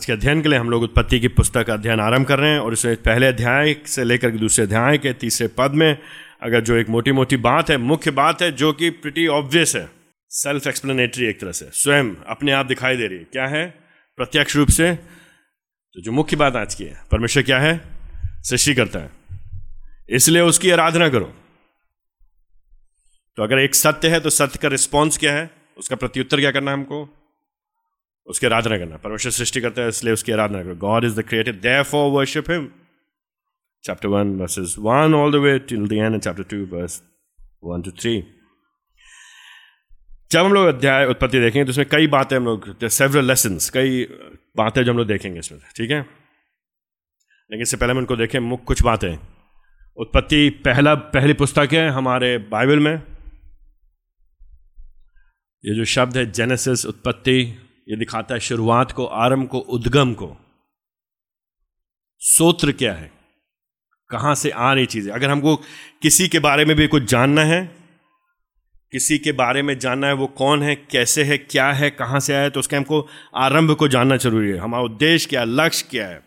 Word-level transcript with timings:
आज 0.00 0.06
के 0.06 0.12
अध्ययन 0.12 0.42
के 0.42 0.48
लिए 0.48 0.58
हम 0.58 0.70
लोग 0.70 0.82
उत्पत्ति 0.82 1.18
की 1.20 1.28
पुस्तक 1.28 1.66
का 1.66 1.72
अध्ययन 1.72 2.00
आरंभ 2.00 2.26
कर 2.26 2.38
रहे 2.38 2.50
हैं 2.50 2.58
और 2.58 2.72
इसमें 2.72 2.94
पहले 2.96 3.26
अध्याय 3.26 3.74
से 3.86 4.04
लेकर 4.04 4.30
दूसरे 4.30 4.64
अध्याय 4.64 4.98
के 4.98 5.12
तीसरे 5.12 5.48
पद 5.48 5.70
में, 5.70 5.98
अगर 6.42 6.60
जो 6.60 6.76
एक 6.76 6.88
मोटी 6.88 7.12
मोटी 7.12 7.36
बात 7.36 7.70
है, 7.70 7.76
मुख्य 7.76 8.10
बात 8.10 8.42
है, 8.42 8.50
जो 8.52 8.72
कि 8.72 8.90
प्रिटी 8.90 9.26
ऑब्वियस 9.26 9.76
है 9.76 9.90
सेल्फ 10.30 10.66
एक्सप्लेनेटरी 10.66 11.26
एक 11.26 11.40
तरह 11.40 11.52
से, 11.52 11.68
स्वयं, 11.72 12.14
अपने 12.26 12.52
आप 12.52 12.66
दिखाई 12.66 12.96
दे 12.96 13.06
रही 13.06 13.18
है। 13.18 13.24
क्या 13.24 13.46
है? 13.46 13.66
प्रत्यक्ष 14.18 14.56
रूप 14.56 14.68
से 14.68 14.92
तो 14.92 16.00
जो 16.00 16.12
मुख्य 16.12 16.36
बात 16.36 16.56
आज 16.56 16.74
की 16.74 16.84
है, 16.84 17.00
परमेश्वर 17.12 17.42
क्या 17.42 17.58
है? 17.58 17.80
सृष्टि 18.42 18.74
करता 18.74 18.98
है। 18.98 19.10
इसलिए 20.08 20.42
उसकी 20.42 20.70
आराधना 20.70 21.08
करो। 21.08 21.32
तो 23.36 23.42
अगर 23.42 23.58
एक 23.58 23.74
सत्य 23.74 24.08
है 24.08 24.20
तो 24.20 24.30
सत्य 24.30 24.58
का 24.62 24.68
रिस्पॉन्स 24.68 25.18
क्या 25.18 25.34
है? 25.34 25.50
उसका 25.78 25.96
प्रत्युत्तर 25.96 26.40
क्या 26.40 26.50
करना 26.50 26.70
है 26.70 26.76
हमको? 26.76 27.16
उसकी 28.30 28.46
आराधना 28.46 28.78
करना, 28.78 28.96
परमेश्वर 28.96 29.32
सृष्टि 29.32 29.60
करता 29.60 29.82
है, 29.82 29.88
इसलिए 29.88 30.12
उसकी 30.12 30.32
आराधना 30.32 30.62
करो। 30.62 30.74
God 30.76 31.04
is 31.04 31.20
the 31.20 31.22
creator 31.22 31.52
therefore 31.82 32.10
worship 32.10 32.50
him 32.50 32.70
chapter 33.84 34.08
one 34.08 34.34
verses 34.36 34.74
one 34.78 35.14
all 35.14 35.32
the 35.32 35.34
way 35.34 35.58
till 35.58 35.86
the 35.88 35.92
end 35.92 36.20
chapter 36.20 36.42
two 36.42 36.64
verse 36.76 37.02
one 37.64 37.82
two 37.82 37.90
three 37.90 38.22
जब 40.30 40.44
हम 40.44 40.52
लोग 40.52 40.66
अध्याय 40.66 41.06
उत्पत्ति 41.06 41.40
देखेंगे 41.40 41.64
तो 41.64 41.70
उसमें 41.70 41.86
कई 41.88 42.06
बातें 42.06 42.36
हम 42.36 42.44
लोग 42.44 42.86
सेवरल 42.88 43.24
लेसन 43.24 43.58
कई 43.74 44.04
बातें 44.56 44.82
जो 44.84 44.92
हम 44.92 44.98
लोग 44.98 45.06
देखेंगे 45.06 45.38
इसमें, 45.38 45.60
ठीक 45.76 45.90
है? 45.90 46.00
लेकिन 47.50 47.62
इससे 47.62 47.76
पहले 47.76 47.92
हम 47.92 47.98
उनको 47.98 48.16
देखें, 48.16 48.38
मुख्य 48.38 48.64
कुछ 48.64 48.82
बातें। 48.82 49.16
उत्पत्ति 49.96 50.50
पहला, 50.64 50.94
पहली 50.94 51.32
पुस्तक 51.32 51.68
है 51.72 51.88
हमारे 51.88 52.38
बाइबल 52.38 52.78
में। 52.78 52.94
ये 55.64 55.74
जो 55.74 55.84
शब्द 55.84 56.16
है 56.16 56.30
जेनेसिस 56.30 56.86
उत्पत्ति। 56.86 57.38
ये 57.90 57.96
दिखाता 57.96 58.34
है 58.34 58.40
शुरुआत 58.40 58.92
को, 58.92 59.04
आरंभ 59.04 59.48
को, 59.48 59.58
उद्गम 59.58 60.14
को। 60.14 60.36
सोत्र 62.22 62.72
क्या 62.72 62.92
है? 62.94 63.10
कहाँ 64.10 64.34
से 64.34 64.50
आ 64.50 64.72
रही 64.72 64.86
चीज़ें? 64.86 65.12
अगर 65.12 65.30
हमको 65.30 65.56
किसी 66.02 66.28
के 66.28 66.38
बारे 66.38 66.64
में 66.64 66.76
भी 66.76 66.86
कुछ 66.86 67.02
जानना 67.02 67.44
है, 67.44 67.64
किसी 68.92 69.18
के 69.18 69.32
बारे 69.32 69.62
में 69.62 69.78
जानना 69.78 70.06
है 70.06 70.12
वो 70.12 70.26
कौन 70.26 70.62
है, 70.62 70.74
कैसे 70.74 71.24
है, 71.24 71.38
क्या 71.38 71.72
है, 71.72 71.90
कहाँ 71.90 72.20
से 72.20 72.32
आया 72.32 72.42
है 72.42 72.50
तो 72.50 72.60
उसके 72.60 72.76
हमको 72.76 73.06
आरंभ 73.36 73.74
को 73.74 73.88
जानना 73.88 74.16
ज़रूरी 74.16 74.50
है। 74.50 74.58
हमारा 74.58 74.82
उद्देश्य 74.84 75.28
क्या 75.28 75.40
है 75.40 75.46
लक्ष्य 75.46 75.86
क्या 75.90 76.08
है? 76.08 76.22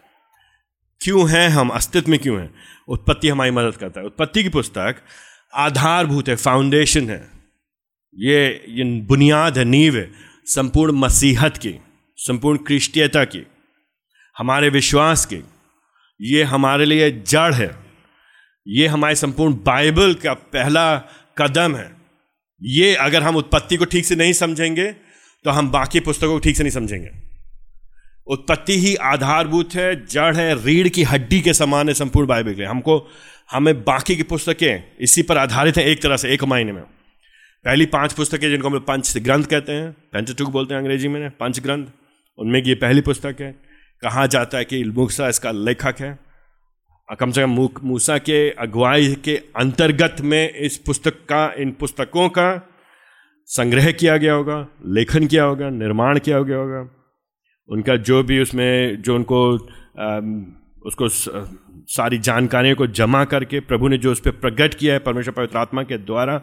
क्यों 1.01 1.29
है 1.29 1.47
हम? 1.49 1.69
अस्तित्व 1.69 2.11
में 2.11 2.19
क्यों 2.19 2.39
हैं? 2.39 2.53
उत्पत्ति 2.87 3.29
हमारी 3.29 3.51
मदद 3.51 3.75
करता 3.75 3.99
है। 3.99 4.05
उत्पत्ति 4.05 4.43
की 4.43 4.49
पुस्तक 4.49 5.01
आधारभूत 5.53 6.29
है 6.29 6.35
फाउंडेशन 6.35 7.09
है। 7.09 7.29
ये 8.15 8.65
ये 8.69 9.01
बुनियाद 9.01 9.57
है, 9.57 9.65
नींव 9.65 9.97
है। 9.97 10.32
संपूर्ण 10.45 10.91
मसीहत 10.91 11.57
की, 11.57 11.73
संपूर्ण 12.17 12.57
क्रिस्टियता 12.57 13.23
की, 13.25 13.45
हमारे 14.37 14.69
विश्वास 14.69 15.25
की, 15.25 15.39
ये 16.19 16.43
हमारे 16.43 16.85
लिए 16.85 17.09
जड़ 17.27 17.53
है। 17.53 17.69
ये 18.67 18.87
हमारे 18.87 19.15
संपूर्ण 19.15 19.53
बाइबल 19.55 20.13
का 20.13 20.33
पहला 20.33 20.97
कदम 21.37 21.75
है। 21.75 21.89
ये 22.61 22.93
अगर 22.95 23.23
हम 23.23 23.35
उत्पत्ति 23.35 23.77
को 23.77 23.85
ठीक 23.85 24.05
से 24.05 24.15
नहीं 24.15 24.33
समझेंगे 24.33 24.91
तो 25.45 25.51
हम 25.51 25.69
बाकी 25.71 25.99
पुस्तकों 25.99 26.33
को 26.33 26.39
ठीक 26.39 26.57
से 26.57 26.63
नहीं 26.63 26.71
समझेंगे। 26.71 27.09
उत्पत्ति 28.27 28.77
ही 28.79 28.95
आधारभूत 28.95 29.73
है, 29.75 30.05
जड़ 30.05 30.35
है, 30.35 30.63
रीढ़ 30.65 30.87
की 30.87 31.03
हड्डी 31.03 31.41
के 31.41 31.53
समान 31.53 31.87
है 31.87 31.93
संपूर्ण 31.93 32.27
बाइबल 32.27 32.53
के। 32.53 32.63
हमको, 32.63 33.11
हमें 33.51 33.83
बाकी 33.83 34.15
की 34.15 34.23
पुस्तकें 34.23 34.83
इसी 34.99 35.21
पर 35.21 35.37
आधारित 35.37 35.77
हैं 35.77 35.85
एक 35.85 36.01
तरह 36.01 36.17
से, 36.17 36.29
एक 36.29 36.43
मायने 36.43 36.71
में। 36.71 36.83
पहली 37.65 37.85
पाँच 37.85 38.13
पुस्तकें 38.13 38.49
जिनको 38.49 38.69
हम 38.69 38.79
पंच 38.79 39.17
ग्रंथ 39.17 39.43
कहते 39.43 39.71
हैं 39.71 39.91
पेंचटुक 39.91 40.49
बोलते 40.49 40.73
हैं 40.73 40.81
अंग्रेज़ी 40.81 41.07
में 41.07 41.29
पंच 41.29 41.59
ग्रंथ 41.59 41.85
उनमें 42.37 42.63
की 42.63 42.69
ये 42.69 42.75
पहली 42.75 43.01
पुस्तक 43.01 43.37
है 43.41 43.51
कहा 44.01 44.25
जाता 44.25 44.57
है 44.57 44.65
कि 44.65 44.83
मूसा 44.83 45.27
इसका 45.27 45.51
लेखक 45.51 45.95
है 45.99 46.19
कम 47.19 47.31
से 47.31 47.41
कम 47.41 47.69
मूसा 47.83 48.17
के 48.17 48.49
अगुवाई 48.49 49.15
के 49.25 49.37
अंतर्गत 49.55 50.15
में 50.21 50.53
इस 50.53 50.77
पुस्तक 50.77 51.13
का 51.13 51.53
इन 51.57 51.71
पुस्तकों 51.71 52.29
का 52.29 52.69
संग्रह 53.45 53.91
किया 53.91 54.17
गया 54.17 54.33
होगा 54.33 54.67
लेखन 54.85 55.27
किया 55.27 55.43
होगा 55.43 55.69
निर्माण 55.69 56.19
किया 56.19 56.41
गया 56.41 56.57
होगा। 56.57 56.89
उनका 57.69 57.95
जो 57.95 58.23
भी 58.23 58.41
उसमें 58.41 59.01
जो 59.01 59.15
उनको 59.15 59.57
आ, 59.99 60.19
उसको 60.85 61.07
सारी 61.87 62.17
जानकारियों 62.17 62.75
को 62.75 62.87
जमा 62.87 63.25
करके 63.25 63.59
प्रभु 63.59 63.87
ने 63.87 63.97
जो 63.97 64.11
उस 64.11 64.19
पर 64.19 64.31
प्रकट 64.31 64.73
किया 64.73 64.93
है 64.93 64.99
परमेश्वर 64.99 65.33
पवित्र 65.33 65.57
आत्मा 65.57 65.83
के 65.83 65.97
द्वारा 65.97 66.41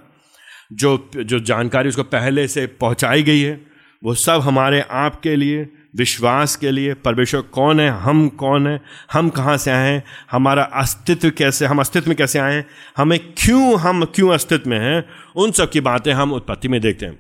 जो 0.73 1.11
जो 1.17 1.41
जानकारी 1.41 1.89
उसको 1.89 2.03
पहले 2.03 2.49
से 2.49 2.67
पहुंचाई 2.67 3.23
गई 3.23 3.41
है 3.41 3.61
वो 4.05 4.15
सब 4.15 4.41
हमारे 4.41 4.81
आप 4.91 5.21
के 5.21 5.37
लिए 5.37 5.69
विश्वास 5.97 6.57
के 6.57 6.71
लिए 6.71 6.95
परमेश्वर 6.95 7.41
कौन 7.41 7.81
है 7.81 7.91
हम 7.91 8.29
कौन 8.29 8.67
है 8.67 8.81
हम 9.13 9.29
कहाँ 9.29 9.57
से 9.57 9.71
आए 9.71 9.91
हैं 9.93 10.05
हमारा 10.31 10.63
अस्तित्व 10.63 11.31
कैसे 11.31 11.67
हम 11.67 11.79
अस्तित्व 11.79 12.09
में 12.09 12.17
कैसे 12.17 12.39
आए 12.39 12.55
हैं 12.55 12.67
हमें 12.97 13.19
क्यों 13.19 13.81
हम 13.81 14.05
क्यों 14.05 14.31
अस्तित्व 14.31 14.71
में 14.71 14.79
हैं 14.79 15.05
उन 15.37 15.51
सब 15.51 15.71
की 15.71 15.81
बातें 15.81 16.13
हम 16.13 16.33
उत्पत्ति 16.33 16.69
में 16.69 16.81
देखते 16.81 17.07
हैं। 17.07 17.19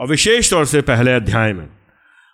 और 0.00 0.08
विशेष 0.08 0.50
तौर 0.50 0.64
से 0.64 0.80
पहले 0.80 1.12
अध्याय 1.12 1.52
में 1.52 1.68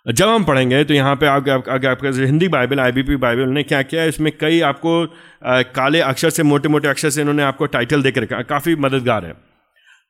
जब 0.05 0.27
हम 0.27 0.43
पढ़ेंगे 0.43 0.83
तो 0.83 0.93
यहाँ 0.93 1.15
पे 1.15 1.27
आगे 1.27 1.51
आगे 1.51 1.87
आपका 1.87 2.09
हिंदी 2.09 2.47
बाइबल 2.47 2.79
आईबीपी 2.79 3.15
बाइबल 3.15 3.49
ने 3.49 3.63
क्या 3.63 3.81
किया 3.81 4.03
इसमें 4.03 4.31
कई 4.37 4.59
आपको 4.61 5.03
आ, 5.45 5.61
काले 5.61 5.99
अक्षर 5.99 6.29
से 6.29 6.43
मोटे 6.43 6.69
मोटे 6.69 6.87
अक्षर 6.87 7.09
से 7.09 7.21
इन्होंने 7.21 7.43
आपको 7.43 7.65
टाइटल 7.65 8.03
दे 8.03 8.09
रखा 8.09 8.41
काफ़ी 8.41 8.75
मददगार 8.75 9.25
है। 9.25 9.52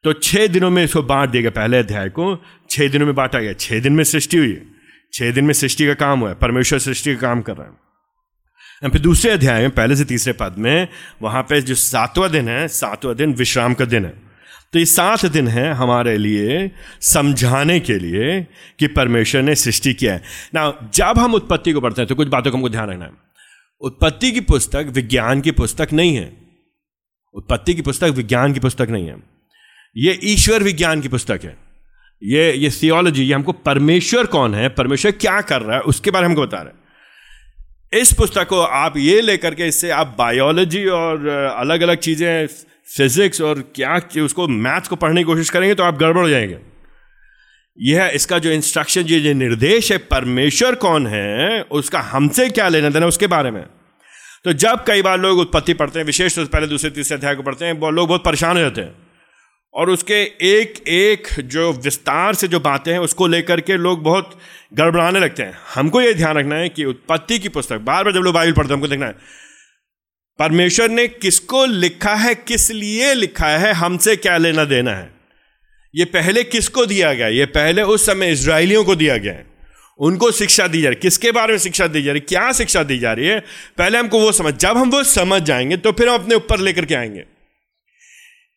तो 0.04 0.14
छः 0.14 0.48
दिनों 0.48 0.70
में 0.70 0.84
इसको 0.84 1.04
बांट 1.04 1.30
दिया 1.30 1.42
गया, 1.42 1.52
पहले 1.52 1.78
अध्याय 1.78 2.10
को। 2.10 2.44
छः 2.70 2.90
दिनों 2.90 3.06
में 3.06 3.16
बांटा 3.16 3.40
गया। 3.40 3.54
छः 3.54 3.80
दिन 3.80 3.94
में 3.94 4.04
सृष्टि 4.04 4.38
हुई। 4.38 4.62
छः 5.14 5.32
दिन 5.32 5.46
में 5.46 5.54
सृष्टि 5.54 5.86
का 5.86 5.94
काम 5.94 6.20
हुआ 6.20 6.30
है। 6.30 6.36
परमेश्वर 6.36 6.80
सृष्टि 6.80 7.16
का 7.16 7.22
काम 7.22 7.42
कर 7.42 7.58
रहा 7.58 7.68
है। 7.68 7.84
फिर 8.90 9.02
दूसरे 9.02 9.32
अध्याय 9.32 9.62
में, 9.62 9.72
पहले 9.72 9.96
से 9.96 10.06
तीसरे 10.06 10.34
पद 10.34 10.56
में, 10.58 10.88
वहाँ 11.22 11.44
पे 11.44 11.62
जो 11.62 11.76
सातवां 11.76 12.32
दिन 12.32 12.50
है, 12.50 12.68
सातवां 12.68 13.16
दिन 13.16 13.34
विश्राम 13.34 13.74
का 13.74 13.86
दिन 13.86 14.06
है। 14.06 14.14
तो 14.74 14.80
ये 14.80 14.86
सात 14.86 15.26
दिन 15.26 15.48
है 15.48 15.74
हमारे 15.74 16.18
लिए 16.18 16.72
समझाने 17.02 17.80
के 17.80 17.94
लिए 17.94 18.48
कि 18.80 18.88
परमेश्वर 18.88 19.42
ने 19.42 19.56
सृष्टि 19.56 19.94
किया 19.94 20.14
है। 20.14 20.24
ना 20.56 20.92
जब 20.94 21.14
हम 21.18 21.34
उत्पत्ति 21.34 21.72
को 21.72 21.82
पढ़ते 21.82 22.02
हैं 22.02 22.10
तो 22.10 22.16
कुछ 22.16 22.28
बातों 22.28 22.52
को 22.52 22.58
हमको 22.58 22.70
ध्यान 22.70 22.90
रखना 22.90 23.06
है। 23.06 23.12
उत्पत्ति 23.82 24.32
की 24.32 24.42
पुस्तक 24.42 24.86
विज्ञान 24.90 25.42
की 25.42 25.52
पुस्तक 25.52 25.88
नहीं 25.94 26.16
है। 26.16 26.34
उत्पत्ति 27.34 27.74
की 27.74 27.82
पुस्तक 27.82 28.08
विज्ञान 28.08 28.54
की 28.54 28.60
पुस्तक 28.60 28.88
नहीं 28.90 29.08
है। 29.08 29.33
ये 29.98 30.20
ईश्वर 30.24 30.64
विज्ञान 30.64 31.02
की 31.02 31.08
पुस्तक 31.08 31.40
है। 31.44 31.58
ये 32.24 32.54
ये 32.54 32.70
थियोलॉजी 32.70 33.24
ये 33.24 33.34
हमको 33.34 33.52
परमेश्वर 33.52 34.26
कौन 34.26 34.56
है? 34.56 34.70
परमेश्वर 34.70 35.12
क्या 35.12 35.42
कर 35.42 35.62
रहा 35.62 35.76
है? 35.76 35.82
उसके 35.82 36.12
बारे 36.12 36.24
में 36.24 36.30
हमको 36.30 36.42
बता 36.42 36.58
रहे 36.58 36.68
हैं। 36.68 38.02
इस 38.02 38.14
पुस्तक 38.14 38.48
को 38.48 38.62
आप 38.62 38.98
ये 38.98 39.22
लेकर 39.22 39.56
के 39.56 39.68
इससे 39.68 39.90
आप 39.90 40.16
बायोलॉजी 40.20 40.86
और 40.86 41.28
अलग 41.58 41.82
अलग 41.82 41.98
चीज़ें 41.98 42.48
फिजिक्स 42.98 43.42
और 43.42 43.72
क्या, 43.76 44.24
उसको 44.26 44.48
मैथ्स 44.48 44.88
को 44.88 44.96
पढ़ने 44.96 45.22
की 45.22 45.26
कोशिश 45.26 45.50
करेंगे 45.50 45.76
तो 45.76 45.84
आप 45.84 45.98
गड़बड़ 45.98 46.22
हो 46.22 46.30
जाएँगे। 46.30 46.58
यह, 47.80 48.06
इसका 48.06 48.40
जो 48.40 48.52
इंस्ट्रक्शन 48.52 49.02
जो 49.02 49.34
निर्देश 49.34 49.92
है, 49.92 49.98
परमेश्वर 49.98 50.76
कौन 50.76 51.08
है, 51.08 51.62
उसका 51.62 52.00
हमसे 52.00 52.50
क्या 52.50 52.68
लेना 52.70 52.90
देना 52.90 53.06
उसके 53.06 53.28
बारे 53.28 53.52
में। 53.52 53.64
तो 54.44 54.54
जब 54.54 54.84
कई 54.88 55.02
बार 55.02 55.20
लोग 55.20 55.40
उत्पत्ति 55.40 55.74
पढ़ते 55.74 56.00
हैं, 56.00 56.06
विशेष 56.06 56.38
रूप 56.38 56.48
से 56.48 56.52
पहले 56.52 56.68
दूसरे 56.68 56.90
तीसरे 56.90 57.18
अध्याय 57.18 57.36
को 57.36 57.44
पढ़ते 57.44 57.66
हैं 57.66 57.92
लोग 57.92 58.08
बहुत 58.08 58.24
परेशान 58.24 58.56
हो 58.56 58.62
जाते 58.62 58.82
हैं। 58.82 59.03
और 59.74 59.90
उसके 59.90 60.24
एक 60.42 60.88
एक 60.88 61.28
जो 61.40 61.74
विस्तार 61.74 62.36
से 62.36 62.48
जो 62.48 62.60
बातें 62.60 62.92
हैं, 62.92 63.00
उसको 63.00 63.28
लेकर 63.28 63.62
के 63.62 63.78
लोग 63.78 64.04
बहुत 64.04 64.40
गड़बड़ाने 64.74 65.20
लगते 65.20 65.44
हैं। 65.44 65.54
हमको 65.76 66.02
ये 66.02 66.14
ध्यान 66.14 66.38
रखना 66.38 66.56
है 66.56 66.70
कि 66.70 66.86
उत्पत्ति 66.86 67.40
की 67.40 67.50
पुस्तक 67.50 67.78
बार 67.78 68.04
बार 68.04 68.14
जब 68.14 68.20
लोग 68.20 68.34
बाइबल 68.34 68.54
पढ़ते 68.54 68.68
हैं, 68.68 68.76
हमको 68.76 68.88
देखना 68.88 69.06
है, 69.06 69.16
परमेश्वर 70.40 70.90
ने 70.90 71.08
किसको 71.08 71.66
लिखा 71.66 72.16
है, 72.16 72.36
किस 72.36 72.72
लिए 72.72 73.14
लिखा 73.14 73.48
है, 73.48 73.74
हमसे 73.74 74.16
क्या 74.16 74.38
लेना 74.38 74.64
देना 74.64 74.92
है? 74.92 75.14
ये 75.96 76.06
पहले 76.06 76.44
किसको 76.44 76.86
दिया 76.86 77.14
गया? 77.14 77.28
ये 77.28 77.46
पहले 77.46 77.82
उस 77.82 78.06
समय 78.06 78.32
इसराइलियों 78.32 78.84
को 78.84 78.96
दिया 78.96 79.18
गया 79.18 79.34
है। 79.34 79.46
उनको 80.00 80.32
शिक्षा 80.32 80.68
दी 80.68 80.82
जा 80.82 80.90
रही 80.90 80.96
है। 80.96 81.02
किसके 81.02 81.32
बारे 81.32 81.54
में 81.54 81.60
शिक्षा 81.60 81.88
दी 81.88 82.02
जा 82.02 82.12
रही 82.12 82.20
है? 82.20 82.26
क्या 82.30 82.52
शिक्षा 82.52 82.84
दी 82.84 82.98
जा 83.00 83.14
रही 83.14 83.28
है? 83.28 83.40
पहले 83.78 83.98
हमको 83.98 84.20
वो 84.20 84.32
समझ, 84.32 84.54
जब 84.54 84.78
हम 84.78 84.90
वो 84.90 85.04
समझ 85.04 85.42
जाएँगे 85.42 85.78
तो 85.78 85.92
फिर 85.92 86.10
हम 86.10 86.16
अपने 86.16 86.36
ऊपर 86.36 86.60
लेकर 86.60 86.86
के 86.86 86.96
आएँगे। 86.96 87.24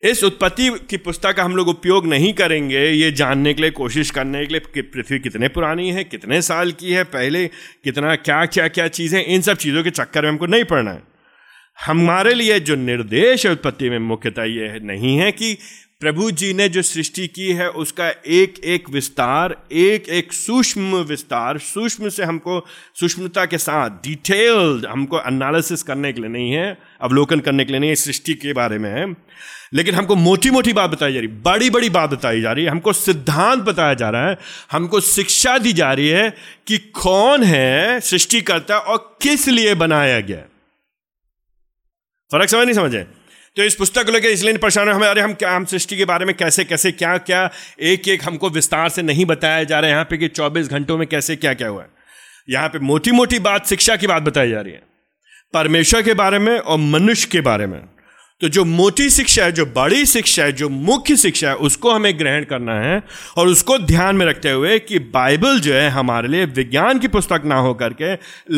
इस 0.03 0.23
उत्पत्ति 0.23 0.69
की 0.89 0.97
पुस्तक 0.97 1.35
का 1.35 1.43
हम 1.43 1.55
लोग 1.55 1.67
उपयोग 1.67 2.05
नहीं 2.05 2.33
करेंगे, 2.33 2.89
ये 2.89 3.11
जानने 3.11 3.53
के 3.53 3.61
लिए, 3.61 3.71
कोशिश 3.71 4.11
करने 4.11 4.45
के 4.45 4.53
लिए 4.53 4.61
कि 4.73 4.81
पृथ्वी 4.81 5.19
कितने 5.19 5.47
पुरानी 5.47 5.89
है, 5.91 6.03
कितने 6.03 6.41
साल 6.41 6.71
की 6.71 6.91
है, 6.91 7.03
पहले 7.03 7.47
कितना, 7.47 8.15
क्या 8.15 8.45
क्या 8.45 8.67
क्या 8.67 8.87
चीज़ें, 8.87 9.25
इन 9.25 9.41
सब 9.41 9.57
चीज़ों 9.57 9.83
के 9.83 9.89
चक्कर 9.89 10.21
में 10.21 10.29
हमको 10.29 10.45
नहीं 10.45 10.63
पढ़ना 10.63 10.91
है। 10.91 11.03
हमारे 11.85 12.33
लिए 12.33 12.59
जो 12.59 12.75
निर्देश 12.75 13.45
है 13.45 13.51
उत्पत्ति 13.51 13.89
में 13.89 13.99
मुख्यतः 13.99 14.43
ये 14.43 14.79
नहीं 14.79 15.17
है 15.17 15.31
कि 15.31 15.57
प्रभु 15.99 16.31
जी 16.31 16.53
ने 16.53 16.69
जो 16.69 16.81
सृष्टि 16.81 17.27
की 17.27 17.51
है, 17.51 17.69
उसका 17.69 18.09
एक 18.09 18.59
एक 18.63 18.89
विस्तार, 18.89 19.55
एक 19.71 20.09
एक 20.09 20.33
सूक्ष्म 20.33 20.95
विस्तार, 21.03 21.57
सूक्ष्म 21.57 22.09
से 22.09 22.23
हमको 22.23 22.65
सूक्ष्मता 22.99 23.45
के 23.45 23.57
साथ 23.57 23.89
डिटेल्ड 23.89 24.85
हमको 24.85 25.19
एनालिसिस 25.19 25.83
करने 25.83 26.13
के 26.13 26.21
लिए 26.21 26.29
नहीं 26.29 26.51
है, 26.51 26.77
अवलोकन 27.01 27.39
करने 27.39 27.65
के 27.65 27.71
लिए 27.71 27.79
नहीं 27.79 27.89
है 27.89 27.95
सृष्टि 27.95 28.33
के 28.33 28.53
बारे 28.53 28.77
में 28.77 28.89
है। 28.89 29.05
लेकिन 29.73 29.95
हमको 29.95 30.15
मोटी 30.15 30.49
मोटी 30.49 30.73
बात 30.73 30.89
बताई 30.89 31.13
जा 31.13 31.19
रही, 31.19 31.27
बड़ी 31.27 31.69
बड़ी 31.69 31.89
बात 31.89 32.09
बताई 32.09 32.41
जा 32.41 32.51
रही 32.51 32.65
है, 32.65 32.71
हमको 32.71 32.93
सिद्धांत 32.93 33.63
बताया 33.63 33.93
जा 33.93 34.09
रहा 34.09 34.29
है, 34.29 34.37
हमको 34.71 35.01
शिक्षा 35.01 35.57
दी 35.57 35.73
जा 35.73 35.91
रही 35.93 36.07
है 36.07 36.29
कि 36.67 36.77
कौन 36.77 37.43
है 37.43 37.99
सृष्टिकर्ता 37.99 38.77
और 38.77 39.17
किस 39.21 39.47
लिए 39.47 39.75
बनाया 39.75 40.19
गया। 40.19 40.41
फ़र्क 42.31 42.49
समझ 42.49 42.65
नहीं 42.65 42.75
समझे? 42.75 43.03
तो 43.57 43.63
इस 43.63 43.75
पुस्तक 43.75 44.05
को 44.05 44.11
लेकर 44.11 44.27
इसलिए 44.27 44.57
परेशान 44.57 44.89
हमें, 44.89 45.07
अरे 45.07 45.21
हम 45.21 45.33
क्या, 45.33 45.55
हम 45.55 45.65
सृष्टि 45.65 45.97
के 45.97 46.05
बारे 46.05 46.25
में 46.25 46.35
कैसे 46.35 46.63
कैसे, 46.63 46.91
क्या 46.91 47.17
क्या 47.17 47.49
एक 47.81 48.07
एक 48.07 48.23
हमको 48.23 48.49
विस्तार 48.49 48.89
से 48.89 49.01
नहीं 49.01 49.25
बताया 49.25 49.63
जा 49.63 49.79
रहा 49.79 49.87
है, 49.87 49.93
यहाँ 49.93 50.05
पे 50.05 50.17
कि 50.17 50.27
24 50.27 50.67
घंटों 50.67 50.97
में 50.97 51.07
कैसे, 51.07 51.35
क्या 51.35 51.53
क्या 51.53 51.67
हुआ 51.67 51.81
है। 51.81 51.89
यहाँ 52.49 52.69
पे 52.69 52.79
मोटी 52.79 53.11
मोटी 53.11 53.39
बात, 53.39 53.67
शिक्षा 53.67 53.95
की 53.95 54.07
बात 54.07 54.23
बताई 54.23 54.49
जा 54.49 54.61
रही 54.61 54.73
है, 54.73 54.81
परमेश्वर 55.53 56.01
के 56.01 56.13
बारे 56.13 56.39
में 56.39 56.57
और 56.59 56.77
मनुष्य 56.77 57.29
के 57.31 57.41
बारे 57.41 57.65
में। 57.65 57.81
तो 58.41 58.47
जो 58.47 58.63
मोटी 58.65 59.09
शिक्षा 59.09 59.43
है, 59.45 59.51
जो 59.51 59.65
बड़ी 59.65 60.05
शिक्षा 60.05 60.43
है, 60.43 60.51
जो 60.51 60.67
मुख्य 60.69 61.15
शिक्षा 61.17 61.49
है, 61.49 61.55
उसको 61.55 61.91
हमें 61.91 62.17
ग्रहण 62.19 62.43
करना 62.43 62.73
है 62.79 63.01
और 63.37 63.47
उसको 63.47 63.77
ध्यान 63.79 64.15
में 64.15 64.25
रखते 64.25 64.51
हुए 64.51 64.77
कि 64.79 64.99
बाइबल 65.15 65.59
जो 65.59 65.73
है 65.73 65.89
हमारे 65.89 66.27
लिए 66.27 66.45
विज्ञान 66.45 66.99
की 66.99 67.07
पुस्तक 67.07 67.41
ना 67.45 67.55
हो 67.55 67.73
करके, 67.73 68.13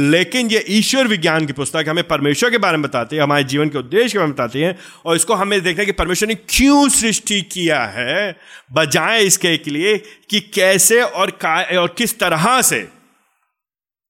लेकिन 0.09 0.47
ये 0.47 0.63
ईश्वर 0.69 1.07
विज्ञान 1.07 1.45
की 1.45 1.53
पुस्तक 1.53 1.85
हमें 1.89 2.03
परमेश्वर 2.07 2.51
के 2.51 2.57
बारे 2.57 2.77
में 2.77 2.81
बताती 2.81 3.15
है, 3.15 3.21
हमारे 3.21 3.43
जीवन 3.43 3.69
के 3.69 3.77
उद्देश्य 3.77 4.11
के 4.11 4.17
बारे 4.17 4.27
में 4.27 4.35
बताती 4.35 4.61
है 4.61 4.75
और 5.05 5.15
इसको 5.15 5.35
हमें 5.35 5.61
देखना 5.61 5.81
है 5.81 5.85
कि 5.85 5.91
परमेश्वर 5.93 6.29
ने 6.29 6.35
क्यों 6.35 6.87
सृष्टि 6.89 7.41
किया 7.41 7.81
है, 7.87 8.35
बजाय 8.73 9.23
इसके 9.23 9.57
के 9.57 9.71
लिए 9.71 9.97
कि 10.29 10.39
कैसे 10.53 11.01
और 11.01 11.31
का, 11.31 11.61
और 11.81 11.95
किस 11.97 12.19
तरह 12.19 12.61
से, 12.61 12.87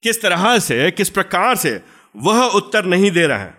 किस 0.04 0.22
तरह 0.22 0.60
से, 0.60 0.92
किस 0.92 1.10
प्रकार 1.10 1.56
से 1.56 1.80
वह 2.16 2.44
उत्तर 2.46 2.86
नहीं 2.88 3.12
दे 3.12 3.28
रहा 3.28 3.38
है। 3.38 3.58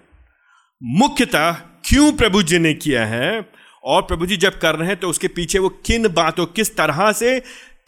मुख्यतः 0.82 1.56
क्यों 1.90 2.12
प्रभु 2.12 2.42
जी 2.42 2.58
ने 2.58 2.72
किया 2.74 3.04
है? 3.06 3.44
और 3.84 4.02
प्रभु 4.02 4.26
जी 4.26 4.36
जब 4.36 4.58
कर 4.58 4.74
रहे 4.76 4.88
हैं 4.88 4.96
तो 4.96 5.08
उसके 5.08 5.28
पीछे 5.28 5.58
वो 5.58 5.68
किन 5.86 6.08
बातों, 6.08 6.44
किस 6.46 6.76
तरह 6.76 7.10
से, 7.12 7.38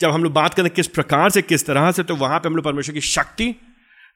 जब 0.01 0.11
हम 0.11 0.25
लोग 0.25 0.33
बात 0.33 0.55
करें 0.55 0.71
किस 0.71 0.87
प्रकार 0.89 1.31
से, 1.31 1.43
किस 1.43 1.67
तरह 1.67 1.91
से 1.93 2.03
तो 2.03 2.17
वहाँ 2.17 2.39
पे 2.39 2.49
हम 2.49 2.57
लोग 2.57 2.65
परमेश्वर 2.65 2.95
की 2.95 3.01
शक्ति, 3.01 3.47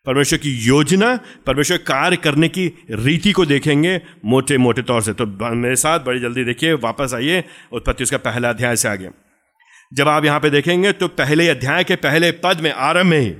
परमेश्वर 0.06 0.38
की 0.38 0.50
योजना, 0.58 1.14
परमेश्वर 1.46 1.76
कार्य 1.78 2.16
करने 2.16 2.48
की 2.48 2.66
रीति 2.90 3.32
को 3.32 3.46
देखेंगे 3.46 4.00
मोटे 4.24 4.58
मोटे 4.58 4.82
तौर 4.82 5.02
से। 5.02 5.12
तो 5.12 5.26
मेरे 5.54 5.76
साथ 5.76 6.00
बड़ी 6.00 6.20
जल्दी 6.20 6.44
देखिए, 6.44 6.72
वापस 6.74 7.14
आइए, 7.14 7.44
उत्पत्ति 7.72 8.04
उसका 8.04 8.18
पहला 8.18 8.48
अध्याय 8.48 8.76
से 8.76 8.88
आगे। 8.88 9.10
जब 9.92 10.08
आप 10.08 10.24
यहाँ 10.24 10.40
पे 10.40 10.50
देखेंगे 10.50 10.92
तो 10.92 11.08
पहले 11.14 11.48
अध्याय 11.48 11.84
के 11.84 11.96
पहले 11.96 12.32
पद 12.44 12.60
में, 12.60 12.70
आरंभ 12.72 13.06
में 13.06 13.20
ही 13.20 13.34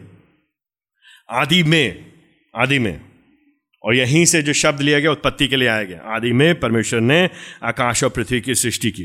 आदि 1.33 1.63
में 1.63 2.13
आदि 2.55 2.79
में 2.79 3.01
और 3.87 3.95
यहीं 3.95 4.25
से 4.25 4.43
जो 4.43 4.53
शब्द 4.53 4.81
लिया 4.81 5.01
गया, 5.01 5.11
उत्पत्ति 5.11 5.49
के 5.49 5.57
लिए 5.57 5.69
आया 5.69 5.83
गया। 5.83 6.17
आदि 6.17 6.33
में 6.33 6.61
परमेश्वर 6.61 7.01
ने 7.01 7.31
आकाश 7.65 8.05
और 8.05 8.11
पृथ्वी 8.11 8.41
की 8.41 8.55
सृष्टि 8.55 8.91
की। 8.91 9.05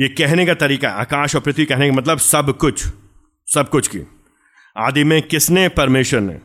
ये 0.00 0.08
कहने 0.08 0.46
का 0.46 0.54
तरीका 0.54 0.88
आकाश 0.88 1.34
और 1.34 1.40
पृथ्वी 1.40 1.64
कहने 1.64 1.90
का 1.90 1.96
मतलब 1.96 2.18
सब 2.18 2.56
कुछ 2.56 2.84
सब 3.46 3.68
कुछ 3.68 3.88
की। 3.88 4.06
आदि 4.76 5.04
में 5.04 5.22
किसने? 5.22 5.68
परमेश्वर 5.68 6.20
ने। 6.20 6.38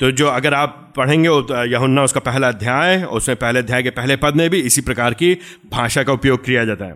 तो 0.00 0.10
जो 0.10 0.28
अगर 0.28 0.54
आप 0.54 0.92
पढ़ेंगे 0.96 1.28
यहुन्ना, 1.72 2.02
उसका 2.02 2.20
पहला 2.20 2.48
अध्याय 2.48 3.04
उसमें 3.04 3.36
पहले 3.36 3.58
अध्याय 3.58 3.82
के 3.82 3.90
पहले 3.90 4.16
पद 4.16 4.34
में 4.36 4.50
भी 4.50 4.60
इसी 4.60 4.80
प्रकार 4.80 5.14
की 5.14 5.38
भाषा 5.70 6.02
का 6.02 6.12
उपयोग 6.12 6.44
किया 6.44 6.64
जाता 6.64 6.84
है। 6.84 6.94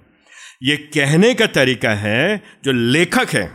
ये 0.63 0.77
कहने 0.77 1.35
का 1.35 1.47
तरीका 1.47 1.91
है, 1.91 2.43
जो 2.65 2.73
लेखक 2.73 3.29
है, 3.33 3.53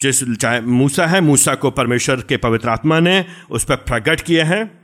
जिस, 0.00 0.36
चाहे 0.36 0.60
मूसा 0.60 1.06
है, 1.06 1.20
मूसा 1.20 1.54
को 1.54 1.70
परमेश्वर 1.70 2.16
के 2.16 2.36
पवित्र 2.36 2.68
आत्मा 2.68 3.00
ने 3.00 3.24
उस 3.50 3.64
पर 3.64 3.76
प्रकट 3.76 4.20
किया 4.20 4.44
है। 4.44 4.79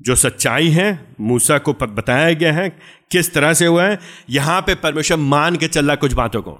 जो 0.00 0.14
सच्चाई 0.14 0.68
है, 0.68 0.86
मूसा 1.20 1.58
को 1.58 1.72
बताया 1.72 2.32
गया 2.32 2.52
है, 2.52 2.68
किस 3.10 3.32
तरह 3.34 3.52
से 3.54 3.66
हुआ 3.66 3.84
है, 3.84 3.98
यहाँ 4.30 4.60
पे 4.60 4.74
परमेश्वर 4.74 5.18
मान 5.18 5.56
के 5.56 5.68
चल 5.68 5.86
रहा 5.86 5.96
कुछ 5.96 6.12
बातों 6.12 6.42
को। 6.42 6.58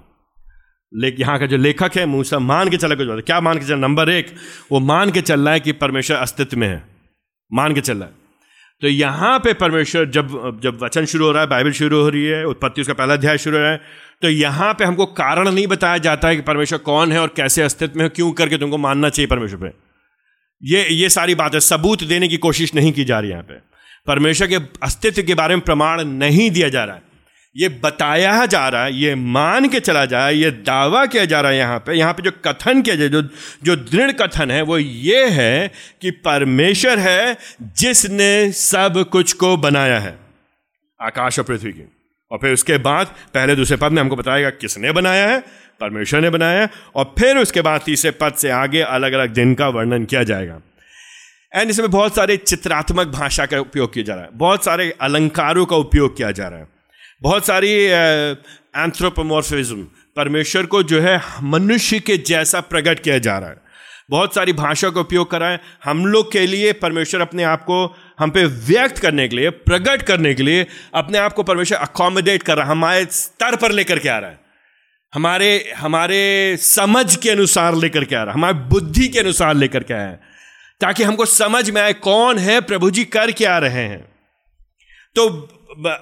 लेकिन 0.92 1.20
यहाँ 1.20 1.38
का 1.38 1.46
जो 1.46 1.56
लेखक 1.56 1.96
है, 1.96 2.04
मूसा 2.06 2.38
मान 2.38 2.68
के 2.68 2.76
चल 2.76 2.88
चला 2.88 2.94
कुछ 2.94 3.06
बात 3.06 3.24
क्या 3.26 3.40
मान 3.40 3.58
के 3.58 3.66
चल? 3.66 3.78
नंबर 3.78 4.10
एक, 4.10 4.34
वो 4.72 4.80
मान 4.80 5.10
के 5.10 5.20
चल 5.20 5.40
रहा 5.40 5.52
है 5.54 5.60
कि 5.60 5.72
परमेश्वर 5.74 6.16
अस्तित्व 6.16 6.58
में 6.58 6.68
है। 6.68 6.82
मान 7.50 7.74
के 7.74 7.80
चल 7.80 7.96
रहा 7.96 8.08
है। 8.08 8.22
तो 8.82 8.88
यहाँ 8.88 9.38
पे 9.38 9.52
परमेश्वर 9.54 10.04
जब 10.06 10.60
जब 10.62 10.82
वचन 10.82 11.04
शुरू 11.04 11.24
हो 11.26 11.32
रहा 11.32 11.42
है, 11.42 11.48
बाइबल 11.48 11.72
शुरू 11.72 12.00
हो 12.02 12.08
रही 12.08 12.24
है, 12.24 12.44
उत्पत्ति 12.46 12.80
उसका 12.80 12.94
पहला 12.94 13.14
अध्याय 13.14 13.38
शुरू 13.38 13.56
हो 13.56 13.62
रहा 13.62 13.72
है 13.72 13.80
तो 14.22 14.28
यहाँ 14.28 14.72
पे 14.74 14.84
हमको 14.84 15.06
कारण 15.14 15.50
नहीं 15.50 15.66
बताया 15.66 15.98
जाता 15.98 16.28
है 16.28 16.36
कि 16.36 16.42
परमेश्वर 16.42 16.78
कौन 16.80 17.12
है 17.12 17.18
और 17.20 17.32
कैसे 17.36 17.62
अस्तित्व 17.62 17.98
में 17.98 18.04
है, 18.04 18.08
क्यों 18.08 18.30
करके 18.32 18.58
तुमको 18.58 18.78
मानना 18.78 19.08
चाहिए 19.08 19.26
परमेश्वर 19.26 19.60
पे। 19.60 19.72
ये 20.64 20.86
ये 20.90 21.08
सारी 21.08 21.34
बातें 21.34 21.58
सबूत 21.60 22.02
देने 22.04 22.28
की 22.28 22.36
कोशिश 22.36 22.74
नहीं 22.74 22.92
की 22.92 23.04
जा 23.04 23.18
रही 23.20 23.30
यहाँ 23.30 23.42
पे। 23.42 23.54
परमेश्वर 24.06 24.46
के 24.46 24.58
अस्तित्व 24.82 25.22
के 25.22 25.34
बारे 25.34 25.56
में 25.56 25.64
प्रमाण 25.64 26.04
नहीं 26.04 26.50
दिया 26.50 26.68
जा 26.68 26.84
रहा 26.84 26.96
है। 26.96 27.02
ये 27.56 27.68
बताया 27.82 28.44
जा 28.46 28.68
रहा 28.68 28.84
है, 28.84 28.94
ये 28.94 29.14
मान 29.14 29.68
के 29.68 29.80
चला 29.80 30.04
जा 30.04 30.18
रहा 30.18 30.26
है, 30.26 30.36
ये 30.36 30.50
दावा 30.50 31.04
किया 31.06 31.24
जा 31.24 31.40
रहा 31.40 31.50
है 31.50 31.58
यहाँ 31.58 31.78
पे। 31.78 31.94
यहाँ 31.94 32.12
पे 32.12 32.22
जो 32.22 32.30
कथन 32.44 32.82
किया 32.82 32.96
जाए 32.96 33.08
जो 33.08 33.22
जो 33.62 33.76
दृढ़ 33.76 34.12
कथन 34.12 34.50
है, 34.50 34.62
वो 34.62 34.78
ये 34.78 35.28
है 35.30 35.68
कि 36.02 36.10
परमेश्वर 36.10 36.98
है 36.98 37.36
जिसने 37.78 38.50
सब 38.52 39.04
कुछ 39.12 39.32
को 39.32 39.56
बनाया 39.56 39.98
है, 39.98 40.18
आकाश 41.00 41.38
और 41.38 41.44
पृथ्वी 41.44 41.72
की। 41.72 41.90
और 42.30 42.38
फिर 42.38 42.52
उसके 42.52 42.78
बाद, 42.78 43.06
पहले 43.34 43.54
दूसरे 43.56 43.76
पद 43.76 43.92
में 43.92 44.00
हमको 44.02 44.16
बताएगा 44.16 44.50
किसने 44.50 44.92
बनाया 44.92 45.28
है? 45.28 45.42
परमेश्वर 45.80 46.20
ने 46.20 46.30
बनाया 46.30 46.68
और 46.94 47.14
फिर 47.18 47.38
उसके 47.38 47.60
बाद 47.60 47.80
तीसरे 47.80 48.10
पद 48.10 48.34
से 48.34 48.50
आगे 48.50 48.80
अलग 48.80 49.12
अलग 49.12 49.30
दिन 49.30 49.54
का 49.54 49.68
वर्णन 49.68 50.04
किया 50.04 50.22
जाएगा। 50.22 50.60
एंड 51.54 51.70
इसमें 51.70 51.90
बहुत 51.90 52.14
सारे 52.16 52.36
चित्रात्मक 52.36 53.06
भाषा 53.06 53.46
का 53.46 53.60
उपयोग 53.60 53.92
किया 53.94 54.04
जा 54.04 54.14
रहा 54.14 54.24
है। 54.24 54.30
बहुत 54.32 54.64
सारे 54.64 54.94
अलंकारों 55.00 55.66
का 55.66 55.76
उपयोग 55.76 56.16
किया 56.16 56.30
जा 56.30 56.48
रहा 56.48 56.58
है। 56.58 56.68
बहुत 57.22 57.46
सारी 57.46 57.72
एंथ्रोपोमोर्फिज्म 58.76 59.82
परमेश्वर 60.16 60.66
को 60.66 60.82
जो 60.82 61.00
है 61.00 61.20
मनुष्य 61.42 62.00
के 62.00 62.16
जैसा 62.16 62.60
प्रकट 62.60 63.00
किया 63.00 63.18
जा 63.18 63.38
रहा 63.38 63.48
है। 63.48 63.56
बहुत 64.10 64.34
सारी 64.34 64.52
भाषा 64.52 64.90
का 64.90 65.00
उपयोग 65.00 65.30
करा 65.30 65.48
है। 65.48 65.60
हम 65.84 66.06
लोग 66.06 66.32
के 66.32 66.46
लिए 66.46 66.72
परमेश्वर 66.72 67.20
अपने 67.20 67.42
आप 67.42 67.62
को 67.62 67.96
हम 68.18 68.30
पे 68.30 68.44
व्यक्त 68.44 68.98
करने 68.98 69.28
के 69.28 69.36
लिए, 69.36 69.50
प्रकट 69.50 70.02
करने 70.02 70.34
के 70.34 70.42
लिए 70.42 70.66
अपने 70.94 71.18
आप 71.18 71.32
को 71.32 71.42
परमेश्वर 71.42 71.78
अकोमोडेट 71.78 72.42
कर 72.42 72.56
रहा 72.56 72.64
है। 72.64 72.70
हमारे 72.70 73.06
स्तर 73.10 73.56
पर 73.56 73.72
लेकर 73.72 73.98
के 73.98 74.08
आ 74.08 74.18
रहा 74.18 74.30
है। 74.30 74.43
हमारे 75.14 75.72
हमारे 75.76 76.56
समझ 76.56 77.16
के 77.16 77.30
अनुसार 77.30 77.74
लेकर 77.74 78.04
के 78.04 78.14
आ 78.16 78.22
रहा 78.22 78.26
है, 78.26 78.34
हमारी 78.34 78.54
बुद्धि 78.68 79.08
के 79.08 79.18
अनुसार 79.18 79.54
लेकर 79.54 79.82
के 79.82 79.94
आया 79.94 80.12
ताकि 80.80 81.02
हमको 81.02 81.24
समझ 81.24 81.70
में 81.70 81.80
आए 81.82 81.92
कौन 81.92 82.38
है 82.38 82.60
प्रभु 82.60 82.90
जी 82.90 83.04
कर 83.04 83.32
के 83.32 83.44
आ 83.44 83.58
रहे 83.58 83.82
हैं। 83.82 84.00
तो 85.16 85.28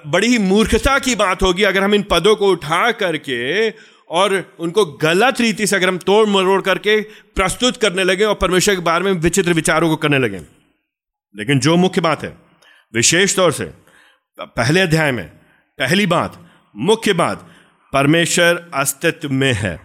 बड़ी 0.07 0.27
ही 0.27 0.37
मूर्खता 0.37 0.97
की 0.99 1.15
बात 1.15 1.43
होगी, 1.43 1.63
अगर 1.63 1.83
हम 1.83 1.93
इन 1.95 2.03
पदों 2.03 2.35
को 2.35 2.47
उठा 2.47 2.91
करके 2.91 3.69
और 4.09 4.35
उनको 4.59 4.85
गलत 4.85 5.41
रीति 5.41 5.67
से 5.67 5.75
अगर 5.75 5.87
हम 5.87 5.97
तोड़ 5.97 6.27
मरोड़ 6.29 6.61
करके 6.61 6.99
प्रस्तुत 7.35 7.77
करने 7.77 8.03
लगे 8.03 8.23
और 8.23 8.35
परमेश्वर 8.35 8.75
के 8.75 8.81
बारे 8.81 9.03
में 9.03 9.11
विचित्र 9.11 9.53
विचारों 9.53 9.89
को 9.89 9.95
करने 9.95 10.19
लगे। 10.19 10.39
लेकिन 11.35 11.59
जो 11.59 11.75
मुख्य 11.77 12.01
बात 12.01 12.23
है, 12.23 12.35
विशेष 12.93 13.35
तौर 13.35 13.51
से, 13.51 13.65
पहले 14.39 14.79
अध्याय 14.79 15.11
में, 15.11 15.25
पहली 15.79 16.05
बात, 16.07 16.39
मुख्य 16.75 17.13
बात 17.13 17.49
परमेश्वर 17.93 18.71
अस्तित्व 18.73 19.29
में 19.29 19.53
है। 19.53 19.79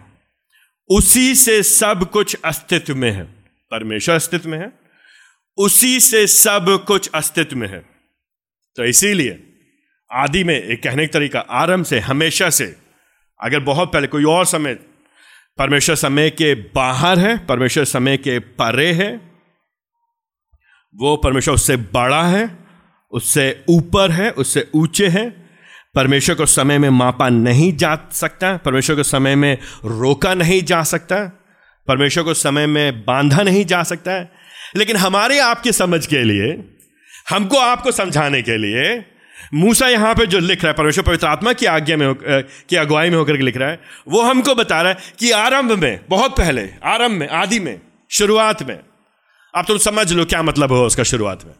उसी 0.89 1.35
से 1.35 1.63
सब 1.63 2.09
कुछ 2.11 2.37
अस्तित्व 2.45 2.95
में 2.95 3.11
है। 3.11 3.23
परमेश्वर 3.71 4.15
अस्तित्व 4.15 4.49
में 4.49 4.59
है। 4.59 4.79
उसी 5.57 5.99
से 5.99 6.27
सब 6.27 6.83
कुछ 6.87 7.09
अस्तित्व 7.15 7.57
में 7.57 7.67
है। 7.67 7.79
तो 8.75 8.85
इसीलिए 8.85 9.53
आदि 10.11 10.43
में 10.43 10.61
एक 10.61 10.83
कहने 10.83 11.07
का 11.07 11.19
तरीका, 11.19 11.39
आरंभ 11.39 11.85
से, 11.85 11.99
हमेशा 11.99 12.49
से, 12.49 12.75
अगर 13.43 13.59
बहुत 13.59 13.93
पहले 13.93 14.07
कोई 14.07 14.23
और 14.23 14.45
समय, 14.45 14.73
परमेश्वर 15.57 15.95
समय 15.95 16.29
के 16.29 16.55
बाहर 16.55 17.19
है, 17.19 17.45
परमेश्वर 17.45 17.85
समय 17.85 18.17
के 18.17 18.39
परे 18.39 18.91
है, 18.91 19.17
वो 20.95 21.17
परमेश्वर 21.17 21.53
उससे 21.53 21.77
बड़ा 21.77 22.23
है, 22.23 22.59
उससे 23.11 23.65
ऊपर 23.69 24.11
है, 24.11 24.31
उससे 24.31 24.71
ऊँचे 24.75 25.07
है 25.07 25.38
परमेश्वर 25.95 26.35
को 26.35 26.45
समय 26.45 26.77
में 26.77 26.89
मापा 26.89 27.29
नहीं 27.29 27.77
जा 27.77 27.97
सकता, 28.11 28.57
परमेश्वर 28.57 28.95
को 28.95 29.03
समय 29.03 29.35
में 29.35 29.57
रोका 29.85 30.33
नहीं 30.33 30.63
जा 30.63 30.83
सकता, 30.83 31.25
परमेश्वर 31.87 32.23
को 32.23 32.33
समय 32.33 32.67
में 32.67 33.01
बांधा 33.01 33.43
नहीं 33.43 33.65
जा 33.65 33.83
सकता। 33.83 34.11
है 34.11 34.31
लेकिन 34.75 34.95
हमारे 34.95 35.39
आपके 35.39 35.71
समझ 35.71 36.05
के 36.05 36.23
लिए, 36.23 36.73
हमको 37.29 37.57
आपको 37.57 37.91
समझाने 37.91 38.41
के 38.41 38.57
लिए, 38.57 39.05
मूसा 39.53 39.87
यहाँ 39.87 40.15
पे 40.15 40.25
जो 40.25 40.39
लिख 40.39 40.63
रहा 40.63 40.71
है, 40.71 40.73
परमेश्वर 40.73 41.03
पवित्र 41.03 41.27
आत्मा 41.27 41.53
की 41.53 41.65
आज्ञा 41.65 41.97
में 41.97 42.15
की 42.69 42.75
अगुवाई 42.75 43.09
में 43.09 43.17
होकर 43.17 43.37
के 43.37 43.43
लिख 43.43 43.57
रहा 43.57 43.69
है, 43.69 43.79
वो 44.07 44.21
हमको 44.21 44.55
बता 44.55 44.81
रहा 44.81 44.91
है 44.91 44.97
कि 45.19 45.31
आरंभ 45.31 45.71
में, 45.71 45.99
बहुत 46.09 46.37
पहले, 46.37 46.69
आरंभ 46.85 47.11
में, 47.11 47.27
आदि 47.27 47.59
में, 47.59 47.81
शुरुआत 48.11 48.63
में, 48.63 48.79
आप 49.55 49.65
तुम 49.67 49.77
समझ 49.77 50.13
लो 50.13 50.25
क्या 50.25 50.43
मतलब 50.43 50.71
हो 50.71 50.85
उसका 50.85 51.03
शुरुआत 51.03 51.45
में। 51.45 51.53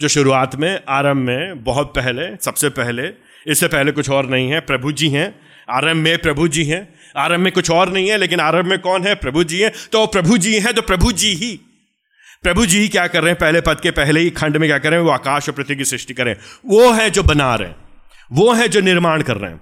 जो 0.00 0.08
शुरुआत 0.08 0.56
में, 0.56 0.80
आरंभ 0.88 1.16
में, 1.16 1.64
बहुत 1.64 1.92
पहले, 1.96 2.36
सबसे 2.36 2.68
पहले 2.68 3.27
इससे 3.46 3.66
पहले 3.68 3.92
कुछ 3.92 4.10
और 4.10 4.26
नहीं 4.26 4.50
है। 4.50 4.60
प्रभु 4.60 4.92
जी 4.92 5.08
हैं। 5.08 5.40
आरंभ 5.70 5.96
में 5.96 6.18
प्रभु 6.18 6.48
जी 6.48 6.64
हैं। 6.64 6.94
आरंभ 7.16 7.40
में 7.40 7.52
कुछ 7.52 7.70
और 7.70 7.92
नहीं 7.92 8.10
है, 8.10 8.16
लेकिन 8.16 8.40
आरंभ 8.40 8.66
में 8.66 8.78
कौन 8.78 9.06
है? 9.06 9.14
प्रभु 9.14 9.44
जी 9.44 9.60
हैं। 9.60 9.72
तो 9.92 10.06
प्रभु 10.06 10.38
जी 10.38 10.60
हैं 10.60 10.74
तो 10.74 10.82
प्रभु 10.82 11.12
जी 11.12 11.34
ही। 11.34 11.60
प्रभु 12.42 12.66
जी 12.66 12.78
ही 12.78 12.88
क्या 12.88 13.06
कर 13.06 13.20
रहे 13.20 13.30
हैं? 13.30 13.38
पहले 13.38 13.60
पद 13.60 13.80
के 13.80 13.90
पहले 13.90 14.20
ही 14.20 14.30
खंड 14.30 14.56
में 14.56 14.68
क्या 14.68 14.78
कर 14.78 14.90
रहे 14.90 14.98
हैं? 14.98 15.06
वो 15.06 15.12
आकाश 15.12 15.48
और 15.48 15.54
पृथ्वी 15.54 15.76
की 15.76 15.84
सृष्टि 15.84 16.14
करें 16.14 16.36
वो 16.66 16.92
है 16.92 17.10
जो 17.10 17.22
बना 17.22 17.54
रहे 17.54 17.68
हैं। 17.68 17.76
वो 18.32 18.52
है 18.52 18.68
जो 18.68 18.80
निर्माण 18.80 19.22
कर 19.22 19.36
रहे 19.36 19.50
हैं। 19.50 19.60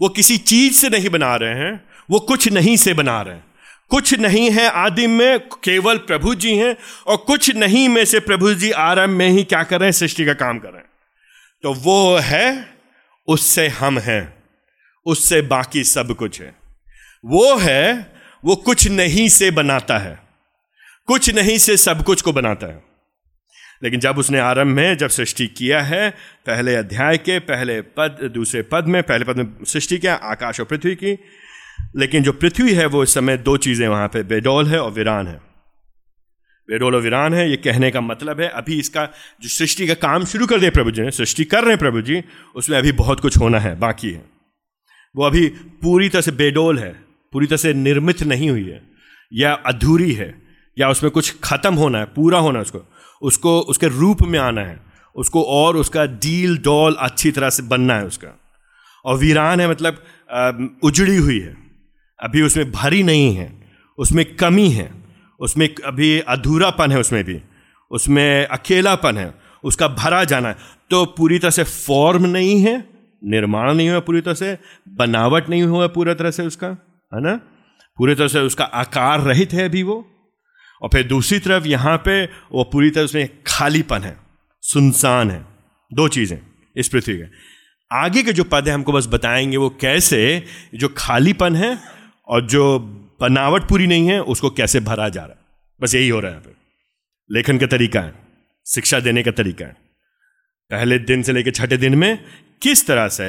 वो 0.00 0.08
किसी 0.08 0.38
चीज़ 0.38 0.72
से 0.72 0.88
नहीं 0.88 1.10
बना 1.10 1.36
रहे 1.36 1.54
हैं। 1.54 1.84
वो 2.10 2.20
कुछ 2.20 2.52
नहीं 2.52 2.76
से 2.76 2.94
बना 2.94 3.22
रहे 3.22 3.34
हैं। 3.34 3.44
कुछ 3.88 4.14
नहीं 4.14 4.50
है 4.50 4.68
आदिम 4.68 5.10
में, 5.10 5.38
केवल 5.38 5.96
प्रभु 5.96 6.34
जी 6.34 6.56
हैं 6.56 6.76
और 7.06 7.16
कुछ 7.16 7.56
नहीं 7.56 7.88
में 7.88 8.04
से 8.04 8.20
प्रभु 8.20 8.54
जी 8.54 8.70
आरंभ 8.70 9.10
में 9.10 9.28
ही 9.28 9.44
क्या 9.44 9.62
कर 9.62 9.78
रहे 9.78 9.86
हैं? 9.86 9.92
सृष्टि 9.92 10.24
का 10.24 10.32
काम 10.32 10.58
कर 10.58 10.68
रहे 10.68 10.78
हैं। 10.78 10.90
तो 11.62 11.74
वो 11.74 12.16
है 12.16 12.77
उससे 13.28 13.68
हम 13.68 13.98
हैं, 13.98 14.34
उससे 15.06 15.42
बाकी 15.42 15.84
सब 15.84 16.14
कुछ 16.16 16.40
है। 16.40 16.54
वो 17.24 17.56
है, 17.56 18.12
वो 18.44 18.56
कुछ 18.56 18.88
नहीं 18.88 19.28
से 19.28 19.50
बनाता 19.50 19.98
है, 19.98 20.18
कुछ 21.08 21.34
नहीं 21.34 21.58
से 21.58 21.76
सब 21.76 22.02
कुछ 22.04 22.22
को 22.22 22.32
बनाता 22.32 22.66
है। 22.66 22.82
लेकिन 23.82 24.00
जब 24.00 24.18
उसने 24.18 24.38
आरंभ 24.38 24.66
में 24.66 24.96
जब 24.96 25.08
सृष्टि 25.08 25.46
किया 25.46 25.80
है, 25.80 26.10
पहले 26.46 26.74
अध्याय 26.74 27.18
के, 27.18 27.38
पहले 27.38 27.80
पद, 27.80 28.30
दूसरे 28.34 28.62
पद 28.62 28.84
में, 28.84 29.02
पहले 29.02 29.24
पद 29.24 29.36
में 29.36 29.64
सृष्टि 29.64 29.98
किया, 29.98 30.14
आकाश 30.14 30.60
और 30.60 30.66
पृथ्वी 30.66 30.94
की, 30.94 31.18
लेकिन 31.96 32.22
जो 32.22 32.32
पृथ्वी 32.32 32.74
है, 32.74 32.86
वो 32.86 33.02
इस 33.02 33.14
समय 33.14 33.36
दो 33.36 33.56
चीज़ें 33.56 33.88
वहाँ 33.88 34.08
पे 34.08 34.22
बेडोल 34.22 34.66
है 34.66 34.80
और 34.80 34.90
वीरान 34.90 35.26
है। 35.26 35.47
बेडोल 36.68 36.94
वीरान 36.96 37.34
है, 37.34 37.48
ये 37.50 37.56
कहने 37.56 37.90
का 37.90 38.00
मतलब 38.00 38.40
है, 38.40 38.48
अभी 38.48 38.78
इसका 38.78 39.04
जो 39.42 39.48
सृष्टि 39.48 39.86
का 39.86 39.94
काम 39.96 40.24
शुरू 40.24 40.46
कर 40.46 40.60
दिया 40.60 40.70
प्रभु 40.70 40.90
जी 40.90 41.02
ने, 41.02 41.10
सृष्टि 41.10 41.44
कर 41.44 41.62
रहे 41.62 41.70
हैं 41.70 41.78
प्रभु 41.78 42.00
जी 42.00 42.22
उसमें 42.54 42.76
अभी 42.78 42.92
बहुत 42.94 43.20
कुछ 43.20 43.38
होना 43.38 43.58
है, 43.58 43.78
बाकी 43.78 44.10
है। 44.10 44.24
वो 45.14 45.24
अभी 45.24 45.46
पूरी 45.82 46.08
तरह 46.08 46.20
से 46.20 46.32
बेडोल 46.32 46.78
है, 46.78 46.90
पूरी 47.32 47.46
तरह 47.46 47.56
से 47.56 47.72
निर्मित 47.74 48.22
नहीं 48.24 48.50
हुई 48.50 48.64
है, 48.64 48.82
या 49.32 49.52
अधूरी 49.66 50.12
है, 50.12 50.34
या 50.76 50.88
उसमें 50.90 51.10
कुछ 51.12 51.34
खत्म 51.44 51.74
होना 51.74 51.98
है, 51.98 52.04
पूरा 52.06 52.38
होना 52.38 52.58
है 52.58 52.62
उसको 52.62 52.84
उसको, 53.22 53.58
उसके 53.60 53.86
रूप 53.88 54.22
में 54.22 54.38
आना 54.38 54.60
है, 54.60 54.78
उसको 55.16 55.42
और 55.42 55.76
उसका 55.76 56.04
डील 56.18 56.56
डॉल 56.58 56.94
अच्छी 57.00 57.30
तरह 57.30 57.50
से 57.50 57.62
बनना 57.64 57.94
है 57.94 58.04
उसका। 58.06 58.28
और 59.04 59.16
वीरान 59.18 59.60
है 59.60 59.70
मतलब 59.70 60.02
उजड़ी 60.84 61.16
हुई 61.16 61.38
है, 61.40 61.56
अभी 62.20 62.42
उसमें 62.42 62.70
भरी 62.72 63.02
नहीं 63.02 63.34
है, 63.36 63.52
उसमें 63.98 64.24
कमी 64.36 64.68
है 64.70 64.97
उसमें 65.40 65.74
अभी 65.84 66.20
अधूरापन 66.20 66.92
है 66.92 66.98
उसमें 66.98 67.24
भी। 67.24 67.40
उसमें 67.90 68.46
अकेलापन 68.46 69.18
है। 69.18 69.34
उसका 69.64 69.88
भरा 69.88 70.24
जाना 70.24 70.48
है। 70.48 70.56
तो 70.90 71.04
पूरी 71.06 71.38
तरह 71.38 71.50
से 71.50 71.64
फॉर्म 71.64 72.26
नहीं 72.26 72.60
है, 72.60 72.84
निर्माण 73.24 73.74
नहीं 73.74 73.90
हुआ 73.90 74.00
पूरी 74.00 74.20
तरह 74.20 74.34
से, 74.34 74.58
बनावट 74.88 75.48
नहीं 75.48 75.62
हुआ 75.62 75.86
पूरी 75.86 76.14
तरह 76.14 76.30
से 76.30 76.46
उसका, 76.46 76.66
है 77.14 77.22
ना? 77.22 77.36
पूरी 77.96 78.14
तरह 78.14 78.28
से 78.28 78.38
उसका 78.38 78.64
आकार 78.64 79.20
रहित 79.20 79.52
है 79.52 79.68
अभी 79.68 79.82
वो। 79.82 80.10
और 80.82 80.88
फिर 80.92 81.06
दूसरी 81.06 81.38
तरफ़ 81.38 81.66
यहाँ 81.66 81.96
पे 81.98 82.24
वो 82.24 82.64
पूरी 82.64 82.90
तरह 82.90 83.04
उसमें 83.04 83.28
खालीपन 83.46 84.02
है, 84.02 84.16
सुनसान 84.62 85.30
है। 85.30 85.46
दो 85.92 86.08
चीज़ें 86.08 86.38
इस 86.76 86.88
पृथ्वी 86.88 87.16
के। 87.16 87.24
आगे 87.92 88.22
के 88.22 88.32
जो 88.32 88.44
पद 88.44 88.68
हैं, 88.68 88.74
हमको 88.74 88.92
बस 88.92 89.06
बताएँगे 89.06 89.56
वो 89.56 89.68
कैसे, 89.70 90.44
जो 90.74 90.94
खालीपन 90.96 91.56
है 91.56 91.78
और 92.28 92.46
जो 92.46 92.78
बनावट 93.20 93.68
पूरी 93.68 93.86
नहीं 93.86 94.08
है, 94.08 94.20
उसको 94.20 94.50
कैसे 94.50 94.80
भरा 94.80 95.08
जा 95.08 95.20
रहा 95.20 95.30
है? 95.30 95.46
बस 95.80 95.94
यही 95.94 96.08
हो 96.08 96.20
रहा 96.20 96.30
है 96.30 96.36
यहाँ 96.36 96.54
लेखन 97.30 97.58
का 97.58 97.66
तरीका 97.66 98.00
है, 98.00 98.12
शिक्षा 98.66 99.00
देने 99.00 99.22
का 99.22 99.30
तरीका 99.30 99.64
है। 99.64 99.76
पहले 100.70 100.98
दिन 100.98 101.22
से 101.22 101.32
लेकर 101.32 101.50
छठे 101.50 101.76
दिन 101.76 101.94
में 101.94 102.18
किस 102.62 102.86
तरह 102.86 103.08
से 103.08 103.28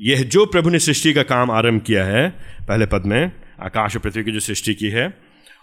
यह 0.00 0.22
जो 0.24 0.44
प्रभु 0.46 0.70
ने 0.70 0.78
सृष्टि 0.78 1.12
का 1.12 1.22
काम 1.22 1.50
आरंभ 1.50 1.82
किया 1.82 2.04
है, 2.04 2.28
पहले 2.68 2.86
पद 2.86 3.06
में, 3.06 3.32
आकाश 3.60 3.96
और 3.96 4.02
पृथ्वी 4.02 4.24
की 4.24 4.32
जो 4.32 4.40
सृष्टि 4.40 4.74
की 4.74 4.88
है, 4.88 5.06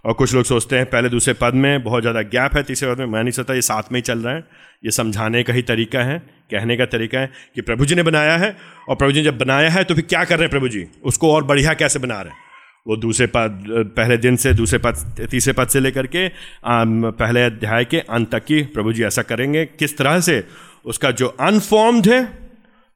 और 0.05 0.13
कुछ 0.13 0.33
लोग 0.33 0.45
सोचते 0.45 0.75
हैं 0.75 0.85
पहले 0.85 1.09
दूसरे 1.09 1.33
पद 1.33 1.53
में 1.53 1.83
बहुत 1.83 2.03
ज़्यादा 2.03 2.21
गैप 2.21 2.55
है, 2.57 2.63
तीसरे 2.63 2.93
पद 2.93 2.99
में, 2.99 3.05
मैं 3.05 3.21
नहीं 3.23 3.31
सोचता, 3.31 3.53
ये 3.53 3.61
साथ 3.61 3.91
में 3.91 3.97
ही 3.97 4.01
चल 4.01 4.19
रहा 4.19 4.33
है। 4.33 4.43
ये 4.83 4.91
समझाने 4.91 5.43
का 5.43 5.53
ही 5.53 5.61
तरीका 5.61 6.03
है, 6.03 6.19
कहने 6.51 6.77
का 6.77 6.85
तरीका 6.85 7.19
है 7.19 7.31
कि 7.55 7.61
प्रभु 7.61 7.85
जी 7.85 7.95
ने 7.95 8.03
बनाया 8.03 8.37
है, 8.37 8.55
और 8.89 8.95
प्रभु 8.95 9.11
जी 9.11 9.19
ने 9.19 9.25
जब 9.25 9.37
बनाया 9.37 9.69
है 9.69 9.83
तो 9.83 9.95
फिर 9.95 10.05
क्या 10.05 10.23
कर 10.23 10.35
रहे 10.35 10.43
हैं 10.43 10.49
प्रभु 10.49 10.67
जी? 10.67 10.85
उसको 11.03 11.33
और 11.33 11.43
बढ़िया 11.43 11.73
कैसे 11.73 11.99
बना 11.99 12.21
रहे 12.21 12.33
हैं? 12.33 12.42
वो 12.87 12.95
दूसरे 12.97 13.27
पद 13.27 13.63
पहले 13.97 14.17
दिन 14.17 14.35
से 14.35 14.53
दूसरे 14.53 14.79
पद 14.85 15.27
तीसरे 15.31 15.53
पद 15.53 15.67
से 15.67 15.79
लेकर 15.79 16.07
के 16.07 16.27
पहले 16.65 17.43
अध्याय 17.43 17.85
के 17.85 17.99
अंत 17.99 18.31
तक 18.31 18.45
की 18.45 18.61
प्रभु 18.63 18.93
जी 18.93 19.03
ऐसा 19.03 19.21
करेंगे। 19.21 19.65
किस 19.65 19.97
तरह 19.97 20.19
से? 20.19 20.43
उसका 20.85 21.11
जो 21.11 21.27
अनफॉर्म्ड 21.27 22.07
है, 22.07 22.51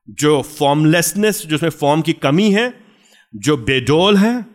जो 0.10 0.42
फॉर्मलेसनेस 0.42 1.46
जो 1.48 1.56
उसमें 1.56 1.70
फॉर्म 1.70 2.02
की 2.02 2.14
कमी 2.14 2.52
है, 2.52 2.74
जो 3.36 3.58
बेडोल 3.58 4.18
है, 4.18 4.46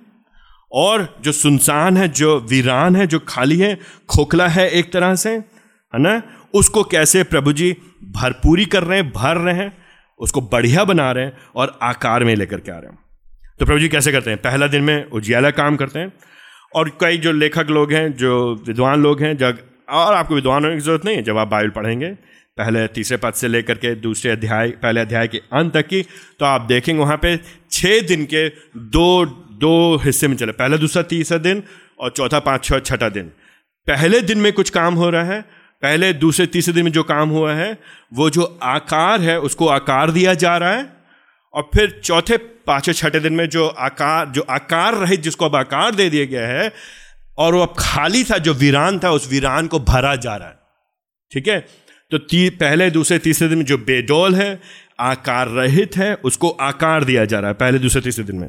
और 0.73 1.17
जो 1.21 1.33
सुनसान 1.33 1.97
है, 1.97 2.09
जो 2.09 2.39
वीरान 2.41 2.97
है, 2.97 3.07
जो 3.07 3.19
खाली 3.19 3.59
है, 3.59 3.79
खोखला 4.09 4.49
है 4.49 4.69
एक 4.71 4.93
तरह 4.93 5.15
से, 5.15 5.31
है 5.31 5.99
ना? 5.99 6.23
उसको 6.55 6.83
कैसे 6.85 7.23
प्रभु 7.23 7.53
जी 7.53 7.73
भरपूरी 8.13 8.65
कर 8.65 8.83
रहे 8.83 8.99
हैं, 8.99 9.11
भर 9.13 9.37
रहे 9.37 9.55
हैं, 9.55 9.73
उसको 10.21 10.41
बढ़िया 10.43 10.85
बना 10.85 11.11
रहे 11.13 11.25
हैं 11.25 11.37
और 11.57 11.79
आकार 11.83 12.25
में 12.25 12.35
लेकर 12.37 12.61
के 12.61 12.73
आ 12.73 12.79
रहे 12.79 12.91
हैं। 12.91 12.99
तो 13.61 13.67
प्रभु 13.67 13.79
जी 13.79 13.89
कैसे 13.89 14.13
करते 14.13 14.31
हैं? 14.31 14.39
पहला 14.39 14.67
दिन 14.67 14.83
में 14.83 15.11
उजियाला 15.11 15.51
काम 15.53 15.77
करते 15.77 15.99
हैं 15.99 16.13
और 16.75 16.89
कई 17.01 17.19
जो 17.19 17.33
लेखक 17.33 17.67
लोग 17.71 17.93
हैं, 17.93 18.13
जो 18.13 18.55
विद्वान 18.67 19.03
लोग 19.03 19.23
हैं 19.23 19.37
जब 19.37 19.59
और 19.91 20.15
आपको 20.15 20.35
विद्वान 20.35 20.65
होने 20.65 20.75
की 20.75 20.81
ज़रूरत 20.81 21.05
नहीं 21.05 21.17
है, 21.17 21.23
जब 21.23 21.39
आप 21.39 21.49
बाइबल 21.49 21.71
पढ़ेंगे, 21.71 22.09
पहले 22.59 22.87
तीसरे 22.89 23.17
पद 23.17 23.33
से 23.33 23.49
लेकर 23.49 23.75
के 23.75 23.95
दूसरे 23.95 24.31
अध्याय, 24.31 24.69
पहले 24.83 25.01
अध्याय 25.01 25.29
के 25.29 25.39
अंत 25.53 25.73
तक 25.75 25.87
की 25.87 26.03
तो 26.39 26.45
आप 26.45 26.61
देखेंगे 26.61 27.01
वहाँ 27.01 27.17
पे 27.17 27.37
छः 27.71 28.01
दिन 28.01 28.25
के 28.25 28.49
दो 28.77 29.25
दो 29.61 29.97
हिस्से 29.97 30.29
में 30.29 30.37
चले। 30.37 30.53
पहला, 30.53 30.77
दूसरा, 30.77 31.03
तीसरा 31.03 31.39
दिन 31.39 31.63
और 32.01 32.11
चौथा 32.11 32.39
पाँच 32.39 32.65
छः 32.65 32.79
छठा 32.79 33.09
दिन। 33.09 33.25
पहले 33.87 34.21
दिन 34.21 34.39
में 34.39 34.53
कुछ 34.53 34.71
काम 34.71 34.95
हो 34.95 35.11
रहा 35.11 35.25
है, 35.25 35.41
पहले, 35.83 36.13
दूसरे, 36.13 36.47
तीसरे 36.47 36.75
दिन 36.75 36.85
में 36.85 36.93
जो 36.93 37.03
काम 37.03 37.29
हुआ 37.29 37.53
है, 37.55 37.79
वो 38.15 38.31
जो 38.31 38.59
आकार 38.63 39.21
है, 39.21 39.39
उसको 39.41 39.69
आकार 39.69 40.11
दिया 40.11 40.35
जा 40.35 40.57
रहा 40.57 40.73
है 40.73 41.02
और 41.55 41.71
फिर 41.75 42.01
चौथे 42.05 42.37
पाँचवें 42.37 42.95
छठे 42.95 43.21
दिन 43.21 43.33
में 43.33 43.49
जो 43.49 43.69
आकार 43.69 44.29
जो 44.29 44.47
आकार 44.51 44.95
रहित 44.95 45.21
जिसको 45.21 45.45
अब 45.45 45.57
आकार 45.57 45.95
दे 45.95 46.11
दिया 46.11 46.25
गया 46.25 46.47
है 46.47 46.73
और 47.39 47.55
वो 47.55 47.63
अब 47.63 47.75
खाली 47.79 48.25
था 48.25 48.39
जो 48.39 48.55
वीरान 48.55 48.99
था 48.99 49.11
उस 49.11 49.31
वीरान 49.31 49.67
को 49.67 49.79
भरा 49.79 50.17
जा 50.17 50.37
रहा 50.37 50.49
है। 50.49 50.59
ठीक 51.33 51.49
है? 51.49 51.61
तो 52.11 52.19
ती, 52.19 52.51
पहले 52.51 52.91
दूसरे 52.91 53.19
तीसरे 53.19 53.49
दिन 53.49 53.59
में 53.59 53.65
जो 53.65 53.79
बेडोल 53.79 54.35
है 54.35 54.61
आकार 55.01 55.49
रहित 55.49 55.97
है 55.97 56.15
उसको 56.15 56.51
आकार 56.51 57.05
दिया 57.05 57.25
जा 57.25 57.39
रहा 57.39 57.49
है 57.49 57.55
पहले 57.55 57.79
दूसरे 57.79 58.01
तीसरे 58.01 58.25
दिन 58.25 58.37
में। 58.37 58.49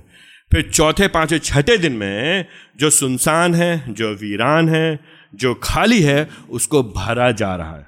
फिर 0.52 0.70
चौथे 0.70 1.08
पाँचवें 1.08 1.40
छठे 1.40 1.78
दिन 1.78 1.94
में 1.94 2.46
जो 2.78 2.90
सुनसान 2.90 3.56
है 3.56 3.94
जो 3.94 4.14
वीरान 4.14 4.70
है 4.70 5.00
जो 5.36 5.54
खाली 5.54 6.02
है 6.02 6.30
उसको 6.50 6.84
भरा 6.84 7.32
जा 7.32 7.56
रहा 7.56 7.78
है। 7.78 7.88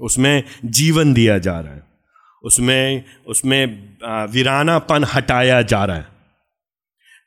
उसमें 0.00 0.42
जीवन 0.64 1.12
दिया 1.12 1.38
जा 1.38 1.60
रहा 1.60 1.74
है। 1.74 1.91
उसमें 2.44 3.04
उसमें 3.26 3.66
वीरानापन 4.32 5.04
हटाया 5.04 5.60
जा 5.62 5.84
रहा 5.84 5.96
है। 5.96 6.06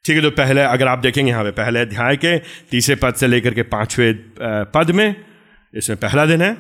ठीक 0.06 0.16
है 0.16 0.22
तो 0.22 0.30
पहले, 0.32 0.62
अगर 0.62 0.88
आप 0.88 1.00
देखेंगे 1.00 1.32
यहाँ 1.32 1.44
पे, 1.44 1.52
पहले 1.54 1.80
अध्याय 1.80 2.16
के 2.16 2.38
तीसरे 2.72 2.96
पद 2.96 3.14
से 3.14 3.28
लेकर 3.28 3.54
के 3.54 3.64
पाँचवें 3.66 4.14
पद 4.72 4.92
में, 4.92 5.16
इसमें 5.74 5.98
पहला 6.00 6.26
दिन 6.26 6.42
है। 6.42 6.54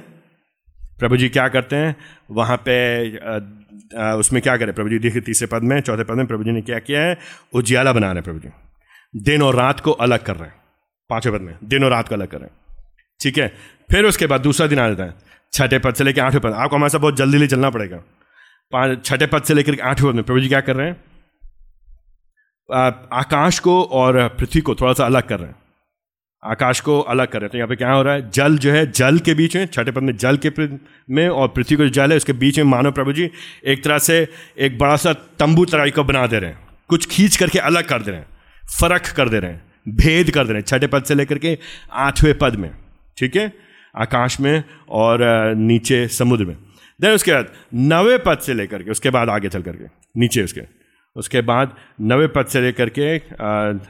प्रभु 0.99 1.17
जी 1.17 1.29
क्या 1.29 1.47
करते 1.47 1.75
हैं? 1.75 1.95
वहाँ 2.31 2.57
पे 2.67 2.75
उसमें 4.13 4.41
क्या 4.41 4.55
करें? 4.57 4.73
प्रभु 4.73 4.89
जी 4.89 4.99
देखिए 4.99 5.21
तीसरे 5.21 5.47
पद 5.47 5.63
में, 5.63 5.79
चौथे 5.81 6.03
पद 6.03 6.15
में 6.15 6.25
प्रभु 6.27 6.43
जी 6.43 6.51
ने 6.51 6.61
क्या 6.61 6.79
किया 6.79 7.01
है? 7.01 7.17
उजियाला 7.53 7.93
बना 7.93 8.07
रहे 8.07 8.15
हैं 8.15 8.23
प्रभु 8.23 8.39
जी। 8.39 8.49
दिन 9.13 9.41
और 9.41 9.55
रात 9.55 9.79
को 9.79 9.91
अलग 9.91 10.23
कर 10.23 10.35
रहे 10.35 10.47
हैं। 10.47 10.55
पाँचवें 11.09 11.37
पद 11.37 11.45
में, 11.45 11.55
दिन 11.63 11.83
और 11.83 11.91
रात 11.91 12.07
को 12.07 12.15
अलग 12.15 12.27
कर 12.27 12.37
रहे 12.37 12.47
हैं। 12.47 12.55
ठीक 13.19 13.37
है, 13.37 13.47
फिर 13.89 14.05
उसके 14.05 14.27
बाद 14.27 14.41
दूसरा 14.41 14.67
दिन 14.67 14.79
आ 14.79 14.87
जाता 14.89 15.03
है। 15.03 15.13
छठे 15.53 15.79
पद 15.79 15.95
से 15.95 16.03
लेकर 16.03 16.21
आठवें 16.21 16.41
पद। 16.41 16.53
आपको 16.53 16.75
हमारे 16.75 16.89
साथ 16.89 16.99
बहुत 16.99 17.17
जल्दी 17.17 17.37
जल्दी 17.37 17.47
चलना 17.47 17.69
पड़ेगा। 17.69 18.01
पाँच, 18.71 19.05
छठे 19.05 19.25
पद 19.25 19.43
से 19.43 19.53
लेकर 19.53 19.79
आठवें 19.79 20.11
पद 20.11 20.15
में 20.15 20.23
प्रभु 20.23 20.39
जी 20.39 20.47
क्या 20.47 20.61
कर 20.61 20.75
रहे 20.75 20.87
हैं? 20.87 20.97
आकाश 23.13 23.59
को 23.59 23.83
और 23.83 24.27
पृथ्वी 24.27 24.61
को 24.61 24.75
थोड़ा 24.75 24.93
सा 24.93 25.05
अलग 25.05 25.23
कर 25.23 25.39
रहे 25.39 25.47
हैं। 25.47 25.55
आकाश 26.43 26.79
को 26.79 26.99
अलग 26.99 27.27
कर 27.27 27.39
रहे 27.39 27.45
हैं। 27.45 27.51
तो 27.51 27.57
यहाँ 27.57 27.67
पे 27.67 27.75
क्या 27.75 27.91
हो 27.91 28.01
रहा 28.01 28.13
है? 28.13 28.29
जल 28.29 28.57
जो 28.57 28.71
है, 28.71 28.91
जल 28.91 29.19
के 29.19 29.33
बीच 29.33 29.55
में, 29.55 29.65
छठे 29.65 29.91
पद 29.91 30.01
में 30.01 30.17
जल 30.17 30.39
के 30.45 30.51
में 31.13 31.29
और 31.29 31.47
पृथ्वी 31.47 31.77
को 31.77 31.83
जो 31.83 31.89
जल 31.89 32.11
है, 32.11 32.17
उसके 32.17 32.33
बीच 32.33 32.57
में 32.57 32.65
मानव 32.65 32.91
प्रभु 32.91 33.13
जी 33.13 33.29
एक 33.65 33.83
तरह 33.83 33.97
से 33.97 34.27
एक 34.59 34.77
बड़ा 34.77 34.95
सा 34.95 35.13
तंबू 35.13 35.65
तरह 35.65 35.89
को 35.89 36.03
बना 36.03 36.27
दे 36.27 36.39
रहे 36.39 36.49
हैं। 36.49 36.67
कुछ 36.87 37.07
खींच 37.07 37.37
करके 37.37 37.59
अलग 37.59 37.87
कर 37.87 38.01
दे 38.01 38.11
रहे 38.11 38.19
हैं। 38.19 38.27
फ़र्क 38.81 39.01
कर 39.01 39.29
दे 39.29 39.39
रहे 39.39 39.51
हैं। 39.51 39.65
भेद 39.89 40.31
कर 40.31 40.43
दे 40.45 40.53
रहे 40.53 40.59
हैं 40.59 40.65
छठे 40.65 40.87
पद 40.87 41.03
से 41.03 41.15
लेकर 41.15 41.37
के 41.37 41.57
आठवें 41.91 42.37
पद 42.37 42.55
में। 42.55 42.71
ठीक 43.17 43.35
है? 43.35 43.53
आकाश 43.97 44.39
में 44.39 44.63
और 44.89 45.19
नीचे 45.55 46.07
समुद्र 46.07 46.45
में। 46.45 46.57
देन 46.99 47.11
उसके 47.11 47.31
बाद 47.31 47.51
नवे 47.73 48.17
पद 48.17 48.39
से 48.39 48.53
लेकर 48.53 48.83
के, 48.83 48.91
उसके 48.91 49.09
बाद 49.09 49.29
आगे 49.29 49.49
चल 49.49 49.61
करके, 49.61 49.85
नीचे 50.17 50.43
उसके। 50.43 50.61
उसके 51.15 51.41
बाद 51.41 51.75
नवे 52.01 52.27
पद 52.27 52.45
से 52.45 52.61
लेकर 52.61 52.89
के 52.89 53.17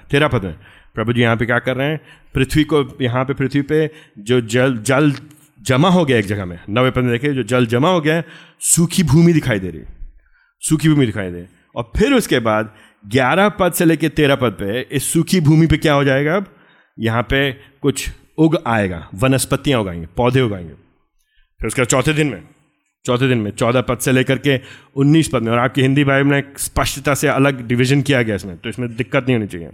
तेरह 0.09 0.27
पद 0.27 0.43
में 0.43 0.55
प्रभु 0.95 1.13
जी 1.13 1.21
यहाँ 1.21 1.37
पे 1.37 1.45
क्या 1.45 1.59
कर 1.59 1.75
रहे 1.77 1.87
हैं? 1.87 1.99
पृथ्वी 2.35 2.63
को 2.63 2.81
यहाँ 3.01 3.23
पे, 3.25 3.33
पृथ्वी 3.33 3.61
पे 3.61 3.89
जो 4.19 4.39
जल 4.41 4.77
जल 4.79 5.13
जमा 5.61 5.89
हो 5.89 6.03
गया 6.05 6.17
एक 6.17 6.25
जगह 6.25 6.45
में, 6.45 6.59
नवे 6.69 6.91
पद 6.91 7.03
में 7.03 7.11
देखिए 7.11 7.33
जो 7.33 7.43
जल 7.43 7.65
जमा 7.65 7.89
हो 7.89 8.01
गया, 8.01 8.23
सूखी 8.61 9.03
भूमि 9.03 9.33
दिखाई 9.33 9.59
दे 9.59 9.69
रही 9.69 9.81
सूखी 10.63 10.89
भूमि 10.89 11.05
दिखाई 11.05 11.31
दे 11.31 11.45
और 11.75 11.91
फिर 11.97 12.13
उसके 12.13 12.39
बाद 12.39 12.73
ग्यारह 13.05 13.49
पद 13.49 13.73
से 13.73 13.85
लेकर 13.85 14.07
तेरह 14.09 14.35
पद 14.35 14.51
पे, 14.51 14.81
इस 14.81 15.11
सूखी 15.13 15.41
भूमि 15.41 15.67
पे 15.67 15.77
क्या 15.77 15.93
हो 15.93 16.03
जाएगा 16.03 16.35
अब? 16.35 16.45
यहाँ 16.97 17.23
पे 17.23 17.51
कुछ 17.81 18.09
उग 18.37 18.57
आएगा, 18.67 19.07
वनस्पतियाँ 19.15 19.79
उगाएँगे, 19.81 20.07
पौधे 20.17 20.41
उगाएँगे। 20.41 20.73
फिर 21.59 21.67
उसके 21.67 21.85
चौथे 21.85 22.13
दिन 22.13 22.27
में 22.27 22.43
चौथे 23.05 23.27
दिन 23.27 23.37
में, 23.37 23.51
चौदह 23.51 23.81
पद 23.81 23.97
से 23.97 24.11
लेकर 24.11 24.37
के 24.37 24.59
उन्नीस 24.95 25.27
पद 25.33 25.43
में, 25.43 25.51
और 25.51 25.59
आपकी 25.59 25.81
हिंदी 25.81 26.03
बाइबल 26.03 26.29
में 26.29 26.43
स्पष्टता 26.59 27.13
से 27.13 27.27
अलग 27.29 27.67
डिवीज़न 27.67 28.01
किया 28.01 28.21
गया 28.21 28.35
इसमें 28.35 28.57
तो 28.57 28.69
इसमें 28.69 28.95
दिक्कत 28.95 29.25
नहीं 29.27 29.35
होनी 29.37 29.47
चाहिए। 29.47 29.69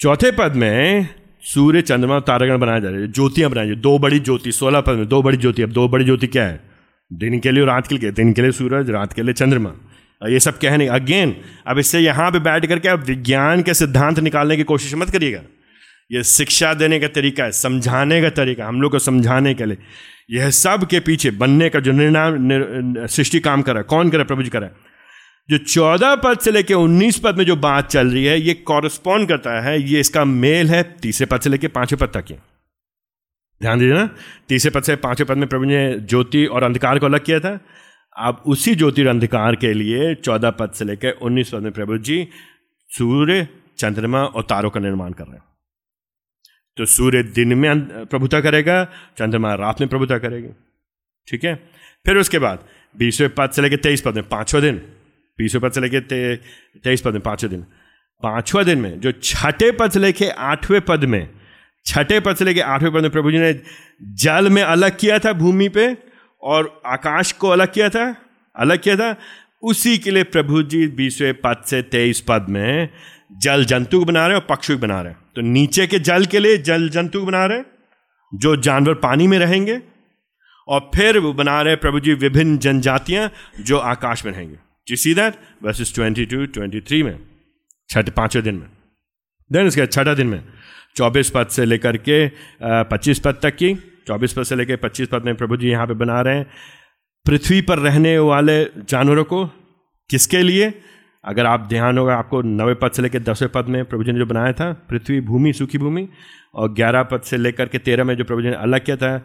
चौथे 0.00 0.30
पद 0.30 0.56
में 0.56 1.08
सूर्य, 1.44 1.82
चंद्रमा 1.82 2.18
तारागण 2.20 2.58
बनाए 2.58 2.80
जा 2.80 2.88
रहे 2.88 3.00
हैं 3.00 3.10
ज्योतियाँ 3.12 3.50
बनाई 3.50 3.74
दो 3.76 3.98
बड़ी 3.98 4.18
ज्योति, 4.20 4.52
सोलह 4.52 4.80
पद 4.80 4.94
में 4.94 5.06
दो 5.08 5.22
बड़ी 5.22 5.36
ज्योति। 5.36 5.62
अब 5.62 5.70
दो 5.70 5.88
बड़ी 5.88 6.04
ज्योति 6.04 6.26
क्या 6.26 6.44
है? 6.44 6.60
दिन 7.10 7.38
के 7.40 7.50
लिए 7.50 7.62
और 7.62 7.68
रात 7.68 7.86
के 7.86 7.94
लिए। 7.94 8.10
दिन 8.12 8.32
के 8.32 8.42
लिए 8.42 8.52
सूरज, 8.52 8.90
रात 8.90 9.12
के 9.12 9.22
लिए 9.22 9.34
चंद्रमा। 9.34 9.72
ये 10.22 10.40
सब 10.40 10.58
कहने, 10.58 10.86
अगेन, 10.88 11.34
अब 11.66 11.78
इससे 11.78 12.00
यहाँ 12.00 12.30
पे 12.30 12.38
बैठ 12.40 12.66
करके 12.66 12.88
अब 12.88 13.04
विज्ञान 13.04 13.62
के 13.62 13.74
सिद्धांत 13.74 14.18
निकालने 14.20 14.56
की 14.56 14.62
कोशिश 14.64 14.94
मत 14.94 15.10
करिएगा। 15.10 15.40
ये 16.10 16.22
शिक्षा 16.24 16.72
देने 16.74 16.98
का 17.00 17.08
तरीका 17.08 17.44
है, 17.44 17.52
समझाने 17.52 18.20
का 18.22 18.30
तरीका 18.30 18.66
हम 18.66 18.80
लोग 18.82 18.92
को 18.92 18.98
समझाने 18.98 19.54
के 19.54 19.64
लिए। 19.64 19.76
यह 20.30 20.50
सब 20.50 20.86
के 20.90 21.00
पीछे 21.00 21.30
बनने 21.32 21.68
का 21.68 21.80
जो 21.80 21.92
निर्णय 21.92 23.06
सृष्टि 23.08 23.40
काम 23.40 23.62
कर 23.62 23.82
कौन 23.84 24.10
कर 24.10 24.24
प्रभु 24.24 24.42
जी 24.42 24.50
कर 24.50 24.68
जो 25.48 25.58
चौदह 25.58 26.14
पद 26.16 26.38
से 26.38 26.50
लेकर 26.50 26.74
उन्नीस 26.74 27.18
पद 27.18 27.38
में 27.38 27.44
जो 27.44 27.56
बात 27.58 27.88
चल 27.88 28.10
रही 28.10 28.24
है, 28.24 28.40
ये 28.40 28.54
कॉरस्पॉन्ड 28.54 29.28
करता 29.28 29.60
है, 29.60 29.80
ये 29.82 30.00
इसका 30.00 30.24
मेल 30.24 30.68
है 30.70 30.82
तीसरे 31.02 31.26
पद 31.26 31.40
से 31.40 31.50
लेकर 31.50 31.68
पाँचवें 31.68 31.98
पद 32.00 32.12
तक 32.14 32.24
की 32.24 32.34
ध्यान 33.60 33.78
दीजिए 33.78 33.94
ना, 33.94 34.08
तीसरे 34.48 34.70
पद 34.70 34.82
से 34.82 34.96
पाँचवें 34.96 35.26
पद 35.28 35.36
में 35.36 35.48
प्रभु 35.48 35.64
ने 35.64 35.98
ज्योति 36.00 36.44
और 36.46 36.62
अंधकार 36.62 36.98
को 36.98 37.06
अलग 37.06 37.24
किया 37.24 37.40
था। 37.40 37.58
अब 38.16 38.42
उसी 38.46 38.74
ज्योति 38.74 39.02
और 39.02 39.08
अंधकार 39.08 39.56
के 39.56 39.72
लिए 39.72 40.14
चौदह 40.14 40.50
पद 40.50 40.72
से 40.72 40.84
लेकर 40.84 41.10
उन्नीस 41.22 41.50
पद 41.50 41.62
में 41.62 41.72
प्रभु 41.72 41.98
जी 41.98 42.26
सूर्य, 42.90 43.46
चंद्रमा 43.78 44.22
और 44.22 44.42
तारों 44.42 44.70
का 44.70 44.80
निर्माण 44.80 45.12
कर 45.12 45.24
रहे 45.24 45.36
हैं। 45.36 45.44
तो 46.80 46.86
सूर्य 46.86 47.22
दिन 47.22 47.54
में 47.54 48.06
प्रभुता 48.06 48.40
करेगा 48.40 48.84
चंद्रमा 49.18 49.54
रात 49.54 49.80
में 49.80 49.88
प्रभुता 49.88 50.18
करेगी। 50.18 50.48
ठीक 51.28 51.44
है? 51.44 51.54
फिर 52.06 52.16
उसके 52.16 52.38
बाद 52.38 52.64
बीसवें 52.98 53.30
पद 53.30 53.50
से 53.50 53.62
लेकर 53.62 53.76
तेईस 53.76 54.00
पद 54.00 54.14
में 54.14 54.28
पाँचवें 54.28 54.62
दिन। 54.62 54.76
बीसवें 55.38 55.62
पद 55.62 55.72
से 55.72 55.80
लेकर 55.80 56.00
ते, 56.00 56.36
तेईस 56.84 57.00
पद 57.00 57.12
में 57.12 57.20
पाँचवें 57.20 57.50
दिन। 57.50 57.62
पाँचवें 58.22 58.64
दिन 58.66 58.78
में 58.78 59.00
जो 59.00 59.12
छठे 59.12 59.70
पद 59.72 59.90
से 59.90 59.98
लेकर 59.98 60.30
आठवें 60.30 60.80
पद 60.80 61.04
में 61.04 61.28
छठे 61.86 62.20
पद 62.20 62.36
से 62.36 62.44
लेके 62.44 62.60
आठवें 62.60 62.92
पद 62.92 63.00
में 63.00 63.10
प्रभु 63.10 63.30
जी 63.30 63.38
ने 63.38 63.60
जल 64.02 64.50
में 64.50 64.62
अलग 64.62 64.98
किया 64.98 65.18
था 65.18 65.32
भूमि 65.32 65.68
पे 65.68 65.96
और 66.42 66.82
आकाश 66.86 67.32
को 67.32 67.48
अलग 67.48 67.72
किया 67.72 67.88
था 67.88 68.16
अलग 68.56 68.78
किया 68.78 68.96
था 68.96 69.16
उसी 69.62 69.98
के 69.98 70.10
लिए 70.10 70.22
प्रभु 70.22 70.62
जी 70.62 70.86
बीसवें 70.86 71.34
पद 71.34 71.62
से 71.66 71.82
तेईस 71.82 72.20
पद 72.20 72.46
में 72.48 72.88
जल 73.30 73.64
जंतु 73.64 74.04
बना 74.04 74.26
रहे 74.26 74.36
हैं 74.36 74.42
और 74.42 74.46
पक्षु 74.46 74.76
बना 74.78 75.00
रहे 75.02 75.12
हैं। 75.12 75.18
तो 75.36 75.42
नीचे 75.42 75.86
के 75.86 75.98
जल 76.00 76.24
के 76.26 76.38
लिए 76.38 76.56
जल 76.58 76.88
जंतु 76.88 77.24
बना 77.24 77.44
रहे 77.46 77.58
हैं, 77.58 77.66
जो 78.32 78.56
जानवर 78.58 78.94
पानी 78.96 79.26
में 79.26 79.38
रहेंगे, 79.38 79.80
और 80.68 80.90
फिर 80.94 81.18
वो 81.18 81.32
बना 81.32 81.60
रहे 81.62 81.76
प्रभु 81.76 82.00
जी 82.00 82.14
विभिन्न 82.14 82.58
जनजातियाँ 82.58 83.30
जो 83.60 83.78
आकाश 83.78 84.24
में 84.26 84.32
रहेंगे। 84.32 84.56
जी 84.86 84.96
see 84.96 85.14
that 85.14 85.34
verses 85.62 85.94
twenty 85.94 86.26
two 86.26 86.44
twenty 86.48 86.80
three 86.80 87.02
में, 87.02 87.18
छठ 87.90 88.10
पाँचवें 88.10 88.44
दिन 88.44 88.54
में। 88.54 88.68
देन 89.50 89.66
इसके 89.66 89.86
छठा 89.86 90.14
दिन 90.14 90.26
में, 90.26 90.42
चौबीस 90.96 91.30
पद 91.30 91.46
से 91.46 91.64
लेकर 91.64 91.96
के 91.98 92.26
पच्चीस 92.84 93.20
पद 93.20 93.40
तक 93.42 93.56
की, 93.56 93.74
चौबीस 94.06 94.32
पद 94.32 94.42
से 94.42 94.56
लेकर 94.56 94.76
पच्चीस 94.78 95.08
पद 95.08 95.24
में 95.24 95.34
प्रभु 95.34 95.56
जी 95.56 95.68
यहाँ 95.68 95.86
पे 95.86 95.94
बना 95.94 96.20
रहे 96.20 96.36
हैं। 96.36 96.46
पृथ्वी 97.26 97.60
पर 97.62 97.78
रहने 97.78 98.18
वाले 98.20 98.64
जानवरों 98.64 99.24
को 99.24 99.44
किसके 100.10 100.42
लिए? 100.42 100.70
अगर 101.24 101.46
आप 101.46 101.66
ध्यान 101.68 101.98
होगा, 101.98 102.14
आपको 102.16 102.40
नवे 102.42 102.74
पद 102.74 102.92
से 102.92 103.02
लेकर 103.02 103.18
दसवें 103.22 103.50
पद 103.54 103.66
में 103.68 103.84
प्रभु 103.84 104.04
जी 104.04 104.12
ने 104.12 104.18
जो 104.18 104.26
बनाया 104.26 104.52
था, 104.52 104.72
पृथ्वी 104.90 105.20
भूमि, 105.20 105.52
सूखी 105.52 105.78
भूमि, 105.78 106.08
और 106.54 106.72
ग्यारह 106.74 107.02
पद 107.02 107.22
से 107.22 107.36
लेकर 107.36 107.68
के 107.68 107.78
तेरह 107.78 108.04
में 108.04 108.14
जो 108.16 108.24
प्रभु 108.24 108.42
जी 108.42 108.48
ने 108.48 108.54
अलग 108.56 108.84
किया 108.84 108.96
था 108.96 109.16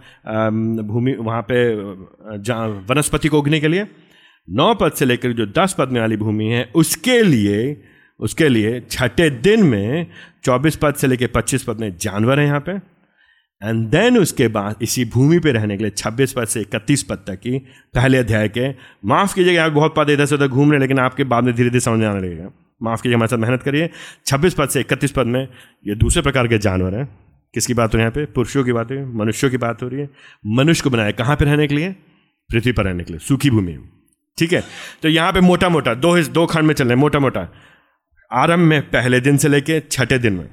भूमि 0.83 1.13
वहाँ 1.13 1.41
पे 1.51 1.73
वनस्पति 2.89 3.27
को 3.27 3.39
उगने 3.39 3.59
के 3.59 3.67
लिए, 3.67 3.87
नौ 4.47 4.73
पद 4.75 4.91
से 4.91 5.05
लेकर 5.05 5.31
जो 5.31 5.45
दस 5.53 5.75
पद 5.77 5.89
में 5.89 5.99
वाली 6.01 6.17
भूमि 6.17 6.45
है, 6.45 6.63
उसके 6.75 7.21
लिए 7.23 7.81
उसके 8.19 8.47
लिए 8.49 8.79
छठे 8.81 9.29
दिन 9.29 9.63
में 9.63 10.07
चौबीस 10.43 10.75
पद 10.81 10.95
से 10.95 11.07
लेकर 11.07 11.27
पच्चीस 11.35 11.63
पद 11.63 11.79
में 11.79 11.95
जानवर 11.97 12.39
हैं 12.39 12.45
यहाँ 12.47 12.59
पे। 12.59 12.77
एंड 13.63 13.87
देन 13.87 14.17
उसके 14.17 14.47
बाद 14.47 14.75
इसी 14.81 15.05
भूमि 15.05 15.39
पे 15.39 15.51
रहने 15.51 15.77
के 15.77 15.83
लिए 15.83 15.91
छब्बीस 15.91 16.33
पद 16.33 16.47
से 16.47 16.61
इकतीस 16.61 17.03
पद 17.03 17.23
तक 17.27 17.35
की 17.35 17.57
पहले 17.93 18.17
अध्याय 18.17 18.49
के, 18.49 18.69
माफ़ 19.05 19.35
कीजिएगा 19.35 19.65
आप 19.65 19.71
बहुत 19.71 19.93
पद 19.97 20.09
इधर 20.09 20.25
से 20.25 20.35
उधर 20.35 20.47
घूम 20.47 20.71
रहे 20.71 20.79
लेकिन 20.79 20.99
आपके 20.99 21.23
बाद 21.23 21.43
में 21.43 21.53
धीरे 21.55 21.69
धीरे 21.69 21.79
समझ 21.79 22.03
आने 22.03 22.19
लगेगा। 22.19 22.49
माफ़ 22.83 23.01
कीजिए 23.01 23.15
हमारे 23.15 23.27
साथ 23.27 23.37
मेहनत 23.37 23.63
करिए। 23.63 23.89
छब्बीस 24.25 24.53
पद 24.53 24.69
से 24.69 24.79
इकतीस 24.79 25.11
पद 25.11 25.25
में 25.25 25.47
ये 25.87 25.95
दूसरे 25.95 26.21
प्रकार 26.21 26.47
के 26.47 26.57
जानवर 26.57 26.95
हैं। 26.95 27.07
किसकी 27.53 27.73
बात 27.73 27.93
हो 27.93 27.97
रही 27.97 28.03
है 28.03 28.11
यहाँ 28.11 28.11
पे? 28.15 28.25
पुरुषों 28.25 28.63
की 28.63 28.73
बात 28.73 28.91
हो 28.91 28.95
रही 28.95 29.03
है, 29.03 29.15
मनुष्यों 29.15 29.51
की 29.51 29.57
बात 29.57 29.83
हो 29.83 29.87
रही 29.87 29.99
है। 29.99 30.09
मनुष्य 30.45 30.83
को 30.83 30.89
बनाया 30.89 31.11
कहाँ 31.11 31.35
पर 31.35 31.45
रहने 31.45 31.67
के 31.67 31.75
लिए? 31.75 31.89
पृथ्वी 32.49 32.71
पर 32.71 32.83
रहने 32.83 33.03
के 33.03 33.13
लिए, 33.13 33.19
सूखी 33.19 33.49
भूमि 33.49 33.77
ठीक 34.37 34.53
है? 34.53 34.63
तो 35.01 35.09
यहाँ 35.09 35.33
पे 35.33 35.41
मोटा 35.41 35.69
मोटा 35.69 35.93
दो 35.93 36.21
दो 36.23 36.45
खंड 36.45 36.63
में 36.63 36.73
चल 36.73 36.85
रहे 36.85 36.93
हैं 36.93 36.99
मोटा 36.99 37.19
मोटा 37.19 37.47
आरंभ 38.31 38.59
में, 38.59 38.81
पहले 38.81 39.19
दिन 39.19 39.37
से 39.37 39.47
लेके 39.47 39.79
छठे 39.79 40.17
दिन 40.17 40.33
में। 40.33 40.49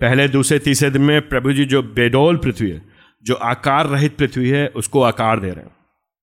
पहले, 0.00 0.28
दूसरे, 0.28 0.58
तीसरे 0.58 0.90
दिन 0.90 1.02
में 1.02 1.28
प्रभु 1.28 1.52
जी 1.52 1.64
जो 1.64 1.82
बेडोल 1.82 2.36
पृथ्वी 2.36 2.70
है, 2.70 2.82
जो 3.24 3.34
आकार 3.34 3.86
रहित 3.86 4.16
पृथ्वी 4.16 4.48
है, 4.48 4.68
उसको 4.68 5.02
आकार 5.02 5.40
दे 5.40 5.50
रहे 5.50 5.64
हैं। 5.64 5.76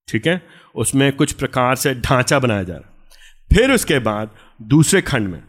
ठीक 0.07 0.27
है? 0.27 0.41
उसमें 0.75 1.11
कुछ 1.11 1.31
प्रकार 1.31 1.75
से 1.75 1.93
ढांचा 1.93 2.39
बनाया 2.39 2.63
जा 2.63 2.73
रहा 2.73 2.83
है। 2.83 2.91
फिर 3.53 3.71
उसके 3.71 3.99
बाद, 3.99 4.29
दूसरे 4.61 5.01
खंड 5.01 5.27
में, 5.27 5.43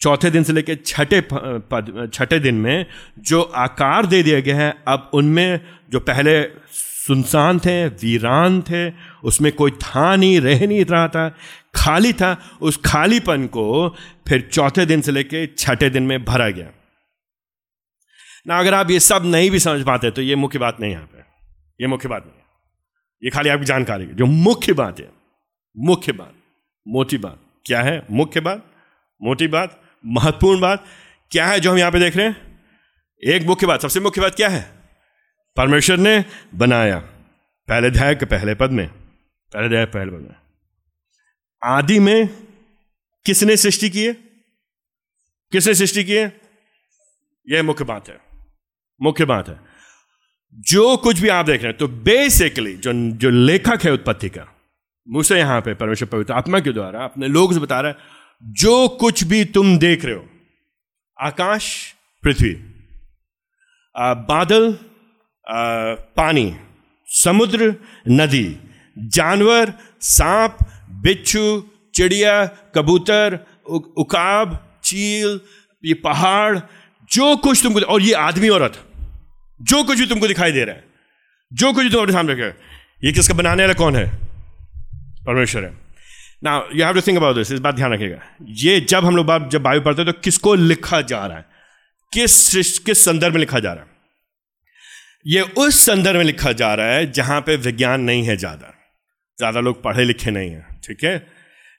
चौथे 0.00 0.30
दिन 0.30 0.42
से 0.42 0.52
लेकर 0.52 0.74
छठे 0.86 1.20
पद, 1.32 2.10
छठे 2.14 2.38
दिन 2.38 2.54
में 2.54 2.86
जो 3.18 3.42
आकार 3.42 4.06
दे 4.06 4.22
दिया 4.22 4.40
गया 4.40 4.56
है, 4.56 4.74
अब 4.88 5.10
उनमें 5.14 5.60
जो 5.90 6.00
पहले 6.00 6.42
सुनसान 7.06 7.58
थे, 7.58 7.86
वीरान 7.86 8.62
थे, 8.62 8.92
उसमें 9.24 9.52
कोई 9.52 9.70
था 9.70 10.16
नहीं, 10.16 10.40
रह 10.40 10.66
नहीं 10.66 10.84
रहा 10.84 11.08
था, 11.08 11.28
खाली 11.74 12.12
था, 12.12 12.38
उस 12.60 12.80
खालीपन 12.84 13.46
को 13.46 13.96
फिर 14.28 14.48
चौथे 14.52 14.86
दिन 14.86 15.00
से 15.00 15.12
लेकर 15.12 15.48
छठे 15.58 15.90
दिन 15.90 16.02
में 16.02 16.24
भरा 16.24 16.50
गया। 16.50 16.66
ना, 18.46 18.58
अगर 18.58 18.74
आप 18.74 18.90
ये 18.90 19.00
सब 19.00 19.22
नहीं 19.24 19.50
भी 19.50 19.58
समझ 19.60 19.84
पाते 19.86 20.10
तो 20.10 20.22
ये 20.22 20.34
मुख्य 20.36 20.58
बात 20.58 20.80
नहीं 20.80 20.92
यहाँ 20.92 21.06
पे। 21.06 21.20
ये 21.80 21.86
मुख्य 21.86 22.08
बात 22.08 22.24
नहीं 22.24 22.40
ये 23.22 23.30
खाली 23.30 23.48
आपकी 23.48 23.64
जानकारी 23.64 24.06
जो 24.06 24.26
मुख्य 24.26 24.72
बात 24.72 25.00
है, 25.00 25.08
मुख्य 25.76 26.12
बात, 26.12 26.34
मोटी 26.86 27.18
बात, 27.18 27.38
क्या 27.66 27.82
है 27.82 28.02
मुख्य 28.10 28.40
बात? 28.40 28.64
मोटी 29.20 29.46
बात, 29.48 29.80
महत्वपूर्ण 30.04 30.60
बात, 30.60 30.84
क्या 31.32 31.46
है 31.46 31.60
जो 31.60 31.70
हम 31.72 31.78
यहाँ 31.78 31.92
पे 31.92 31.98
देख 32.00 32.16
रहे 32.16 32.26
हैं? 32.26 32.36
एक 33.22 33.42
मुख्य 33.42 33.66
बात, 33.66 33.82
सबसे 33.82 34.00
मुख्य 34.00 34.20
बात 34.20 34.34
क्या 34.34 34.48
है? 34.48 34.62
परमेश्वर 35.56 35.96
ने 35.98 36.24
बनाया 36.54 36.98
पहले 37.68 37.86
अध्याय 37.86 38.14
के 38.14 38.26
पहले 38.26 38.54
पद 38.54 38.70
में, 38.70 38.86
पहले 38.88 39.66
अध्याय 39.66 39.86
पहले 39.86 40.10
पद 40.10 40.22
में। 40.22 40.34
आदि 41.62 41.98
में 42.00 42.28
किसने 43.26 43.56
सृष्टि 43.58 43.90
की 43.90 44.04
है? 44.04 44.12
किसने 45.52 45.74
सृष्टि 45.74 46.04
की 46.04 46.14
है? 46.14 46.40
यह 47.46 47.62
मुख्य 47.62 47.84
बात 47.84 48.08
है। 48.08 48.31
मुख्य 49.00 49.24
बात 49.24 49.48
है। 49.48 49.60
जो 50.70 50.96
कुछ 50.96 51.20
भी 51.20 51.28
आप 51.28 51.46
देख 51.46 51.62
रहे 51.62 51.68
हैं 51.68 51.78
तो 51.78 51.88
बेसिकली 51.88 52.76
जो 52.76 52.92
जो 52.92 53.30
लेखक 53.30 53.84
है 53.84 53.92
उत्पत्ति 53.92 54.28
का 54.28 54.46
मुझसे 55.08 55.38
यहाँ 55.38 55.60
पे 55.60 55.74
परमेश्वर 55.74 56.08
पवित्र 56.08 56.32
आत्मा 56.32 56.60
के 56.60 56.72
द्वारा 56.72 57.04
अपने 57.04 57.28
लोग 57.28 57.54
से 57.54 57.60
बता 57.60 57.80
रहा 57.80 57.90
है 57.90 57.96
जो 58.42 58.88
कुछ 58.88 59.24
भी 59.24 59.44
तुम 59.44 59.78
देख 59.78 60.04
रहे 60.04 60.14
हो 60.14 60.28
आकाश 61.20 61.94
पृथ्वी 62.22 62.54
बादल 64.28 64.72
आ, 65.48 65.94
पानी 65.94 66.56
समुद्र 67.06 67.74
नदी 68.08 68.56
जानवर 68.98 69.72
सांप 70.00 70.58
बिच्छू 70.90 71.70
चिड़िया 71.94 72.46
कबूतर 72.46 73.38
उकाब 73.96 74.78
चील 74.84 75.40
ये 75.84 75.94
पहाड़ 75.94 76.58
जो 77.12 77.36
कुछ 77.36 77.62
तुमको 77.62 77.80
और 77.82 78.02
ये 78.02 78.12
आदमी 78.14 78.48
औरत, 78.48 78.78
जो 79.60 79.82
कुछ 79.84 79.98
भी 79.98 80.06
तुमको 80.06 80.28
दिखाई 80.28 80.52
दे 80.52 80.64
रहा 80.64 80.74
है, 80.74 80.84
जो 81.52 81.72
कुछ 81.72 81.84
भी 81.84 81.90
तुम 81.90 82.02
अपने 82.02 82.12
सामने 82.12 82.32
रखे, 82.32 82.48
ये 83.06 83.12
किसका 83.12 83.34
बनाने 83.34 83.62
वाला 83.62 83.74
कौन 83.74 83.96
है? 83.96 84.06
परमेश्वर 85.26 85.64
है। 85.64 85.70
ना 86.44 86.56
you 86.74 86.84
have 86.84 86.94
to 86.94 87.00
think 87.00 87.18
about 87.18 87.36
this 87.36 87.52
इस 87.52 87.60
बात 87.60 87.74
ध्यान 87.74 87.92
रखेगा 87.92 88.20
ये 88.60 88.80
जब 88.82 89.04
हम 89.04 89.16
लोग 89.16 89.26
बात, 89.26 89.48
जब 89.50 89.62
बायु 89.62 89.80
पढ़ते 89.80 90.02
हैं 90.02 90.12
तो 90.12 90.20
किसको 90.20 90.54
लिखा 90.54 91.00
जा 91.02 91.26
रहा 91.26 91.36
है? 91.36 91.44
किस 92.12 92.78
किस 92.78 93.04
संदर्भ 93.04 93.32
में 93.34 93.40
लिखा 93.40 93.58
जा 93.58 93.72
रहा 93.72 93.82
है? 93.82 93.90
ये 95.26 95.40
उस 95.40 95.80
संदर्भ 95.80 96.16
में 96.16 96.24
लिखा 96.24 96.52
जा 96.52 96.72
रहा 96.74 96.86
है, 96.86 97.10
जहाँ 97.12 97.40
पे 97.40 97.56
विज्ञान 97.58 98.00
नहीं 98.00 98.24
है 98.24 98.36
ज़्यादा। 98.36 98.72
ज़्यादा 99.38 99.60
लोग 99.60 99.82
पढ़े 99.82 100.04
लिखे 100.04 100.30
नहीं 100.30 100.50
हैं, 100.50 100.80
ठीक 100.84 101.04
है? 101.04 101.14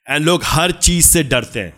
एंड 0.06 0.24
लोग 0.24 0.42
हर 0.44 0.70
चीज़ 0.70 1.06
से 1.06 1.22
डरते 1.24 1.60
हैं। 1.60 1.74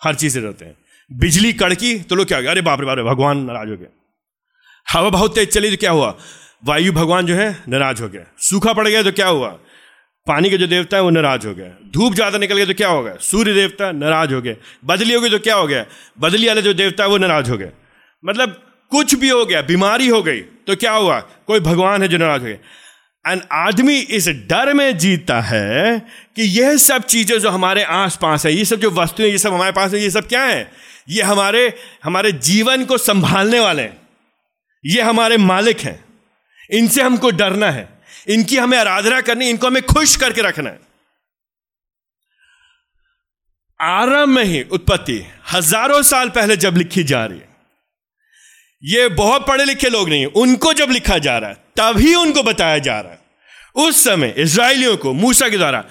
हर 0.00 0.14
चीज़ 0.14 0.34
से 0.34 0.40
डरते 0.40 0.64
हैं। 0.64 0.76
बिजली 1.12 1.52
कड़की 1.52 1.98
तो 2.00 2.14
लोग 2.16 2.26
क्या 2.26 2.38
हो 2.38 2.42
गया 2.42 2.50
अरे 2.50 2.60
बाप 2.60 2.80
रे 2.80 2.86
बाप 2.86 2.96
रे, 2.98 3.02
भगवान 3.04 3.44
नाराज़ 3.44 3.70
हो 3.70 3.76
गए। 3.76 3.86
हवा 4.86 5.08
बहुत 5.10 5.34
तेज 5.34 5.48
चली 5.48 5.70
तो 5.70 5.76
क्या 5.76 5.90
हुआ? 5.90 6.14
वायु 6.64 6.92
भगवान 6.92 7.26
जो 7.26 7.34
है, 7.34 7.50
नाराज़ 7.68 8.02
हो 8.02 8.08
गया 8.08 8.24
सूखा 8.40 8.72
पड़ 8.72 8.86
गया 8.88 9.02
तो 9.02 9.12
क्या 9.12 9.26
हुआ? 9.28 9.48
पानी 10.26 10.50
के 10.50 10.58
जो 10.58 10.66
देवता 10.66 10.96
है, 10.96 11.02
वो 11.02 11.10
नाराज़ 11.10 11.46
हो 11.46 11.54
गए। 11.54 11.70
धूप 11.94 12.14
ज़्यादा 12.14 12.38
निकल 12.38 12.56
गया 12.56 12.66
तो 12.66 12.74
क्या 12.74 12.88
हो 12.88 13.02
गया 13.02 13.16
सूर्य 13.20 13.54
देवता 13.54 13.90
नाराज़ 13.92 14.34
हो 14.34 14.40
गए। 14.42 14.56
बदली 14.84 15.14
हो 15.14 15.20
गई 15.20 15.30
तो 15.30 15.38
क्या 15.38 15.54
हो 15.54 15.66
गया 15.66 15.84
बदली 16.20 16.48
वाले 16.48 16.62
जो 16.62 16.74
देवता 16.74 17.04
है, 17.04 17.10
वो 17.10 17.18
नाराज़ 17.18 17.50
हो 17.50 17.56
गए। 17.56 17.70
मतलब 18.24 18.62
कुछ 18.92 19.14
भी 19.14 19.28
हो 19.28 19.44
गया, 19.46 19.62
बीमारी 19.62 20.08
हो 20.08 20.22
गई 20.22 20.40
तो 20.40 20.76
क्या 20.76 20.92
हुआ? 20.92 21.20
कोई 21.20 21.60
भगवान 21.60 22.02
है 22.02 22.08
जो 22.08 22.18
नाराज़ 22.18 22.42
हो 22.42 22.46
गया 22.46 23.32
एंड 23.32 23.42
आदमी 23.52 23.98
इस 24.10 24.28
डर 24.48 24.72
में 24.74 24.98
जीता 24.98 25.40
है 25.40 25.98
कि 26.36 26.42
यह 26.42 26.76
सब 26.76 27.02
चीज़ें 27.04 27.38
जो 27.38 27.50
हमारे 27.50 27.82
आस 27.84 28.18
पास 28.22 28.46
है, 28.46 28.52
ये 28.52 28.64
सब 28.64 28.80
जो 28.80 28.90
वस्तुएँ, 28.90 29.30
ये 29.30 29.38
सब 29.38 29.52
हमारे 29.52 29.72
पास 29.72 29.92
है, 29.94 30.00
ये 30.00 30.10
सब 30.10 30.26
क्या 30.28 30.42
है? 30.44 30.70
ये 31.08 31.22
हमारे 31.22 31.78
हमारे 32.04 32.32
जीवन 32.32 32.84
को 32.84 32.98
संभालने 32.98 33.60
वाले 33.60 33.82
हैं। 33.82 34.08
ये 34.86 35.02
हमारे 35.02 35.36
मालिक 35.36 35.80
हैं। 35.80 36.04
इनसे 36.70 37.02
हमको 37.02 37.30
डरना 37.30 37.70
है। 37.70 37.88
इनकी 38.28 38.56
हमें 38.56 38.78
आराधना 38.78 39.20
करनी, 39.20 39.48
इनको 39.50 39.66
हमें 39.66 39.82
खुश 39.82 40.16
करके 40.16 40.42
रखना 40.42 40.70
है। 40.70 40.80
आरंभ 43.80 44.28
में 44.28 44.44
ही 44.44 44.62
उत्पत्ति, 44.62 45.26
हज़ारों 45.52 46.02
साल 46.02 46.28
पहले 46.28 46.56
जब 46.56 46.76
लिखी 46.76 47.04
जा 47.04 47.24
रही 47.26 47.38
है। 47.38 47.48
ये 48.84 49.08
बहुत 49.08 49.46
पढ़े 49.46 49.64
लिखे 49.64 49.88
लोग 49.88 50.08
नहीं 50.08 50.20
है 50.20 50.26
उनको 50.26 50.72
जब 50.72 50.90
लिखा 50.90 51.18
जा 51.18 51.38
रहा 51.38 51.50
है, 51.50 51.56
तभी 51.56 52.14
उनको 52.14 52.42
बताया 52.42 52.78
जा 52.78 53.00
रहा 53.00 53.12
है। 53.12 53.20
उस 53.74 54.04
समय 54.04 54.34
इसराइलियों 54.38 54.96
को, 54.96 55.12
मूसा 55.12 55.48
के 55.48 55.58
द्वारा, 55.58 55.84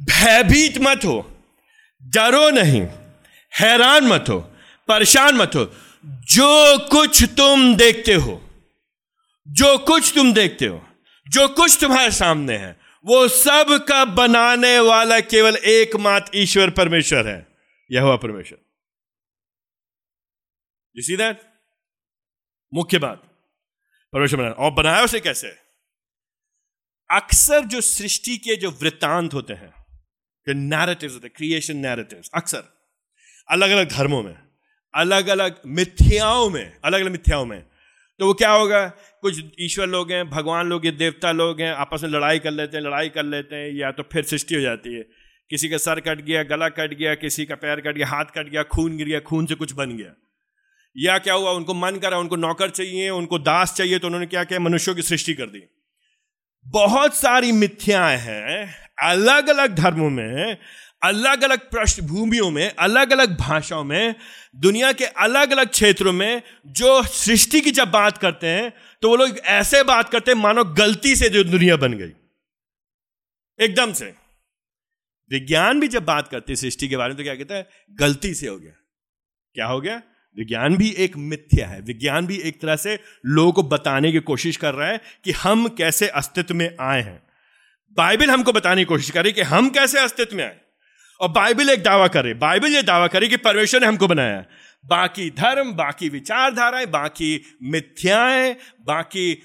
भयभीत 0.00 0.78
मत 0.78 1.04
हो। 1.04 1.42
डरो 2.02 2.50
नहीं। 2.50 2.86
हैरान 3.52 4.04
मत 4.04 4.24
हो, 4.28 4.38
परेशान 4.88 5.36
मत 5.36 5.56
हो। 5.56 5.64
जो 6.04 6.78
कुछ 6.88 7.22
तुम 7.36 7.74
देखते 7.76 8.14
हो, 8.14 8.40
जो 9.48 9.78
कुछ 9.78 10.12
तुम 10.14 10.32
देखते 10.32 10.66
हो, 10.66 10.86
जो 11.26 11.48
कुछ 11.48 11.80
तुम्हारे 11.80 12.10
सामने 12.10 12.56
है, 12.56 12.80
वो 13.04 13.28
सब 13.28 13.84
का 13.88 14.04
बनाने 14.04 14.78
वाला 14.78 15.20
केवल 15.20 15.56
एकमात्र 15.56 16.38
ईश्वर 16.38 16.70
परमेश्वर 16.70 17.28
है 17.28 17.46
यह 17.90 18.02
हुआ 18.02 18.16
परमेश्वर। 18.16 18.58
यू 20.96 21.02
सी 21.02 21.16
दैट 21.16 21.40
मुख्य 22.72 22.98
बात, 22.98 23.22
परमेश्वर 24.12 24.38
बनाया 24.38 24.52
और 24.54 24.70
बनाया 24.70 25.04
उसे 25.04 25.20
कैसे? 25.20 25.48
अक्सर 27.10 27.64
जो 27.64 27.80
सृष्टि 27.80 28.36
के 28.38 28.56
जो 28.56 28.70
वृत्तांत 28.70 29.34
होते 29.34 29.52
हैं 29.52 29.72
जो 30.46 30.52
नैरेटिव्स 30.52 31.14
होते 31.14 31.26
हैं 31.26 31.34
क्रिएशन 31.36 31.76
नैरेटिव्स 31.76 32.30
अक्सर। 32.34 32.79
अलग 33.50 33.70
अलग 33.70 33.88
धर्मों 33.92 34.22
में 34.22 34.34
अलग 34.94 35.28
अलग 35.28 35.56
मिथ्याओं 35.66 36.50
में 36.50 36.72
अलग 36.84 37.00
अलग 37.00 37.10
मिथ्याओं 37.10 37.46
में। 37.46 37.64
तो 38.18 38.26
वो 38.26 38.34
क्या 38.34 38.50
होगा? 38.50 38.88
कुछ 39.20 39.40
ईश्वर 39.60 39.86
लोग 39.86 40.12
हैं, 40.12 40.30
भगवान 40.30 40.66
लोग 40.66 40.84
हैं 40.84 40.96
देवता 40.96 41.32
लोग 41.32 41.60
हैं, 41.60 41.72
आपस 41.72 42.00
में 42.02 42.10
लड़ाई 42.10 42.38
कर 42.38 42.50
लेते 42.50 42.76
हैं, 42.76 42.84
लड़ाई 42.84 43.08
कर 43.08 43.22
लेते 43.22 43.56
हैं, 43.56 43.72
या 43.72 43.90
तो 43.90 44.02
फिर 44.02 44.24
सृष्टि 44.24 44.54
हो 44.54 44.60
जाती 44.60 44.94
है। 44.94 45.02
किसी 45.50 45.68
का 45.68 45.76
सर 45.76 46.00
कट 46.00 46.20
गया, 46.20 46.42
गला 46.42 46.68
कट 46.68 46.94
गया, 46.94 47.14
किसी 47.14 47.44
का 47.44 47.54
पैर 47.54 47.80
कट 47.80 47.94
गया, 47.96 48.06
हाथ 48.06 48.24
कट 48.24 48.48
गया, 48.48 48.62
खून 48.62 48.96
गिर 48.96 49.06
गया, 49.06 49.20
खून 49.20 49.46
से 49.46 49.54
कुछ 49.54 49.72
बन 49.72 49.96
गया। 49.96 50.14
या 50.96 51.18
क्या 51.18 51.34
हुआ? 51.34 51.50
उनको 51.50 51.74
मन 51.74 51.96
करा, 51.96 52.18
उनको 52.18 52.36
नौकर 52.36 52.70
चाहिए, 52.70 53.10
उनको 53.10 53.38
दास 53.38 53.74
चाहिए 53.74 53.98
तो 53.98 54.06
उन्होंने 54.06 54.26
क्या 54.26 54.44
किया? 54.44 54.60
मनुष्यों 54.60 54.94
की 54.94 55.02
सृष्टि 55.02 55.34
कर 55.34 55.46
दी। 55.46 55.62
बहुत 56.66 57.14
सारी 57.14 57.52
मिथ्याएँ 57.52 58.18
हैं 58.18 58.74
अलग 59.02 59.48
अलग 59.48 59.74
धर्मों 59.74 60.10
में 60.10 60.56
अलग 61.02 61.44
अलग 61.44 61.58
पृष्ठभूमियों 61.58 62.50
में 62.50 62.74
अलग 62.78 63.12
अलग 63.12 63.36
भाषाओं 63.36 63.84
में, 63.84 64.14
दुनिया 64.56 64.92
के 64.92 65.04
अलग 65.04 65.50
अलग 65.50 65.68
क्षेत्रों 65.68 66.12
में 66.12 66.42
जो 66.66 67.02
सृष्टि 67.02 67.60
की 67.60 67.70
जब 67.70 67.90
बात 67.90 68.18
करते 68.18 68.46
हैं 68.46 68.72
तो 69.02 69.08
वो 69.08 69.16
लोग 69.16 69.38
ऐसे 69.38 69.82
बात 69.82 70.08
करते 70.08 70.30
हैं, 70.30 70.38
मानो 70.38 70.64
गलती 70.64 71.16
से 71.16 71.28
जो 71.28 71.44
दुनिया 71.44 71.76
बन 71.76 71.92
गई। 71.92 72.12
एकदम 73.60 73.92
से। 73.92 74.14
विज्ञान 75.30 75.80
भी 75.80 75.88
जब 75.88 76.04
बात 76.04 76.28
करते 76.28 76.52
हैं 76.52 76.56
सृष्टि 76.56 76.88
के 76.88 76.96
बारे 76.96 77.08
में 77.08 77.16
तो 77.16 77.22
क्या 77.22 77.34
कहता 77.34 77.54
है? 77.54 77.68
गलती 77.90 78.34
से 78.34 78.48
हो 78.48 78.58
गया। 78.58 78.72
क्या 79.54 79.66
हो 79.66 79.80
गया? 79.80 80.02
विज्ञान 80.38 80.76
भी 80.76 80.90
एक 80.90 81.16
मिथ्या 81.16 81.68
है। 81.68 81.80
विज्ञान 81.80 82.26
भी 82.26 82.36
एक 82.36 82.60
तरह 82.60 82.76
से 82.76 82.98
लोगों 83.26 83.52
को 83.52 83.62
बताने 83.62 84.12
की 84.12 84.18
कोशिश 84.18 84.56
कर 84.56 84.74
रहा 84.74 84.88
है 84.88 85.00
कि 85.24 85.32
हम 85.32 85.68
कैसे 85.68 86.08
अस्तित्व 86.08 86.54
में 86.54 86.76
आए 86.80 87.02
हैं। 87.02 87.22
बाइबल 87.92 88.30
हमको 88.30 88.52
बताने 88.52 88.80
की 88.80 88.84
कोशिश 88.84 89.10
कर 89.10 89.22
रही 89.22 89.30
है 89.30 89.34
कि 89.34 89.42
हम 89.42 89.70
कैसे 89.70 89.98
अस्तित्व 89.98 90.36
में 90.36 90.44
आए। 90.44 90.58
और 91.20 91.28
बाइबल 91.28 91.70
एक 91.70 91.82
दावा 91.82 92.08
करे 92.08 92.34
बाइबल 92.34 92.68
ये 92.68 92.82
दावा 92.82 93.06
करे 93.06 93.28
कि 93.28 93.36
परमेश्वर 93.36 93.80
ने 93.80 93.86
हमको 93.86 94.06
बनाया 94.08 94.44
बाकी 94.86 95.30
धर्म, 95.30 95.72
बाकी 95.72 96.08
विचारधाराएँ, 96.08 96.86
बाकी 96.86 97.56
मिथ्याएँ, 97.62 98.56
बाकी 98.86 99.42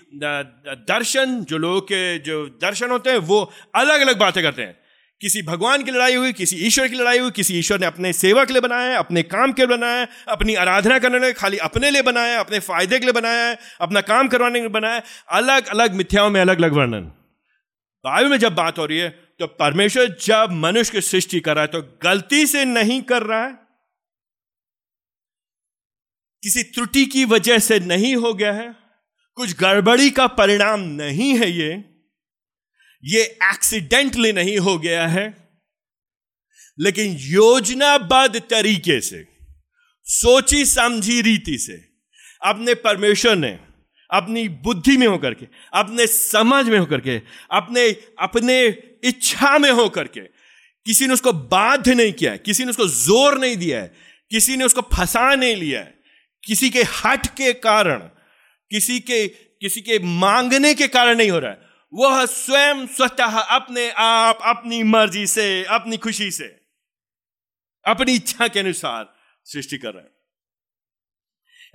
दर्शन, 0.88 1.44
जो 1.44 1.58
लोगों 1.58 1.82
के 1.82 2.20
जो 2.20 2.46
दर्शन 2.46 2.90
होते 2.90 3.10
हैं, 3.10 3.18
वो 3.18 3.52
अलग 3.76 4.02
अलग 4.02 4.20
बातें 4.20 4.44
करते 4.44 4.62
हैं। 4.62 4.78
किसी 5.22 5.42
भगवान 5.42 5.84
की 5.84 5.92
लड़ाई 5.92 6.16
हुई, 6.16 6.34
किसी 6.34 6.56
ईश्वर 6.56 6.88
की 6.88 6.96
लड़ाई 6.96 7.20
हुई, 7.20 7.32
किसी 7.32 7.60
ईश्वर 7.60 7.80
ने 7.80 7.86
अपने 7.86 8.14
सेवा 8.14 8.46
के 8.46 8.54
लिए 8.54 8.62
बनाया 8.62 8.90
है, 8.92 8.98
अपने 8.98 9.24
काम 9.24 9.54
के 9.54 9.62
लिए 9.62 9.78
बनाया 9.78 10.00
है, 10.00 10.08
अपनी 10.28 10.56
आराधना 10.56 11.00
करने 11.00 11.20
लिए, 11.20 11.34
खाली 11.34 11.58
अपने 11.58 11.92
लिए 11.92 12.02
बनाया 12.02 12.34
है, 12.34 12.40
अपने 12.40 12.60
फ़ायदे 12.60 13.00
के 13.00 13.06
लिए 13.06 13.14
बनाया 13.14 13.46
है, 13.46 13.60
अपना 13.82 14.02
काम 14.02 14.28
करवाने 14.28 14.54
के 14.54 14.60
लिए 14.60 14.70
बनाया 14.70 14.96
है। 14.96 15.04
अलग 15.32 15.68
अलग 15.68 15.94
मिथ्याओं 15.94 16.30
में 16.30 16.42
अलग 16.42 16.58
अलग 16.58 16.74
वर्णन। 16.74 17.02
बाइबल 18.06 18.30
में 18.30 18.38
जब 18.38 18.56
बात 18.56 18.78
हो 18.78 18.86
रही 18.86 18.98
है 18.98 19.25
तो 19.39 19.48
परमेश्वर 19.48 20.17
जब 20.21 20.48
मनुष्य 20.52 20.91
की 20.91 21.02
सृष्टि 21.02 21.39
कर 21.39 21.56
रहा 21.56 21.62
है 21.62 21.67
तो 21.67 22.00
गलती 22.04 22.45
से 22.45 22.65
नहीं 22.65 23.02
कर 23.02 23.24
रहा 23.24 23.45
है? 23.45 23.54
किसी 26.43 26.63
त्रुटि 26.63 27.06
की 27.06 27.26
वजह 27.26 27.60
से 27.60 27.80
नहीं 27.80 28.15
हो 28.15 28.34
गया 28.34 28.54
है? 28.54 28.76
कुछ 29.36 29.56
गड़बड़ी 29.58 30.10
का 30.10 30.28
परिणाम 30.28 30.80
नहीं 30.80 31.38
है 31.39 31.52
ये? 31.52 31.86
ये 33.04 33.21
एक्सीडेंटली 33.24 34.32
नहीं 34.32 34.58
हो 34.58 34.78
गया 34.78 35.08
है? 35.08 35.45
लेकिन 36.80 37.15
योजनाबद्ध 37.19 38.39
तरीके 38.39 39.02
से 39.02 39.28
सोची 40.04 40.65
समझी 40.65 41.21
रीति 41.21 41.58
से, 41.58 41.74
अपने 42.45 42.74
परमेश्वर 42.74 43.36
ने 43.36 43.60
अपनी 44.10 44.48
बुद्धि 44.50 44.98
में 44.98 45.08
होकर 45.08 45.34
के, 45.34 45.48
अपने 45.74 46.08
समझ 46.08 46.65
में 46.70 46.78
होकर 46.80 47.02
के, 47.02 47.22
अपने 47.52 47.89
अपने 48.20 48.65
इच्छा 49.04 49.58
में 49.58 49.72
होकर 49.72 50.08
के। 50.08 50.22
किसी 50.86 51.08
ने 51.08 51.13
उसको 51.13 51.34
बाध्य 51.34 51.94
नहीं 51.96 52.13
किया 52.13 52.32
है, 52.32 52.38
किसी 52.38 52.63
ने 52.63 52.70
उसको 52.70 52.88
ज़ोर 52.88 53.38
नहीं 53.39 53.58
दिया 53.58 53.82
है, 53.82 53.94
किसी 54.32 54.58
ने 54.58 54.63
उसको 54.63 54.82
फंसा 54.94 55.34
नहीं 55.36 55.56
लिया 55.56 55.80
है। 55.80 55.94
किसी 56.44 56.70
के 56.70 56.84
हट 56.96 57.28
के 57.28 57.54
कारण, 57.54 58.00
किसी 58.72 59.00
के 59.00 59.28
किसी 59.62 59.82
के 59.82 59.98
मांगने 60.00 60.74
के 60.74 60.88
कारण 60.88 61.18
नहीं 61.18 61.30
हो 61.32 61.39
रहा 61.39 61.52
है। 61.52 61.63
वह 61.94 62.26
स्वयं 62.26 62.86
स्वतः 62.88 63.38
अपने 63.39 63.89
आप, 63.89 64.39
अपनी 64.41 64.82
मर्ज़ी 64.84 65.26
से, 65.28 65.63
अपनी 65.63 65.98
खुशी 65.98 66.30
से, 66.32 66.46
अपनी 67.86 68.13
इच्छा 68.13 68.48
के 68.48 68.60
अनुसार 68.60 69.13
सृष्टि 69.46 69.78
कर 69.78 69.94
रहे 69.94 70.04
हैं। 70.04 70.13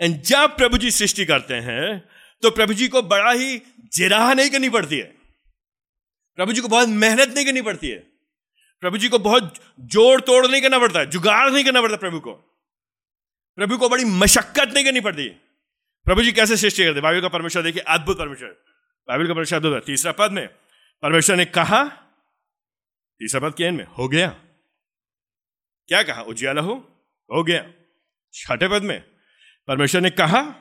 एंड 0.01 0.23
जब 0.23 0.57
प्रभु 0.57 0.79
जी 0.79 0.91
सृष्टि 0.91 1.25
करते 1.25 1.55
हैं 1.55 2.09
तो 2.43 2.51
प्रभु 2.51 2.75
जी 2.75 2.89
को 2.89 3.03
बड़ा 3.03 3.31
ही 3.31 3.63
जिराह 3.93 4.35
नहीं 4.35 4.51
करनी 4.51 4.69
पड़ती 4.69 4.99
है। 4.99 5.05
प्रभु 6.37 6.53
जी 6.53 6.61
को 6.61 6.69
बहुत 6.69 6.89
मेहनत 6.89 7.29
नहीं 7.29 7.45
करनी 7.45 7.63
पड़ती 7.63 7.89
है। 7.89 7.99
प्रभु 8.81 8.99
जी 8.99 9.09
को 9.09 9.19
बहुत 9.19 9.55
जोड़ 9.81 10.21
तोड़ 10.21 10.47
नहीं 10.47 10.63
करना 10.63 10.79
पड़ता, 10.79 11.05
जुगाड़ 11.05 11.51
नहीं 11.51 11.65
करना 11.65 11.81
पड़ता 11.81 11.97
प्रभु 11.97 12.21
को। 12.21 12.33
प्रभु 13.57 13.79
को 13.79 13.89
बड़ी 13.89 14.05
मशक्कत 14.05 14.71
नहीं 14.75 14.85
करनी 14.85 15.01
पड़ती। 15.01 15.29
प्रभु 16.05 16.23
जी 16.23 16.33
कैसे 16.33 16.57
सृष्टि 16.57 16.85
करते? 16.85 17.01
बाइबल 17.01 17.21
का 17.21 17.29
परमेश्वर, 17.29 17.63
देखिए, 17.63 17.83
अद्भुत 17.83 18.19
परमेश्वर। 18.19 18.49
बाइबल 19.09 19.27
का 19.27 19.35
परमेश्वर 19.35 19.59
अद्भुत 19.59 19.87
तीसरा 19.87 20.13
पद 20.13 20.33
में, 20.33 20.49
परमेश्वर 21.03 21.37
ने 21.37 21.45
कहा, 21.45 21.85
तीसरा 23.21 23.49
पद 23.49 23.55
के 23.55 23.71
में, 23.71 23.85
हो 23.85 24.09
गया। 24.09 24.29
क्या 25.89 26.03
कहा? 26.03 26.23
उज्याला 26.23 26.61
हो 26.61 26.75
हो 27.31 27.45
गया। 27.45 27.73
छठे 28.33 28.69
पद 28.69 28.83
में, 28.83 29.01
परमेश्वर 29.69 30.01
ने 30.01 30.11
कहा, 30.11 30.55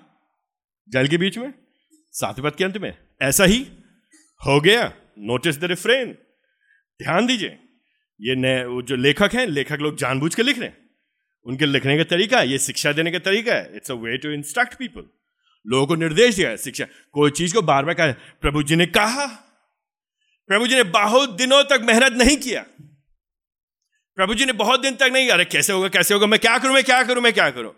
जल 0.89 1.07
के 1.07 1.17
बीच 1.17 1.37
में 1.37 1.68
सातवें 2.13 2.49
पद 2.49 2.57
के 2.57 2.63
अंत 2.63 2.77
में, 2.77 2.93
ऐसा 3.21 3.43
ही 3.43 3.59
हो 4.41 4.59
गया। 4.61 4.91
नोटिस 5.19 5.57
द 5.59 5.63
रिफ्रेन 5.65 6.11
ध्यान 6.99 7.25
दीजिए, 7.25 7.57
ये 8.19 8.35
नए 8.35 8.63
जो 8.83 8.95
लेखक 8.95 9.33
हैं, 9.33 9.45
लेखक 9.47 9.79
लोग 9.81 9.97
जानबूझ 9.97 10.33
के 10.35 10.43
लिख 10.43 10.59
रहे 10.59 10.67
हैं। 10.67 10.77
उनके 11.45 11.65
लिखने 11.65 11.97
का 11.97 12.03
तरीका, 12.05 12.41
ये 12.41 12.57
शिक्षा 12.59 12.91
देने 12.91 13.11
का 13.11 13.19
तरीका 13.19 13.53
है। 13.53 13.75
It's 13.75 13.91
a 13.91 13.93
way 13.95 14.17
to 14.17 14.31
instruct 14.31 14.73
people 14.75 15.03
लोगों 15.65 15.87
को 15.87 15.95
निर्देश 15.95 16.35
दिया 16.35 16.49
है 16.49 16.57
शिक्षा। 16.57 16.85
कोई 17.13 17.31
चीज़ 17.31 17.53
को 17.53 17.61
बार 17.61 17.85
बार 17.85 17.93
कहा, 17.93 18.11
प्रभु 18.41 18.63
जी 18.63 18.75
ने 18.75 18.85
कहा। 18.87 19.25
प्रभु 20.49 20.67
जी 20.67 20.75
ने 20.75 20.83
बहुत 20.83 21.35
दिनों 21.37 21.63
तक 21.63 21.81
मेहनत 21.83 22.13
नहीं 22.13 22.37
किया। 22.37 22.65
प्रभु 24.17 24.33
जी 24.33 24.45
ने 24.45 24.53
बहुत 24.53 24.81
दिन 24.81 24.95
तक 24.95 25.09
नहीं 25.13 25.29
अरे, 25.29 25.45
कैसे 25.45 25.73
होगा 25.73 25.87
कैसे 25.89 26.13
होगा, 26.13 26.27
मैं 26.27 26.39
क्या 26.39 26.57
करूँ, 26.57 26.73
मैं 26.73 26.83
क्या 26.83 27.03
करूँ, 27.03 27.23
मैं 27.23 27.33
क्या 27.33 27.49
करूँ? 27.49 27.73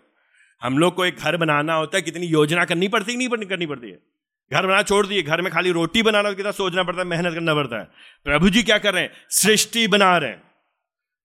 हम 0.62 0.78
लोग 0.78 0.94
को 0.94 1.04
एक 1.06 1.16
घर 1.16 1.36
बनाना 1.36 1.74
होता 1.74 1.96
है, 1.96 2.02
कितनी 2.02 2.26
योजना 2.26 2.64
करनी 2.64 2.88
पड़ती, 2.88 3.16
नहीं 3.16 3.28
करनी 3.28 3.66
पड़ती 3.66 3.90
है। 3.90 3.98
घर 4.52 4.66
बना 4.66 4.82
छोड़ 4.82 5.06
दिए, 5.06 5.22
घर 5.22 5.40
में 5.40 5.52
खाली 5.52 5.70
रोटी 5.70 6.02
बनाना 6.02 6.32
कितना 6.32 6.50
सोचना 6.50 6.82
पड़ता 6.82 7.00
है, 7.00 7.06
मेहनत 7.06 7.34
करना 7.34 7.54
पड़ता 7.54 7.78
है। 7.78 7.84
प्रभु 8.24 8.50
जी 8.50 8.62
क्या 8.62 8.78
कर 8.78 8.94
रहे 8.94 9.02
हैं? 9.02 9.10
सृष्टि 9.30 9.86
बना 9.88 10.18
रहे 10.18 10.30
हैं। 10.30 10.42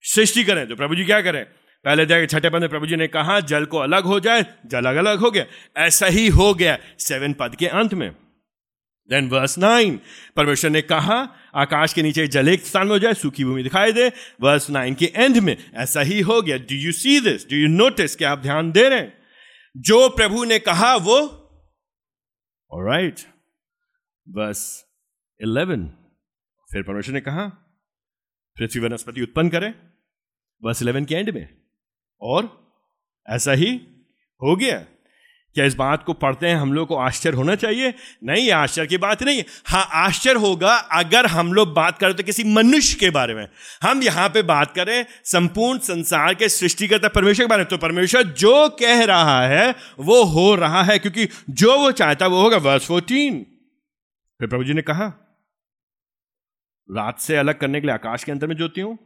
सृष्टि 0.02 0.44
करें 0.44 0.68
तो 0.68 0.76
प्रभु 0.76 0.94
जी 0.94 1.04
क्या 1.04 1.20
करें? 1.20 1.44
पहले 1.84 2.06
जाके 2.06 2.26
छठे 2.26 2.50
पद 2.50 2.60
में 2.60 2.68
प्रभु 2.68 2.86
जी 2.86 2.96
ने 2.96 3.06
कहा, 3.06 3.40
जल 3.40 3.64
को 3.64 3.78
अलग 3.78 4.04
हो 4.04 4.20
जाए, 4.20 4.46
जल 4.66 4.78
अलग 4.78 4.96
अलग 4.96 5.18
हो 5.18 5.30
गया। 5.30 5.44
ऐसा 5.76 6.06
ही 6.06 6.28
हो 6.28 6.54
गया 6.54 6.78
सेवन 6.98 7.32
पद 7.32 7.56
के 7.56 7.66
अंत 7.66 7.94
में। 7.94 8.10
देन 9.10 9.28
वर्स 9.28 9.58
नाइन 9.58 10.00
परमेश्वर 10.36 10.70
ने 10.70 10.82
कहा, 10.82 11.28
आकाश 11.54 11.92
के 11.92 12.02
नीचे 12.02 12.26
जल 12.26 12.48
एक 12.48 12.66
स्थान 12.66 12.88
हो 12.88 12.98
जाए, 12.98 13.14
सूखी 13.14 13.44
भूमि 13.44 13.62
दिखाई 13.62 13.92
दे। 13.92 14.12
वर्स 14.40 14.70
नाइन 14.70 14.94
के 14.94 15.12
एंड 15.16 15.36
में, 15.36 15.56
ऐसा 15.74 16.00
ही 16.00 16.20
हो 16.20 16.42
गया। 16.42 16.56
Do 16.56 16.74
you 16.74 16.92
see 16.92 17.20
this 17.20 17.50
do 17.50 17.56
you 17.56 17.68
notice 17.68 18.16
क्या 18.16 18.30
आप 18.30 18.38
ध्यान 18.38 18.72
दे 18.72 18.88
रहे 18.88 18.98
हैं? 18.98 19.18
जो 19.76 20.08
प्रभु 20.08 20.44
ने 20.44 20.58
कहा, 20.58 20.96
वो 20.96 21.37
राइट 22.72 23.20
बस 24.28 24.84
इलेवन 25.40 25.86
फिर 26.68 26.82
परमेश्वर 26.82 27.14
ने 27.14 27.20
कहा, 27.20 27.46
पृथ्वी 28.56 28.80
वनस्पति 28.80 29.22
उत्पन्न 29.22 29.50
करें। 29.50 29.74
बस 30.62 30.82
इलेवन 30.82 31.04
के 31.04 31.14
एंड 31.14 31.30
में, 31.30 31.48
और 32.20 32.48
ऐसा 33.28 33.52
ही 33.52 33.76
हो 34.40 34.56
गया। 34.56 34.78
क्या 35.56 35.64
इस 35.64 35.74
बात 35.74 36.02
को 36.04 36.12
पढ़ते 36.12 36.46
हैं? 36.46 36.56
हम 36.56 36.72
लोग 36.72 36.88
को 36.88 36.96
आश्चर्य 36.96 37.36
होना 37.36 37.54
चाहिए। 37.54 37.94
नहीं 38.24 38.50
आश्चर्य 38.50 38.86
की 38.86 38.98
बात 38.98 39.22
नहीं। 39.22 39.42
हाँ 39.66 39.88
आश्चर्य 39.96 40.40
होगा 40.40 40.74
अगर 40.74 41.26
हम 41.26 41.52
लोग 41.52 41.72
बात 41.74 41.98
करें 41.98 42.14
तो 42.16 42.22
किसी 42.22 42.44
मनुष्य 42.44 42.96
के 43.00 43.10
बारे 43.10 43.34
में। 43.34 43.46
हम 43.82 44.02
यहाँ 44.02 44.28
पे 44.28 44.42
बात 44.42 44.74
करें 44.74 45.04
संपूर्ण 45.24 45.78
संसार 45.78 46.34
के 46.34 46.48
सृष्टिकर्ता 46.48 47.08
परमेश्वर 47.08 47.44
के 47.44 47.48
बारे 47.48 47.62
में। 47.62 47.68
तो 47.68 47.78
परमेश्वर 47.78 48.22
जो 48.22 48.68
कह 48.80 49.04
रहा 49.04 49.40
है, 49.46 49.74
वो 49.98 50.22
हो 50.24 50.54
रहा 50.54 50.82
है, 50.82 50.98
क्योंकि 50.98 51.28
जो 51.50 51.78
वो 51.78 51.90
चाहता 51.92 52.26
वो 52.26 52.42
होगा। 52.42 52.56
वर्ष 52.56 52.86
फोर्टीन। 52.86 53.42
फिर 54.40 54.48
प्रभु 54.48 54.64
जी 54.64 54.74
ने 54.74 54.82
कहा, 54.82 55.06
रात 56.88 57.18
से 57.18 57.36
अलग 57.36 57.58
करने 57.58 57.80
के 57.80 57.86
लिए 57.86 57.94
आकाश 57.94 58.24
के 58.24 58.32
अंदर 58.32 58.46
में 58.46 58.56
ज्योति 58.56 58.80
हूँ? 58.80 58.98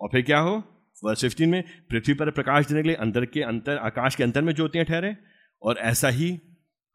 और 0.00 0.08
फिर 0.12 0.22
क्या 0.22 0.38
हो? 0.38 0.62
वर्स 1.04 1.20
फिफ्टीन 1.20 1.48
में, 1.48 1.62
पृथ्वी 1.90 2.14
पर 2.14 2.30
प्रकाश 2.30 2.66
देने 2.66 2.82
के 2.82 2.88
लिए 2.88 2.96
अंदर 2.96 3.24
के 3.24 3.42
अंतर, 3.42 3.76
आकाश 3.76 4.14
के 4.14 4.22
अंतर 4.22 4.42
में 4.42 4.54
ज्योतियाँ 4.54 4.86
ठहरे, 4.86 5.16
और 5.62 5.78
ऐसा 5.78 6.08
ही 6.08 6.30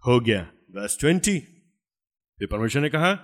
हो 0.04 0.20
गया। 0.20 0.42
वर्ष 0.72 1.00
ट्वेंटी 1.00 1.40
फिर 2.40 2.48
परमेश्वर 2.52 2.82
ने 2.82 2.90
कहा, 2.90 3.18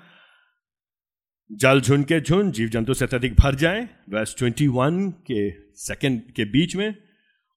जल 1.51 1.81
झुंड 1.81 2.05
के 2.05 2.19
झुंड 2.21 2.53
जीव 2.53 2.69
जंतु 2.69 2.93
से 2.93 3.05
अत्यधिक 3.05 3.33
भर 3.33 3.55
जाए। 3.55 3.89
वर्ष 4.09 4.35
ट्वेंटी 4.37 4.67
वन 4.67 5.09
के 5.11 5.51
सेकंड 5.75 6.31
के 6.31 6.45
बीच 6.45 6.75
में, 6.75 6.95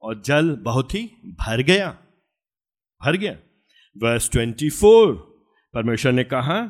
और 0.02 0.22
जल 0.22 0.56
बहुत 0.56 0.94
ही 0.94 1.02
भर 1.26 1.62
गया 1.62 1.88
भर 3.00 3.16
गया। 3.16 3.33
वर्ष 3.96 4.30
ट्वेंटी 4.30 4.70
फोर 4.70 5.14
परमेश्वर 5.74 6.12
ने 6.12 6.24
कहा, 6.24 6.61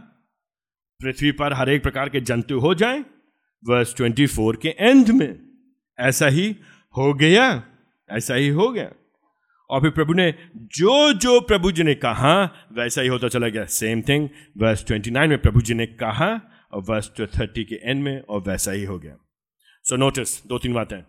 पृथ्वी 1.01 1.33
पर 1.33 1.53
हर 1.53 1.69
एक 1.69 1.83
प्रकार 1.83 2.09
के 2.09 2.21
जंतु 2.21 2.59
हो 2.59 2.75
जाए। 2.75 3.05
वर्स 3.65 3.95
ट्वेंटी 3.97 4.27
फोर 4.27 4.57
के 4.57 4.69
एंड 4.69 5.09
में 5.09 5.50
ऐसा 6.01 6.27
ही 6.27 6.57
हो 6.97 7.15
गया, 7.15 7.63
ऐसा 8.11 8.35
ही 8.35 8.49
हो 8.49 8.71
गया। 8.71 8.93
और 9.71 9.81
फिर 9.81 9.91
प्रभु 9.91 10.13
ने 10.13 10.35
जो 10.57 11.13
जो 11.13 11.41
प्रभु 11.41 11.73
जी 11.73 11.83
ने 11.83 11.95
कहा, 11.95 12.45
वैसा 12.73 13.03
ही 13.03 13.09
होता 13.09 13.29
चला 13.29 13.49
गया। 13.49 13.65
सेम 13.65 14.03
थिंग 14.03 14.29
वर्स 14.57 14.85
29 14.85 15.29
में 15.29 15.39
प्रभु 15.39 15.61
जी 15.61 15.75
ने 15.75 15.87
कहा, 15.87 16.41
और 16.73 16.83
वर्स 16.83 17.13
थर्टी 17.21 17.65
के 17.65 17.75
एंड 17.75 18.03
में, 18.03 18.21
और 18.21 18.41
वैसा 18.41 18.73
ही 18.73 18.85
हो 18.85 18.99
गया। 18.99 19.17
सो 19.85 19.95
so 19.95 20.01
नोटिस 20.01 20.47
दो 20.47 20.59
तीन 20.59 20.73
बातें। 20.73 21.03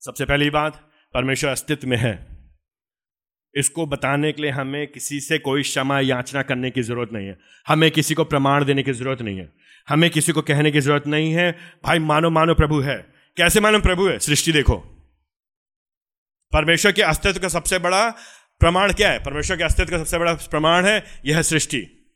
सबसे 0.00 0.24
पहली 0.24 0.50
बात, 0.50 0.90
परमेश्वर 1.14 1.50
अस्तित्व 1.50 1.88
में 1.88 1.96
है। 1.96 2.34
इसको 3.54 3.86
बताने 3.86 4.32
के 4.32 4.42
लिए 4.42 4.50
हमें 4.50 4.86
किसी 4.86 5.20
से 5.20 5.38
कोई 5.38 5.62
क्षमा 5.62 6.00
याचना 6.00 6.42
करने 6.42 6.70
की 6.70 6.82
ज़रूरत 6.82 7.12
नहीं 7.12 7.26
है। 7.26 7.38
हमें 7.68 7.90
किसी 7.90 8.14
को 8.14 8.24
प्रमाण 8.24 8.64
देने 8.64 8.82
की 8.82 8.92
ज़रूरत 8.92 9.22
नहीं 9.22 9.38
है। 9.38 9.52
हमें 9.88 10.10
किसी 10.10 10.32
को 10.32 10.42
कहने 10.42 10.70
की 10.70 10.80
ज़रूरत 10.80 11.06
नहीं 11.06 11.32
है, 11.32 11.58
भाई, 11.84 11.98
मानो 11.98 12.30
मानो 12.30 12.54
प्रभु 12.54 12.80
है। 12.80 13.13
कैसे 13.36 13.60
मानो 13.60 13.80
प्रभु 13.80 14.08
है? 14.08 14.18
सृष्टि 14.18 14.52
देखो। 14.52 14.76
परमेश्वर 16.52 16.92
के 16.92 17.02
अस्तित्व 17.02 17.40
का 17.40 17.48
सबसे 17.48 17.78
बड़ा 17.78 18.10
प्रमाण 18.60 18.92
क्या 18.92 19.10
है? 19.10 19.18
परमेश्वर 19.18 19.56
के 19.56 19.64
अस्तित्व 19.64 19.90
का 19.90 19.98
सबसे 19.98 20.18
बड़ा 20.18 20.34
प्रमाण 20.34 20.86
है, 20.86 21.20
यह 21.26 21.42
सृष्टि। 21.42 22.10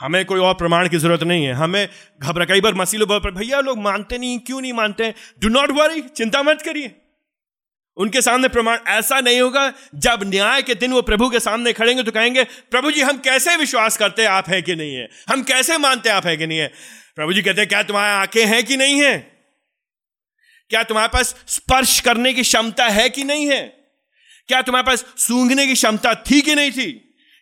हमें 0.00 0.24
कोई 0.24 0.40
और 0.40 0.54
प्रमाण 0.54 0.88
की 0.88 0.98
ज़रूरत 0.98 1.22
नहीं 1.22 1.44
है। 1.44 1.52
हमें 1.52 1.88
घबरा, 2.22 2.44
कई 2.44 2.60
बार 2.60 2.74
मसीलो 2.74 3.06
भैया, 3.06 3.60
लोग 3.60 3.78
मानते 3.78 4.18
नहीं, 4.18 4.38
क्यों 4.38 4.60
नहीं 4.60 4.72
मानते 4.72 5.14
डू 5.40 5.48
नॉट 5.48 5.70
वरी 5.70 6.00
चिंता 6.00 6.42
मत 6.42 6.62
करिए। 6.62 7.00
उनके 7.96 8.22
सामने 8.22 8.48
प्रमाण 8.48 8.78
ऐसा 8.88 9.20
नहीं 9.20 9.40
होगा, 9.40 9.72
जब 9.94 10.20
न्याय 10.22 10.62
के 10.62 10.74
दिन 10.74 10.92
वो 10.92 11.02
प्रभु 11.02 11.30
के 11.30 11.40
सामने 11.40 11.72
खड़ेंगे 11.72 12.02
तो 12.02 12.10
कहेंगे, 12.10 12.44
प्रभु 12.44 12.90
जी, 12.90 13.00
हम 13.00 13.18
कैसे 13.18 13.56
विश्वास 13.56 13.96
करते 13.96 14.22
हैं, 14.22 14.28
आप 14.28 14.48
है 14.48 14.62
कि 14.62 14.74
नहीं 14.74 14.94
है? 14.94 15.08
हम 15.28 15.42
कैसे 15.42 15.78
मानते 15.78 16.08
आप 16.08 16.26
है 16.26 16.36
कि 16.36 16.46
नहीं 16.46 16.58
है? 16.58 16.72
प्रभु 17.16 17.32
जी 17.32 17.42
कहते 17.42 17.60
हैं, 17.60 17.68
क्या 17.68 17.82
तुम्हारे 17.82 18.12
आँखें 18.12 18.46
हैं 18.46 18.64
कि 18.64 18.76
नहीं 18.76 19.02
है? 19.02 19.39
क्या 20.70 20.82
तुम्हारे 20.82 21.08
पास 21.08 21.36
स्पर्श 21.48 22.00
करने 22.00 22.34
की 22.34 22.42
क्षमता 22.42 22.88
है 22.88 23.10
कि 23.10 23.24
नहीं 23.24 23.46
है? 23.46 23.60
क्या 24.48 24.62
तुम्हारे 24.62 24.86
पास 24.86 25.04
सूंघने 25.18 25.66
की 25.66 25.74
क्षमता 25.74 26.14
थी 26.14 26.40
कि 26.40 26.54
नहीं 26.54 26.70
थी? 26.70 26.92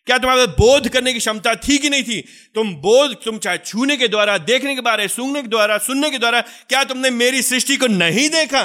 क्या 0.06 0.18
तुम्हारे 0.18 0.46
पास 0.46 0.54
बोध 0.58 0.88
करने 0.88 1.12
की 1.12 1.18
क्षमता 1.18 1.54
थी 1.54 1.78
कि 1.78 1.90
नहीं 1.90 2.02
थी? 2.02 2.20
तुम 2.54 2.74
बोध, 2.74 3.24
तुम 3.24 3.38
चाहे 3.38 3.58
छूने 3.58 3.96
के 3.96 4.08
द्वारा, 4.08 4.38
देखने 4.38 4.74
के 4.74 4.80
बारे, 4.80 5.08
सूंघने 5.08 5.42
के 5.42 5.48
द्वारा, 5.48 5.78
सुनने 5.78 6.10
के 6.10 6.18
द्वारा, 6.18 6.40
क्या 6.40 6.84
तुमने 6.84 7.10
मेरी 7.10 7.42
सृष्टि 7.42 7.76
को 7.76 7.86
नहीं 7.86 8.30
देखा? 8.30 8.62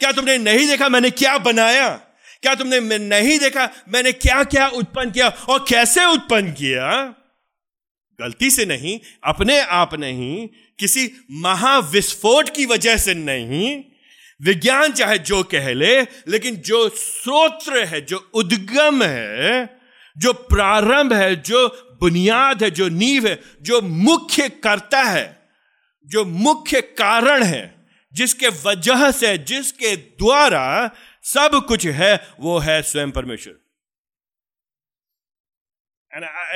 क्या 0.00 0.12
तुमने 0.12 0.38
नहीं 0.38 0.66
देखा 0.66 0.88
मैंने 0.88 1.10
क्या 1.10 1.38
बनाया? 1.38 1.88
क्या 2.42 2.54
तुमने 2.54 2.98
नहीं 2.98 3.38
देखा 3.38 3.70
मैंने 3.88 4.12
क्या 4.12 4.44
क्या 4.44 4.68
उत्पन्न 4.68 5.10
किया 5.10 5.28
और 5.28 5.64
कैसे 5.68 6.04
उत्पन्न 6.04 6.52
किया? 6.52 7.14
गलती 8.20 8.50
से 8.50 8.64
नहीं, 8.64 9.00
अपने 9.24 9.60
आप 9.60 9.94
नहीं 9.94 10.48
किसी 10.78 11.10
महाविस्फोट 11.30 12.48
की 12.48 12.66
वजह 12.66 12.96
से 12.96 13.14
नहीं। 13.14 13.84
विज्ञान 14.40 14.92
चाहे 14.92 15.18
जो 15.18 15.42
कह 15.42 15.72
ले, 15.72 16.02
लेकिन 16.02 16.56
जो 16.56 16.88
स्रोत्र 16.88 17.84
है, 17.84 18.00
जो 18.00 18.30
उद्गम 18.34 19.02
है, 19.02 19.80
जो 20.16 20.32
प्रारंभ 20.32 21.12
है, 21.12 21.36
जो 21.36 21.68
बुनियाद 22.00 22.62
है, 22.62 22.70
जो 22.70 22.88
नींव 22.88 23.26
है, 23.26 23.40
जो 23.62 23.80
मुख्य 23.80 24.48
करता 24.48 25.02
है, 25.02 25.50
जो 26.06 26.24
मुख्य 26.24 26.80
कारण 26.80 27.42
है, 27.42 27.88
जिसके 28.12 28.48
वजह 28.48 29.10
से, 29.10 29.38
जिसके 29.38 29.96
द्वारा 29.96 30.90
सब 31.22 31.64
कुछ 31.68 31.86
है, 31.86 32.28
वो 32.40 32.58
है 32.58 32.82
स्वयं 32.82 33.10
परमेश्वर। 33.10 33.54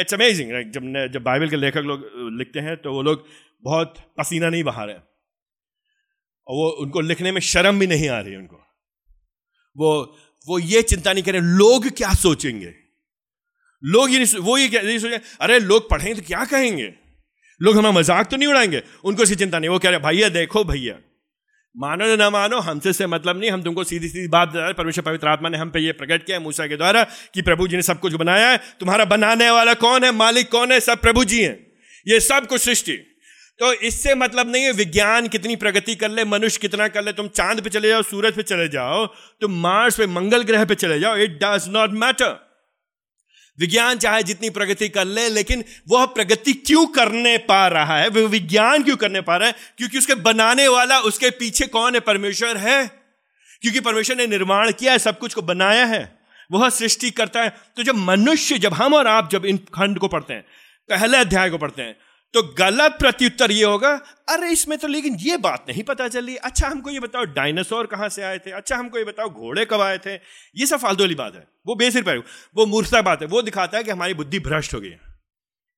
इट्स 0.01 0.15
अमेजिंग 0.15 0.51
जब 0.73 1.13
जब 1.13 1.23
बाइबल 1.23 1.51
के 1.51 1.57
लेखक 1.57 1.77
लोग, 1.77 2.05
लिखते 2.39 2.61
हैं 2.61 2.77
तो 2.77 2.93
वो 2.93 3.03
लोग 3.03 3.27
बहुत 3.65 3.95
पसीना 4.19 4.49
नहीं 4.49 4.65
बहा 4.65 4.85
रहे। 4.85 4.95
और 4.95 6.57
वो 6.57 6.69
उनको 6.83 7.01
लिखने 7.01 7.33
में 7.33 7.41
शर्म 7.41 7.79
भी 7.79 7.87
नहीं 7.87 8.09
आ 8.09 8.21
रही 8.21 8.37
उनको। 8.37 8.57
वो 9.77 10.17
वो 10.47 10.59
ये 10.59 10.83
चिंता 10.83 11.13
नहीं 11.13 11.25
करें 11.25 11.41
लोग 11.41 11.89
क्या 11.89 12.13
सोचेंगे? 12.15 12.73
लोग 13.83 14.11
ये 14.11 14.19
नहीं 14.19 14.39
वो 14.39 14.59
ये 14.59 14.69
क्या 14.69 14.83
सोचेंगे, 14.83 15.21
अरे 15.41 15.59
लोग 15.59 15.91
पढ़ेंगे 15.91 16.21
तो 16.21 16.27
क्या 16.27 16.45
कहेंगे? 16.45 16.93
लोग 17.61 17.77
हमारा 17.77 17.93
मज़ाक 17.93 18.31
तो 18.31 18.37
नहीं 18.37 18.49
उड़ाएँगे? 18.49 18.83
उनको 19.05 19.23
ऐसी 19.23 19.35
चिंता 19.35 19.59
नहीं, 19.59 19.71
वो 19.71 19.79
कह 19.79 19.91
रहे, 19.91 19.99
भैया, 19.99 20.29
देखो 20.29 20.65
भैया, 20.65 20.95
मानो 21.77 22.17
ना 22.17 22.31
मानो, 22.31 22.59
हमसे 22.59 22.93
से 22.93 23.07
मतलब 23.07 23.39
नहीं, 23.41 23.51
हम 23.51 23.63
तुमको 23.63 23.85
सीधी 23.85 24.09
सीधी 24.09 24.29
बात 24.29 24.49
बता 24.49 24.73
परमेश्वर 24.73 25.05
पवित्र 25.05 25.29
आत्मा 25.29 25.49
ने 25.49 25.59
हम 25.59 25.71
पे 25.71 25.81
ये 25.81 25.93
प्रकट 25.93 26.27
किया 26.27 26.41
मूसा 26.41 26.67
के 26.67 26.77
द्वारा 26.77 27.05
कि 27.05 27.43
प्रभु 27.43 27.69
जी 27.69 27.77
ने 27.77 27.83
सब 27.83 28.01
कुछ 28.01 28.13
बनाया 28.13 28.51
है। 28.51 28.59
तुम्हारा 28.81 29.05
बनाने 29.05 29.51
वाला 29.51 29.75
कौन 29.75 30.05
है? 30.05 30.13
मालिक 30.13 30.51
कौन 30.51 30.73
है? 30.73 30.81
सब 30.81 31.01
प्रभु 31.01 31.25
जी 31.25 31.43
हैं। 31.43 31.55
ये 32.09 32.21
सब 32.21 32.47
कुछ 32.47 32.61
सृष्टि। 32.61 33.10
तो 33.61 33.73
इससे 33.73 34.15
मतलब 34.15 34.53
नहीं 34.53 34.65
है, 34.65 34.73
विज्ञान 34.73 35.29
कितनी 35.29 35.57
प्रगति 35.57 35.95
कर 35.95 36.11
ले, 36.11 36.25
मनुष्य 36.25 36.59
कितना 36.59 36.89
कर 36.89 37.03
ले, 37.03 37.13
तुम 37.13 37.29
चाँद 37.29 37.61
पे 37.61 37.71
चले 37.71 37.89
जाओ, 37.89 38.03
सूरज 38.03 38.35
पे 38.35 38.43
चले 38.43 38.69
जाओ, 38.69 39.07
तुम 39.41 39.53
मार्स 39.53 39.97
पे, 39.97 40.07
मंगल 40.07 40.43
ग्रह 40.43 40.65
पे 40.65 40.75
चले 40.75 41.01
जाओ 41.01 41.17
इट 41.17 41.39
डज 41.43 41.65
नॉट 41.69 41.91
मैटर 41.91 42.51
विज्ञान 43.59 43.99
चाहे 43.99 44.23
जितनी 44.23 44.51
प्रगति 44.51 44.89
कर 44.89 45.05
ले, 45.05 45.29
लेकिन 45.29 45.65
वह 45.89 46.07
प्रगति 46.07 46.53
क्यों 46.53 46.87
करने 46.87 47.39
पा 47.39 47.69
रहा 47.69 47.99
है? 47.99 48.09
वह 48.09 48.29
विज्ञान 48.29 48.83
क्यों 48.83 48.97
करने 48.97 49.21
पा 49.21 49.37
रहा 49.37 49.49
है? 49.49 49.55
क्योंकि 49.79 49.99
उसके 49.99 50.15
बनाने 50.15 50.69
वाला, 50.69 50.99
उसके 50.99 51.31
पीछे 51.31 51.67
कौन 51.67 51.95
है? 51.95 52.01
परमेश्वर 52.01 52.57
है। 52.57 52.87
क्योंकि 53.63 53.81
परमेश्वर 53.81 54.17
ने 54.17 54.27
निर्माण 54.27 54.73
किया 54.73 54.93
है, 54.93 54.99
सब 54.99 55.19
कुछ 55.19 55.35
को 55.35 55.43
बनाया 55.43 55.87
है। 55.87 56.19
वह 56.53 56.71
सृष्टि 56.71 57.11
करता 57.11 57.43
है। 57.43 57.57
तो 57.77 57.83
जब 57.83 57.95
मनुष्य, 57.95 58.59
जब 58.59 58.75
हम 58.75 58.95
और 58.95 59.07
आप 59.07 59.31
जब 59.33 59.45
इन 59.45 59.57
खंड 59.57 59.99
को 59.99 60.09
पढ़ते 60.09 60.35
हैं, 60.35 60.43
पहले 60.91 61.19
अध्याय 61.19 61.51
को 61.51 61.59
पढ़ते 61.59 61.83
हैं 61.83 61.97
तो 62.35 62.43
गलत 62.59 62.97
प्रत्युत्तर 62.99 63.51
ये 63.51 63.65
होगा 63.65 63.91
अरे 64.29 64.51
इसमें 64.53 64.77
तो 64.79 64.89
लेकिन 64.89 65.15
ये 65.21 65.37
बात 65.39 65.65
नहीं 65.69 65.83
पता 65.83 66.07
चली। 66.09 66.37
अच्छा 66.39 66.69
हमको 66.69 66.91
ये 66.91 67.01
बताओ 67.01 67.25
डायनासोर 67.35 67.87
कहाँ 67.87 68.09
से 68.09 68.23
आए 68.23 68.39
थे? 68.39 68.51
अच्छा 68.51 68.77
हमको 68.77 68.99
ये 68.99 69.05
बताओ 69.05 69.31
घोड़े 69.31 69.65
कब 69.65 69.81
आए 69.81 69.99
थे? 69.99 70.15
ये 70.15 70.67
सब 70.67 70.79
फालतू 70.79 71.03
वाली 71.03 71.15
बात 71.15 71.35
है। 71.35 71.47
वो 71.67 71.75
बेसिर 71.75 72.03
पर 72.03 72.19
वो 72.57 72.67
मूर्खता 72.67 73.03
बात 73.03 73.23
है। 73.23 73.29
वो 73.29 73.43
दिखाता 73.43 73.79
है 73.79 73.85
कि 73.85 73.91
हमारी 73.91 74.15
बुद्धि 74.15 74.39
भ्रष्ट 74.41 74.75
हो 74.75 74.81
गई 74.81 74.89
है। 74.89 75.01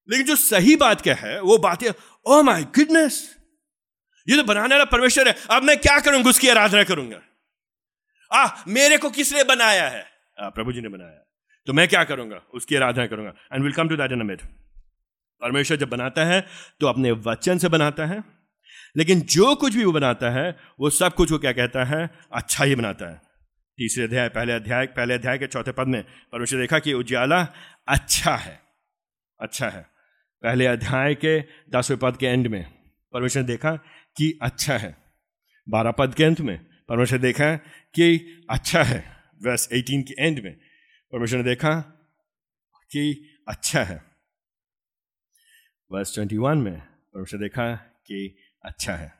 लेकिन 0.08 0.26
जो 0.26 0.36
सही 0.36 0.76
बात 0.76 1.00
क्या 1.00 1.14
है 1.14 1.40
वो 1.40 1.58
बात 1.58 1.82
है 1.82 1.94
ओ 2.26 2.42
माई 2.42 2.64
गुडनेस 2.76 3.22
ये 4.26 4.36
तो 4.36 4.42
बनाने 4.44 4.74
वाला 4.74 4.84
परमेश्वर 4.86 5.28
है। 5.28 5.34
अब 5.50 5.62
मैं 5.62 5.76
क्या 5.78 5.98
करूँगा? 6.00 6.30
उसकी 6.30 6.48
आराधना 6.48 6.82
करूँगा। 6.84 7.20
आ 8.30 8.46
मेरे 8.68 8.98
को 8.98 9.10
किसने 9.10 9.44
बनाया 9.44 9.88
है? 9.88 10.04
आ, 10.38 10.48
प्रभु 10.48 10.72
जी 10.72 10.80
ने 10.80 10.88
बनाया। 10.88 11.24
तो 11.66 11.72
मैं 11.72 11.86
क्या 11.88 12.02
करूँगा? 12.04 12.40
उसकी 12.54 12.76
आराधना 12.76 13.06
करूँगा। 13.06 13.32
And 13.52 13.62
will 13.64 13.72
come 13.72 13.88
to 13.88 13.96
that 13.96 14.12
in 14.12 14.22
minute 14.22 14.42
परमेश्वर 15.42 15.76
जब 15.76 15.88
बनाता 15.88 16.24
है 16.24 16.46
तो 16.80 16.86
अपने 16.86 17.10
वचन 17.10 17.58
से 17.58 17.68
बनाता 17.68 18.06
है। 18.06 18.22
लेकिन 18.96 19.20
जो 19.20 19.54
कुछ 19.54 19.74
भी 19.74 19.84
वो 19.84 19.92
बनाता 19.92 20.30
है, 20.30 20.56
वो 20.80 20.90
सब 20.90 21.14
कुछ 21.14 21.32
वो 21.32 21.38
क्या 21.38 21.52
कहता 21.52 21.84
है? 21.84 22.08
अच्छा 22.32 22.64
ही 22.64 22.74
बनाता 22.74 23.10
है। 23.10 23.20
तीसरे 23.78 24.04
अध्याय, 24.04 24.28
पहले 24.28 24.52
अध्याय 24.52 24.86
पहले 24.86 25.14
अध्याय 25.14 25.38
के 25.38 25.46
चौथे 25.46 25.72
पद 25.72 25.86
में 25.86 26.02
परमेश्वर 26.32 26.60
देखा 26.60 26.78
कि 26.78 26.92
उजाला 26.92 27.42
अच्छा 27.88 28.36
है 28.36 28.60
अच्छा 29.40 29.68
है। 29.68 29.86
पहले 30.42 30.66
अध्याय 30.66 31.14
के 31.14 31.40
दसवें 31.70 31.98
पद 31.98 32.16
के 32.16 32.26
एंड 32.26 32.46
में 32.46 32.64
परमेश्वर 33.12 33.42
ने 33.42 33.48
देखा 33.48 33.76
कि 34.16 34.38
अच्छा 34.42 34.76
है। 34.76 34.96
बारह 35.68 35.90
पद 35.90 36.14
के 36.14 36.24
अंत 36.24 36.40
में 36.40 36.58
परमेश्वर 36.88 37.18
देखा 37.18 37.56
कि 37.94 38.06
अच्छा 38.50 38.82
है। 38.82 39.00
वर्स 39.42 39.68
18 39.72 40.02
के 40.02 40.26
एंड 40.26 40.40
में 40.44 40.52
परमेश्वर 41.12 41.38
ने 41.38 41.44
देखा 41.44 41.74
कि 42.90 43.02
अच्छा 43.48 43.82
है। 43.82 44.11
वर्स 45.92 46.18
21 46.18 46.56
में 46.56 46.80
परमेश्वर 46.80 47.40
देखा 47.40 47.74
कि 47.76 48.36
अच्छा 48.64 48.94
है। 48.94 49.12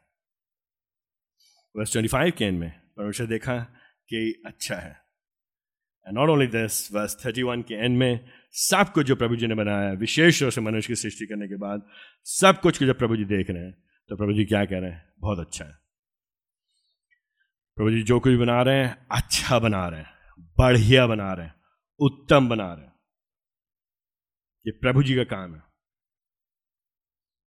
वर्स 1.76 1.92
25 1.92 2.30
के 2.30 2.44
एंड 2.44 2.58
में 2.58 2.70
परमेश्वर 2.96 3.26
देखा 3.26 3.58
कि 4.08 4.42
अच्छा 4.46 4.76
है। 4.76 4.92
And 6.06 6.18
not 6.18 6.28
only 6.28 6.46
this 6.46 6.92
verse 6.92 7.16
31 7.16 7.62
के 7.62 7.74
एंड 7.74 7.98
में, 7.98 8.30
सब 8.50 8.92
कुछ 8.92 9.06
जो 9.06 9.16
प्रभु 9.16 9.36
जी 9.36 9.46
ने 9.46 9.54
बनाया 9.54 9.92
विशेष 9.92 10.42
रूप 10.42 10.52
से 10.52 10.60
मनुष्य 10.60 10.88
की 10.88 10.94
सृष्टि 10.94 11.26
करने 11.26 11.48
के 11.48 11.56
बाद, 11.56 11.82
सब 12.24 12.60
कुछ 12.60 12.78
को 12.78 12.86
जब 12.86 12.98
प्रभु 12.98 13.16
जी 13.16 13.24
देख 13.24 13.50
रहे 13.50 13.62
हैं 13.62 13.72
तो 14.10 14.16
प्रभु 14.16 14.32
जी 14.32 14.44
क्या 14.44 14.64
कह 14.64 14.78
रहे 14.78 14.90
हैं? 14.90 15.12
बहुत 15.18 15.38
अच्छा 15.38 15.64
है। 15.64 15.72
प्रभु 17.76 17.90
जी 17.90 18.02
जो 18.02 18.20
कुछ 18.20 18.34
बना 18.34 18.62
रहे 18.62 18.84
हैं 18.84 19.06
अच्छा 19.10 19.58
बना 19.58 19.88
रहे 19.88 20.00
हैं, 20.00 20.10
बढ़िया 20.58 21.06
बना 21.06 21.32
रहे 21.32 21.46
हैं, 21.46 21.54
उत्तम 22.00 22.48
बना 22.48 22.72
रहे 22.74 22.86
हैं। 22.86 22.92
ये 24.66 24.72
प्रभु 24.72 25.02
जी 25.02 25.16
का 25.16 25.24
काम 25.24 25.54
है। 25.54 25.71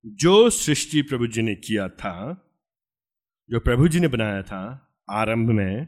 जो 0.07 0.51
सृष्टि 0.51 1.03
प्रभु 1.03 1.27
जी 1.27 1.43
ने 1.43 1.55
किया 1.55 1.89
था, 1.89 2.47
जो 3.51 3.61
प्रभु 3.61 3.89
जी 3.89 4.01
ने 4.01 4.09
बनाया 4.09 4.43
था 4.43 4.93
आरंभ 5.11 5.49
में 5.51 5.87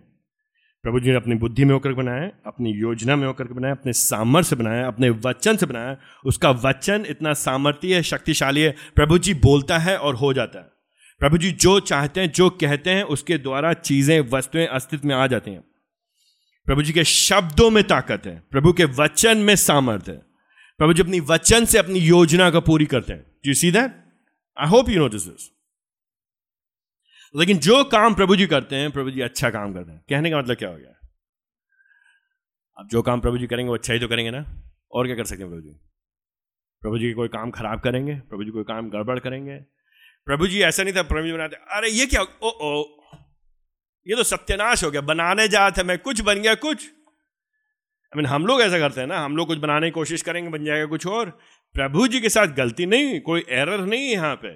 प्रभु 0.83 1.01
जी 1.01 1.11
ने 1.11 1.17
अपनी 1.17 1.35
बुद्धि 1.35 1.65
में 1.65 1.73
होकर 1.73 1.93
बनाया, 1.93 2.31
अपनी 2.47 2.71
योजना 2.71 3.17
में 3.17 3.27
होकर 3.27 3.45
बनाया, 3.45 3.75
अपने 3.75 3.93
सामर्थ्य 3.93 4.51
से 4.51 4.57
बनाया, 4.57 4.87
अपने 4.87 5.11
वचन 5.11 5.57
से 5.57 5.67
बनाया, 5.67 5.97
उसका 6.25 6.51
वचन 6.51 7.05
इतना 7.09 7.33
सामर्थ्य 7.33 7.95
है, 7.95 8.03
शक्तिशाली 8.03 8.61
है 8.61 8.77
प्रभु 8.95 9.19
जी 9.19 9.35
बोलता 9.35 9.79
है 9.79 9.99
और 9.99 10.15
हो 10.15 10.33
जाता 10.33 10.59
है। 10.59 10.67
प्रभु 11.19 11.39
जी 11.39 11.51
जो 11.51 11.81
चाहते 11.81 12.21
हैं, 12.21 12.33
जो 12.33 12.51
कहते 12.51 12.91
हैं, 12.91 13.03
उसके 13.03 13.39
द्वारा 13.39 13.73
चीज़ें, 13.73 14.21
वस्तुएँ 14.21 14.67
अस्तित्व 14.67 15.09
में 15.09 15.15
आ 15.15 15.27
जाती 15.27 15.51
हैं। 15.51 15.65
प्रभु 16.67 16.83
जी 16.83 16.93
के 16.93 17.05
शब्दों 17.05 17.71
में 17.71 17.85
ताकत 17.85 18.23
है, 18.27 18.43
प्रभु 18.51 18.73
के 18.73 18.85
वचन 18.85 19.39
में 19.39 19.57
सामर्थ्य 19.57 20.13
है। 20.13 20.19
प्रभु 20.79 20.93
जी 20.93 21.03
अपनी 21.03 21.21
वचन 21.21 21.65
से 21.65 21.79
अपनी 21.79 21.99
योजना 21.99 22.51
को 22.51 22.61
पूरी 22.61 22.87
करते 22.87 23.13
हैं। 23.13 23.27
You 23.47 23.55
see 23.55 23.71
that 23.71 24.04
I 24.59 24.69
hope 24.69 24.89
you 24.89 24.99
know 24.99 25.09
this 25.09 25.51
लेकिन 27.37 27.59
जो 27.59 27.85
काम 27.85 28.15
प्रभु 28.15 28.37
जी 28.37 28.47
करते 28.47 28.77
हैं, 28.77 28.91
प्रभु 28.91 29.11
जी 29.11 29.21
अच्छा 29.21 29.51
काम 29.51 29.75
करते 29.75 29.93
हैं। 29.93 30.05
कहने 30.09 30.31
का 30.31 30.39
मतलब 30.39 30.57
क्या 30.57 30.69
हो 30.69 30.77
गया? 30.77 31.09
अब 32.79 32.89
जो 32.89 33.03
काम 33.03 33.21
प्रभु 33.21 33.39
जी 33.39 33.47
करेंगे, 33.47 33.69
वो 33.69 33.75
अच्छा 33.75 33.93
ही 33.93 34.01
तो 34.01 34.09
करेंगे 34.09 34.31
ना। 34.31 34.63
और 34.93 35.07
क्या 35.07 35.17
कर 35.17 35.25
सकते 35.25 35.43
हैं 35.43 35.51
प्रभु 35.51 35.63
जी? 35.63 35.75
प्रभु 36.81 36.99
जी 36.99 37.13
कोई 37.13 37.29
काम 37.29 37.51
खराब 37.51 37.81
करेंगे, 37.81 38.15
प्रभु 38.15 38.45
जी 38.45 38.51
कोई 38.51 38.65
काम 38.65 38.91
गड़बड़ 38.91 39.19
करेंगे। 39.19 39.59
प्रभु 40.27 40.47
जी 40.47 40.63
ऐसा 40.63 40.83
नहीं 40.83 40.95
था, 40.95 41.03
प्रभु 41.03 41.27
जी 41.27 41.33
बनाते। 41.33 41.57
अरे, 41.57 41.89
ये 41.91 42.07
क्या? 42.07 42.23
ओ 42.23 42.49
ओ 42.49 43.01
ये 44.09 44.17
तो 44.17 44.23
सत्यानाश 44.23 44.85
हो 44.85 44.91
गया। 44.91 45.01
बनाने 45.01 45.49
जा 45.49 45.73
मैं, 45.85 45.99
कुछ 45.99 46.21
बन 46.21 46.43
गया, 46.43 46.55
कुछ। 46.55 46.87
आई 46.87 48.17
मीन 48.17 48.27
हम 48.27 48.47
लोग 48.47 48.61
ऐसा 48.61 48.79
करते 48.79 49.01
हैं 49.01 49.09
ना, 49.09 49.19
हम 49.19 49.37
लोग 49.37 49.47
कुछ 49.47 49.59
बनाने 49.59 49.87
की 49.87 49.91
कोशिश 49.91 50.23
करेंगे, 50.23 50.51
बन 50.51 50.65
जाएगा 50.65 50.87
कुछ 50.87 51.07
और। 51.07 51.39
प्रभु 51.75 52.09
जी 52.09 52.21
के 52.21 52.29
साथ 52.29 52.47
गलती 52.47 52.87
नहीं, 52.87 53.21
कोई 53.21 53.45
एरर 53.49 53.81
नहीं 53.81 54.07
है 54.07 54.13
यहाँ 54.13 54.35
पे। 54.35 54.49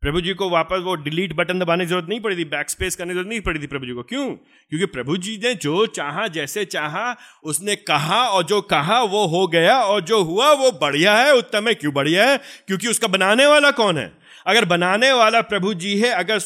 प्रभु 0.00 0.20
जी 0.20 0.34
को 0.34 0.50
वापस 0.50 0.78
वो 0.78 0.94
डिलीट 0.94 1.32
बटन 1.32 1.58
दबाने 1.58 1.84
की 1.84 1.88
ज़रूरत 1.88 2.08
नहीं 2.08 2.20
पड़ी 2.20 2.36
थी 2.36 2.44
बैक 2.44 2.70
स्पेस 2.70 2.96
करने 2.96 3.08
की 3.08 3.14
ज़रूरत 3.14 3.28
नहीं 3.28 3.40
पड़ी 3.40 3.60
थी 3.60 3.66
प्रभु 3.66 3.86
जी 3.86 3.92
को। 3.92 4.02
क्यों? 4.02 4.30
क्योंकि 4.70 4.86
प्रभु 4.86 5.16
जी 5.16 5.40
ने 5.44 5.54
जो 5.54 5.86
चाहा, 5.86 6.26
जैसे 6.28 6.64
चाहा, 6.64 7.16
उसने 7.44 7.76
कहा 7.76 8.22
और 8.28 8.44
जो 8.44 8.60
कहा 8.60 9.02
वो 9.02 9.26
हो 9.26 9.46
गया 9.46 9.80
और 9.80 10.00
जो 10.00 10.22
हुआ 10.22 10.52
वो 10.52 10.72
बढ़िया 10.72 11.16
है। 11.16 11.34
उत्तम 11.34 11.68
है 11.68 11.74
क्यों 11.74 11.94
बढ़िया 11.94 12.30
है? 12.30 12.38
क्योंकि 12.38 12.88
उसका 12.88 13.08
बनाने 13.08 13.46
वाला 13.46 13.70
कौन 13.70 13.98
है? 13.98 14.12
अगर 14.46 14.64
बनाने 14.64 15.12
वाला 15.12 15.40
प्रभु 15.40 15.74
जी 15.74 15.98
है, 16.00 16.10
अगर 16.10 16.38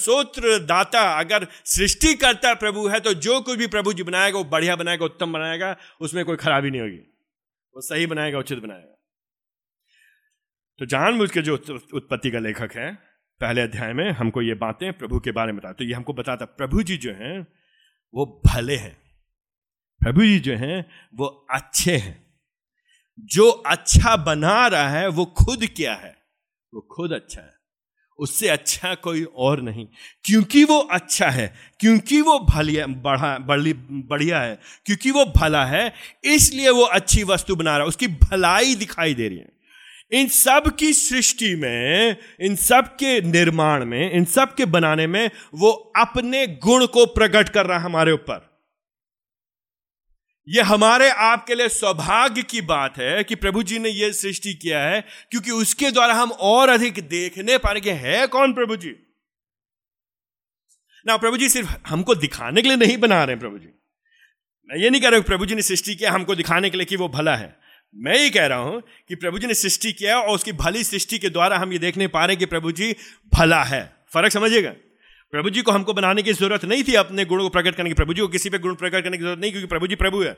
दाता 0.59 1.01
अगर 1.21 1.47
सृष्टि 1.65 2.15
करता 2.15 2.55
प्रभु 2.55 2.87
है 2.89 3.01
तो 3.01 3.15
जो 3.15 3.41
कुछ 3.41 3.59
भी 3.59 3.67
प्रभु 3.67 3.93
जी 3.93 4.03
बनाएगा, 4.03 4.39
वो 4.39 4.45
बढ़िया 4.45 4.77
बनाएगा, 4.77 5.05
उत्तम 5.05 5.33
बनाएगा, 5.33 5.77
उसमें 6.01 6.25
कोई 6.25 6.37
खराबी 6.37 6.71
नहीं 6.71 6.81
होगी। 6.81 6.99
वो 7.75 7.81
सही 7.81 8.07
बनाएगा, 8.07 8.39
उचित 8.39 8.59
बनाएगा। 8.59 9.00
तो 10.81 10.87
जानबूझ 10.87 11.31
के 11.31 11.43
जो 11.43 11.57
उत्पत्ति 11.95 12.31
का 12.31 12.39
लेखक 12.39 12.71
है, 12.77 12.95
पहले 13.41 13.61
अध्याय 13.61 13.93
में 13.93 14.11
हमको 14.11 14.43
ये 14.43 14.55
बातें 14.55 14.93
प्रभु 14.93 15.21
के 15.21 15.33
बारे 15.33 15.53
में 15.53 15.61
बताते 15.61 15.75
तो 15.75 15.85
ये 15.85 15.95
हमको 15.95 16.13
बताता 16.13 16.45
प्रभु 16.45 16.83
जी 16.83 16.97
जो 16.97 17.13
हैं, 17.13 17.47
वो 18.15 18.43
भले 18.47 18.77
हैं। 18.77 18.99
प्रभु 20.01 20.23
जी 20.23 20.41
जो 20.41 20.57
हैं, 20.57 20.91
वो 21.15 21.47
अच्छे 21.51 21.97
हैं। 21.97 22.35
जो 23.21 23.51
अच्छा 23.51 24.17
बना 24.17 24.67
रहा 24.67 24.89
है, 24.89 25.09
वो 25.09 25.25
खुद 25.25 25.67
क्या 25.77 25.95
है? 25.95 26.17
वो 26.75 26.81
खुद 26.81 27.13
अच्छा 27.13 27.41
है। 27.41 27.53
उससे 28.19 28.49
अच्छा 28.49 28.95
कोई 28.95 29.25
और 29.25 29.61
नहीं। 29.61 29.87
क्योंकि 30.25 30.65
वो 30.65 30.79
अच्छा 30.79 31.31
है, 31.31 31.55
क्योंकि 31.81 32.21
वो 32.21 32.39
भलिया, 32.39 32.87
बढ़ा 32.87 33.39
बड़ी 33.39 33.73
बढ़िया 33.91 34.41
है, 34.41 34.61
क्योंकि 34.87 35.11
वो 35.11 35.25
भला 35.25 35.67
है, 35.67 35.93
इसलिए 36.25 36.71
वो 36.71 36.83
अच्छी 36.83 37.25
वस्तु 37.25 37.57
बना 37.57 37.71
रहा 37.71 37.81
है। 37.81 37.89
उसकी 37.89 38.07
भलाई 38.07 38.75
दिखाई 38.75 39.15
दे 39.15 39.29
रही 39.29 39.39
है। 39.39 39.60
इन 40.13 40.29
सब 40.29 40.77
की 40.79 40.93
सृष्टि 40.93 41.55
में, 41.55 42.17
इन 42.41 42.57
सब 42.57 42.97
के 42.97 43.21
निर्माण 43.21 43.85
में, 43.85 44.13
इन 44.13 44.25
सब 44.25 44.55
के 44.55 44.65
बनाने 44.65 45.07
में 45.07 45.31
वो 45.55 45.71
अपने 45.97 46.47
गुण 46.47 46.87
को 46.87 47.07
प्रकट 47.07 47.49
कर 47.49 47.67
रहा 47.67 47.79
है 47.79 47.85
हमारे 47.85 48.13
ऊपर। 48.13 48.51
यह 50.49 50.67
हमारे 50.67 51.11
आपके 51.11 51.55
लिए 51.55 51.69
सौभाग्य 51.69 52.43
की 52.43 52.61
बात 52.61 52.99
है 52.99 53.25
कि 53.25 53.35
प्रभु 53.35 53.63
जी 53.63 53.79
ने 53.79 53.89
यह 53.89 54.13
सृष्टि 54.13 54.55
किया 54.55 54.83
है, 54.83 55.05
क्योंकि 55.31 55.51
उसके 55.51 55.91
द्वारा 55.91 56.15
हम 56.15 56.33
और 56.33 56.69
अधिक 56.69 57.09
देखने 57.09 57.81
के 57.81 57.91
है 57.91 58.27
कौन 58.27 58.53
प्रभु 58.53 58.77
जी? 58.77 58.95
ना, 61.07 61.17
प्रभु 61.17 61.37
जी 61.37 61.49
सिर्फ़ 61.49 61.77
हमको 61.87 62.15
दिखाने 62.15 62.63
के 62.63 62.69
लिए 62.69 62.77
नहीं 62.77 62.99
बना 62.99 63.25
रहे 63.25 63.33
हैं 63.33 63.41
प्रभु 63.41 63.59
जी। 63.59 63.67
मैं 64.71 64.77
ये 64.77 64.91
नहीं 64.91 65.01
कह 65.01 65.09
रहा 65.09 65.21
प्रभु 65.21 65.47
जी 65.47 65.55
ने 65.55 65.63
सृष्टि 65.63 65.95
किया, 65.95 66.13
हमको 66.13 66.35
दिखाने 66.35 66.71
के 66.71 66.77
लिए 66.77 66.87
कि 66.87 66.97
वो 66.97 67.09
भला 67.09 67.37
है। 67.37 67.60
मैं 67.95 68.19
ये 68.19 68.31
कह 68.31 68.47
रहा 68.47 68.59
हूँ 68.59 68.83
कि 69.09 69.15
प्रभु 69.15 69.39
जी 69.39 69.47
ने 69.47 69.55
सृष्टि 69.55 69.93
किया 69.93 70.21
और 70.21 70.35
उसकी 70.35 70.53
भली 70.53 70.85
सृष्टि 70.85 71.19
के 71.19 71.31
द्वारा 71.31 71.57
हम 71.59 71.73
ये 71.73 71.79
देखने 71.79 72.07
पा 72.07 72.21
रहे 72.21 72.29
हैं 72.29 72.39
कि 72.39 72.47
प्रभु 72.47 72.73
जी 72.73 72.97
भला 73.35 73.63
है। 73.63 73.97
फ़र्क 74.15 74.33
समझिएगा? 74.33 74.71
प्रभु 75.33 75.51
जी 75.51 75.63
को 75.63 75.73
हमको 75.73 75.95
बनाने 75.95 76.23
की 76.23 76.33
ज़रूरत 76.33 76.65
नहीं 76.65 76.85
थी 76.85 76.95
अपने 76.95 77.25
गुणों 77.25 77.43
को 77.43 77.49
प्रकट 77.49 77.75
करने 77.75 77.91
की। 77.91 77.95
प्रभु 77.95 78.15
जी 78.15 78.21
को 78.21 78.29
किसी 78.29 78.51
पे 78.51 78.59
गुण 78.59 78.75
प्रकट 78.75 79.03
करने 79.05 79.17
की 79.17 79.23
ज़रूरत 79.23 79.39
नहीं, 79.39 79.51
क्योंकि 79.51 79.67
प्रभु 79.67 79.87
जी 79.87 79.95
प्रभु 79.95 80.23
है। 80.23 80.33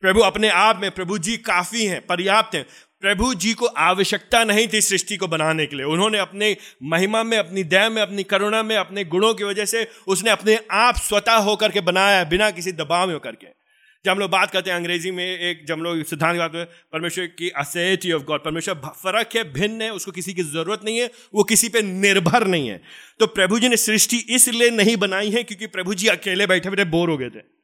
प्रभु 0.00 0.20
अपने 0.20 0.48
आप 0.48 0.80
में 0.80 0.90
प्रभु 0.90 1.18
जी 1.18 1.36
काफ़ी 1.36 1.84
हैं, 1.84 2.06
पर्याप्त 2.06 2.54
हैं। 2.54 2.66
प्रभु 3.00 3.34
जी 3.34 3.52
को 3.54 3.66
आवश्यकता 3.66 4.44
नहीं 4.44 4.68
थी 4.68 4.80
सृष्टि 4.80 5.16
को 5.16 5.26
बनाने 5.26 5.66
के 5.66 5.76
लिए। 5.76 5.84
उन्होंने 5.84 6.18
अपने 6.18 6.56
महिमा 6.82 7.22
में, 7.22 7.38
अपनी 7.38 7.64
दया 7.64 7.88
में, 7.90 8.02
अपनी 8.02 8.22
करुणा 8.22 8.62
में, 8.62 8.76
अपने 8.76 9.04
गुणों 9.04 9.34
की 9.34 9.44
वजह 9.44 9.64
से 9.64 9.86
उसने 10.06 10.30
अपने 10.30 10.58
आप 10.70 10.96
स्वतः 10.96 11.36
होकर 11.36 11.70
के 11.70 11.80
बनाया, 11.80 12.24
बिना 12.24 12.50
किसी 12.50 12.72
दबाव 12.72 13.06
में 13.06 13.14
होकर 13.14 13.32
के। 13.32 13.57
जब 14.04 14.10
हम 14.10 14.18
लोग 14.18 14.30
बात 14.30 14.50
करते 14.50 14.70
हैं 14.70 14.76
अंग्रेज़ी 14.76 15.10
में, 15.10 15.38
एक 15.38 15.66
जब 15.66 15.74
हम 15.74 15.82
लोग 15.82 16.04
सिद्धांत 16.04 16.32
की 16.34 16.38
बात 16.38 16.52
करते 16.52 16.72
हैं, 16.72 16.82
परमेश्वर 16.92 17.26
की 17.26 17.50
असेटी 17.50 18.12
ऑफ़ 18.12 18.22
गॉड 18.22 18.44
परमेश्वर 18.44 18.74
फ़र्क 18.74 19.28
है, 19.36 19.52
भिन्न 19.52 19.82
है, 19.82 19.92
उसको 19.92 20.12
किसी 20.12 20.34
की 20.34 20.42
ज़रूरत 20.42 20.80
नहीं 20.84 20.98
है, 20.98 21.10
वो 21.34 21.44
किसी 21.44 21.68
पे 21.68 21.82
निर्भर 21.82 22.46
नहीं 22.46 22.68
है। 22.68 22.82
तो 23.20 23.26
प्रभु 23.26 23.58
जी 23.58 23.68
ने 23.68 23.76
सृष्टि 23.76 24.16
इसलिए 24.16 24.70
नहीं 24.70 24.96
बनाई 24.96 25.30
है 25.30 25.42
क्योंकि 25.42 25.66
प्रभु 25.66 25.94
जी 25.94 26.06
अकेले 26.06 26.46
बैठे 26.46 26.70
बैठे 26.70 26.84
बोर 26.84 27.10
हो 27.10 27.18
गए 27.18 27.30
थे। 27.30 27.58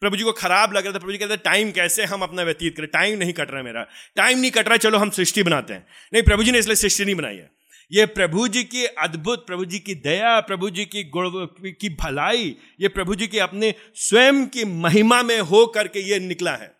प्रभु 0.00 0.16
जी 0.16 0.24
को 0.24 0.32
खराब 0.32 0.72
लग 0.72 0.84
रहा 0.84 0.92
था, 0.94 0.98
प्रभु 0.98 1.12
जी 1.12 1.18
कहते 1.18 1.36
टाइम 1.36 1.70
कैसे 1.70 2.04
हम 2.04 2.20
अपना 2.20 2.42
व्यतीत 2.42 2.76
करें? 2.76 2.88
टाइम 2.88 3.18
नहीं 3.18 3.32
कट 3.32 3.50
रहा 3.50 3.62
मेरा। 3.62 3.86
टाइम 4.16 4.38
नहीं 4.38 4.50
कट 4.50 4.68
रहा, 4.68 4.76
चलो 4.76 4.98
हम 4.98 5.10
सृष्टि 5.10 5.42
बनाते 5.42 5.74
हैं। 5.74 5.86
नहीं, 6.12 6.22
प्रभु 6.22 6.42
जी 6.42 6.50
ने 6.50 6.58
इसलिए 6.58 6.76
सृष्टि 6.76 7.04
नहीं 7.04 7.14
बनाई 7.14 7.36
है। 7.36 7.63
ये 7.92 8.06
प्रभु 8.06 8.48
जी 8.48 8.64
की 8.64 8.84
अद्भुत, 8.84 9.46
प्रभु 9.46 9.64
जी 9.64 9.78
की 9.78 9.94
दया, 9.94 10.40
प्रभु 10.40 10.70
जी 10.70 10.84
की 10.84 11.04
गुण, 11.04 11.30
की 11.72 11.88
भलाई, 11.88 12.56
ये 12.80 12.88
प्रभु 12.88 13.14
जी 13.14 13.26
की 13.26 13.38
अपने 13.38 13.74
स्वयं 13.94 14.46
की 14.46 14.64
महिमा 14.64 15.22
में 15.22 15.40
हो 15.40 15.66
करके 15.66 16.00
ये 16.00 16.18
निकला 16.18 16.56
है। 16.56 16.74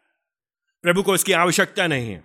प्रभु 0.83 1.03
को 1.03 1.15
इसकी 1.15 1.33
आवश्यकता 1.33 1.87
नहीं 1.87 2.11
है। 2.11 2.25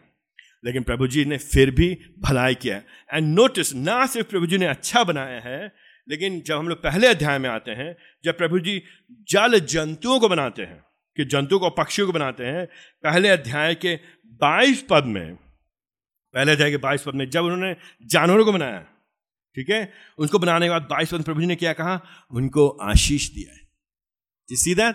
लेकिन 0.65 0.83
प्रभु 0.83 1.07
जी 1.07 1.25
ने 1.25 1.37
फिर 1.37 1.71
भी 1.71 1.99
भलाई 2.19 2.55
किया 2.55 2.81
एंड 3.13 3.35
नोटिस 3.35 3.73
ना 3.73 4.05
सिर्फ़ 4.05 4.27
प्रभु 4.27 4.45
जी 4.45 4.57
ने 4.57 4.65
अच्छा 4.65 5.03
बनाया 5.03 5.39
है, 5.39 5.75
लेकिन 6.09 6.41
जब 6.41 6.57
हम 6.57 6.67
लोग 6.67 6.83
पहले 6.83 7.07
अध्याय 7.07 7.39
में 7.39 7.49
आते 7.49 7.71
हैं, 7.71 7.97
जब 8.23 8.37
प्रभु 8.37 8.59
जी 8.59 8.83
जल 9.11 9.59
जंतुओं 9.59 10.19
को 10.19 10.29
बनाते 10.29 10.61
हैं, 10.61 10.83
कि 11.17 11.25
जंतु 11.25 11.59
को 11.59 11.69
पक्षियों 11.69 12.07
को 12.07 12.13
बनाते 12.13 12.43
हैं, 12.43 12.65
पहले 13.03 13.29
अध्याय 13.29 13.75
के 13.75 13.95
बाईस 14.25 14.85
पद 14.89 15.03
में 15.03 15.37
पहले 16.33 16.55
के 16.71 16.77
बाईस 16.77 17.03
पद 17.03 17.15
में, 17.15 17.29
जब 17.29 17.43
उन्होंने 17.43 17.75
जानवरों 18.05 18.45
को 18.45 18.51
बनाया, 18.53 18.79
ठीक 19.55 19.69
है? 19.69 19.93
उनको 20.17 20.39
बनाने 20.39 20.65
के 20.65 20.69
बाद 20.69 20.81
बाईस 20.81 21.13
पद 21.13 21.23
प्रभु 21.23 21.41
जी 21.41 21.47
ने 21.47 21.55
क्या 21.55 21.73
कहा? 21.73 21.99
उनको 22.31 22.67
आशीष 22.69 23.29
दिया 23.29 23.53
है। 23.53 23.59
सीधा, 24.49 24.93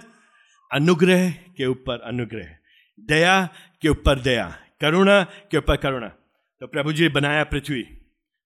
अनुग्रह 0.71 1.31
के 1.57 1.67
ऊपर 1.67 2.01
अनुग्रह, 2.01 2.55
दया 3.01 3.49
के 3.83 3.89
ऊपर 3.89 4.19
दया, 4.19 4.47
करुणा 4.81 5.23
के 5.51 5.59
ऊपर 5.59 5.77
करुणा। 5.77 6.09
तो 6.63 6.67
प्रभु 6.67 6.93
जी 6.93 7.09
बनाया 7.09 7.45
पृथ्वी, 7.45 7.83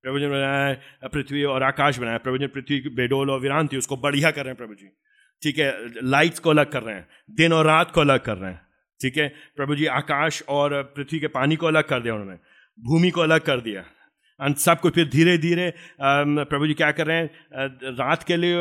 प्रभु 0.05 0.19
जी 0.19 0.25
ने 0.25 0.31
बनाया 0.31 1.09
पृथ्वी 1.09 1.43
और 1.45 1.63
आकाश 1.63 1.99
बनाया, 1.99 2.19
प्रभु 2.19 2.39
जी 2.39 2.47
पृथ्वी 2.47 2.81
बेडोल 2.91 3.31
और 3.31 3.41
वीरान 3.41 3.69
थी 3.69 3.77
उसको 3.77 3.97
बढ़िया 3.97 4.31
कर 4.31 4.43
रहे 4.43 4.51
हैं 4.51 4.57
प्रभु 4.57 4.75
जी, 4.75 4.89
ठीक 5.43 5.59
है? 5.59 5.75
लाइट्स 6.03 6.39
को 6.39 6.51
अलग 6.51 6.73
कर 6.73 6.83
रहे 6.83 6.95
हैं, 6.95 7.09
दिन 7.31 7.53
और 7.53 7.67
रात 7.67 7.91
को 7.91 8.01
अलग 8.01 8.21
कर 8.21 8.37
रहे 8.37 8.51
हैं, 8.53 8.61
ठीक 9.01 9.17
है? 9.17 9.29
प्रभु 9.57 9.77
जी 9.77 9.87
आकाश 9.87 10.43
और 10.49 10.83
पृथ्वी 10.97 11.21
के 11.21 11.29
पानी 11.29 11.57
को 11.57 11.67
अलग 11.67 11.85
कर 11.85 12.01
दिया 12.01 12.15
उन्होंने। 12.15 12.39
भूमि 12.79 13.11
को 13.11 13.21
अलग 13.21 13.41
कर 13.41 13.61
दिया। 13.61 13.85
और 14.41 14.53
सब 14.55 14.81
कुछ 14.81 14.95
फिर 14.95 15.09
धीरे 15.09 15.37
धीरे 15.39 15.73
प्रभु 16.01 16.67
जी 16.67 16.75
क्या 16.75 16.91
कर 16.93 17.07
रहे 17.07 17.17
हैं 17.17 17.31
रात 17.99 18.23
के 18.23 18.37
लिए 18.37 18.55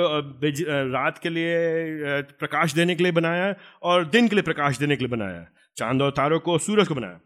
रात 0.92 1.18
के 1.18 1.30
लिए 1.30 2.22
प्रकाश 2.40 2.74
देने 2.74 2.96
के 2.96 3.04
लिए 3.04 3.12
बनाया 3.12 3.54
और 3.84 4.06
दिन 4.06 4.28
के 4.28 4.36
लिए 4.36 4.44
प्रकाश 4.44 4.78
देने 4.78 4.96
के 4.96 5.06
लिए 5.06 5.18
बनाया 5.18 5.46
चाँद 5.78 6.02
और 6.02 6.12
तारों 6.12 6.40
को 6.40 6.58
सूरज 6.58 6.88
को 6.88 6.96
बनाया 6.96 7.20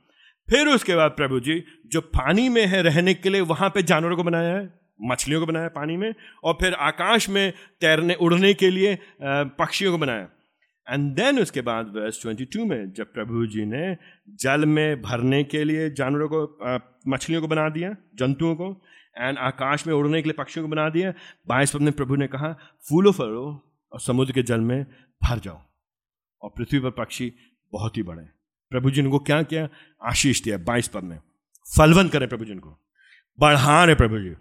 फिर 0.47 0.67
उसके 0.67 0.95
बाद 0.95 1.11
प्रभु 1.11 1.39
जी, 1.39 1.63
जो 1.87 2.01
पानी 2.01 2.49
में 2.49 2.65
है 2.65 2.81
रहने 2.81 3.13
के 3.13 3.29
लिए 3.29 3.41
वहाँ 3.41 3.69
पे 3.69 3.83
जानवरों 3.83 4.15
को 4.17 4.23
बनाया 4.23 4.55
है, 4.55 4.69
मछलियों 5.01 5.39
को 5.39 5.45
बनाया 5.45 5.67
पानी 5.67 5.97
में 5.97 6.13
और 6.43 6.53
फिर 6.53 6.73
आकाश 6.73 7.29
में 7.29 7.53
तैरने, 7.81 8.13
उड़ने 8.13 8.53
के 8.53 8.69
लिए 8.71 8.97
पक्षियों 9.23 9.91
को 9.91 9.97
बनाया 9.97 10.27
एंड 10.91 11.11
देन 11.15 11.39
उसके 11.39 11.61
बाद 11.61 11.93
वर्स 11.95 12.21
22 12.25 12.65
में 12.65 12.91
जब 12.91 13.13
प्रभु 13.13 13.45
जी 13.47 13.65
ने 13.65 13.97
जल 14.41 14.65
में 14.65 15.01
भरने 15.01 15.43
के 15.43 15.63
लिए 15.63 15.89
जानवरों 15.89 16.27
को 16.33 16.41
मछलियों 17.07 17.41
को 17.41 17.47
बना 17.47 17.67
दिया, 17.69 17.95
जंतुओं 18.15 18.55
को 18.55 18.69
एंड 19.17 19.37
आकाश 19.37 19.87
में 19.87 19.93
उड़ने 19.93 20.21
के 20.21 20.29
लिए 20.29 20.33
पक्षियों 20.33 20.65
को 20.65 20.71
बना 20.71 20.89
दिया, 20.89 21.13
बाईस 21.47 21.71
पद 21.71 21.81
में 21.81 21.93
प्रभु 21.93 22.15
ने 22.15 22.27
कहा, 22.27 22.51
फूलो, 22.89 23.11
फलो 23.11 23.45
और 23.91 23.99
समुद्र 23.99 24.33
के 24.33 24.43
जल 24.43 24.59
में 24.59 24.83
भर 25.21 25.39
जाओ 25.39 25.61
और 26.41 26.53
पृथ्वी 26.57 26.79
पर 26.79 26.91
पक्षी 26.91 27.31
बहुत 27.73 27.97
ही 27.97 28.03
बड़े 28.03 28.23
प्रभु 28.71 28.91
जी 28.91 29.01
ने 29.01 29.09
को 29.09 29.19
क्या 29.19 29.41
किया? 29.43 29.67
आशीष 30.01 30.41
दिया 30.43 30.57
बाईस 30.57 30.87
पद 30.87 31.03
में। 31.03 31.17
फलवन 31.67 32.07
करें 32.07 32.27
प्रभु 32.29 32.45
जी 32.45 32.55
को 32.55 32.77
बढ़ा 33.39 33.83
रहे 33.85 33.95
प्रभु 33.95 34.19
जी। 34.19 34.35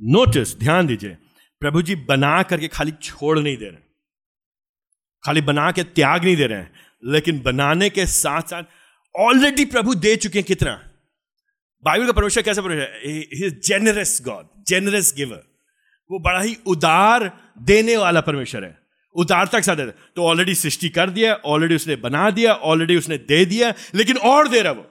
नोटिस 0.00 0.58
ध्यान 0.58 0.86
दीजिए, 0.86 1.16
प्रभु 1.62 1.82
जी 1.82 1.94
बना 2.08 2.42
करके 2.42 2.68
खाली 2.68 2.92
छोड़ 2.92 3.38
नहीं 3.38 3.56
दे 3.56 3.64
रहे। 3.64 3.88
खाली 5.24 5.40
बना 5.40 5.70
के 5.72 5.82
त्याग 5.82 6.24
नहीं 6.24 6.36
दे 6.36 6.46
रहे 6.46 6.58
हैं, 6.58 6.72
लेकिन 7.02 7.40
बनाने 7.40 7.90
के 7.90 8.06
साथ 8.06 8.42
साथ 8.42 8.62
ऑलरेडी 9.14 9.64
प्रभु 9.64 9.94
दे 9.94 10.16
चुके 10.16 10.38
हैं 10.38 10.46
कितना? 10.46 10.74
बाइबल 11.84 12.06
का 12.06 12.12
परमेश्वर 12.12 12.42
कैसा 12.42 12.62
परमेश्वर 12.62 13.60
जेनरस 13.60 14.20
गॉड 14.24 14.48
जेनरस 14.68 15.12
गिवर 15.16 15.42
वो 16.10 16.18
बड़ा 16.18 16.40
ही 16.40 16.56
उदार 16.66 17.30
देने 17.58 17.96
वाला 17.96 18.20
परमेश्वर 18.20 18.64
है। 18.64 18.78
उदारता 19.14 19.58
के 19.58 19.62
साथ 19.62 19.76
है। 19.76 19.90
तो 20.16 20.24
ऑलरेडी 20.24 20.54
सृष्टि 20.54 20.88
कर 20.88 21.10
दिया 21.10 21.34
ऑलरेडी 21.34 21.74
उसने 21.74 21.96
बना 21.96 22.30
दिया 22.30 22.52
ऑलरेडी 22.52 22.96
उसने 22.96 23.18
दे 23.18 23.44
दिया, 23.44 23.72
लेकिन 23.94 24.16
और 24.16 24.48
दे 24.48 24.60
रहा 24.62 24.72
वो। 24.72 24.86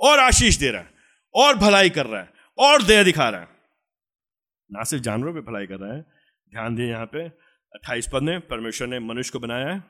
और 0.00 0.18
आशीष 0.18 0.56
दे 0.56 0.70
रहा 0.70 0.82
है, 0.82 0.90
और 1.34 1.54
भलाई 1.54 1.90
कर 1.90 2.06
रहा 2.06 2.20
है, 2.20 2.32
और 2.58 2.82
दया 2.82 3.02
दिखा 3.02 3.28
रहा 3.28 3.40
है। 3.40 3.48
ना 4.70 4.84
सिर्फ़ 4.84 5.04
जानवरों 5.04 5.34
पे 5.34 5.40
भलाई 5.40 5.66
कर 5.66 5.74
रहा 5.74 5.94
है, 5.94 6.00
ध्यान 6.52 6.76
दें 6.76 6.84
यहाँ 6.84 7.06
पे। 7.06 7.28
अट्ठाईस 7.74 8.08
पद 8.12 8.22
में 8.22 8.40
परमेश्वर 8.40 8.88
ने 8.88 8.98
मनुष्य 8.98 9.30
को 9.32 9.38
बनाया 9.38 9.68
है। 9.68 9.82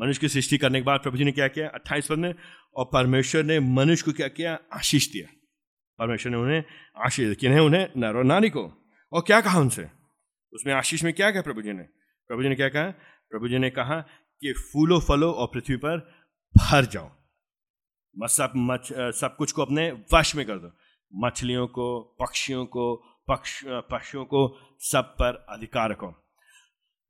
मनुष्य 0.00 0.20
की 0.20 0.28
सृष्टि 0.28 0.58
करने 0.58 0.78
के 0.78 0.84
बाद 0.84 1.00
प्रभु 1.00 1.16
जी 1.16 1.24
ने 1.24 1.32
क्या 1.32 1.48
किया? 1.48 1.68
अट्ठाईस 1.68 2.06
पद 2.06 2.18
में 2.18 2.34
और 2.76 2.84
परमेश्वर 2.92 3.42
ने 3.42 3.58
मनुष्य 3.60 4.04
को 4.04 4.12
क्या 4.12 4.28
किया? 4.28 4.58
आशीष 4.72 5.08
दिया। 5.12 5.32
परमेश्वर 5.98 6.32
ने 6.32 6.38
उन्हें 6.38 6.62
आशीष 7.04 7.36
किन्हें? 7.36 7.60
उन्हें 7.60 7.88
नर 7.96 8.16
और 8.16 8.24
नारी 8.24 8.50
को। 8.50 8.62
और 9.12 9.20
क्या 9.20 9.40
कहा 9.40 9.60
उनसे? 9.60 9.86
उसमें 10.52 10.72
आशीष 10.74 11.04
में 11.04 11.12
क्या 11.14 11.30
कहा 11.30 11.42
प्रभु 11.42 11.62
जी 11.62 11.72
ने? 11.72 11.82
प्रभु 12.28 12.42
जी 12.42 12.48
ने 12.48 12.54
क्या 12.54 12.68
कहा? 12.68 12.90
प्रभु 13.30 13.48
जी 13.48 13.58
ने 13.58 13.70
कहा 13.70 14.00
कि 14.40 14.52
फूलो, 14.52 15.00
फलो 15.00 15.30
और 15.32 15.46
पृथ्वी 15.46 15.76
पर 15.76 15.98
भर 16.54 16.84
जाओ। 16.84 17.10
मत 18.18 18.28
सब 18.28 18.52
मच 18.56 18.88
सब 18.92 19.36
कुछ 19.36 19.52
को 19.52 19.62
अपने 19.62 19.90
वश 20.14 20.34
में 20.36 20.46
कर 20.46 20.58
दो। 20.58 20.72
मछलियों 21.14 21.66
को, 21.66 22.00
पक्षियों 22.20 22.64
को, 22.66 22.94
पक्ष 23.28 23.62
पक्षियों 23.66 24.24
को 24.24 24.58
सब 24.80 25.14
पर 25.20 25.46
अधिकार 25.48 25.90
रखो। 25.90 26.21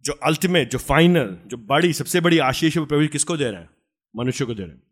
जो 0.05 0.13
अल्टीमेट 0.13 0.71
जो 0.71 0.79
फाइनल 0.79 1.39
जो 1.47 1.57
बड़ी, 1.57 1.93
सबसे 1.93 2.21
बड़ी 2.21 2.39
आशीष 2.39 2.77
है 2.77 2.81
वो 2.81 2.87
प्रभु 2.87 3.07
किसको 3.07 3.37
दे 3.37 3.45
रहे 3.45 3.61
हैं? 3.61 3.71
मनुष्य 4.17 4.45
को 4.45 4.55
दे 4.55 4.63
रहे 4.63 4.73
हैं। 4.73 4.83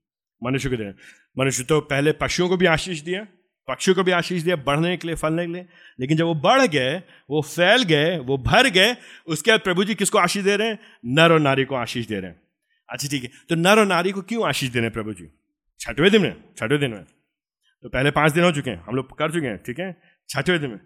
मनुष्य 0.45 0.69
को 0.69 0.77
दे 0.77 0.83
रहे 0.83 0.93
हैं। 0.93 0.99
मनुष्य 1.39 1.65
तो 1.65 1.81
पहले 1.81 2.13
पक्षियों 2.13 2.49
को 2.49 2.57
भी 2.57 2.67
आशीष 2.67 3.01
दिया, 3.01 3.27
पक्षियों 3.69 3.95
को 3.95 4.03
भी 4.03 4.13
आशीष 4.13 4.43
दिया 4.43 4.57
बढ़ने 4.57 4.97
के 4.97 5.09
लिए, 5.09 5.17
फलने 5.17 5.47
के 5.47 5.53
लिए। 5.53 5.67
लेकिन 6.01 6.17
जब 6.17 6.25
वो 6.25 6.35
बढ़ 6.35 6.67
गए, 6.67 7.03
वो 7.31 7.43
फैल 7.43 7.83
गए, 7.83 8.19
वो 8.19 8.39
भर 8.39 8.69
गए, 8.69 8.97
उसके 9.27 9.51
बाद 9.51 9.61
प्रभु 9.61 9.85
जी 9.85 9.95
किसको 9.95 10.19
आशीष 10.19 10.45
दे 10.45 10.57
रहे 10.57 10.69
हैं? 10.69 10.79
नर 11.05 11.33
और 11.33 11.41
नारी 11.41 11.65
को 11.65 11.75
आशीष 11.75 12.07
दे 12.07 12.21
रहे 12.21 12.31
हैं। 12.31 12.41
अच्छा 12.89 13.09
ठीक 13.09 13.23
है। 13.23 13.31
तो 13.49 13.55
नर 13.55 13.79
और 13.79 13.87
नारी 13.87 14.13
को 14.13 14.23
क्यों 14.23 14.49
आशीष 14.49 14.71
दे 14.71 14.79
रहे 14.79 14.87
हैं 14.87 14.93
प्रभु 14.93 15.13
जी? 15.13 15.29
छठवें 15.81 16.11
दिन 16.11 16.23
में, 16.23 16.45
छठवें 16.57 16.81
दिन 16.81 16.91
में। 16.91 17.05
तो 17.83 17.89
पहले 17.89 18.11
पाँच 18.11 18.33
दिन 18.33 18.45
हो 18.45 18.53
चुके 18.53 18.71
हैं, 18.71 18.85
हम 18.85 18.97
लोग 18.97 19.19
कर 19.19 19.33
चुके 19.33 19.47
हैं, 19.47 19.63
ठीक 19.63 19.79
है? 19.79 20.01
छठवें 20.29 20.61
दिन 20.61 20.71
में। 20.71 20.81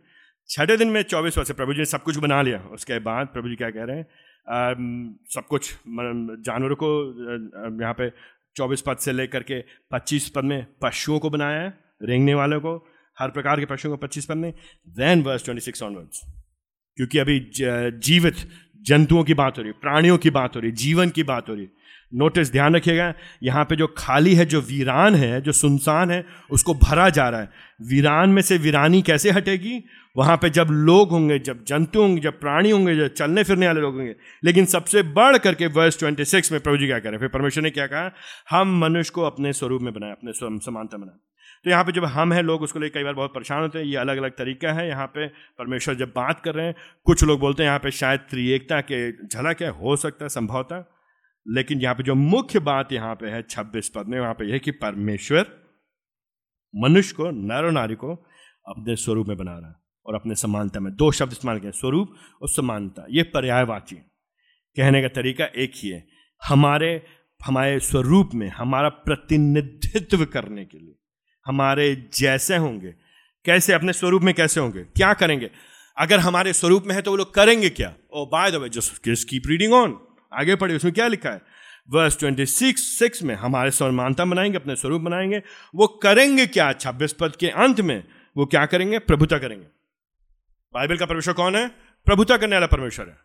छठे 0.51 0.77
दिन 0.77 0.89
में 0.89 1.03
चौबीस 1.05 1.39
वर्ष 1.39 1.51
प्रभु 1.53 1.73
जी 1.73 1.79
ने 1.79 1.85
सब 1.87 2.03
कुछ 2.03 2.17
बना 2.19 2.41
लिया। 2.43 2.59
उसके 2.73 2.99
बाद 3.01 3.27
प्रभु 3.27 3.49
जी 3.49 3.57
क्या 3.57 3.71
कह 3.71 3.85
रहे 3.85 3.97
हैं 3.97 4.07
सब 5.35 5.47
कुछ 5.47 5.73
जानवरों 5.89 6.77
को 6.77 6.89
यहाँ 7.83 7.95
पे 7.95 8.11
चौबीस 8.57 8.83
पद 8.87 8.97
से 8.97 9.13
लेकर 9.13 9.43
के 9.43 9.61
पच्चीस 9.91 10.29
पद 10.29 10.45
में 10.45 10.67
पशुओं 10.83 11.19
को 11.19 11.31
बनाया 11.31 11.61
है, 11.61 11.73
रेंगने 12.03 12.35
वालों 12.35 12.61
को, 12.61 12.77
हर 13.19 13.31
प्रकार 13.31 13.61
के 13.61 13.67
पशुओं 13.67 13.93
को 13.93 13.97
पच्चीस 13.97 14.27
पद 14.27 14.37
में। 14.37 14.53
Then 14.97 15.23
verse 15.23 15.45
twenty 15.45 15.61
six 15.61 15.83
onwards 15.83 16.21
क्योंकि 16.99 17.19
अभी 17.19 17.39
जीवित 17.51 18.49
जंतुओं 18.87 19.25
की 19.25 19.35
बात 19.35 19.59
हो 19.59 19.63
रही 19.63 19.73
है, 19.73 19.79
प्राणियों 19.81 20.19
की 20.19 20.31
बात 20.31 20.57
हो 20.57 20.61
रही 20.61 20.71
है, 20.71 20.77
जीवन 20.77 21.11
की 21.11 21.23
बात 21.25 21.49
हो 21.49 21.55
रही 21.55 21.65
है। 21.65 21.71
नोटिस 22.15 22.53
ध्यान 22.53 22.77
रखिएगा, 22.77 23.15
यहाँ 23.43 23.65
पे 23.65 23.77
जो 23.77 23.95
खाली 23.99 24.35
है, 24.35 24.45
जो 24.45 24.61
वीरान 24.61 25.15
है, 25.15 25.41
जो 25.41 25.53
सुनसान 25.53 26.11
है, 26.11 26.27
उसको 26.51 26.75
भरा 26.75 27.09
जा 27.09 27.29
रहा 27.29 27.41
है। 27.41 27.51
वीरान 27.83 28.31
में 28.31 28.43
से 28.43 28.59
वीरानी 28.59 29.03
कैसे 29.03 29.31
हटेगी? 29.31 29.85
वहाँ 30.17 30.37
पे 30.37 30.51
जब 30.51 30.67
लोग 30.71 31.11
होंगे, 31.11 31.39
जब 31.39 31.65
जंतु 31.65 32.03
होंगे, 32.03 32.21
जब 32.21 32.41
प्राणी 32.41 32.71
होंगे, 32.71 32.97
जब 32.97 33.15
चलने 33.15 33.43
फिरने 33.43 33.67
वाले 33.67 33.81
लोग 33.81 33.95
होंगे, 33.95 34.15
लेकिन 34.45 34.65
सबसे 34.65 35.03
बढ़ 35.03 35.39
करके 35.39 35.67
वर्ष 35.67 35.99
ट्वेंटी 35.99 36.25
सिक्स 36.25 36.53
में 36.53 36.61
प्रभु 36.61 36.77
जी 36.77 36.87
क्या 36.87 36.97
हैं? 36.97 37.19
फिर 37.19 37.29
परमेश्वर 37.29 37.63
ने 37.63 37.71
क्या 37.71 37.87
कहा? 37.87 38.11
हम 38.51 38.79
मनुष्य 38.79 39.13
को 39.15 39.23
अपने 39.23 39.53
स्वरूप 39.53 39.83
में 39.83 39.95
बनाए, 39.95 40.11
अपने 40.11 40.33
समानता 40.59 40.97
बनाए। 40.97 41.17
तो 41.65 41.71
यहाँ 41.71 41.85
पे 41.85 41.93
जब 41.93 42.05
हम 42.05 42.33
हैं, 42.33 42.43
लोग 42.43 42.63
उसको 42.63 42.79
लेकर 42.79 42.99
कई 42.99 43.05
बार 43.05 43.15
बहुत 43.15 43.35
परेशान 43.35 43.61
होते 43.61 43.79
हैं। 43.79 43.87
ये 43.87 43.97
अलग 43.97 44.17
अलग 44.17 44.31
तरीका 44.31 44.73
है। 44.73 44.89
यहाँ 44.89 45.07
पे 45.07 45.27
परमेश्वर 45.29 45.95
जब 45.95 46.09
बात 46.09 46.41
कर 46.41 46.55
रहे 46.55 46.67
हैं, 46.67 46.75
कुछ 47.05 47.25
लोग 47.25 47.41
बोलते 47.41 47.63
हैं, 47.63 47.69
यहाँ 47.69 47.79
पे 47.79 47.91
शायद 47.91 48.21
त्रिएकता 48.21 48.81
के 48.81 49.13
झलक 49.13 49.63
है, 49.63 49.69
हो 49.69 49.97
सकता 49.97 50.25
है, 50.25 50.29
संभवता। 50.29 50.94
लेकिन 51.49 51.81
यहाँ 51.81 51.95
पे 51.95 52.03
जो 52.03 52.15
मुख्य 52.15 52.59
बात 52.59 52.93
यहाँ 52.93 53.15
पे 53.15 53.27
है 53.27 53.43
छब्बीस 53.43 53.89
पद 53.89 54.07
में, 54.07 54.21
वहाँ 54.21 54.35
पे 54.35 54.51
यह 54.53 54.59
कि 54.59 54.71
परमेश्वर 54.71 55.47
मनुष्य 56.75 57.15
को, 57.15 57.31
नर 57.31 57.71
नारी 57.71 57.95
को 57.95 58.15
अपने 58.67 58.97
स्वरूप 58.97 59.27
में 59.27 59.37
बना 59.37 59.59
रहा 59.59 59.69
है 59.69 59.77
और 60.07 60.15
अपने 60.15 60.35
समानता 60.35 60.81
में। 60.81 60.95
दो 60.95 61.11
शब्द 61.13 61.33
इस्तेमाल 61.33 61.59
किए 61.59 61.71
स्वरूप 61.71 62.15
और 62.43 62.49
समानता। 62.49 63.07
ये 63.11 63.23
पर्यायवाची 63.23 63.97
कहने 64.77 65.03
का 65.03 65.09
तरीका 65.09 65.45
एक 65.45 65.73
ही 65.77 65.89
है। 65.89 66.07
हमारे 66.43 67.03
हमारे 67.41 67.79
स्वरूप 67.81 68.31
में, 68.35 68.49
हमारा 68.49 68.89
प्रतिनिधित्व 68.89 70.25
करने 70.25 70.65
के 70.65 70.79
लिए, 70.79 70.95
हमारे 71.47 72.11
जैसे 72.15 72.57
होंगे, 72.57 72.95
कैसे, 73.45 73.73
अपने 73.73 73.93
स्वरूप 73.93 74.23
में 74.23 74.35
कैसे 74.35 74.61
होंगे, 74.61 74.85
क्या 74.85 75.13
करेंगे? 75.15 75.51
अगर 75.99 76.19
हमारे 76.19 76.53
स्वरूप 76.53 76.85
में 76.87 76.95
है 76.95 77.03
तो 77.03 77.11
वो 77.11 77.17
लोग 77.17 77.35
करेंगे 77.35 77.71
क्या? 77.71 77.95
ओ 78.13 78.27
by 78.27 78.51
the 78.51 78.55
way 78.55 78.69
just 78.69 79.29
keep 79.29 79.43
reading 79.47 79.73
on 79.73 79.99
आगे 80.35 80.57
पढ़िए, 80.57 80.77
उसमें 80.77 80.95
क्या 80.95 81.09
लिखा 81.09 81.31
है? 81.31 81.43
वर्स 81.91 82.19
ट्वेंटी 82.19 82.47
सिक्स 82.47 82.83
सिक्स 82.83 83.23
में, 83.23 83.35
हमारे 83.35 83.71
समानता 83.71 84.25
बनाएँगे, 84.25 84.57
अपने 84.57 84.77
स्वरूप 84.77 85.03
बनाएँगे। 85.03 85.43
वो 85.75 85.87
करेंगे 85.87 86.47
क्या? 86.47 86.73
छब्बीस 86.73 87.13
पद 87.13 87.37
के 87.37 87.49
अंत 87.49 87.81
में, 87.81 88.05
वो 88.37 88.47
क्या 88.47 88.67
करेंगे? 88.67 88.99
प्रभुता 88.99 89.39
करेंगे। 89.39 89.67
बाइबल 90.75 90.97
का 90.97 91.07
परमेश्वर 91.07 91.35
कौन 91.35 91.57
है? 91.57 91.69
प्रभुता 92.05 92.37
करने 92.37 92.57
वाला 92.57 92.67
परमेश्वर 92.67 93.07
है। 93.07 93.17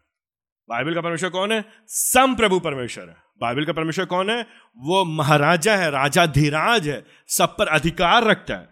बाइबल 0.70 0.93
का 0.93 1.01
परमेश्वर 1.01 1.30
कौन 1.30 1.51
है? 1.51 1.66
सम 1.88 2.36
प्रभु 2.36 2.60
परमेश्वर 2.60 3.10
है। 3.10 3.16
बाइबल 3.41 3.66
का 3.66 3.74
परमेश्वर 3.74 4.05
कौन 4.05 4.30
है? 4.30 4.47
वो 4.78 5.05
महाराजा 5.05 5.76
है, 5.76 5.91
राजा 5.91 6.26
धीराज 6.26 6.88
है, 6.88 7.05
सब 7.28 7.55
पर 7.60 7.68
अधिकार 7.68 8.24
रखता 8.24 8.53
है। 8.53 8.70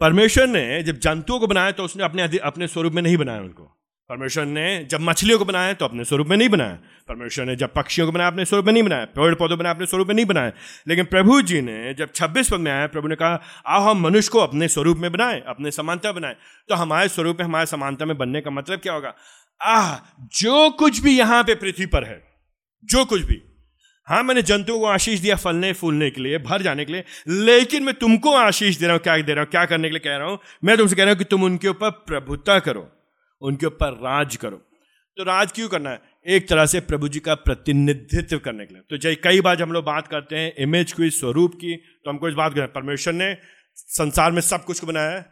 परमेश्वर 0.00 0.46
ने 0.46 0.82
जब 0.82 0.98
जंतुओं 0.98 1.40
को 1.40 1.46
बनाया 1.46 1.70
तो 1.70 1.84
उसने 1.84 2.04
अपने 2.04 2.38
अपने 2.38 2.68
स्वरूप 2.68 2.92
में 2.92 3.02
नहीं 3.02 3.16
बनाया 3.16 3.40
उनको। 3.40 3.83
परमेश्वर 4.10 4.44
ने 4.44 4.84
जब 4.84 5.00
मछलियों 5.00 5.38
को 5.38 5.44
बनाया 5.44 5.72
तो 5.72 5.84
अपने 5.84 6.04
स्वरूप 6.04 6.26
में 6.26 6.36
नहीं 6.36 6.48
बनाया। 6.48 6.78
परमेश्वर 7.08 7.44
ने 7.44 7.56
जब 7.56 7.72
पक्षियों 7.72 8.06
को 8.06 8.12
बनाया, 8.12 8.30
अपने 8.30 8.44
स्वरूप 8.44 8.66
में 8.66 8.72
नहीं 8.72 8.82
बनाया। 8.82 9.04
पेड़ 9.04 9.34
पौधों 9.34 9.58
बनाया 9.58 9.74
अपने 9.74 9.86
स्वरूप 9.86 10.08
में 10.08 10.14
नहीं 10.14 10.26
बनाया 10.26 10.52
लेकिन 10.88 11.04
प्रभु 11.04 11.40
जी 11.42 11.60
ने 11.60 11.94
जब 11.94 12.12
छब्बीस 12.14 12.50
पद 12.50 12.60
में 12.60 12.70
आया, 12.72 12.86
प्रभु 12.86 13.08
ने 13.08 13.14
कहा, 13.14 13.40
आओ 13.66 13.80
हम 13.82 14.02
मनुष्य 14.02 14.30
को 14.32 14.38
अपने 14.38 14.68
स्वरूप 14.68 14.96
में 14.96 15.12
बनाए, 15.12 15.42
अपने 15.46 15.70
समानता 15.70 16.12
बनाए। 16.12 16.36
तो 16.68 16.74
हमारे 16.74 17.08
स्वरूप 17.08 17.36
में, 17.38 17.44
हमारे 17.44 17.66
समानता 17.66 18.04
में 18.04 18.18
बनने 18.18 18.40
का 18.40 18.50
मतलब 18.50 18.78
क्या 18.78 18.92
होगा? 18.92 19.14
आह, 19.62 19.96
जो 20.20 20.70
कुछ 20.70 21.00
भी 21.00 21.18
यहाँ 21.18 21.42
पे 21.42 21.54
पृथ्वी 21.54 21.86
पर 21.86 22.04
है, 22.04 22.22
जो 22.84 23.04
कुछ 23.04 23.22
भी। 23.22 23.42
हाँ 24.08 24.22
मैंने 24.22 24.42
जंतुओं 24.42 24.80
को 24.80 24.86
आशीष 24.86 25.20
दिया 25.20 25.36
फलने, 25.36 25.72
फूलने 25.72 26.10
के 26.10 26.20
लिए, 26.20 26.38
भर 26.38 26.62
जाने 26.62 26.84
के 26.84 26.92
लिए, 26.92 27.04
लेकिन 27.28 27.82
मैं 27.82 27.94
तुमको 27.94 28.34
आशीष 28.34 28.76
दे 28.76 28.86
रहा 28.86 28.94
हूँ, 28.94 29.02
क्या 29.02 29.16
दे 29.16 29.34
रहा 29.34 29.42
हूँ, 29.42 29.50
क्या 29.50 29.64
करने 29.64 29.88
के 29.88 29.92
लिए 29.92 30.00
कह 30.00 30.16
रहा 30.16 30.28
हूँ? 30.28 30.38
मैं 30.64 30.76
तुमसे 30.76 30.96
कह 30.96 31.02
रहा 31.02 31.10
हूँ 31.10 31.18
कि 31.18 31.24
तुम 31.24 31.42
उनके 31.42 31.68
ऊपर 31.68 31.90
प्रभुता 31.90 32.58
करो। 32.58 32.90
उनके 33.40 33.66
ऊपर 33.66 33.92
राज 33.92 34.36
करो। 34.36 34.56
तो 35.16 35.24
राज 35.24 35.52
क्यों 35.52 35.68
करना 35.68 35.90
है? 35.90 36.00
एक 36.28 36.48
तरह 36.48 36.66
से 36.66 36.80
प्रभु 36.80 37.08
जी 37.08 37.20
का 37.20 37.34
प्रतिनिधित्व 37.34 38.38
करने 38.38 38.66
के 38.66 38.74
लिए। 38.74 38.82
तो 38.90 38.96
जय 38.96 39.14
कई 39.14 39.40
बार 39.40 39.62
हम 39.62 39.72
लोग 39.72 39.84
बात 39.84 40.06
करते 40.06 40.36
हैं 40.36 40.54
इमेज 40.58 40.92
की, 40.92 41.10
स्वरूप 41.10 41.54
की 41.54 41.76
तो 41.76 42.10
हमको 42.10 42.28
इस 42.28 42.34
बात 42.34 42.54
करें 42.54 42.72
परमेश्वर 42.72 43.12
ने 43.12 43.36
संसार 43.76 44.32
में 44.32 44.40
सब 44.40 44.64
कुछ 44.64 44.80
को 44.80 44.86
बनाया 44.86 45.10
है। 45.10 45.24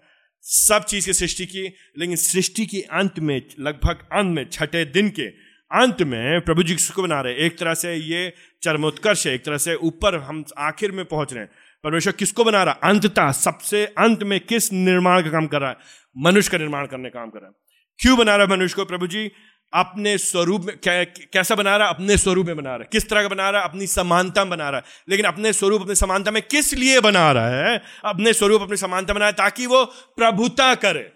सब 0.44 0.84
चीज़ 0.84 1.06
की 1.06 1.12
सृष्टि 1.12 1.46
की, 1.46 1.62
लेकिन 1.98 2.16
सृष्टि 2.16 2.66
के 2.66 2.80
अंत 2.80 3.18
में, 3.18 3.42
लगभग 3.60 4.06
अंत 4.12 4.36
में, 4.36 4.48
छठे 4.50 4.84
दिन 4.84 5.08
के 5.10 5.26
अंत 5.70 6.02
में 6.02 6.40
प्रभु 6.40 6.62
जी 6.62 6.74
को 6.74 7.02
बना 7.02 7.20
रहे 7.20 7.34
एक 7.46 7.58
तरह 7.58 7.74
से 7.74 7.94
ये 7.94 8.32
चरमोत्कर्ष 8.62 9.26
है, 9.26 9.34
एक 9.34 9.44
तरह 9.44 9.58
से 9.58 9.74
ऊपर 9.74 10.16
हम 10.16 10.44
आखिर 10.58 10.92
में 10.92 11.04
पहुँच 11.04 11.32
रहे 11.32 11.42
हैं। 11.42 11.50
परमेश्वर 11.84 12.12
किसको 12.12 12.44
बना 12.44 12.62
रहा 12.62 12.74
अंततः 12.74 13.30
सबसे 13.32 13.84
अंत 13.86 14.22
में 14.22 14.38
किस 14.40 14.72
निर्माण 14.72 15.22
का 15.22 15.30
काम 15.30 15.46
कर 15.46 15.60
रहा 15.60 15.70
है? 15.70 15.76
मनुष्य 16.18 16.50
का 16.50 16.58
निर्माण 16.58 16.86
करने 16.86 17.10
का 17.10 17.20
काम 17.20 17.30
कर 17.30 17.38
रहा 17.38 17.48
है। 17.48 17.61
क्यों 17.98 18.18
बना 18.18 18.36
रहा 18.36 18.46
है 18.46 18.50
मनुष्य 18.50 18.74
को 18.74 18.84
प्रभु 18.84 19.06
जी? 19.06 19.32
अपने 19.74 20.18
स्वरूप 20.18 20.62
में 20.62 20.78
कै, 20.78 21.04
कैसा 21.04 21.54
बना 21.54 21.76
रहा? 21.76 21.88
है 21.88 21.94
अपने 21.94 22.18
स्वरूप 22.18 22.46
में 22.46 22.56
बना 22.56 22.70
रहा 22.70 22.78
है। 22.78 22.88
किस 22.92 23.08
तरह 23.08 23.22
का 23.22 23.28
बना 23.28 23.50
रहा 23.50 23.62
है? 23.62 23.68
अपनी 23.68 23.86
समानता 23.86 24.44
में 24.44 24.50
बना 24.50 24.70
रहा 24.70 24.80
है। 24.80 24.86
लेकिन 25.08 25.26
अपने 25.26 25.52
स्वरूप 25.52 25.82
अपनी 25.82 25.94
समानता 25.94 26.30
में 26.30 26.42
किस 26.42 26.74
लिए 26.74 27.00
बना 27.00 27.32
रहा 27.32 27.48
है? 27.48 27.82
अपने 28.04 28.32
स्वरूप 28.32 28.62
अपनी 28.62 28.76
समानता 28.76 29.12
बना 29.12 29.20
बनाए 29.20 29.32
ताकि 29.32 29.66
वो 29.66 29.84
प्रभुता 29.84 30.74
करे। 30.74 31.12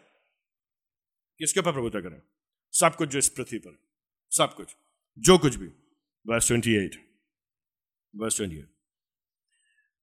किसके 1.39 1.61
ऊपर 1.61 1.73
प्रभुता 1.73 2.01
करे? 2.01 2.23
सब 2.73 2.95
कुछ 2.97 3.09
जो 3.09 3.19
इस 3.19 3.29
पृथ्वी 3.29 3.59
पर। 3.59 3.79
सब 4.31 4.55
कुछ। 4.55 4.69
जो 5.19 5.39
कुछ 5.39 5.57
भी। 5.57 5.67
Verse 6.27 6.47
twenty 6.47 6.75
eight 6.75 7.07
verse 8.17 8.37
twenty 8.37 8.57
eight 8.57 8.71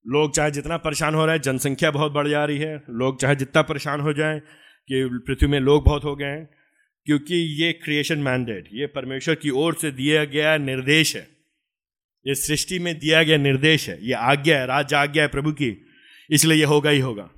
लोग 0.06 0.34
चाहे 0.34 0.50
जितना 0.50 0.76
परेशान 0.76 1.14
हो 1.14 1.26
रहे 1.26 1.34
हैं 1.34 1.42
जनसंख्या 1.42 1.90
बहुत 1.90 2.12
बढ़ 2.12 2.28
जा 2.28 2.44
रही 2.44 2.58
है। 2.58 2.82
लोग 2.90 3.20
चाहे 3.20 3.36
जितना 3.36 3.62
परेशान 3.62 4.00
हो 4.00 4.12
जाए 4.12 4.40
कि 4.88 5.22
पृथ्वी 5.26 5.48
में 5.48 5.60
लोग 5.60 5.84
बहुत 5.84 6.04
हो 6.04 6.16
गए 6.16 6.26
हैं। 6.26 6.63
क्योंकि 7.04 7.34
ये 7.34 7.72
क्रिएशन 7.72 8.18
मैंडेट 8.18 8.68
ये 8.72 8.86
परमेश्वर 8.86 9.34
की 9.34 9.50
ओर 9.50 9.74
से 9.74 9.90
दिया 9.90 10.24
गया 10.24 10.56
निर्देश 10.56 11.16
है। 11.16 11.28
ये 12.26 12.34
सृष्टि 12.34 12.78
में 12.78 12.98
दिया 12.98 13.22
गया 13.22 13.36
निर्देश 13.36 13.88
है। 13.88 14.06
ये 14.06 14.12
आज्ञा 14.12 14.58
है 14.58 14.66
राज 14.66 14.94
आज्ञा 14.94 15.22
है 15.22 15.28
प्रभु 15.28 15.52
की। 15.52 15.86
इसलिए 16.30 16.58
ये 16.58 16.64
होगा 16.64 16.90
ही 16.90 17.00
होगा। 17.00 17.30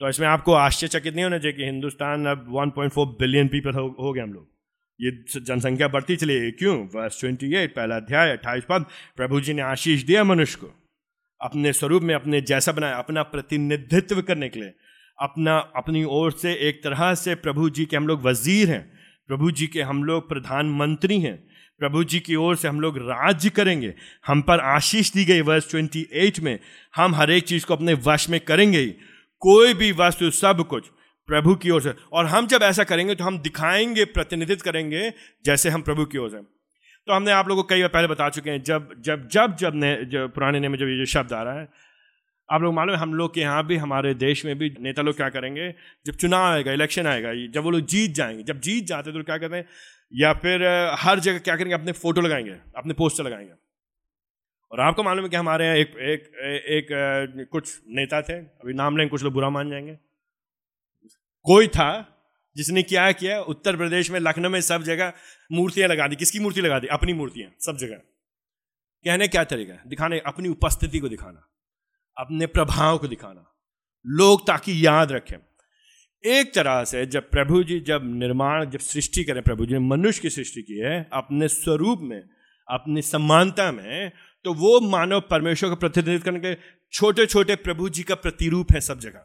तो 0.00 0.08
इसमें 0.08 0.28
आपको 0.28 0.52
आश्चर्यचकित 0.52 1.14
नहीं 1.14 1.24
होना 1.24 1.38
चाहिए 1.38 1.56
कि 1.56 1.64
हिंदुस्तान 1.64 2.26
अब 2.26 2.54
1.4 2.54 3.06
बिलियन 3.06 3.48
पीपल 3.48 3.72
हो, 3.72 3.96
हो 4.00 4.12
गए 4.12 4.20
हम 4.20 4.32
लोग। 4.32 4.52
ये 5.00 5.40
जनसंख्या 5.40 5.88
बढ़ती 5.88 6.16
चली। 6.16 6.34
है 6.34 6.50
क्यों? 6.50 6.86
वर्ष 6.86 7.20
ट्वेंटी 7.20 7.54
एट 7.54 7.74
पहला 7.74 7.96
अध्याय 7.96 8.30
अट्ठाईस 8.30 8.64
पद। 8.68 8.86
प्रभु 9.16 9.40
जी 9.40 9.52
ने 9.52 9.62
आशीष 9.62 10.02
दिया 10.02 10.24
मनुष्य 10.24 10.58
को। 10.60 10.90
अपने 11.40 11.72
स्वरूप 11.72 12.02
में 12.02 12.14
अपने 12.14 12.40
जैसा 12.40 12.72
बनाया 12.72 12.96
अपना 12.96 13.22
प्रतिनिधित्व 13.22 14.22
करने 14.22 14.48
के 14.48 14.60
लिए। 14.60 14.72
अपना, 15.18 15.58
अपनी 15.76 16.04
ओर 16.04 16.32
से 16.32 16.52
एक 16.52 16.84
तरह 16.84 17.14
से 17.14 17.34
प्रभु 17.34 17.70
जी 17.70 17.84
के 17.84 17.96
हम 17.96 18.08
लोग 18.08 18.22
वज़ीर 18.22 18.70
हैं। 18.70 18.92
प्रभु 19.26 19.50
जी 19.50 19.66
के 19.66 19.82
हम 19.82 20.04
लोग 20.04 20.28
प्रधानमंत्री 20.28 21.20
हैं। 21.20 21.48
प्रभु 21.78 22.04
जी 22.04 22.20
की 22.20 22.34
ओर 22.34 22.56
से 22.56 22.68
हम 22.68 22.80
लोग 22.80 22.98
राज्य 22.98 23.50
करेंगे। 23.50 23.94
हम 24.26 24.42
पर 24.42 24.60
आशीष 24.60 25.12
दी 25.12 25.24
गई 25.24 25.40
वर्ष 25.40 25.70
ट्वेंटी 25.70 26.08
एट 26.12 26.40
में। 26.40 26.58
हम 26.96 27.14
हर 27.14 27.30
एक 27.30 27.44
चीज़ 27.44 27.66
को 27.66 27.74
अपने 27.74 27.94
वश 27.94 28.28
में 28.28 28.40
करेंगे 28.40 28.78
ही। 28.78 28.94
कोई 29.40 29.74
भी 29.74 29.92
वस्तु, 29.92 30.30
सब 30.30 30.66
कुछ 30.70 30.88
प्रभु 31.26 31.54
की 31.54 31.70
ओर 31.70 31.82
से। 31.82 31.94
और 32.12 32.26
हम 32.26 32.46
जब 32.46 32.60
ऐसा 32.62 32.84
करेंगे 32.84 33.14
तो 33.14 33.24
हम 33.24 33.38
दिखाएँगे, 33.38 34.04
प्रतिनिधित्व 34.04 34.62
करेंगे, 34.64 35.12
जैसे 35.44 35.68
हम 35.68 35.82
प्रभु 35.82 36.04
की 36.04 36.18
ओर 36.18 36.30
से। 36.30 36.36
तो 37.06 37.12
हमने 37.12 37.30
आप 37.30 37.48
लोगों 37.48 37.62
को 37.62 37.68
कई 37.68 37.80
बार 37.80 37.88
पहले 37.88 38.08
बता 38.08 38.28
चुके 38.28 38.50
हैं, 38.50 38.62
जब 38.62 38.88
जब 39.00 39.28
जब 39.28 39.56
जब 39.56 39.72
ने 39.74 40.04
जब 40.04 40.32
पुराने 40.34 40.60
ने 40.60 40.68
में 40.68 40.78
जब 40.78 40.88
ये 40.88 40.98
जो 40.98 41.04
शब्द 41.04 41.32
आ 41.32 41.42
रहा 41.42 41.60
है 41.60 41.68
आप 42.52 42.62
लोग 42.62 42.74
मालूम 42.74 42.94
है 42.94 43.00
हम 43.00 43.14
लोग 43.14 43.34
के 43.34 43.40
यहाँ 43.40 43.64
भी 43.66 43.76
हमारे 43.76 44.12
देश 44.14 44.44
में 44.44 44.56
भी 44.58 44.68
नेता 44.80 45.02
लोग 45.02 45.16
क्या 45.16 45.28
करेंगे? 45.28 45.70
जब 46.06 46.14
चुनाव 46.14 46.44
आएगा 46.44 46.72
इलेक्शन 46.72 47.06
आएगा 47.06 47.32
जब 47.52 47.62
वो 47.64 47.70
लोग 47.70 47.86
जीत 47.86 48.14
जाएँगे 48.14 48.42
जब 48.42 48.60
जीत 48.60 48.84
जाते 48.86 49.10
हैं 49.10 49.18
तो 49.18 49.24
क्या 49.24 49.36
करते 49.38 49.56
हैं 49.56 49.64
या 50.12 50.32
फिर 50.34 50.64
हर 51.00 51.20
जगह 51.20 51.38
क्या 51.38 51.56
करेंगे 51.56 51.74
अपने 51.74 51.92
फ़ोटो 51.92 52.20
लगाएँगे 52.20 52.56
अपने 52.76 52.94
पोस्टर 52.94 53.24
लगाएँगे। 53.24 53.52
और 54.72 54.80
आपको 54.80 55.02
मालूम 55.02 55.24
है 55.24 55.30
कि 55.30 55.36
हमारे 55.36 55.64
यहाँ 55.66 55.76
एक 55.76 55.96
एक 56.00 56.20
एक, 56.68 56.90
एक 56.90 57.48
कुछ 57.52 57.72
नेता 57.88 58.20
थे 58.22 58.32
अभी 58.32 58.74
नाम 58.74 58.96
लेंगे 58.96 59.10
कुछ 59.10 59.22
लोग 59.24 59.32
बुरा 59.32 59.50
मान 59.50 59.70
जाएँगे। 59.70 59.96
कोई 61.46 61.68
था 61.68 61.88
जिसने 62.56 62.82
क्या 62.82 63.10
किया 63.12 63.40
उत्तर 63.40 63.76
प्रदेश 63.76 64.10
में 64.10 64.18
लखनऊ 64.20 64.50
में 64.50 64.60
सब 64.60 64.82
जगह 64.82 65.12
मूर्तियाँ 65.52 65.88
लगा 65.88 66.06
दी। 66.06 66.16
किसकी 66.16 66.38
मूर्ति 66.38 66.60
लगा 66.60 66.78
दी? 66.78 66.86
अपनी 66.88 67.12
मूर्तियाँ 67.12 67.50
सब 67.60 67.76
जगह। 67.76 67.96
कहने 69.04 69.28
क्या 69.28 69.44
तरीका 69.44 69.82
दिखाने 69.86 70.18
अपनी 70.26 70.48
उपस्थिति 70.48 70.98
को 70.98 71.08
दिखाना। 71.08 71.48
अपने 72.18 72.46
प्रभाव 72.46 72.98
को 72.98 73.08
दिखाना। 73.08 73.44
लोग 74.06 74.46
ताकि 74.46 74.86
याद 74.86 75.12
रखें। 75.12 75.36
एक 76.24 76.54
तरह 76.54 76.84
से 76.84 77.06
जब 77.06 77.30
प्रभु 77.30 77.62
जी 77.64 77.80
जब 77.80 78.02
निर्माण, 78.04 78.70
जब 78.70 78.78
सृष्टि 78.78 79.24
करें, 79.24 79.42
प्रभु 79.42 79.66
जी 79.66 79.72
ने 79.72 79.80
मनुष्य 79.80 80.20
की 80.20 80.30
सृष्टि 80.30 80.62
की 80.62 80.78
है, 80.78 81.08
अपने 81.12 81.48
स्वरूप 81.48 81.98
में, 82.02 82.22
अपनी 82.68 83.02
समानता 83.02 83.72
में 83.72 84.12
तो 84.44 84.54
वो 84.54 84.80
मानव 84.80 85.20
परमेश्वर 85.20 85.68
का 85.68 85.74
प्रतिनिधित्व 85.74 86.24
करने 86.24 86.40
के 86.40 86.54
छोटे 86.92 87.26
छोटे 87.26 87.56
प्रभु 87.56 87.88
जी 87.88 88.02
का 88.02 88.14
प्रतिरूप 88.14 88.66
है 88.74 88.80
सब 88.80 88.98
जगह। 88.98 89.18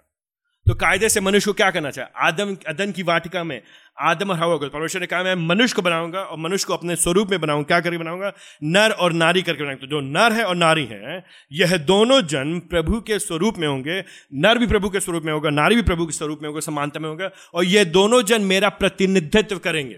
तो 0.67 0.75
कायदे 0.75 1.09
से 1.09 1.21
मनुष्य 1.21 1.45
को 1.45 1.53
क्या 1.53 1.71
करना 1.71 1.91
चाहिए? 1.91 2.11
आदम, 2.15 2.57
अदन 2.67 2.91
की 2.91 3.03
वाटिका 3.03 3.43
में 3.43 3.61
आदम 3.99 4.31
और 4.31 4.37
हवा 4.37 4.55
को। 4.57 4.67
परमेश्वर 4.69 5.01
ने 5.01 5.07
कहा, 5.07 5.23
मैं 5.23 5.35
मनुष्य 5.35 5.75
को 5.75 5.81
बनाऊँगा 5.81 6.19
और 6.19 6.37
मनुष्य 6.39 6.65
को 6.67 6.73
अपने 6.73 6.95
स्वरूप 6.95 7.29
में 7.29 7.39
बनाऊँगा। 7.41 7.63
क्या 7.63 7.79
करके 7.79 7.97
बनाऊँगा? 7.97 8.31
नर 8.63 8.91
और 8.91 9.13
नारी 9.13 9.41
करके 9.41 9.63
बनाऊँगा। 9.63 9.81
तो 9.81 9.87
जो 9.87 10.01
नर 10.01 10.33
है 10.33 10.43
और 10.43 10.55
नारी 10.55 10.85
है, 10.85 11.23
यह 11.51 11.77
दोनों 11.77 12.21
जन 12.21 12.59
प्रभु 12.59 13.01
के 13.01 13.19
स्वरूप 13.19 13.57
में 13.57 13.67
होंगे। 13.67 14.03
नर 14.33 14.57
भी 14.57 14.67
प्रभु 14.67 14.89
के 14.89 14.99
स्वरूप 14.99 15.23
में 15.23 15.33
होगा, 15.33 15.49
नारी 15.49 15.75
भी 15.75 15.81
प्रभु 15.81 16.05
के 16.05 16.11
स्वरूप 16.11 16.39
में 16.41 16.49
होगा, 16.49 16.59
समानता 16.59 16.99
में 16.99 17.09
होगा 17.09 17.29
और 17.53 17.65
यह 17.65 17.83
दोनों 17.83 18.21
जन 18.21 18.41
मेरा 18.41 18.69
प्रतिनिधित्व 18.69 19.57
करेंगे। 19.57 19.95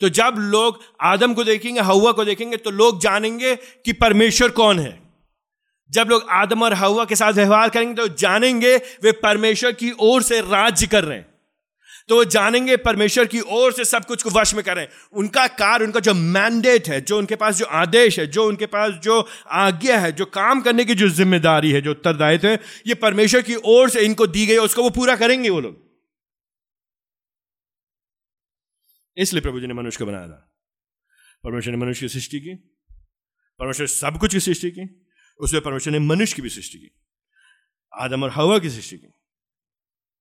तो 0.00 0.08
जब 0.08 0.34
लोग 0.38 0.80
आदम 1.02 1.34
को 1.34 1.44
देखेंगे, 1.44 1.80
हवा 1.80 2.12
को 2.12 2.24
देखेंगे 2.24 2.56
तो 2.56 2.70
लोग 2.70 3.00
जानेंगे 3.00 3.54
कि 3.56 3.92
परमेश्वर 3.92 4.48
कौन 4.48 4.78
है। 4.78 4.98
जब 5.90 6.08
लोग 6.10 6.26
आदम 6.30 6.62
और 6.62 6.72
हवा 6.72 7.04
के 7.04 7.16
साथ 7.16 7.32
व्यवहार 7.32 7.68
करेंगे 7.68 7.94
तो 7.94 8.06
जानेंगे 8.08 8.76
वे 8.76 9.12
परमेश्वर 9.12 9.72
की 9.72 9.92
ओर 10.00 10.22
से 10.22 10.40
राज्य 10.40 10.86
कर 10.86 11.04
रहे 11.04 11.18
हैं। 11.18 11.35
तो 12.08 12.16
वो 12.16 12.24
जानेंगे 12.24 12.76
परमेश्वर 12.76 13.26
की 13.26 13.40
ओर 13.40 13.72
से 13.72 13.84
सब 13.84 14.04
कुछ 14.04 14.22
को 14.22 14.30
वश 14.30 14.54
में 14.54 14.64
करें। 14.64 14.88
उनका 15.12 15.46
कार्य, 15.46 15.84
उनका 15.84 16.00
जो 16.00 16.14
मैंडेट 16.14 16.88
है, 16.88 17.00
जो 17.00 17.18
उनके 17.18 17.36
पास 17.36 17.56
जो 17.56 17.64
आदेश 17.64 18.18
है, 18.18 18.26
जो 18.26 18.48
उनके 18.48 18.66
पास 18.66 18.92
जो 18.92 19.28
आज्ञा 19.46 19.98
है, 19.98 20.12
जो 20.12 20.24
काम 20.24 20.60
करने 20.60 20.84
की 20.84 20.94
जो 20.94 21.08
ज़िम्मेदारी 21.08 21.72
है, 21.72 21.80
जो 21.80 21.90
उत्तरदायित्व 21.90 22.48
है, 22.48 22.60
ये 22.86 22.94
परमेश्वर 22.94 23.42
की 23.42 23.54
ओर 23.54 23.90
से 23.90 24.00
इनको 24.00 24.26
दी 24.26 24.46
गई 24.46 24.56
उसको 24.56 24.82
वो 24.82 24.90
पूरा 24.90 25.16
करेंगे 25.16 25.50
वो 25.50 25.60
लोग। 25.60 25.84
इसलिए 29.16 29.42
प्रभु 29.42 29.60
जी 29.60 29.66
ने 29.66 29.74
मनुष्य 29.74 29.98
को 29.98 30.06
बनाया 30.06 30.28
था। 30.28 30.52
परमेश्वर 31.44 31.72
ने 31.72 31.78
मनुष्य 31.78 32.00
की 32.00 32.08
सृष्टि 32.08 32.40
की, 32.40 32.54
परमेश्वर 33.58 33.86
सब 33.86 34.18
कुछ 34.18 34.32
की 34.32 34.40
सृष्टि 34.40 34.70
की, 34.70 35.06
उसमें 35.40 35.62
परमेश्वर 35.62 35.92
ने 35.92 35.98
मनुष्य 35.98 36.36
की 36.36 36.42
भी 36.42 36.48
सृष्टि 36.48 36.78
की, 36.78 36.90
आदम 37.98 38.22
और 38.22 38.30
हवा 38.30 38.58
की 38.58 38.70
सृष्टि 38.70 38.96
की। 38.96 39.08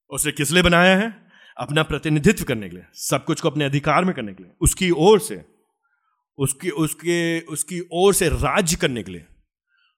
उसे 0.10 0.32
किस 0.32 0.52
लिए 0.52 0.64
बनाया 0.64 0.98
है? 0.98 1.25
अपना 1.58 1.84
प्रतिनिधित्व 1.84 2.44
करने 2.44 2.70
के 2.70 2.76
लिए, 2.76 2.86
सब 3.02 3.24
कुछ 3.26 3.42
को 3.42 3.50
अपने 3.50 3.66
अधिकार 3.66 4.06
में 4.06 4.14
करने 4.16 4.34
के 4.34 4.44
लिए, 4.44 4.52
उसकी 4.62 4.90
ओर 4.92 5.20
से, 5.20 5.44
उसकी, 6.38 6.70
उसके, 6.70 7.40
उसकी 7.40 7.80
ओर 7.94 8.14
से 8.14 8.30
राज्य 8.30 8.78
करने 8.78 9.04
के 9.04 9.12
लिए। 9.12 9.26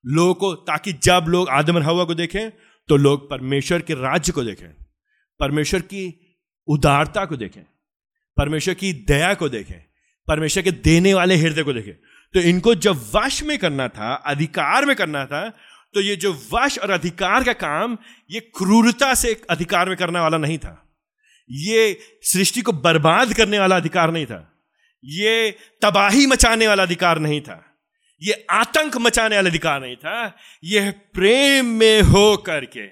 लोगों 0.05 0.34
को, 0.34 0.53
ताकि 0.55 0.93
जब 0.93 1.26
लोग 1.28 1.49
आदम 1.49 1.76
और 1.76 1.84
हवा 1.84 2.03
को 2.03 2.16
देखें 2.16 2.49
तो 2.89 2.97
लोग 2.97 3.30
परमेश्वर 3.30 3.82
के 3.82 3.93
राज्य 3.93 4.32
को 4.32 4.43
देखें, 4.43 4.68
परमेश्वर 5.39 5.82
की 5.84 6.03
उदारता 6.68 7.26
को 7.26 7.38
देखें, 7.38 7.62
परमेश्वर 8.38 8.74
की 8.74 8.91
दया 9.08 9.34
को 9.34 9.49
देखें, 9.49 9.80
परमेश्वर 10.28 10.64
के 10.64 10.72
देने 10.72 11.14
वाले 11.14 11.36
हृदय 11.36 11.64
को 11.64 11.74
देखें। 11.74 11.93
तो 12.34 12.39
इनको 12.41 12.76
जब 12.78 13.01
वश 13.16 13.41
में 13.43 13.58
करना 13.58 13.88
था, 13.89 14.14
अधिकार 14.14 14.86
में 14.86 14.95
करना 14.95 15.26
था 15.26 15.49
तो 15.95 16.01
ये 16.01 16.16
जो 16.16 16.34
वश 16.53 16.78
और 16.80 16.91
अधिकार 16.91 17.43
का 17.43 17.53
काम, 17.55 17.97
ये 18.30 18.39
क्रूरता 18.58 19.14
से 19.14 19.34
अधिकार 19.49 19.89
में 19.89 19.97
करने 19.97 20.20
वाला 20.20 20.38
नहीं 20.38 20.58
था। 20.58 20.84
ये 21.50 22.00
सृष्टि 22.22 22.62
को 22.62 22.72
बर्बाद 22.72 23.34
करने 23.34 23.60
वाला 23.60 23.76
अधिकार 23.76 24.12
नहीं 24.12 24.26
था। 24.26 24.54
ये 25.04 25.58
तबाही 25.82 26.26
मचाने 26.26 26.68
वाला 26.68 26.84
अधिकार 26.84 27.20
नहीं 27.20 27.41
था। 27.41 27.78
ये 28.22 28.45
आतंक 28.50 28.98
मचाने 28.98 29.36
वाला 29.36 29.50
अधिकार 29.50 29.82
नहीं 29.82 29.95
था। 29.95 30.38
यह 30.64 30.91
प्रेम 30.91 31.66
में 31.66 32.02
हो 32.02 32.38
करके, 32.38 32.88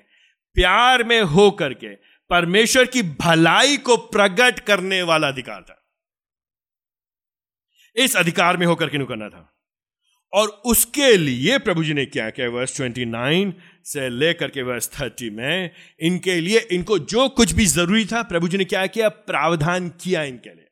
प्यार 0.54 1.04
में 1.04 1.22
हो 1.22 1.52
करके, 1.52 1.96
परमेश्वर 2.30 2.86
की 2.86 3.02
भलाई 3.02 3.78
को 3.78 3.98
प्रकट 3.98 4.60
करने 4.60 5.02
वाला 5.02 5.28
अधिकार 5.28 5.62
था। 5.62 5.82
इस 7.96 8.18
अधिकार 8.18 8.58
में 8.58 8.68
होकर 8.68 8.90
के 8.90 8.98
करना 9.06 9.30
था। 9.30 9.52
और 10.34 10.48
उसके 10.48 11.18
लिए 11.18 11.58
प्रभु 11.58 11.84
जी 11.84 11.94
ने 11.94 12.06
क्या 12.06 12.30
किया? 12.30 12.50
वर्ष 12.50 12.82
29 12.82 13.54
से 13.86 14.10
लेकर 14.10 14.48
के 14.48 14.62
वर्ष 14.62 14.88
30 14.88 15.30
में, 15.30 15.72
इनके 16.00 16.42
लिए, 16.42 16.60
इनको 16.60 17.00
जो 17.00 17.30
कुछ 17.30 17.52
भी 17.52 17.66
ज़रूरी 17.66 18.06
था, 18.06 18.24
प्रभु 18.24 18.48
जी 18.48 18.58
ने 18.58 18.66
क्या 18.66 18.88
किया? 18.88 19.10
प्रावधान 19.10 19.90
किया 19.90 20.24
इनके 20.24 20.50
लिए। 20.50 20.68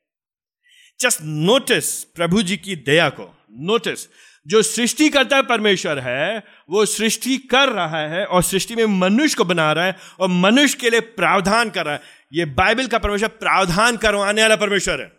जस्ट 1.00 1.18
नोटिस 1.22 2.04
प्रभु 2.04 2.42
जी 2.42 2.56
की 2.56 2.76
दया 2.76 3.08
को। 3.08 3.38
नोटिस 3.50 4.08
जो 4.46 4.62
सृष्टि 4.62 5.08
करता 5.08 5.36
है 5.36 5.42
परमेश्वर 5.42 5.98
है, 5.98 6.44
वो 6.70 6.86
सृष्टि 6.86 7.36
कर 7.36 7.68
रहा 7.68 8.00
है 8.00 8.26
और 8.26 8.42
सृष्टि 8.42 8.76
में 8.76 8.84
मनुष्य 8.84 9.34
को 9.36 9.44
बना 9.44 9.72
रहा 9.72 9.84
है 9.84 9.96
और 10.20 10.28
मनुष्य 10.28 10.78
के 10.80 10.90
लिए 10.90 11.00
प्रावधान 11.00 11.70
कर 11.70 11.84
रहा 11.84 11.94
है। 11.94 12.00
ये 12.32 12.44
बाइबल 12.44 12.86
का 12.86 12.98
परमेश्वर 12.98 13.28
प्रावधान 13.28 13.96
करवाने 13.96 14.42
वाला 14.42 14.56
परमेश्वर 14.56 15.00
है। 15.00 15.12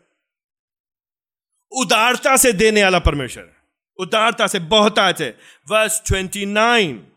उदारता 1.72 2.38
से 2.38 2.52
देने 2.54 2.84
वाला 2.84 3.00
परमेश्वर 3.00 3.50
उदारता 4.00 4.48
से, 4.48 4.60
बहुतायत 4.60 5.20
है 5.20 5.38
वर्ष 5.70 6.02
ट्वेंटी 6.06 6.46
नाइन 6.46 7.08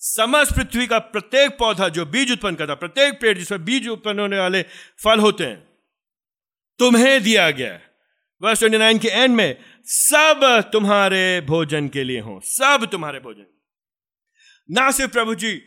समस्त 0.00 0.54
पृथ्वी 0.54 0.86
का 0.86 0.98
प्रत्येक 0.98 1.56
पौधा 1.58 1.88
जो 1.88 2.04
बीज 2.06 2.32
उत्पन्न 2.32 2.54
करता, 2.54 2.74
प्रत्येक 2.74 3.20
पेड़ 3.20 3.36
जिसमें 3.38 3.64
बीज 3.64 3.88
उत्पन्न 3.88 4.20
होने 4.20 4.38
वाले 4.38 4.62
फल 5.04 5.20
होते 5.20 5.44
हैं, 5.44 5.56
तुम्हें 6.78 7.22
दिया 7.22 7.50
गया 7.50 7.78
वर्ष 8.42 8.58
ट्वेंटी 8.58 8.78
नाइन 8.78 8.98
के 8.98 9.08
एंड 9.08 9.34
में 9.34 9.56
सब 9.84 10.70
तुम्हारे 10.72 11.40
भोजन 11.40 11.88
के 11.88 12.04
लिए 12.04 12.20
हो, 12.20 12.40
सब 12.44 12.88
तुम्हारे 12.92 13.20
भोजन। 13.20 13.46
ना 14.68 14.90
सिर्फ़ 14.90 15.12
प्रभु 15.12 15.34
जी, 15.34 15.60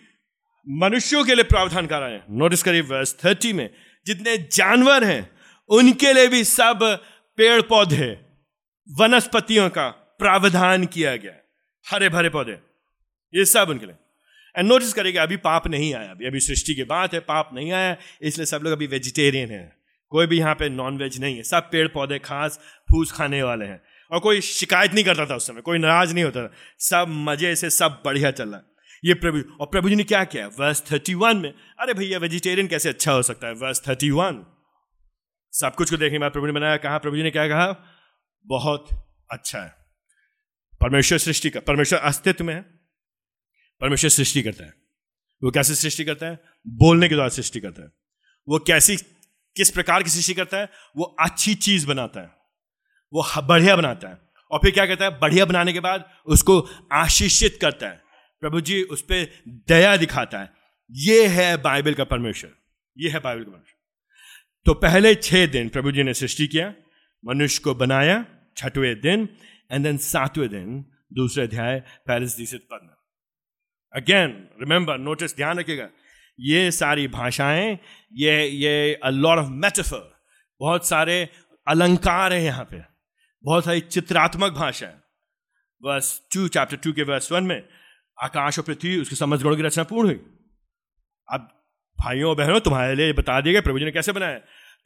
मनुष्यों 0.68 1.24
के 1.26 1.36
लिए 1.36 1.44
प्रावधान 1.44 1.88
कर 1.88 2.00
रहे 2.00 2.14
हैं। 2.14 2.26
नोटिस 2.30 2.64
करिए 2.64 2.82
वर्ष 2.82 3.14
थर्टी 3.26 3.54
में, 3.54 3.70
जितने 4.06 4.38
जानवर 4.52 5.04
हैं, 5.04 5.30
उनके 5.70 6.14
लिए 6.14 6.28
भी 6.28 6.44
सब 6.44 6.80
पेड़ 7.38 7.62
पौधे 7.62 8.12
वनस्पतियों 8.88 9.70
का 9.70 9.90
प्रावधान 10.20 10.86
किया 10.86 11.16
गया 11.16 11.34
हरे 11.86 12.10
भरे 12.10 12.30
पौधे, 12.30 12.58
ये 13.34 13.46
सब 13.46 13.70
उनके 13.70 13.86
लिए। 13.86 13.96
एंड 14.58 14.68
नोटिस 14.68 14.94
करेगा, 14.94 15.24
अभी 15.24 15.38
पाप 15.38 15.68
नहीं 15.68 15.94
आया, 15.94 16.12
अभी 16.12 16.26
अभी 16.26 16.40
सृष्टि 16.40 16.74
की 16.74 16.84
बात 16.84 17.14
है, 17.14 17.20
पाप 17.20 17.50
नहीं 17.54 17.72
आया, 17.72 17.98
इसलिए 18.22 18.46
सब 18.46 18.62
लोग 18.64 18.74
अभी 18.74 18.88
वेजिटेरियन 18.88 19.50
है। 19.50 19.78
कोई 20.10 20.28
भी 20.28 20.40
यहाँ 20.40 20.56
पे 20.56 20.70
नॉन 20.70 20.98
वेज 20.98 21.20
नहीं 21.20 21.38
है, 21.38 21.44
सब 21.44 21.70
पेड़ 21.72 21.88
पौधे 21.88 22.20
खास, 22.20 22.60
फूस 22.92 23.12
खाने 23.12 23.44
वाले 23.44 23.66
हैं। 23.66 23.82
और 24.12 24.20
कोई 24.20 24.42
शिकायत 24.42 24.94
नहीं 24.94 25.06
करता 25.06 25.26
था 25.26 25.36
उस 25.36 25.48
समय, 25.48 25.62
कोई 25.62 25.78
नाराज़ 25.78 26.14
नहीं 26.14 26.24
होता 26.24 26.48
था। 26.48 26.52
सब 26.80 27.06
मज़े 27.10 27.56
से 27.56 27.70
सब 27.70 28.02
बढ़िया 28.06 28.32
चल। 28.32 28.50
रहा 28.50 28.58
है 28.58 28.64
ये 29.06 29.14
प्रभु, 29.14 29.42
और 29.60 29.68
प्रभु 29.68 29.90
जी 29.90 29.96
ने 29.96 30.04
क्या 30.04 30.24
किया? 30.24 30.48
वर्स 30.48 30.92
थर्टी 30.92 31.14
वन 31.14 31.38
में, 31.38 31.54
अरे 31.80 31.94
भैया 31.94 32.18
वेजिटेरियन 32.18 32.68
कैसे 32.68 32.90
अच्छा 32.90 33.12
हो 33.12 33.22
सकता 33.22 33.48
है? 33.48 33.54
वर्स 33.54 33.88
थर्टी 33.88 34.10
वन 34.10 34.46
सब 35.52 35.76
कुछ 35.76 35.90
को 35.90 35.98
देखने 35.98 36.18
के 36.18 36.20
बाद 36.20 36.32
प्रभु 36.32 36.46
ने 36.46 36.52
बनाया, 36.52 36.78
कहा, 36.78 36.98
प्रभु 36.98 37.16
जी 37.16 37.24
ने 37.24 37.32
क्या 37.32 37.48
कहा? 37.48 37.76
बहुत 38.46 38.88
अच्छा 39.32 39.60
है। 39.60 39.76
परमेश्वर 40.82 41.18
सृष्टि 41.18 41.50
का, 41.50 41.60
परमेश्वर 41.60 42.00
अस्तित्व 42.00 42.44
में 42.44 42.54
है। 42.54 42.81
परमेश्वर 43.82 44.10
सृष्टि 44.10 44.42
करता 44.42 44.64
है। 44.64 44.74
वो 45.44 45.52
कैसे 45.52 45.76
सृष्टि 45.76 46.04
करता 46.04 46.26
है? 46.26 46.40
बोलने 46.68 47.10
के 47.10 47.16
द्वारा 47.16 47.30
सृष्टि 47.30 47.60
करता 47.60 47.82
है। 47.82 47.90
वो 48.48 48.60
कैसी, 48.60 48.98
किस 49.56 49.72
प्रकार 49.72 50.04
की 50.04 50.10
सृष्टि 50.10 50.34
करता 50.34 50.58
है? 50.58 50.70
वो 50.98 51.04
अच्छी 51.04 51.56
चीज़ 51.56 51.88
बनाता 51.88 52.22
है। 52.22 52.32
वो 53.14 53.42
बढ़िया 53.42 53.76
बनाता 53.76 54.08
है। 54.08 54.18
और 54.52 54.60
फिर 54.60 54.72
क्या 54.72 54.86
कहता 54.86 55.06
है? 55.06 55.20
बढ़िया 55.20 55.46
बनाने 55.46 55.74
के 55.74 55.80
बाद 55.80 56.10
उसको 56.26 56.70
आशीषित 56.92 57.58
करता 57.62 57.88
है। 57.88 58.02
प्रभु 58.42 58.62
जी, 58.62 58.84
उस 58.84 59.02
पर 59.02 59.44
दया 59.48 59.98
दिखाता 59.98 60.40
है। 60.40 60.52
ये 60.92 61.28
है 61.28 61.58
बाइबल 61.58 61.94
का 61.94 62.04
परमेश्वर। 62.04 62.52
ये 62.98 63.10
है 63.10 63.20
बाइबल 63.20 63.44
का 63.44 63.52
परमेश्वर। 63.52 63.82
तो 64.66 64.74
पहले 64.74 65.16
छह 65.16 65.46
दिन 65.46 65.70
प्रभु 65.70 65.92
जी 65.92 66.04
ने 66.04 66.14
सृष्टि 66.14 66.48
किया, 66.48 66.74
मनुष्य 67.26 67.62
को 67.64 67.76
बनाया, 67.76 68.26
छठवें 68.58 69.02
दिन 69.02 69.30
एंड 69.72 69.84
देन 69.84 69.98
सातवें 69.98 70.50
दिन, 70.50 70.86
दूसरे 71.14 71.44
अध्याय 71.44 71.80
पैरिस 71.80 72.38
दिशित 72.38 72.68
पद 72.72 73.01
अगेन 73.94 74.32
रिमेंबर 74.60 74.98
नोटिस 75.00 75.36
ध्यान 75.36 75.60
रखिएगा, 75.60 75.88
ये 76.40 76.72
सारी 76.72 77.08
भाषाएँ, 77.10 77.78
ये 78.14 78.48
ये 78.48 79.00
लॉट 79.06 79.40
ऑफ़ 79.40 79.50
मेटाफर 79.50 80.10
बहुत 80.62 80.88
सारे 80.88 81.28
अलंकार 81.68 82.34
हैं 82.34 82.42
यहाँ 82.42 82.64
पे, 82.66 82.82
बहुत 83.44 83.66
सारी 83.66 83.80
चित्रात्मक 83.82 84.54
भाषा 84.54 84.88
है। 84.88 85.00
बस 85.84 86.22
टू 86.34 86.48
चैप्टर 86.48 86.78
टू 86.78 86.92
के 86.94 87.04
वर्स 87.04 87.32
वन 87.32 87.44
में, 87.44 87.64
आकाश 88.18 88.60
और 88.60 88.66
पृथ्वी, 88.66 88.98
उसकी 88.98 89.16
समझ 89.16 89.42
गौड़ 89.44 89.56
की 89.56 89.62
रचना 89.62 89.84
पूर्ण 89.84 90.08
हुई। 90.08 90.20
अब 91.28 91.48
भाइयों 92.00 92.36
बहनों, 92.38 92.60
तुम्हारे 92.60 92.96
लिए 92.96 93.14
बता 93.14 93.40
दिए 93.42 93.54
गए 93.54 93.62
प्रभु 93.62 93.80
जी 93.80 93.86
ने 93.86 93.92
कैसे 93.92 94.12
बनाया? 94.12 94.38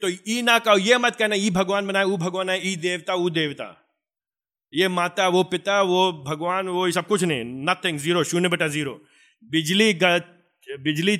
तो 0.02 0.08
ई 0.08 0.42
ना 0.42 0.58
कहो 0.58 0.78
ये 0.78 0.98
मत 0.98 1.16
कहना, 1.16 1.34
ई 1.34 1.50
भगवान 1.50 1.86
बनाए 1.86 2.04
वो 2.04 2.16
भगवान 2.18 2.50
है 2.50 2.60
ई 2.62 2.76
देवता 2.78 3.14
वो 3.14 3.30
देवता। 3.30 3.64
ये 4.72 4.88
माता, 4.88 5.26
वो 5.28 5.42
पिता, 5.44 5.80
वो 5.82 6.12
भगवान, 6.26 6.68
वो 6.68 6.90
सब 6.90 7.06
कुछ 7.06 7.22
नहीं 7.24 7.44
नथिंग 7.66 7.98
ज़ीरो 7.98 8.24
शून्य 8.24 8.48
बटा 8.48 8.68
ज़ीरो 8.68 8.92
बिजली 9.50 9.92
बिजली 10.78 11.16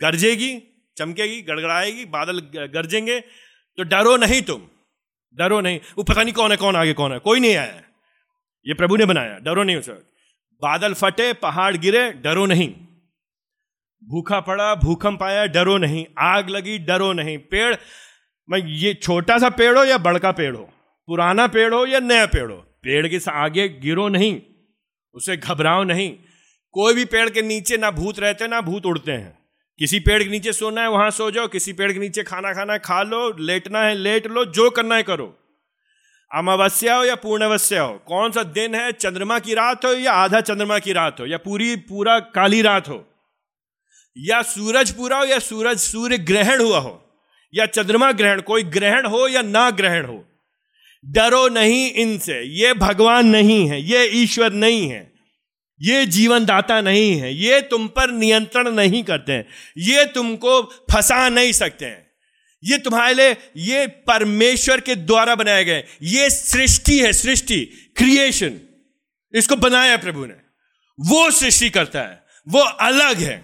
गरजेगी, 0.00 0.50
चमकेगी, 0.96 1.40
गड़गड़ाएगी, 1.42 2.04
बादल 2.06 2.38
गरजेंगे 2.74 3.18
तो 3.78 3.82
डरो 3.84 4.16
नहीं 4.16 4.40
तुम, 4.42 4.60
डरो 5.38 5.60
नहीं। 5.60 5.80
वो 5.98 6.04
पता 6.04 6.22
नहीं 6.22 6.34
कौन 6.34 6.50
है, 6.50 6.56
कौन 6.56 6.76
आगे 6.76 6.92
कौन 6.92 7.12
है, 7.12 7.18
कोई 7.18 7.40
नहीं 7.40 7.54
आया। 7.56 7.80
ये 8.66 8.74
प्रभु 8.74 8.96
ने 8.96 9.04
बनाया, 9.06 9.38
डरो 9.38 9.62
नहीं 9.62 9.76
उसे। 9.76 9.92
बादल 10.62 10.94
फटे, 10.94 11.32
पहाड़ 11.34 11.76
गिरे, 11.76 12.10
डरो 12.22 12.46
नहीं। 12.46 12.68
भूखा 14.02 14.40
पड़ा 14.40 14.74
भूकंप 14.74 15.22
आया 15.22 15.46
डरो 15.48 15.76
नहीं। 15.78 16.04
आग 16.18 16.48
लगी, 16.50 16.78
डरो 16.80 17.12
नहीं। 17.12 17.38
पेड़, 17.38 17.74
मैं 18.48 18.58
ये 18.58 18.92
छोटा 18.94 19.38
सा 19.38 19.48
पेड़ 19.50 19.76
हो 19.78 19.84
या 19.84 19.98
बड़का 20.00 20.32
पेड़ 20.32 20.54
हो? 20.56 20.68
पुराना 21.10 21.46
पेड़ 21.46 21.74
हो 21.74 21.86
या 21.86 22.00
नया 22.00 22.26
पेड़ 22.26 22.50
हो? 22.50 22.56
पेड़ 22.56 23.08
के 23.08 23.30
आगे 23.30 23.68
गिरो 23.68 24.08
नहीं, 24.08 24.42
उसे 25.14 25.36
घबराओ 25.36 25.84
नहीं। 25.84 26.16
कोई 26.72 26.94
भी 26.94 27.04
पेड़ 27.04 27.30
के 27.30 27.42
नीचे 27.42 27.76
ना 27.76 27.90
भूत 27.90 28.20
रहते, 28.20 28.48
ना 28.48 28.60
भूत 28.60 28.86
उड़ते 28.86 29.12
हैं। 29.12 29.38
किसी 29.78 30.00
पेड़ 30.00 30.22
के 30.22 30.30
नीचे 30.30 30.52
सोना 30.52 30.80
है, 30.80 30.88
वहाँ 30.88 31.10
सो 31.10 31.30
जाओ। 31.30 31.48
किसी 31.48 31.72
पेड़ 31.72 31.92
के 31.92 31.98
नीचे 31.98 32.22
खाना 32.22 32.52
खाना 32.52 32.72
है, 32.72 32.78
खा 32.78 33.02
लो, 33.02 33.36
लेटना 33.40 33.82
है, 33.82 33.94
लेट 33.94 34.26
लो, 34.26 34.44
जो 34.44 34.70
करना 34.70 34.94
है 34.94 35.02
करो। 35.02 35.38
अमावस्या 36.34 36.96
हो 36.96 37.04
या 37.04 37.14
पूर्णवस्या 37.14 37.82
हो 37.82 37.98
कौन 38.06 38.32
सा 38.32 38.42
दिन 38.42 38.74
है? 38.74 38.92
चंद्रमा 38.92 39.38
की 39.38 39.54
रात 39.54 39.84
हो 39.84 39.92
या 39.92 40.12
आधा 40.12 40.40
चंद्रमा 40.40 40.78
की 40.78 40.92
रात 40.92 41.20
हो, 41.20 41.26
या 41.26 41.38
पूरी, 41.38 41.76
पूरा 41.76 42.20
काली 42.20 42.62
रात 42.62 42.88
हो? 42.88 43.08
या 44.18 44.42
सूरज 44.42 44.90
पूरा 44.90 45.18
हो 45.18 45.24
या 45.24 45.38
सूरज, 45.38 45.78
सूर्य 45.78 46.18
ग्रहण 46.18 46.60
हुआ 46.60 46.78
हो? 46.78 47.22
या 47.54 47.66
चंद्रमा 47.66 48.12
ग्रहण, 48.12 48.40
कोई 48.40 48.62
ग्रहण 48.62 49.06
हो 49.06 49.28
या 49.28 49.42
ना 49.42 49.70
ग्रहण 49.70 50.06
हो? 50.06 50.26
डरो 51.04 51.48
नहीं 51.48 51.92
इनसे, 51.92 52.42
ये 52.58 52.72
भगवान 52.74 53.26
नहीं 53.26 53.68
है, 53.68 53.80
ये 53.82 54.04
ईश्वर 54.04 54.52
नहीं 54.52 54.88
है, 54.88 55.12
ये 55.80 56.06
जीवन 56.06 56.44
दाता 56.44 56.80
नहीं 56.80 57.14
है, 57.20 57.34
ये 57.34 57.60
तुम 57.60 57.88
पर 57.88 58.10
नियंत्रण 58.10 58.70
नहीं 58.70 59.02
करते 59.02 59.32
हैं, 59.32 59.46
ये 59.78 60.04
तुमको 60.04 60.62
फंसा 60.62 61.28
नहीं 61.28 61.52
सकते 61.52 61.84
हैं। 61.84 62.10
ये 62.64 62.78
तुम्हारे 62.78 63.14
लिए, 63.14 63.36
ये 63.56 63.86
परमेश्वर 63.86 64.80
के 64.80 64.94
द्वारा 64.94 65.34
बनाए 65.34 65.64
गए, 65.64 65.84
ये 66.02 66.30
सृष्टि 66.30 66.98
है, 66.98 67.12
सृष्टि 67.12 67.64
क्रिएशन 67.96 68.60
इसको 69.34 69.56
बनाया 69.56 69.96
प्रभु 69.96 70.24
ने। 70.26 70.34
वो 70.98 71.30
सृष्टि 71.30 71.70
करता 71.70 72.00
है, 72.00 72.22
वो 72.48 72.60
अलग 72.60 73.16
है। 73.16 73.36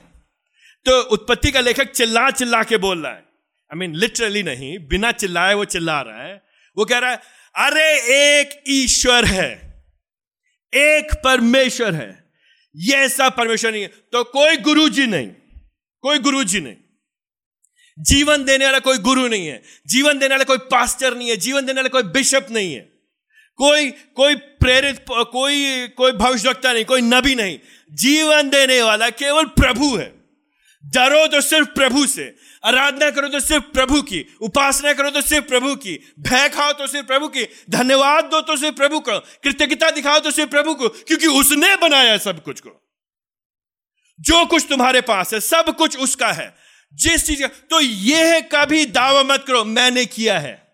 तो 0.86 1.00
उत्पत्ति 1.02 1.50
का 1.50 1.60
लेखक 1.60 1.90
चिल्ला 1.90 2.30
चिल्ला 2.30 2.62
के 2.62 2.76
बोल 2.76 3.02
रहा 3.02 3.12
है। 3.12 3.18
आई 3.18 3.78
मीन 3.78 3.94
लिटरली 3.94 4.42
नहीं, 4.42 4.78
बिना 4.88 5.12
चिल्लाए 5.12 5.54
वो 5.54 5.64
चिल्ला 5.64 6.00
रहा 6.00 6.22
है। 6.22 6.42
वो 6.76 6.84
कह 6.84 6.98
रहा 6.98 7.10
है 7.10 7.20
अरे 7.56 7.84
एक 8.12 8.62
ईश्वर 8.68 9.24
है, 9.24 9.50
एक 10.72 11.14
परमेश्वर 11.24 11.94
है। 11.94 12.24
यह 12.74 13.08
सब 13.08 13.36
परमेश्वर 13.36 13.72
नहीं 13.72 13.82
है। 13.82 13.88
तो 13.88 14.24
कोई 14.24 14.56
गुरु 14.56 14.88
जी 14.88 15.06
नहीं, 15.06 15.28
कोई 16.02 16.18
गुरु 16.18 16.44
जी 16.44 16.60
नहीं। 16.60 16.76
जीवन 17.98 18.44
देने 18.44 18.64
वाला 18.64 18.78
कोई 18.78 18.98
गुरु 18.98 19.28
नहीं 19.28 19.46
है। 19.46 19.62
जीवन 19.86 20.18
देने 20.18 20.34
वाला 20.34 20.44
कोई 20.44 20.58
पास्टर 20.58 21.16
नहीं 21.16 21.28
है। 21.30 21.36
जीवन 21.36 21.66
देने 21.66 21.80
वाला 21.80 21.88
कोई 21.88 22.02
बिशप 22.02 22.46
नहीं 22.50 22.74
है। 22.74 22.80
कोई 23.58 23.90
कोई 23.90 24.34
प्रेरित, 24.34 25.04
कोई 25.10 25.88
कोई 25.88 26.12
भविष्यवक्ता 26.12 26.72
नहीं, 26.72 26.84
कोई 26.84 27.00
नबी 27.00 27.34
नहीं। 27.34 27.58
जीवन 27.92 28.50
देने 28.50 28.82
वाला 28.82 29.10
केवल 29.10 29.44
प्रभु 29.44 29.96
है। 29.96 30.25
डरो 30.86 31.26
तो 31.26 31.40
सिर्फ़ 31.40 31.68
प्रभु 31.68 32.06
से, 32.06 32.36
आराधना 32.64 33.10
करो 33.10 33.28
तो 33.28 33.40
सिर्फ़ 33.40 33.64
प्रभु 33.64 34.02
की, 34.02 34.36
उपासना 34.40 34.92
करो 34.92 35.10
तो 35.10 35.20
सिर्फ़ 35.20 35.46
प्रभु 35.46 35.74
की, 35.74 36.14
भय 36.20 36.48
खाओ 36.48 36.72
तो 36.72 36.86
सिर्फ़ 36.86 37.06
प्रभु 37.06 37.28
की, 37.28 37.48
धन्यवाद 37.70 38.24
दो 38.24 38.40
तो 38.40 38.56
सिर्फ़ 38.56 38.76
प्रभु 38.76 39.00
को, 39.00 39.18
कृतज्ञता 39.18 39.90
दिखाओ 39.90 40.18
तो 40.18 40.30
सिर्फ़ 40.30 40.50
प्रभु 40.50 40.74
को, 40.74 40.88
क्योंकि 40.88 41.26
उसने 41.26 41.76
बनाया 41.76 42.18
सब 42.18 42.42
कुछ 42.42 42.60
को। 42.60 42.96
जो 44.20 44.46
कुछ 44.46 44.66
तुम्हारे 44.68 45.00
पास 45.00 45.34
है, 45.34 45.40
सब 45.40 45.76
कुछ 45.76 45.98
उसका 45.98 46.32
है। 46.32 46.56
जिस 46.94 47.26
चीज़ 47.26 47.40
का 47.40 47.46
तो 47.46 47.80
यह 47.80 48.40
कभी 48.40 48.86
दावा 48.86 49.22
मत 49.22 49.44
करो, 49.46 49.64
मैंने 49.64 50.06
किया 50.06 50.38
है। 50.38 50.68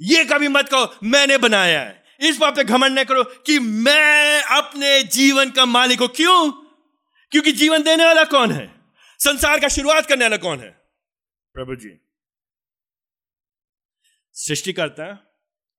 यह 0.00 0.24
कभी 0.24 0.48
मत 0.48 0.68
कहो, 0.68 0.96
मैंने 1.04 1.38
बनाया 1.38 1.80
है। 1.80 2.04
इस 2.20 2.36
बात 2.36 2.56
पे 2.56 2.64
घमंड 2.64 2.98
न 2.98 3.04
करो 3.04 3.24
कि 3.24 3.58
मैं 3.58 4.42
अपने 4.42 5.02
जीवन 5.02 5.50
का 5.50 5.64
मालिक 5.64 6.00
हूँ। 6.00 6.08
क्यों? 6.08 6.50
क्योंकि 7.30 7.52
जीवन 7.52 7.82
देने 7.82 8.04
वाला 8.04 8.24
कौन 8.24 8.52
है? 8.52 8.79
संसार 9.22 9.60
का 9.60 9.68
शुरुआत 9.68 10.06
करने 10.06 10.24
वाला 10.24 10.36
कौन 10.36 10.60
है? 10.60 10.70
प्रभु 11.52 11.76
जी। 11.76 12.00
सृष्टि 14.32 14.72
करता 14.72 15.04
है 15.04 15.18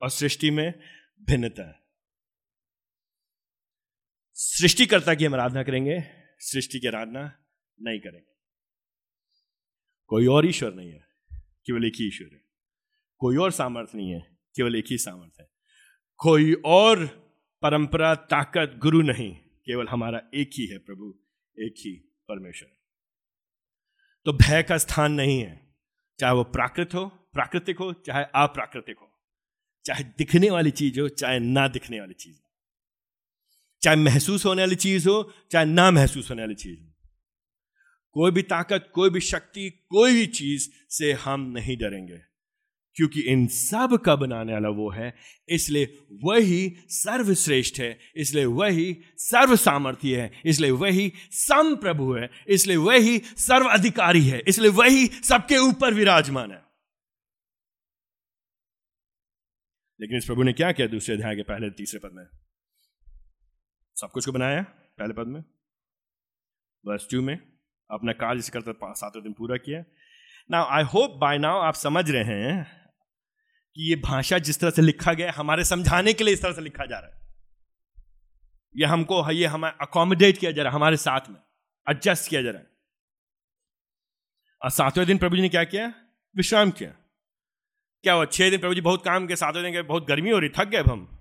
और 0.02 0.10
सृष्टि 0.10 0.52
में 0.52 0.80
भिन्नता। 1.22 1.68
है 1.68 1.82
सृष्टिकर्ता 4.34 5.16
की 5.16 5.26
हम 5.26 5.34
आराधना 5.34 5.64
करेंगे 5.64 6.04
सृष्टि 6.40 6.80
की 6.80 6.88
आराधना 6.88 7.44
नहीं 7.82 8.00
करेंगे। 8.00 8.34
कोई 10.08 10.26
और 10.26 10.46
ईश्वर 10.46 10.74
नहीं 10.74 10.92
है 10.92 11.08
केवल 11.66 11.86
एक 11.86 11.94
ही 11.96 12.08
ईश्वर 12.08 12.34
है। 12.34 12.44
कोई 13.18 13.38
और 13.38 13.52
सामर्थ्य 13.52 13.98
नहीं 13.98 14.12
है 14.12 14.38
केवल 14.56 14.76
एक 14.76 14.86
ही 14.90 14.98
सामर्थ्य 14.98 15.44
है। 15.44 15.50
कोई 16.18 16.54
और 16.66 17.08
परंपरा 17.62 18.16
ताकत 18.16 18.76
गुरु 18.78 19.02
नहीं 19.02 19.36
केवल 19.38 19.88
हमारा 19.88 20.22
एक 20.34 20.50
ही 20.54 20.68
है 20.68 20.78
प्रभु 20.78 21.20
एक 21.60 21.74
ही 21.78 21.94
परमेश्वर। 22.28 22.81
तो 24.26 24.34
भय 24.34 24.64
का 24.64 24.78
स्थान 24.78 25.12
नहीं 25.12 25.42
है। 25.42 25.76
चाहे 26.20 26.34
वो 26.34 26.44
प्राकृत 26.44 26.94
हो, 26.94 27.06
प्राकृतिक 27.06 27.80
हो, 27.80 27.94
चाहे 27.94 28.24
अप्राकृतिक 28.24 28.98
हो, 29.00 29.22
चाहे 29.86 30.04
दिखने 30.04 30.50
वाली 30.50 30.72
चीज़ 30.72 31.00
हो, 31.00 31.10
चाहे 31.10 31.40
ना 31.40 31.68
दिखने 31.68 32.00
वाली 32.00 32.14
चीज़ 32.14 32.38
हो। 32.38 32.52
चाहे 33.82 33.98
महसूस 33.98 34.46
होने 34.46 34.62
वाली 34.62 34.76
चीज़ 34.76 35.10
हो, 35.10 35.34
चाहे 35.52 35.66
ना 35.66 35.92
महसूस 35.92 36.30
होने 36.30 36.42
वाली 36.42 36.56
चीज़ 36.56 36.82
हो। 36.82 36.88
कोई 38.12 38.32
भी 38.32 38.42
ताकत, 38.42 38.92
कोई 38.94 39.10
भी 39.10 39.20
शक्ति, 39.20 39.70
कोई 39.70 40.14
भी 40.14 40.28
चीज़ 40.28 40.70
से 40.90 41.14
हम 41.14 41.42
नहीं 41.42 41.78
डरेंगे। 41.78 42.31
क्योंकि 42.96 43.22
इन 43.22 43.48
सब 43.48 44.00
का 44.06 44.16
बनाने 44.16 44.54
वाला 44.54 44.70
वो 44.70 44.90
है, 44.90 45.16
इसलिए 45.50 45.98
वही 46.24 46.78
सर्वश्रेष्ठ 46.88 47.80
है, 47.80 48.00
इसलिए 48.16 48.46
वही 48.46 48.98
सर्व 49.18 49.56
सामर्थ्य 49.56 50.22
है, 50.22 50.42
इसलिए 50.46 50.72
वही 50.72 51.14
सम 51.32 51.76
प्रभु 51.76 52.14
है, 52.14 52.30
इसलिए 52.48 52.78
वही 52.78 53.20
सर्व 53.20 53.66
अधिकारी 53.66 54.28
है, 54.28 54.42
इसलिए 54.48 54.72
वही 54.72 55.08
सबके 55.08 55.58
ऊपर 55.58 55.94
विराजमान 55.94 56.52
है। 56.52 56.62
लेकिन 60.02 60.18
इस 60.18 60.26
प्रभु 60.26 60.44
ने 60.44 60.54
क्या 60.54 60.72
किया 60.72 60.88
दूसरे 60.88 61.16
अध्याय 61.16 61.36
के 61.36 61.44
पहले 61.44 61.70
तीसरे 61.70 62.00
पद 62.00 62.12
में? 62.14 62.26
सब 63.96 64.12
कुछ 64.12 64.26
को 64.26 64.32
बनाया 64.32 64.62
पहले 65.00 65.14
पद 65.14 65.28
में? 65.28 65.44
वर्ष 66.86 67.08
टू 67.12 67.22
में? 67.22 67.38
अपना 67.92 68.14
कार्य 68.14 68.42
करते 68.54 68.74
सातों 68.84 69.24
दिन 69.24 69.34
पूरा 69.34 69.58
किया। 69.58 69.84
Now 70.52 70.66
I 70.70 70.84
hope 70.84 71.12
by 71.12 71.38
now 71.38 71.60
आप 71.60 71.74
समझ 71.74 72.12
रहे 72.12 72.24
हैं 72.24 72.81
कि 73.76 73.90
ये 73.90 73.96
भाषा 73.96 74.38
जिस 74.38 74.60
तरह 74.60 74.70
से 74.70 74.82
लिखा 74.82 75.14
गया 75.14 75.34
हमारे 75.36 75.64
समझाने 75.64 76.14
के 76.14 76.24
लिए 76.24 76.34
इस 76.34 76.42
तरह 76.42 76.54
से 76.54 76.62
लिखा 76.62 76.86
जा 76.86 77.00
रहा 77.00 77.12
है। 77.12 77.22
ये 78.78 78.86
हमको, 78.86 79.32
ये 79.32 79.46
हमें 79.46 79.70
अकोमोडेट 79.70 80.38
किया 80.38 80.52
जा 80.52 80.64
रहा 80.64 80.72
है, 80.72 80.76
हमारे 80.76 80.98
साथ 80.98 81.20
में 81.30 81.40
एडजस्ट 81.90 82.30
किया 82.30 82.42
जा 82.42 82.50
रहा 82.52 82.62
है। 82.62 82.68
और 84.64 84.70
सातवें 84.70 85.08
दिन 85.08 85.18
प्रभु 85.18 85.36
जी 85.36 85.42
ने 85.42 85.50
क्या 85.50 85.64
किया? 85.64 85.94
विश्राम 86.36 86.72
किया। 86.72 86.90
क्या 88.04 88.14
हुआ? 88.14 88.26
छह 88.26 88.50
दिन 88.50 88.60
प्रभु 88.60 88.76
जी 88.76 88.82
बहुत 88.82 89.06
काम 89.06 89.28
किया 89.28 89.36
सातवें 89.36 89.64
दिन 89.64 89.74
के 89.74 89.82
बहुत 89.82 90.08
गर्मी 90.08 90.30
हो 90.30 90.40
रही, 90.40 90.50
थक 90.50 90.66
गए 90.66 90.78
अब 90.78 90.92
हम। 90.92 91.18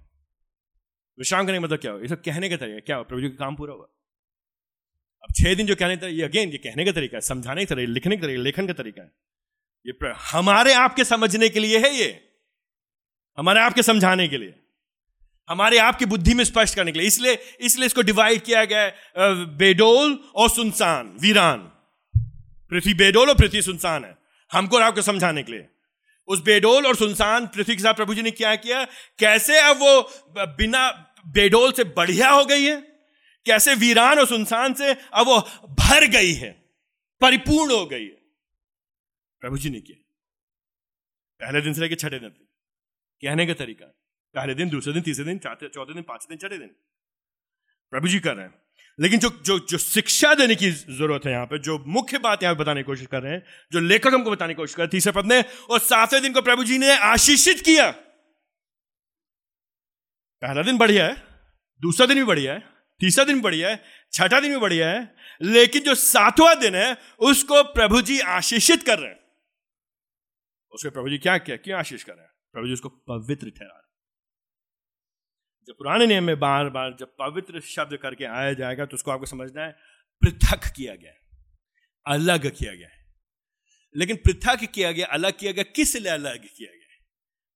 विश्राम 1.18 1.46
करने 1.46 1.58
का 1.58 1.64
मतलब 1.64 1.78
क्या 1.78 1.92
हो 1.92 2.00
ये 2.00 2.08
सब 2.08 2.22
कहने 2.22 2.48
का 2.48 2.56
तरीका 2.56 2.78
क्या 2.78 2.96
हो 2.96 3.04
प्रभु 3.04 3.20
जी 3.20 3.28
का 3.28 3.34
काम 3.34 3.56
पूरा 3.56 3.74
हुआ। 3.74 3.84
अब 5.22 5.34
छह 5.36 5.54
दिन 5.54 5.66
जो 5.66 5.74
कहने 5.74 5.96
का, 5.96 6.06
ये 6.06 6.22
अगेन 6.22 6.48
ये 6.48 6.58
कहने 6.58 6.84
का 6.84 6.92
तरीका 6.92 7.16
है, 7.16 7.20
समझाने 7.20 7.64
का 7.64 7.74
तरीका, 7.74 7.92
लिखने 7.92 8.16
का 8.16 8.22
तरीका, 8.22 8.42
लेखन 8.42 8.66
का 8.66 8.72
तरीका 8.72 9.02
है। 9.02 9.12
ये 9.86 10.12
हमारे 10.16 10.74
आपके 10.74 11.04
समझने 11.04 11.48
के 11.48 11.60
लिए 11.60 11.78
है 11.78 11.94
ये। 11.94 12.29
हमारे 13.38 13.60
आपके 13.60 13.82
समझाने 13.82 14.28
के 14.28 14.38
लिए, 14.38 14.54
हमारे 15.48 15.78
आपकी 15.78 16.04
बुद्धि 16.06 16.34
में 16.34 16.44
स्पष्ट 16.44 16.74
करने 16.74 16.92
के 16.92 16.98
लिए। 16.98 17.08
इसलिए 17.08 17.38
इसलिए 17.60 17.86
इसको 17.86 18.02
डिवाइड 18.02 18.42
किया 18.42 18.64
गया 18.64 18.80
है 18.80 19.46
बेडोल 19.56 20.18
और 20.34 20.50
सुनसान, 20.50 21.16
वीरान। 21.20 21.58
पृथ्वी 22.72 22.94
बेडोल 22.94 23.28
और 23.28 23.34
पृथ्वी 23.34 23.62
सुनसान 23.62 24.04
है, 24.04 24.16
हमको 24.50 24.76
और 24.76 24.82
आपको 24.82 25.02
समझाने 25.02 25.42
के 25.42 25.52
लिए। 25.52 25.66
उस 26.28 26.42
बेडोल 26.42 26.86
और 26.86 26.96
सुनसान 26.96 27.46
पृथ्वी 27.46 27.76
के 27.76 27.82
साथ 27.82 27.94
प्रभु 27.94 28.14
जी 28.14 28.22
ने 28.22 28.30
क्या 28.32 28.54
किया? 28.56 28.84
कैसे 29.18 29.58
अब 29.60 29.76
वो 29.76 30.46
बिना 30.56 30.88
बेडोल 31.28 31.72
से 31.72 31.84
बढ़िया 31.96 32.30
हो 32.30 32.44
गई 32.44 32.64
है? 32.64 32.76
कैसे 33.46 33.74
वीरान 33.74 34.18
और 34.18 34.26
सुनसान 34.26 34.74
से 34.74 34.92
अब 34.92 35.26
वो 35.26 35.38
भर 35.80 36.06
गई 36.08 36.32
है? 36.34 36.50
परिपूर्ण 37.20 37.72
हो 37.72 37.86
गई 37.86 38.02
है। 38.02 38.18
प्रभु 39.42 39.58
जी 39.58 39.70
ने 39.70 39.80
किया। 39.80 39.96
पहले 41.40 41.60
दिन 41.60 41.74
से 41.74 41.80
लेकर 41.80 41.94
छठे 41.96 42.18
दिन 42.18 42.30
कहने 43.22 43.46
का 43.46 43.54
तरीका 43.54 43.86
पहले 44.34 44.54
दिन, 44.54 44.68
दूसरे 44.68 44.92
दिन, 44.92 45.02
तीसरे 45.02 45.24
दिन 45.24 45.38
चौथे 45.38 45.66
दिन, 45.66 46.02
पाँचवें 46.02 46.38
दिन, 46.38 46.48
छठे 46.48 46.58
दिन। 46.58 46.68
प्रभु 47.90 48.08
जी 48.08 48.20
कर 48.20 48.34
रहे 48.34 48.46
हैं। 48.46 48.62
लेकिन 49.00 49.20
जो 49.20 49.28
जो 49.30 49.58
जो 49.58 49.78
शिक्षा 49.78 50.34
देने 50.34 50.54
की 50.54 50.70
ज़रूरत 50.70 51.26
है 51.26 51.32
यहाँ 51.32 51.46
पे, 51.46 51.58
जो 51.58 51.78
मुख्य 51.78 52.18
बात 52.18 52.42
यहाँ 52.42 52.56
बताने 52.56 52.80
की 52.80 52.84
कोशिश 52.84 53.06
कर 53.06 53.22
रहे 53.22 53.32
हैं, 53.32 53.46
जो 53.72 53.80
लेखक 53.80 54.14
हमको 54.14 54.30
बताने 54.30 54.54
की 54.54 54.56
कोशिश 54.56 54.74
कर 54.74 54.82
रहे 54.82 54.86
हैं, 54.86 54.90
तीसरे 54.90 55.12
पद 55.12 55.26
ने, 55.26 55.44
और 55.70 55.78
सातवें 55.78 56.22
दिन 56.22 56.32
को 56.32 56.42
प्रभु 56.42 56.64
जी 56.64 56.78
ने 56.78 56.96
आशीषित 56.96 57.60
किया। 57.60 57.90
पहला 60.42 60.62
दिन 60.62 60.78
बढ़िया 60.78 61.06
है, 61.06 61.22
दूसरा 61.80 62.06
दिन 62.06 62.16
भी 62.16 62.24
बढ़िया 62.24 62.54
है, 62.54 62.60
तीसरा 63.00 63.24
दिन 63.24 63.40
बढ़िया 63.40 63.70
है, 63.70 63.84
छठा 64.12 64.40
दिन 64.40 64.50
भी 64.50 64.56
बढ़िया 64.56 64.90
है, 64.90 65.14
लेकिन 65.42 65.82
जो 65.82 65.94
सातवां 65.94 66.60
दिन 66.60 66.74
है, 66.74 66.96
उसको 67.18 67.62
प्रभु 67.62 68.02
जी 68.02 68.20
आशीषित 68.20 68.82
कर 68.82 68.98
रहे 68.98 69.10
हैं। 69.10 69.20
उसके 70.72 70.90
प्रभु 70.90 71.08
जी 71.08 71.18
क्या, 71.18 71.38
किया, 71.38 71.56
क्यों 71.56 71.78
आशीष 71.78 72.02
कर 72.02 72.12
रहे 72.12 72.22
हैं? 72.22 72.29
प्रभु 72.54 72.66
जी 72.66 72.72
उसको 72.72 72.88
पवित्र 73.08 73.50
ठहरा 73.50 73.76
रहे 73.76 73.88
जब 75.68 75.74
पुराने 75.78 76.06
नियम 76.06 76.24
में 76.24 76.38
बार 76.40 76.68
बार 76.70 76.96
जब 77.00 77.14
पवित्र 77.18 77.60
शब्द 77.66 77.96
करके 77.96 78.24
आया 78.26 78.52
जाएगा 78.52 78.86
तो 78.86 78.94
उसको 78.94 79.10
आपको 79.10 79.26
समझना 79.26 79.62
है, 79.62 79.72
पृथक 80.22 80.72
किया 80.76 80.94
गया 80.94 81.12
अलग 82.06 82.50
किया 82.50 82.74
गया 82.74 82.88
लेकिन 83.94 84.16
पृथक 84.16 84.64
किया 84.64 84.92
गया, 84.92 85.06
अलग 85.06 85.38
किया 85.38 85.52
गया, 85.52 85.64
किस 85.66 85.96
लिए 85.96 86.12
अलग 86.12 86.44
किया 86.48 86.70
गया 86.70 86.78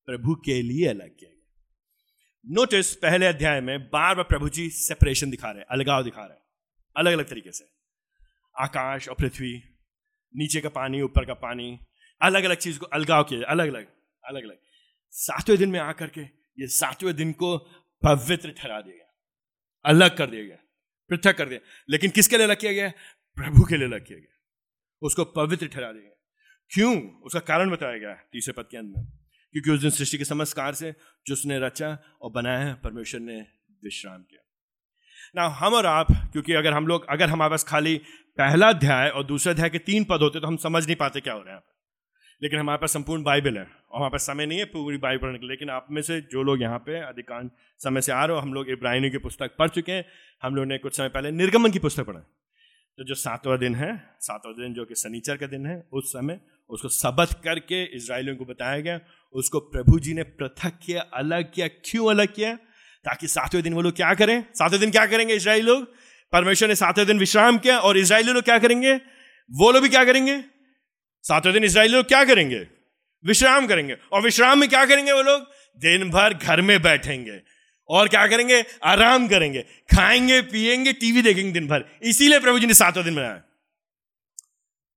प्रभु 0.08 0.34
के 0.44 0.60
लिए 0.62 0.86
अलग 0.88 1.16
किया 1.18 1.30
गया 1.30 2.54
नोटिस 2.54 2.94
पहले 2.96 3.26
अध्याय 3.26 3.60
में 3.60 3.86
बार 3.88 4.14
बार 4.14 4.24
प्रभु 4.24 4.48
जी 4.48 4.68
सेपरेशन 4.70 5.30
दिखा 5.30 5.50
रहे 5.50 5.60
हैं, 5.60 5.66
अलगाव 5.70 6.02
दिखा 6.04 6.20
रहे 6.20 6.36
हैं 6.36 6.42
अलग 6.96 7.12
अलग 7.12 7.28
तरीके 7.28 7.52
से। 7.52 7.64
आकाश 8.54 9.08
और 9.08 9.14
पृथ्वी, 9.14 9.52
नीचे 10.34 10.60
का 10.60 10.68
पानी, 10.70 11.00
ऊपर 11.02 11.24
का 11.24 11.34
पानी 11.36 11.78
अलग 12.20 12.44
अलग 12.44 12.56
चीज़ 12.56 12.78
को 12.78 12.86
अलगाव 12.88 13.24
किया 13.24 13.48
अलग 13.48 13.68
अलग 13.68 13.86
अलग 14.24 14.42
अलग 14.42 14.58
सातवें 15.14 15.58
दिन 15.58 15.70
में 15.70 15.78
आकर 15.80 16.06
के 16.06 16.20
ये 16.58 16.66
सातवें 16.66 17.14
दिन 17.16 17.32
को 17.32 17.56
पवित्र 18.02 18.50
ठहरा 18.50 18.80
दिया 18.80 18.96
गया। 18.96 19.12
अलग 19.84 20.16
कर 20.16 20.26
दिया 20.26 20.44
गया, 20.44 20.56
पृथक 21.10 21.36
कर 21.36 21.48
दिया। 21.48 21.60
लेकिन 21.90 22.10
किसके 22.10 22.36
लिए 22.36 22.46
अलग 22.46 22.60
किया 22.60 22.72
गया? 22.72 22.92
प्रभु 23.36 23.64
के 23.64 23.76
लिए 23.76 23.86
अलग 23.86 24.06
किया 24.06 24.18
गया। 24.18 24.36
उसको 25.02 25.24
पवित्र 25.24 25.66
ठहरा 25.66 25.92
दिया 25.92 26.02
गया। 26.02 26.10
क्यों? 26.70 27.20
उसका 27.22 27.40
कारण 27.40 27.70
बताया 27.70 27.98
गया 27.98 28.14
तीसरे 28.32 28.52
पद 28.52 28.68
के 28.70 28.76
अंदर 28.76 29.02
क्योंकि 29.52 29.70
उस 29.70 29.80
दिन 29.80 29.90
सृष्टि 29.90 30.18
के 30.18 30.24
समस्कार 30.24 30.74
से 30.74 30.94
जो 31.26 31.34
उसने 31.34 31.58
रचा 31.58 31.98
और 32.22 32.30
बनाया 32.30 32.74
परमेश्वर 32.74 33.20
ने 33.20 33.40
विश्राम 33.84 34.22
किया। 34.22 34.40
ना 35.36 35.48
हम 35.48 35.74
और 35.74 35.86
आप, 35.86 36.06
क्योंकि 36.32 36.52
अगर 36.52 36.72
हम 36.72 36.86
लोग, 36.86 37.06
अगर 37.08 37.28
हमारे 37.28 37.50
पास 37.50 37.64
खाली 37.64 37.96
पहला 38.38 38.68
अध्याय 38.68 39.08
और 39.08 39.24
दूसरे 39.24 39.52
अध्याय 39.52 39.70
के 39.70 39.78
तीन 39.78 40.04
पद 40.04 40.20
होते 40.22 40.40
तो 40.40 40.46
हम 40.46 40.56
समझ 40.56 40.86
नहीं 40.86 40.96
पाते 40.96 41.20
क्या 41.20 41.34
हो 41.34 41.42
रहा 41.42 41.54
है। 41.54 41.73
लेकिन 42.44 42.58
हमारे 42.60 42.78
पास 42.78 42.92
संपूर्ण 42.92 43.22
बाइबल 43.22 43.56
है 43.56 43.62
और 43.62 43.96
हमारे 43.96 44.10
पास 44.10 44.22
समय 44.22 44.46
नहीं 44.46 44.58
है 44.58 44.64
पूरी 44.64 44.96
बाइबल 44.96 45.22
पढ़ने 45.22 45.38
के 45.38 45.46
लेकिन 45.46 45.70
आप 45.70 45.86
में 45.90 46.02
से 46.02 46.20
जो 46.20 46.42
लोग 46.42 46.62
यहाँ 46.62 46.78
पे 46.78 47.00
अधिकांश 47.00 47.50
समय 47.78 48.00
से 48.00 48.12
आ 48.12 48.24
रहे 48.24 48.36
हो, 48.36 48.42
हम 48.42 48.54
लोग 48.54 48.70
इब्राहिनी 48.70 49.10
की 49.10 49.18
पुस्तक 49.18 49.56
पढ़ 49.58 49.68
चुके 49.68 49.92
हैं। 49.92 50.04
हम 50.42 50.56
लोग 50.56 50.66
ने 50.66 50.78
कुछ 50.78 50.96
समय 50.96 51.08
पहले 51.08 51.30
निर्गमन 51.30 51.70
की 51.70 51.78
पुस्तक 51.78 52.04
पढ़ा। 52.04 52.20
तो 52.98 53.04
जो 53.04 53.14
सातवां 53.14 53.58
दिन 53.58 53.74
है, 53.74 54.16
सातवां 54.20 54.54
दिन 54.54 54.74
जो 54.74 54.84
कि 54.84 54.94
शनिचर 54.94 55.36
का 55.36 55.46
दिन 55.46 55.66
है, 55.66 55.88
उस 55.92 56.12
समय 56.12 56.40
उसको 56.70 56.88
सबत 56.88 57.40
करके 57.44 57.84
इसराइलियों 57.84 58.36
को 58.36 58.44
बताया 58.44 58.80
गया। 58.80 59.00
उसको 59.32 59.60
प्रभु 59.60 59.98
जी 59.98 60.14
ने 60.14 60.22
पृथक 60.22 60.72
किया, 60.86 61.00
अलग 61.00 61.52
किया, 61.52 61.68
क्यों 61.68 62.10
अलग 62.10 62.34
किया? 62.34 62.56
ताकि 63.04 63.26
सातवें 63.26 63.62
दिन 63.62 63.74
वो 63.74 63.82
लोग 63.82 63.96
क्या 63.96 64.14
करें? 64.14 64.44
सातवें 64.54 64.80
दिन 64.80 64.90
क्या 64.90 65.06
करेंगे 65.06 65.34
इसराइली 65.34 65.66
लोग? 65.66 65.84
परमेश्वर 66.32 66.68
ने 66.68 66.74
सातवें 66.74 67.06
दिन 67.06 67.18
विश्राम 67.18 67.58
किया 67.58 67.78
और 67.78 67.98
इसराइली 67.98 68.32
लोग 68.32 68.44
क्या 68.44 68.58
करेंगे? 68.58 68.94
वो 69.50 69.72
लोग 69.72 69.82
भी 69.82 69.88
क्या 69.88 70.04
करेंगे? 70.04 70.53
सातवें 71.28 71.54
दिन 71.54 71.64
इसराइली 71.64 71.94
लोग 71.94 72.06
क्या 72.06 72.24
करेंगे? 72.24 72.66
विश्राम 73.26 73.66
करेंगे। 73.66 73.96
और 74.12 74.22
विश्राम 74.22 74.58
में 74.58 74.68
क्या 74.68 74.86
करेंगे 74.86 75.12
वो 75.12 75.22
लोग? 75.22 75.42
दिन 75.76 76.10
भर 76.10 76.34
घर 76.34 76.60
में 76.60 76.82
बैठेंगे। 76.82 77.40
और 77.88 78.08
क्या 78.08 78.26
करेंगे? 78.26 78.64
आराम 78.84 79.28
करेंगे। 79.28 79.62
खाएँगे, 79.62 80.42
पिएँगे, 80.42 80.92
टीवी 80.92 81.22
देखेंगे 81.22 81.52
दिन 81.52 81.68
भर। 81.68 81.84
इसीलिए 82.02 82.40
प्रभु 82.40 82.58
जी 82.58 82.66
ने 82.66 82.74
सातवें 82.74 83.04
दिन 83.04 83.14
बनाया 83.14 83.42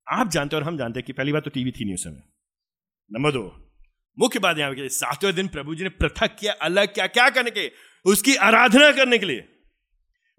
आप 0.09 0.30
जानते 0.30 0.55
और 0.55 0.63
हम 0.63 0.78
जानते 0.78 0.99
हैं 0.99 1.05
कि 1.05 1.13
पहली 1.13 1.32
बात 1.32 1.43
तो 1.43 1.49
टीवी 1.49 1.71
थी 1.71 1.86
नहीं 1.86 1.95
उस 1.95 2.03
समय। 2.03 2.23
नंबर 3.13 3.32
दो, 3.32 3.73
मुख्य 4.19 4.39
बात 4.39 4.57
यहाँ 4.57 4.75
सातवें 4.78 5.36
दिन 5.36 5.47
प्रभु 5.47 5.75
जी 5.75 5.84
ने 5.84 5.89
पृथक 5.89 6.36
किया 6.39 6.53
अलग 6.53 6.93
क्या 6.93 7.07
क्या 7.07 7.30
करने 7.30 7.51
के 7.51 7.71
उसकी 8.05 8.36
आराधना 8.36 8.91
करने 8.91 9.17
के 9.17 9.25
लिए। 9.25 9.49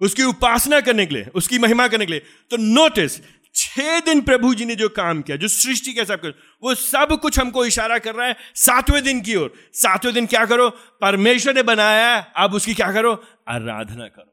उसकी 0.01 0.23
उपासना 0.23 0.81
करने 0.81 1.07
के 1.07 1.15
लिए। 1.15 1.27
उसकी 1.35 1.59
महिमा 1.59 1.89
करने 1.89 2.07
के 2.07 2.13
लिए। 2.13 2.21
तो 2.51 2.57
नोटिस 2.57 3.21
छह 3.59 4.01
दिन 4.01 4.21
प्रभु 4.21 4.55
जी 4.55 4.65
ने 4.65 4.75
जो 4.77 4.89
काम 4.89 5.23
किया, 5.23 5.37
जो 5.37 5.49
सृष्टि 5.49 5.93
के 5.93 6.05
सब 6.05 6.21
कुछ, 6.21 6.35
वो 6.63 6.75
सब 6.75 7.19
कुछ 7.23 7.39
हमको 7.39 7.65
इशारा 7.67 7.99
कर 7.99 8.15
रहा 8.15 8.27
है 8.27 8.37
सातवें 8.55 9.03
दिन 9.05 9.21
की 9.21 9.35
ओर। 9.35 9.53
सातवें 9.73 10.15
दिन 10.15 10.27
क्या 10.27 10.45
करो? 10.47 10.69
परमेश्वर 11.01 11.55
ने 11.55 11.63
बनाया 11.63 12.17
अब 12.37 12.55
उसकी 12.55 12.75
क्या 12.75 12.93
करो? 12.93 13.13
आराधना 13.49 14.09
करो। 14.09 14.33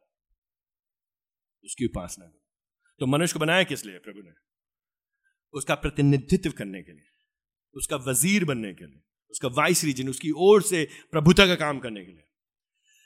उसकी 1.64 1.86
उपासना 1.86 2.26
करो। 2.26 2.42
तो 3.00 3.06
मनुष्य 3.06 3.34
को 3.34 3.40
बनाया 3.40 3.64
किस 3.64 3.86
लिए? 3.86 3.98
प्रभु 3.98 4.20
ने। 4.20 4.32
उसका 5.54 5.76
प्रतिनिधित्व 5.76 6.52
करने 6.52 6.82
के 6.82 6.92
लिए, 6.92 7.10
उसका 7.76 7.96
वज़ीर 7.96 8.46
बनने 8.46 8.74
के 8.74 8.86
लिए, 8.86 9.02
उसका 9.32 9.48
वाइस 9.48 9.84
रीजन, 9.84 10.10
उसकी 10.10 10.32
ओर 10.32 10.62
से 10.62 10.88
प्रभुता 11.12 11.48
का 11.48 11.56
काम 11.56 11.80
करने 11.80 12.06
के 12.06 12.12
लिए। 12.12 12.22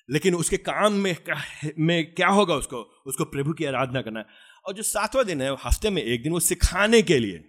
लेकिन 0.10 0.36
उसके 0.36 0.58
काम 0.58 0.94
में 0.94 1.16
में 1.80 2.14
क्या 2.14 2.28
होगा 2.28 2.56
उसको? 2.56 2.78
उसको 3.06 3.26
प्रभु 3.26 3.54
की 3.54 3.66
आराधना 3.66 4.02
करना 4.02 4.20
है। 4.20 4.26
और 4.66 4.74
जो 4.74 4.84
सातवां 4.86 5.26
दिन 5.26 5.42
है 5.42 5.52
हफ़्ते 5.66 5.90
में 5.90 6.02
एक 6.04 6.24
दिन 6.24 6.32
वो 6.34 6.40
सिखाने 6.42 7.02
के 7.02 7.20
लिए, 7.20 7.44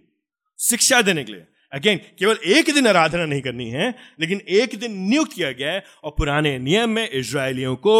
शिक्षा 0.59 1.01
देने 1.01 1.23
के 1.23 1.31
लिए। 1.31 1.45
अगेन 1.71 1.97
केवल 2.19 2.37
एक 2.47 2.73
दिन 2.73 2.87
आराधना 2.87 3.25
नहीं 3.25 3.41
करनी 3.41 3.69
है, 3.69 3.93
लेकिन 4.19 4.41
एक 4.49 4.75
दिन 4.79 4.97
नियुक्त 4.99 5.33
किया 5.33 5.51
गया 5.51 5.71
है 5.71 5.83
और 6.03 6.11
पुराने 6.17 6.57
नियम 6.59 6.89
में 6.89 7.09
इसराइलियों 7.09 7.75
को 7.77 7.93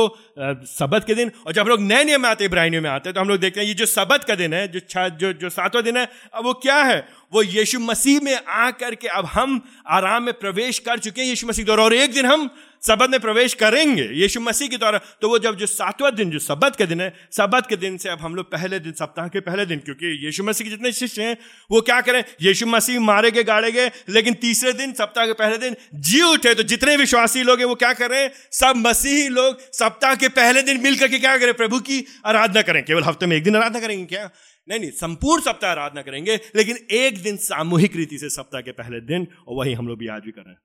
सबत 0.68 1.03
के 1.07 1.16
दिन, 1.16 1.32
और 1.47 1.53
जब 1.53 1.62
हम 1.62 1.68
लोग 1.68 1.82
नए 1.82 2.03
नियम 2.03 2.22
में 2.22 2.30
आते, 2.30 2.45
इब्राहिमियों 2.45 2.82
में 2.82 2.89
आते 2.89 3.09
हैं 3.09 3.14
तो 3.16 3.22
हम 3.22 3.30
लोग 3.30 3.38
देखते 3.39 3.59
हैं 3.59 3.68
ये 3.68 3.74
जो 3.74 3.86
सबत 3.88 4.24
का 4.24 4.36
दिन 4.36 4.53
है, 4.53 4.68
जो 4.68 4.80
जो 5.12 5.32
जो 5.34 5.49
सातवां 5.51 5.84
दिन 5.84 5.97
है, 5.97 6.07
अब 6.34 6.45
वो 6.45 6.53
क्या 6.55 6.82
है? 6.84 6.99
वो 7.34 7.43
यीशु 7.43 7.80
मसीह 7.82 8.20
में 8.22 8.36
आ 8.36 8.70
करके 8.74 9.07
अब 9.09 9.26
हम 9.28 9.62
आराम 9.89 10.24
में 10.24 10.34
प्रवेश 10.36 10.80
कर 10.82 10.99
चुके 10.99 11.22
हैं, 11.22 11.28
यीशु 11.30 11.47
मसीह 11.47 11.66
द्वारा, 11.66 11.84
और 11.84 11.93
एक 11.95 12.14
दिन 12.14 12.26
हम 12.26 12.49
सबत 12.88 13.09
में 13.09 13.19
प्रवेश 13.19 13.53
करेंगे, 13.53 14.03
यीशु 14.03 14.39
मसीह 14.39 14.67
के 14.67 14.77
द्वारा। 14.77 14.97
तो 15.21 15.29
वो 15.29 15.39
जब 15.39 15.57
जो 15.57 15.65
सातवां 15.65 16.15
दिन, 16.15 16.32
जो 16.32 16.39
सबत 16.39 16.75
के 16.75 16.86
दिन 16.86 17.01
है, 17.01 17.13
सबत 17.32 17.67
के 17.69 17.75
दिन 17.75 17.97
से 17.97 18.09
अब 18.09 18.19
हम 18.19 18.36
लोग 18.36 18.51
पहले 18.51 18.79
दिन, 18.79 18.91
सप्ताह 18.91 19.27
के 19.27 19.39
पहले 19.39 19.65
दिन, 19.65 19.79
क्योंकि 19.79 20.25
यीशु 20.25 20.43
मसीह 20.43 20.65
के 20.65 20.69
जितने 20.69 20.91
शिष्य 20.91 21.23
हैं, 21.23 21.38
वो 21.71 21.82
क्या 21.82 22.01
करें? 22.01 22.23
यीशु 22.41 22.65
मसीह 22.65 22.99
मारे 22.99 23.32
गए, 23.32 23.43
गाड़े 23.43 23.71
गए, 23.71 23.91
लेकिन 24.09 24.34
तीसरे 24.34 24.73
दिन, 24.73 24.93
सप्ताह 24.93 25.25
के 25.25 25.34
पहले 25.34 25.57
दिन 25.57 25.75
जी 25.95 26.21
उठे 26.21 26.53
तो 26.53 26.63
जितने 26.63 26.95
विश्वासी 26.97 27.43
लोग 27.43 27.59
हैं, 27.59 27.65
वो 27.65 27.75
क्या 27.75 27.93
करें? 27.93 28.32
सब 28.51 28.73
मसीही 28.75 29.27
लोग 29.29 29.59
सप्ताह 29.73 30.15
के 30.15 30.27
पहले 30.29 30.61
दिन 30.61 30.82
मिलकर 30.82 31.07
के 31.07 31.19
क्या 31.19 31.38
करें? 31.38 31.53
प्रभु 31.53 31.79
की 31.79 32.05
आराधना 32.25 32.61
करें। 32.61 32.84
केवल 32.86 33.03
हफ़्ते 33.03 33.25
में 33.25 33.38
एक 33.38 33.43
दिन 33.43 33.55
आराधना 33.55 33.79
करेंगे 33.79 34.05
क्या? 34.05 34.29
नहीं 34.69 34.79
नहीं, 34.79 34.91
संपूर्ण 34.91 35.41
सप्ताह 35.41 35.71
आराधना 35.71 36.01
करेंगे, 36.01 36.39
लेकिन 36.55 36.77
एक 36.91 37.23
दिन 37.23 37.38
सामूहिक 37.38 37.95
रीति 37.95 38.17
से 38.17 38.29
सप्ताह 38.29 38.61
के 38.61 38.71
पहले 38.71 39.01
दिन, 39.01 39.27
और 39.47 39.55
वही 39.57 39.73
हम 39.73 39.88
लोग 39.88 39.99
भी 39.99 40.07
आज 40.07 40.21
भी 40.21 40.32
कर 40.32 40.55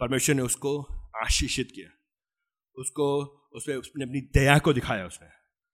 परमेश्वर 0.00 0.34
ने 0.34 0.42
उसको 0.42 0.99
आशीषित 1.24 1.72
किया। 1.74 1.88
उसको, 2.76 3.18
उसने 3.52 3.74
उसने 3.74 4.04
अपनी 4.04 4.20
दया 4.20 4.58
को 4.58 4.72
दिखाया 4.72 5.06
उसने। 5.06 5.28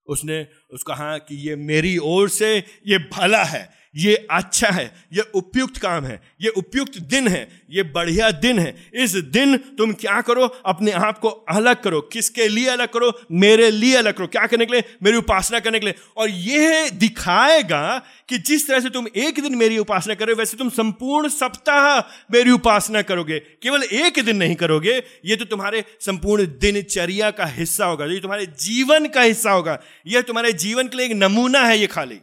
उसने, 0.06 0.48
उसको 0.70 0.92
कहा 0.92 1.18
कि 1.18 1.48
ये 1.48 1.56
मेरी 1.56 1.98
ओर 1.98 2.28
से 2.28 2.58
ये 2.86 2.98
भला 2.98 3.44
है। 3.44 3.85
ये 3.96 4.26
अच्छा 4.30 4.68
है, 4.68 4.92
ये 5.12 5.22
उपयुक्त 5.34 5.76
काम 5.76 6.04
है, 6.04 6.20
ये 6.40 6.48
उपयुक्त 6.48 6.98
दिन 6.98 7.28
है, 7.28 7.62
ये 7.70 7.82
बढ़िया 7.82 8.30
दिन 8.30 8.58
है। 8.58 8.90
इस 8.94 9.12
दिन 9.12 9.56
तुम 9.56 9.92
क्या 9.92 10.20
करो? 10.20 10.46
अपने 10.46 10.90
आप 10.90 11.18
को 11.18 11.28
अलग 11.28 11.82
करो। 11.82 12.00
किसके 12.00 12.48
लिए 12.48 12.66
अलग 12.66 12.88
करो? 12.88 13.12
मेरे 13.32 13.70
लिए 13.70 13.96
अलग 13.96 14.12
करो। 14.12 14.26
क्या 14.26 14.46
करने 14.46 14.66
के 14.66 14.72
लिए? 14.72 14.82
मेरी 15.02 15.16
उपासना 15.16 15.60
करने 15.60 15.78
के 15.78 15.86
लिए। 15.86 15.94
और 16.16 16.30
यह 16.30 16.90
दिखाएगा 16.90 18.02
कि 18.28 18.38
जिस 18.38 18.68
तरह 18.68 18.80
से 18.80 18.90
तुम 18.90 19.06
एक 19.16 19.40
दिन 19.40 19.54
मेरी 19.54 19.78
उपासना 19.78 20.14
करो 20.14 20.34
वैसे 20.34 20.56
तुम 20.56 20.68
संपूर्ण 20.68 21.28
सप्ताह 21.28 22.00
मेरी 22.32 22.50
उपासना 22.50 23.02
करोगे। 23.02 23.38
केवल 23.38 23.82
एक 23.82 24.24
दिन 24.24 24.36
नहीं 24.36 24.54
करोगे। 24.54 25.02
ये 25.24 25.36
तो 25.36 25.44
तुम्हारे 25.44 25.84
संपूर्ण 26.00 26.46
दिनचर्या 26.46 27.30
का 27.30 27.46
हिस्सा 27.46 27.86
होगा। 27.86 28.04
ये 28.04 28.20
तुम्हारे 28.20 28.46
जीवन 28.46 29.06
का 29.06 29.22
हिस्सा 29.22 29.50
होगा। 29.50 29.80
यह 30.06 30.20
तुम्हारे 30.20 30.52
जीवन 30.52 30.88
के 30.88 30.96
लिए 30.96 31.06
एक 31.06 31.12
नमूना 31.12 31.60
है 31.60 31.78
ये 31.78 31.86
खाली। 31.86 32.20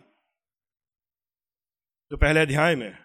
तो 2.13 2.17
पहले 2.17 2.39
अध्याय 2.39 2.75
में, 2.75 2.97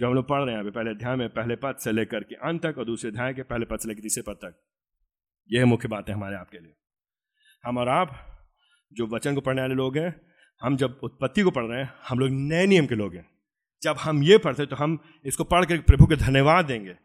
जो 0.00 0.06
हम 0.06 0.14
लोग 0.14 0.28
पढ़ 0.28 0.42
रहे 0.42 0.54
हैं 0.54 0.60
अभी, 0.60 0.70
पहले 0.70 0.90
अध्याय 0.90 1.16
में, 1.16 1.28
पहले 1.28 1.56
पद 1.56 1.76
से 1.76 1.92
लेकर 1.92 2.20
के 2.20 2.34
अंत 2.34 2.66
तक 2.66 2.78
और 2.78 2.84
दूसरे 2.84 3.10
अध्याय 3.10 3.34
के 3.34 3.42
पहले 3.42 3.64
पद 3.64 3.78
से 3.78 3.88
लेकर 3.88 4.02
तीसरे 4.02 4.22
पद 4.22 4.34
तक 4.34 4.54
यह 5.52 5.66
मुख्य 5.66 5.88
बात 5.88 6.08
है 6.08 6.14
हमारे 6.14 6.36
आपके 6.36 6.58
लिए। 6.58 6.72
हम 7.64 7.78
और 7.78 7.88
आप, 7.88 8.14
जो 8.92 9.06
वचन 9.06 9.34
को 9.34 9.40
पढ़ने 9.40 9.60
वाले 9.60 9.74
लोग 9.74 9.96
हैं, 9.96 10.20
हम 10.62 10.76
जब 10.76 11.00
उत्पत्ति 11.02 11.42
को 11.42 11.50
पढ़ 11.50 11.64
रहे 11.64 11.80
हैं, 11.80 11.92
हम 12.08 12.18
लोग 12.18 12.30
नए 12.30 12.66
नियम 12.66 12.86
के 12.86 12.94
लोग 12.94 13.14
हैं। 13.14 13.26
जब 13.82 13.96
हम 14.00 14.22
ये 14.22 14.38
पढ़ते 14.38 14.66
तो 14.66 14.76
हम 14.76 14.98
इसको 15.24 15.44
पढ़ 15.44 15.64
कर 15.64 15.78
प्रभु 15.78 16.06
के 16.06 16.16
धन्यवाद 16.16 16.64
देंगे। 16.64 16.96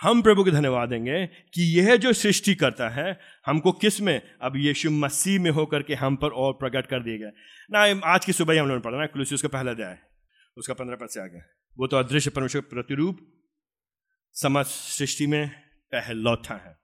हम 0.00 0.22
प्रभु 0.22 0.44
के 0.44 0.50
धन्यवाद 0.50 0.88
देंगे 0.88 1.26
कि 1.26 1.80
यह 1.80 1.96
जो 1.96 2.12
सृष्टि 2.12 2.54
करता 2.54 2.88
है, 2.88 3.18
हमको 3.46 3.72
किसमें? 3.72 4.20
अब 4.42 4.56
यीशु 4.56 4.90
मसीह 4.90 5.40
में 5.40 5.50
होकर 5.50 5.82
के 5.82 5.94
हम 5.94 6.16
पर 6.16 6.28
और 6.28 6.52
प्रकट 6.52 6.86
कर 6.86 7.02
दिए 7.02 7.18
गए। 7.18 7.32
ना, 7.70 8.14
आज 8.14 8.24
की 8.24 8.32
सुबह 8.32 8.52
ही 8.52 8.58
हम 8.58 8.66
लोगों 8.66 8.78
ने 8.78 8.82
पढ़ा 8.82 8.98
ना 8.98 9.06
कुलूसियस 9.06 9.42
का 9.42 9.48
पहला 9.48 9.70
अध्याय। 9.70 9.98
उसका 10.56 10.74
पंद्रह 10.74 10.96
पद 10.96 11.08
से 11.08 11.20
आगे। 11.20 11.40
वो 11.78 11.86
तो 11.86 11.96
अदृश्य 11.96 12.30
परमेश्वर 12.30 12.62
प्रतिरूप 12.62 13.18
समझ 14.34 14.64
सृष्टि 14.66 15.26
में 15.26 15.48
पहलौठा 15.92 16.54
है। 16.54 16.76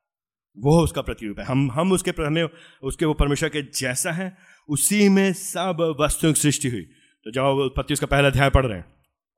वो 0.57 0.83
उसका 0.85 1.03
प्रतिरूप 1.03 1.39
है। 1.39 1.45
हम 1.45 1.71
हम 1.73 1.93
उसके 1.93 2.11
हमें 2.23 2.49
उसके, 2.83 3.05
वो 3.05 3.15
परमेश्वर 3.15 3.49
के 3.49 3.63
जैसा 3.63 4.13
है, 4.13 4.37
उसी 4.69 5.09
में 5.09 5.33
सब 5.33 5.97
वस्तुओं 6.01 6.33
की 6.33 6.41
सृष्टि 6.41 6.69
हुई। 6.69 6.83
तो 7.27 7.31
जब 7.31 7.43
उत्पत्ति 7.43 7.95
उसका 7.95 8.07
पहला 8.07 8.29
अध्याय 8.29 8.51
पढ़ 8.51 8.67
रहे 8.67 8.79
हैं, 8.79 8.85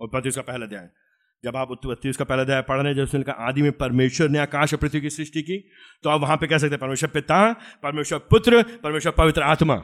उत्पत्ति 0.01 0.29
उसका 0.29 0.43
पहला 0.43 0.67
अध्याय, 0.67 0.89
जब 1.45 1.57
आप 1.57 1.71
उत्पत्ति 1.71 2.09
उसका 2.09 2.25
पहला 2.25 2.43
अध्याय 2.43 2.63
पढ़ 2.63 2.77
रहे 2.77 2.89
हैं, 2.89 2.97
जब 2.97 3.03
उसने 3.03 3.23
कहा, 3.23 3.49
आदि 3.49 3.63
में 3.63 3.73
परमेश्वर 3.73 4.29
ने 4.29 4.39
आकाश 4.39 4.75
और 4.75 4.79
पृथ्वी 4.79 5.01
की 5.01 5.11
सृष्टि 5.11 5.43
की 5.43 5.59
तो 6.03 6.11
आप 6.11 6.21
वहाँ 6.21 6.37
पे 6.37 6.47
कह 6.47 6.59
सकते 6.59 6.75
हैं, 6.75 6.81
परमेश्वर 6.81 7.11
पिता, 7.11 7.53
परमेश्वर 7.83 8.19
पुत्र, 8.31 8.63
परमेश्वर 8.63 9.13
पवित्र 9.13 9.43
आत्मा। 9.43 9.77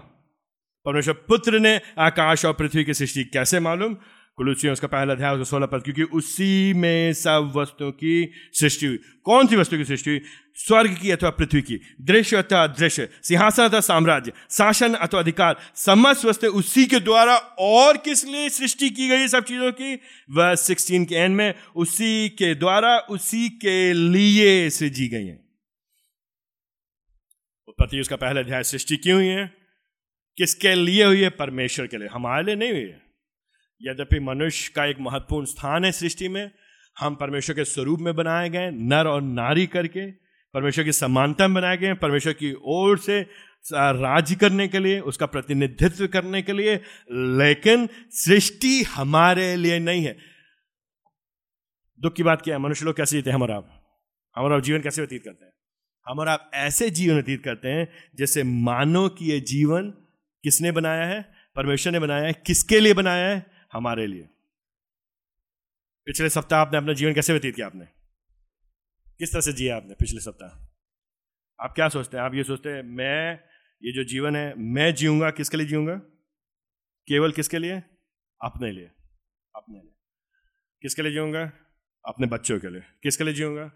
परमेश्वर 0.87 1.15
पुत्र 1.29 1.59
ने 1.59 1.81
आकाश 1.99 2.45
और 2.45 2.53
पृथ्वी 2.53 2.85
की 2.85 2.95
सृष्टि 2.95 3.25
कैसे 3.25 3.61
मालूम? 3.61 3.97
कुलूसियों 4.37 4.73
उसका 4.73 4.87
पहला 4.87 5.13
अध्याय, 5.13 5.33
उसका 5.33 5.45
सोलह 5.45 5.67
पद, 5.67 5.83
क्योंकि 5.83 6.03
उसी 6.03 6.73
में 6.73 7.13
सब 7.13 7.53
वस्तुओं 7.57 7.93
की 7.93 8.33
सृष्टि 8.53 8.87
हुई। 8.87 8.99
कौन 9.25 9.47
सी 9.47 9.57
वस्तु 9.57 9.77
की 9.77 9.85
सृष्टि 9.85 10.11
हुई? 10.11 10.21
स्वर्ग 10.55 10.99
की 11.03 11.11
अथवा 11.11 11.31
पृथ्वी 11.31 11.63
की। 11.63 11.81
दृश्य 12.01 12.37
अथवा 12.37 12.67
दृश्य, 12.67 13.09
सिंहासन 13.23 13.65
अथवा 13.65 13.81
साम्राज्य, 13.81 14.33
शासन 14.51 14.95
अथवा 14.95 15.21
अधिकार, 15.21 15.57
समस्त 15.75 16.25
वस्तु 16.25 16.47
उसी 16.47 16.85
के 16.85 17.01
द्वारा 17.01 17.37
और 17.59 17.97
किस 17.97 18.25
लिए 18.25 18.49
सृष्टि 18.49 18.91
की 18.91 19.09
गई 19.09 19.29
सब 19.29 19.45
चीज़ों 19.45 19.73
की? 19.73 19.95
वह 20.31 20.55
सिक्सटीन 20.55 21.05
के 21.05 21.15
एंड 21.15 21.37
में 21.37 21.55
उसी 21.77 22.29
के 22.29 22.55
द्वारा, 22.55 22.99
उसी 22.99 23.49
के 23.49 23.93
लिए 23.93 24.71
सृजी 24.71 25.09
गई 25.09 25.27
है। 25.27 25.45
उत्पत्ति 27.69 28.01
उसका 28.01 28.17
पहला 28.17 28.41
अध्याय, 28.41 28.63
सृष्टि 28.63 28.97
क्यों 28.97 29.17
हुई 29.17 29.29
है? 29.29 29.55
किसके 30.37 30.75
लिए 30.75 31.05
हुई 31.05 31.21
है? 31.21 31.31
परमेश्वर 31.31 31.87
के 31.87 31.99
लिए। 31.99 32.09
हमारे 32.13 32.47
लिए 32.47 32.55
नहीं 32.55 32.71
हुई 32.71 32.91
है। 32.91 33.06
यद्यपि 33.81 34.19
मनुष्य 34.21 34.73
का 34.77 34.85
एक 34.85 34.97
महत्वपूर्ण 35.01 35.47
स्थान 35.47 35.85
है 35.85 35.93
सृष्टि 35.93 36.29
में, 36.29 36.51
हम 36.99 37.15
परमेश्वर 37.15 37.57
के 37.57 37.65
स्वरूप 37.65 38.01
में 38.01 38.15
बनाए 38.15 38.49
गए 38.51 38.71
नर 38.71 39.07
और 39.07 39.23
नारी 39.23 39.67
करके, 39.67 40.11
परमेश्वर 40.55 40.85
की 40.85 40.93
समानता 40.93 41.49
में 41.49 41.55
बनाए 41.55 41.77
गए 41.77 41.95
परमेश्वर 41.95 42.33
की 42.33 42.55
ओर 42.65 42.99
से 42.99 43.21
राज्य 43.73 44.35
करने 44.35 44.69
के 44.69 44.79
लिए, 44.79 45.01
उसका 45.01 45.27
प्रतिनिधित्व 45.27 46.07
करने 46.07 46.43
के 46.43 46.53
लिए, 46.53 46.77
लेकिन 47.13 47.89
सृष्टि 48.11 48.83
हमारे 48.83 49.57
लिए 49.57 49.79
नहीं 49.79 50.05
है। 50.05 50.17
दुख 52.01 52.15
की 52.15 52.23
बात 52.23 52.43
क्या 52.43 52.55
है? 52.55 52.61
मनुष्य 52.63 52.85
लोग 52.85 52.97
कैसे 52.97 53.17
जीते 53.17 53.31
हैं? 53.31 53.35
हमारा 53.35 53.63
हमारा 54.37 54.59
जीवन 54.59 54.81
कैसे 54.81 55.03
व्यतीत 55.03 55.23
करते 55.25 55.45
हैं? 55.45 55.53
हमारा 56.07 56.33
आप 56.33 56.51
ऐसे 56.55 56.91
जीवन 56.91 57.15
व्यतीत 57.15 57.43
करते 57.45 57.69
हैं, 57.69 57.89
जैसे 58.15 58.43
मानो 58.43 59.09
कि 59.09 59.31
ये 59.31 59.41
जीवन 59.41 59.91
किसने 60.45 60.73
बनाया 60.73 61.05
है? 61.05 61.21
परमेश्वर 61.57 61.93
ने 61.93 61.99
बनाया 61.99 62.23
है। 62.23 62.33
किसके 62.33 62.81
लिए 62.81 62.95
बनाया 62.95 63.29
है? 63.29 63.56
हमारे 63.73 64.07
लिए। 64.07 64.29
पिछले 66.05 66.29
सप्ताह 66.29 66.61
आपने 66.61 66.79
अपना 66.79 66.93
जीवन 66.93 67.15
कैसे 67.15 67.33
व्यतीत 67.33 67.57
किया 67.57 67.67
आपने? 67.67 67.85
किस 69.19 69.33
तरह 69.33 69.41
से 69.41 69.53
जिया 69.53 69.77
आपने 69.77 69.95
पिछले 69.95 70.21
सप्ताह? 70.21 70.67
आप 71.61 71.73
क्या 71.75 71.89
सोचते 71.89 72.17
हैं? 72.17 72.25
आप 72.25 72.35
ये 72.35 72.45
सोचते 72.45 72.69
हैं, 72.69 72.83
मैं, 72.83 73.35
ये 73.83 73.93
जो 73.93 74.05
जीवन 74.05 74.37
है, 74.37 74.55
मैं 74.59 74.95
जीऊँगा, 74.95 75.31
किसके 75.31 75.57
लिए 75.57 75.67
जीऊँगा? 75.67 75.97
केवल 77.09 77.33
किसके 77.33 77.59
लिए? 77.59 77.83
अपने 78.45 78.73
लिए। 78.73 78.91
अपने 79.57 79.79
लिए। 79.79 79.95
किसके 80.83 81.03
लिए 81.03 81.13
जीऊँगा? 81.13 81.53
अपने 82.05 82.27
बच्चों 82.27 82.61
के 82.61 82.71
लिए। 82.71 82.83
किसके 83.03 83.25
लिए 83.25 83.35
जीऊँगा? 83.35 83.73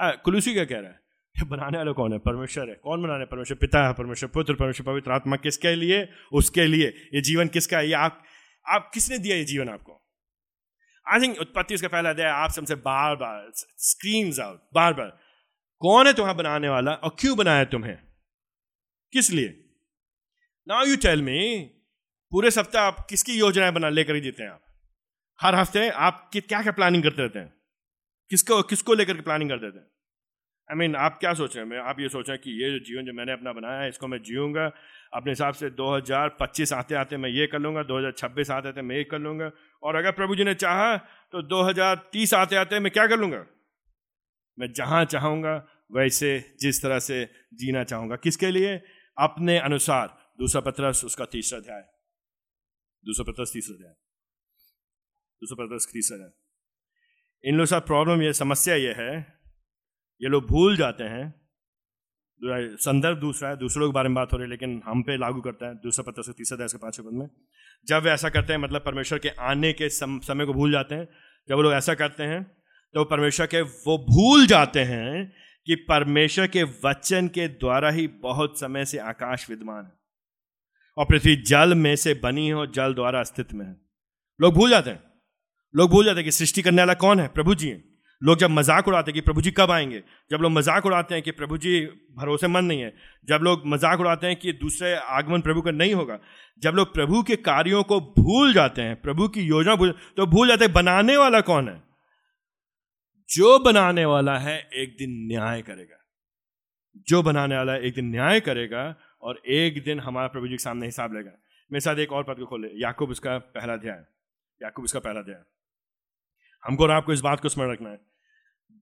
कुलूसी 0.00 0.54
क्या 0.54 0.64
कह 0.64 0.78
रहा 0.78 0.90
है 0.90 1.06
बनाने 1.48 1.78
वाला 1.78 1.92
कौन 1.92 2.12
है? 2.12 2.18
परमेश्वर 2.18 2.68
है। 2.68 2.74
कौन 2.74 3.02
बनाने 3.02 3.24
परमेश्वर 3.24 3.56
पिता 3.56 3.86
है, 3.86 3.94
परमेश्वर 3.94 4.28
पुत्र, 4.28 4.54
परमेश्वर 4.54 4.86
पवित्र 4.86 5.12
आत्मा 5.12 5.36
किसके 5.36 5.74
लिए? 5.74 6.08
उसके 6.32 6.66
लिए। 6.66 6.88
ये 7.14 7.20
जीवन 7.20 7.48
किसका 7.48 7.78
है? 7.78 7.86
ये 7.86 7.92
आप 7.92 8.24
आप 8.68 8.90
किसने 8.94 9.18
दिया 9.18 9.36
ये 9.36 9.44
जीवन 9.44 9.68
आपको? 9.68 10.02
आई 11.12 11.20
थिंक 11.20 11.38
उत्पत्ति 11.38 11.74
उसका 11.74 11.88
पहला 11.88 12.10
अध्याय 12.10 12.30
आप 12.30 12.50
सबसे 12.50 12.74
बार 12.74 13.16
बार 13.16 13.52
स्क्रीन 13.78 14.42
आउट 14.42 14.68
बार 14.74 14.94
बार 14.94 15.18
कौन 15.78 16.06
है 16.06 16.12
तुम्हारा 16.12 16.38
बनाने 16.38 16.68
वाला 16.68 16.92
और 16.92 17.16
क्यों 17.18 17.36
बनाया 17.36 17.64
तुम्हें? 17.64 17.98
किस 19.12 19.30
लिए? 19.30 19.64
नाउ 20.68 20.84
यू 20.84 20.96
टेल 20.96 21.22
मी 21.22 21.70
पूरे 22.30 22.50
सप्ताह 22.50 22.84
आप 22.84 23.06
किसकी 23.10 23.38
योजनाएँ 23.38 23.72
बना 23.72 23.88
लेकर 23.88 24.14
ही 24.14 24.20
जीते 24.20 24.42
हैं 24.42 24.50
आप? 24.50 24.62
हर 25.40 25.54
हफ़्ते 25.54 25.88
आप 25.88 26.30
क्या 26.34 26.62
क्या 26.62 26.72
प्लानिंग 26.72 27.02
करते 27.02 27.22
रहते 27.22 27.38
हैं? 27.38 27.54
किसको 28.30 28.62
किसको 28.62 28.94
लेकर 28.94 29.14
के 29.14 29.20
प्लानिंग 29.20 29.50
करते 29.50 29.64
रहते 29.64 29.78
हैं? 29.78 29.86
आई 30.70 30.74
I 30.74 30.78
मीन 30.78 30.90
mean, 30.90 31.04
आप 31.04 31.18
क्या 31.20 31.34
सोच 31.34 31.56
रहे 31.56 31.66
हैं? 31.66 31.78
आप 31.78 32.00
ये 32.00 32.08
सोच 32.08 32.28
रहे 32.28 32.34
हैं 32.34 32.42
कि 32.42 32.64
ये 32.64 32.70
जो 32.70 32.78
जीवन 32.78 33.04
जो 33.04 33.12
मैंने 33.12 33.32
अपना 33.32 33.52
बनाया 33.52 33.80
है 33.80 33.88
इसको 33.88 34.06
मैं 34.06 34.22
जीऊँगा 34.22 34.72
अपने 35.14 35.32
हिसाब 35.32 35.54
से 35.54 35.70
2025 35.70 36.72
आते 36.72 36.94
आते 36.94 37.16
मैं 37.16 37.30
ये 37.30 37.46
कर 37.46 37.58
लूँगा 37.58 37.82
2026 37.82 38.50
आते 38.50 38.68
आते 38.68 38.82
मैं 38.82 38.96
ये 38.96 39.04
कर 39.04 39.18
लूँगा। 39.18 39.50
और 39.82 39.94
अगर 39.94 40.12
प्रभु 40.12 40.36
जी 40.36 40.44
ने 40.44 40.54
चाहा 40.54 40.96
तो 41.32 41.42
2030 41.42 42.34
आते 42.34 42.56
आते 42.56 42.80
मैं 42.80 42.92
क्या 42.92 43.06
कर 43.06 43.18
लूँगा? 43.18 43.46
मैं 44.58 44.72
जहाँ 44.72 45.04
चाहूँगा, 45.04 45.66
वैसे 45.92 46.56
जिस 46.60 46.82
तरह 46.82 46.98
से 46.98 47.24
जीना 47.54 47.84
चाहूँगा। 47.84 48.16
किसके 48.16 48.50
लिए? 48.50 48.76
अपने 49.18 49.58
अनुसार। 49.58 50.06
दूसरा 50.38 50.60
पत्रस, 50.60 51.04
उसका 51.04 51.24
तीसरा 51.24 51.58
अध्याय। 51.58 51.82
दूसरा 53.04 53.32
पत्रस, 53.32 53.50
तीसरा 53.52 53.74
अध्याय। 53.74 53.92
दूसरा 55.40 55.64
पत्रस, 55.64 55.86
तीसरा 55.92 56.16
अध्याय। 56.16 57.50
इन 57.50 57.56
लोग 57.56 57.66
साथ 57.66 57.80
प्रॉब्लम 57.80 58.22
ये, 58.22 58.32
समस्या 58.32 58.74
ये 58.74 58.92
है, 58.92 59.40
ये 60.22 60.28
लोग 60.28 60.46
भूल 60.46 60.76
जाते 60.76 61.04
हैं 61.04 61.45
संदर्भ 62.40 63.18
दूसरा 63.18 63.48
है 63.48 63.56
दूसरों 63.56 63.88
के 63.88 63.92
बारे 63.92 64.08
में 64.08 64.14
बात 64.14 64.32
हो 64.32 64.38
रही 64.38 64.44
है 64.44 64.50
लेकिन 64.50 64.82
हम 64.86 65.02
पे 65.02 65.16
लागू 65.16 65.40
करता 65.40 65.66
है 65.66 65.74
दूसरा 65.74 66.10
पत्र 66.10 66.22
से 66.22 66.32
तीसरा 66.32 66.64
दस 66.64 66.72
के 66.72 66.78
पाँचवें 66.78 67.08
पद 67.08 67.14
में। 67.14 67.28
जब 67.88 68.02
वे 68.02 68.10
ऐसा 68.10 68.28
करते 68.28 68.52
हैं 68.52 68.60
मतलब 68.60 68.82
परमेश्वर 68.86 69.18
के 69.18 69.28
आने 69.28 69.72
के 69.72 69.88
सम, 69.88 70.18
समय 70.18 70.44
को 70.44 70.52
भूल 70.52 70.72
जाते 70.72 70.94
हैं 70.94 71.08
जब 71.48 71.56
वो 71.56 71.62
लोग 71.62 71.72
ऐसा 71.72 71.94
करते 71.94 72.22
हैं 72.22 72.42
तो 72.94 73.04
परमेश्वर 73.04 73.46
के 73.46 73.60
वो 73.60 73.98
भूल 74.10 74.46
जाते 74.46 74.80
हैं 74.80 75.32
कि 75.66 75.74
परमेश्वर 75.74 76.46
के 76.46 76.62
वचन 76.62 77.28
के 77.28 77.48
द्वारा 77.48 77.90
ही 77.90 78.06
बहुत 78.08 78.60
समय 78.60 78.84
से 78.84 78.98
आकाश 78.98 79.50
विद्यमान 79.50 79.84
है। 79.84 79.92
और 80.98 81.04
पृथ्वी 81.04 81.36
जल 81.36 81.74
में 81.74 81.96
से 81.96 82.14
बनी 82.14 82.46
है 82.46 82.54
और 82.54 82.70
जल 82.70 82.94
द्वारा 82.94 83.20
अस्तित्व 83.20 83.56
में 83.56 83.66
है। 83.66 83.76
लोग 84.40 84.54
भूल 84.54 84.70
जाते 84.70 84.90
हैं। 84.90 85.02
लोग 85.76 85.90
भूल 85.90 86.04
जाते 86.04 86.16
हैं 86.16 86.24
कि 86.24 86.32
सृष्टि 86.32 86.62
करने 86.62 86.82
वाला 86.82 86.94
कौन 86.94 87.20
है? 87.20 87.28
प्रभु 87.28 87.54
जी 87.54 87.68
हैं। 87.68 87.95
लोग 88.22 88.38
जब 88.38 88.50
मज़ाक 88.50 88.88
उड़ाते 88.88 89.10
हैं 89.10 89.14
कि 89.14 89.20
प्रभु 89.20 89.40
जी 89.40 89.50
कब 89.50 89.70
आएँगे, 89.70 90.02
जब 90.30 90.36
लोग 90.36 90.52
मज़ाक 90.52 90.86
उड़ाते 90.86 91.14
हैं 91.14 91.22
कि 91.22 91.30
प्रभु 91.30 91.58
जी 91.58 91.80
भरोसेमंद 92.16 92.68
नहीं 92.68 92.80
है, 92.80 92.94
जब 93.24 93.40
लोग 93.42 93.62
मज़ाक 93.66 94.00
उड़ाते 94.00 94.26
हैं 94.26 94.36
कि 94.36 94.52
दूसरे 94.52 94.94
आगमन 94.94 95.40
प्रभु 95.40 95.62
का 95.62 95.70
नहीं 95.70 95.94
होगा, 95.94 96.18
जब 96.58 96.70
लोग 96.70 96.94
प्रभु 96.94 97.22
के 97.22 97.36
कार्यों 97.36 97.82
को 97.82 98.00
भूल 98.00 98.52
जाते 98.52 98.82
हैं, 98.82 99.00
प्रभु 99.00 99.28
की 99.28 99.40
योजना 99.40 99.74
भूल 99.76 99.94
तो 100.16 100.26
भूल 100.26 100.48
जाते 100.48 100.64
हैं, 100.64 100.72
बनाने 100.72 101.16
वाला 101.16 101.40
कौन 101.40 101.68
है? 101.68 101.82
जो 103.28 103.58
बनाने 103.58 104.04
वाला 104.04 104.38
है, 104.38 104.58
एक 104.74 104.96
दिन 104.98 105.26
न्याय 105.26 105.62
करेगा। 105.62 106.02
जो 107.08 107.22
बनाने 107.22 107.56
वाला 107.56 107.72
है, 107.72 107.82
एक 107.82 107.94
दिन 107.94 108.10
न्याय 108.10 108.40
करेगा 108.40 108.94
और 109.22 109.42
एक 109.46 109.82
दिन 109.84 110.00
हमारा 110.00 110.26
प्रभु 110.26 110.46
जी 110.46 110.54
के 110.54 110.62
सामने 110.62 110.86
हिसाब 110.86 111.14
लेगा। 111.14 111.30
मेरे 111.70 111.80
साथ 111.80 111.96
एक 111.96 112.12
और 112.12 112.24
पद 112.24 112.38
को 112.38 112.46
खोले 112.46 112.68
याकूब 112.74 113.10
उसका 113.10 113.38
पहला 113.38 113.72
अध्याय, 113.72 114.04
याकूब 114.60 114.84
उसका 114.84 115.00
पहला 115.00 115.20
अध्याय। 115.20 115.42
हमको 116.66 116.84
और 116.84 116.90
आपको 116.90 117.12
इस 117.12 117.20
बात 117.20 117.40
को 117.40 117.48
स्मरण 117.48 117.72
रखना 117.72 117.90
है। 117.90 118.00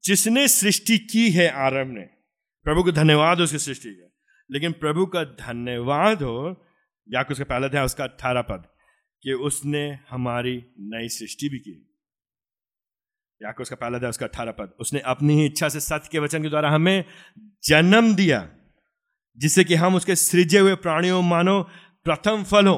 जिसने 0.05 0.49
सृष्टि 0.49 0.99
की 0.99 1.30
है 1.30 1.51
आरंभ 1.51 1.95
ने, 1.95 2.09
प्रभु 2.64 2.82
को 2.82 2.93
धन्यवाद 2.93 3.39
हो 3.39 3.45
उसकी 3.45 3.59
सृष्टि 3.59 3.89
का। 3.89 4.11
लेकिन 4.51 4.72
प्रभु 4.72 5.07
का 5.07 5.24
धन्यवाद 5.24 6.22
हो, 6.22 6.66
याकूब 7.09 7.32
उसका 7.32 7.45
पहला 7.45 7.66
अध्याय, 7.66 7.85
उसका 7.85 8.05
अठारह 8.05 8.43
पद, 8.43 8.64
कि 9.22 9.32
उसने 9.32 9.99
हमारी 10.11 10.66
नई 10.78 11.09
सृष्टि 11.09 11.49
भी 11.49 11.59
की। 11.59 11.91
याकूब 13.43 13.62
उसका 13.62 13.76
पहला 13.76 13.99
था 13.99 14.09
उसका 14.09 14.26
अठारह 14.26 14.53
पद, 14.53 14.72
उसने 14.80 15.01
अपनी 15.01 15.35
ही 15.35 15.47
इच्छा 15.47 15.68
से 15.68 15.80
सत्य 15.80 16.09
के 16.12 16.18
वचन 16.18 16.43
के 16.43 16.49
द्वारा 16.49 16.70
हमें 16.70 17.05
जन्म 17.64 18.14
दिया, 18.14 18.51
जिससे 19.39 19.64
कि 19.64 19.74
हम 19.74 19.95
उसके 19.95 20.16
सृजे 20.16 20.59
हुए 20.59 20.74
प्राणियों 20.74 21.22
मानो 21.22 21.62
प्रथम 22.05 22.45
फल 22.45 22.66
हो। 22.66 22.76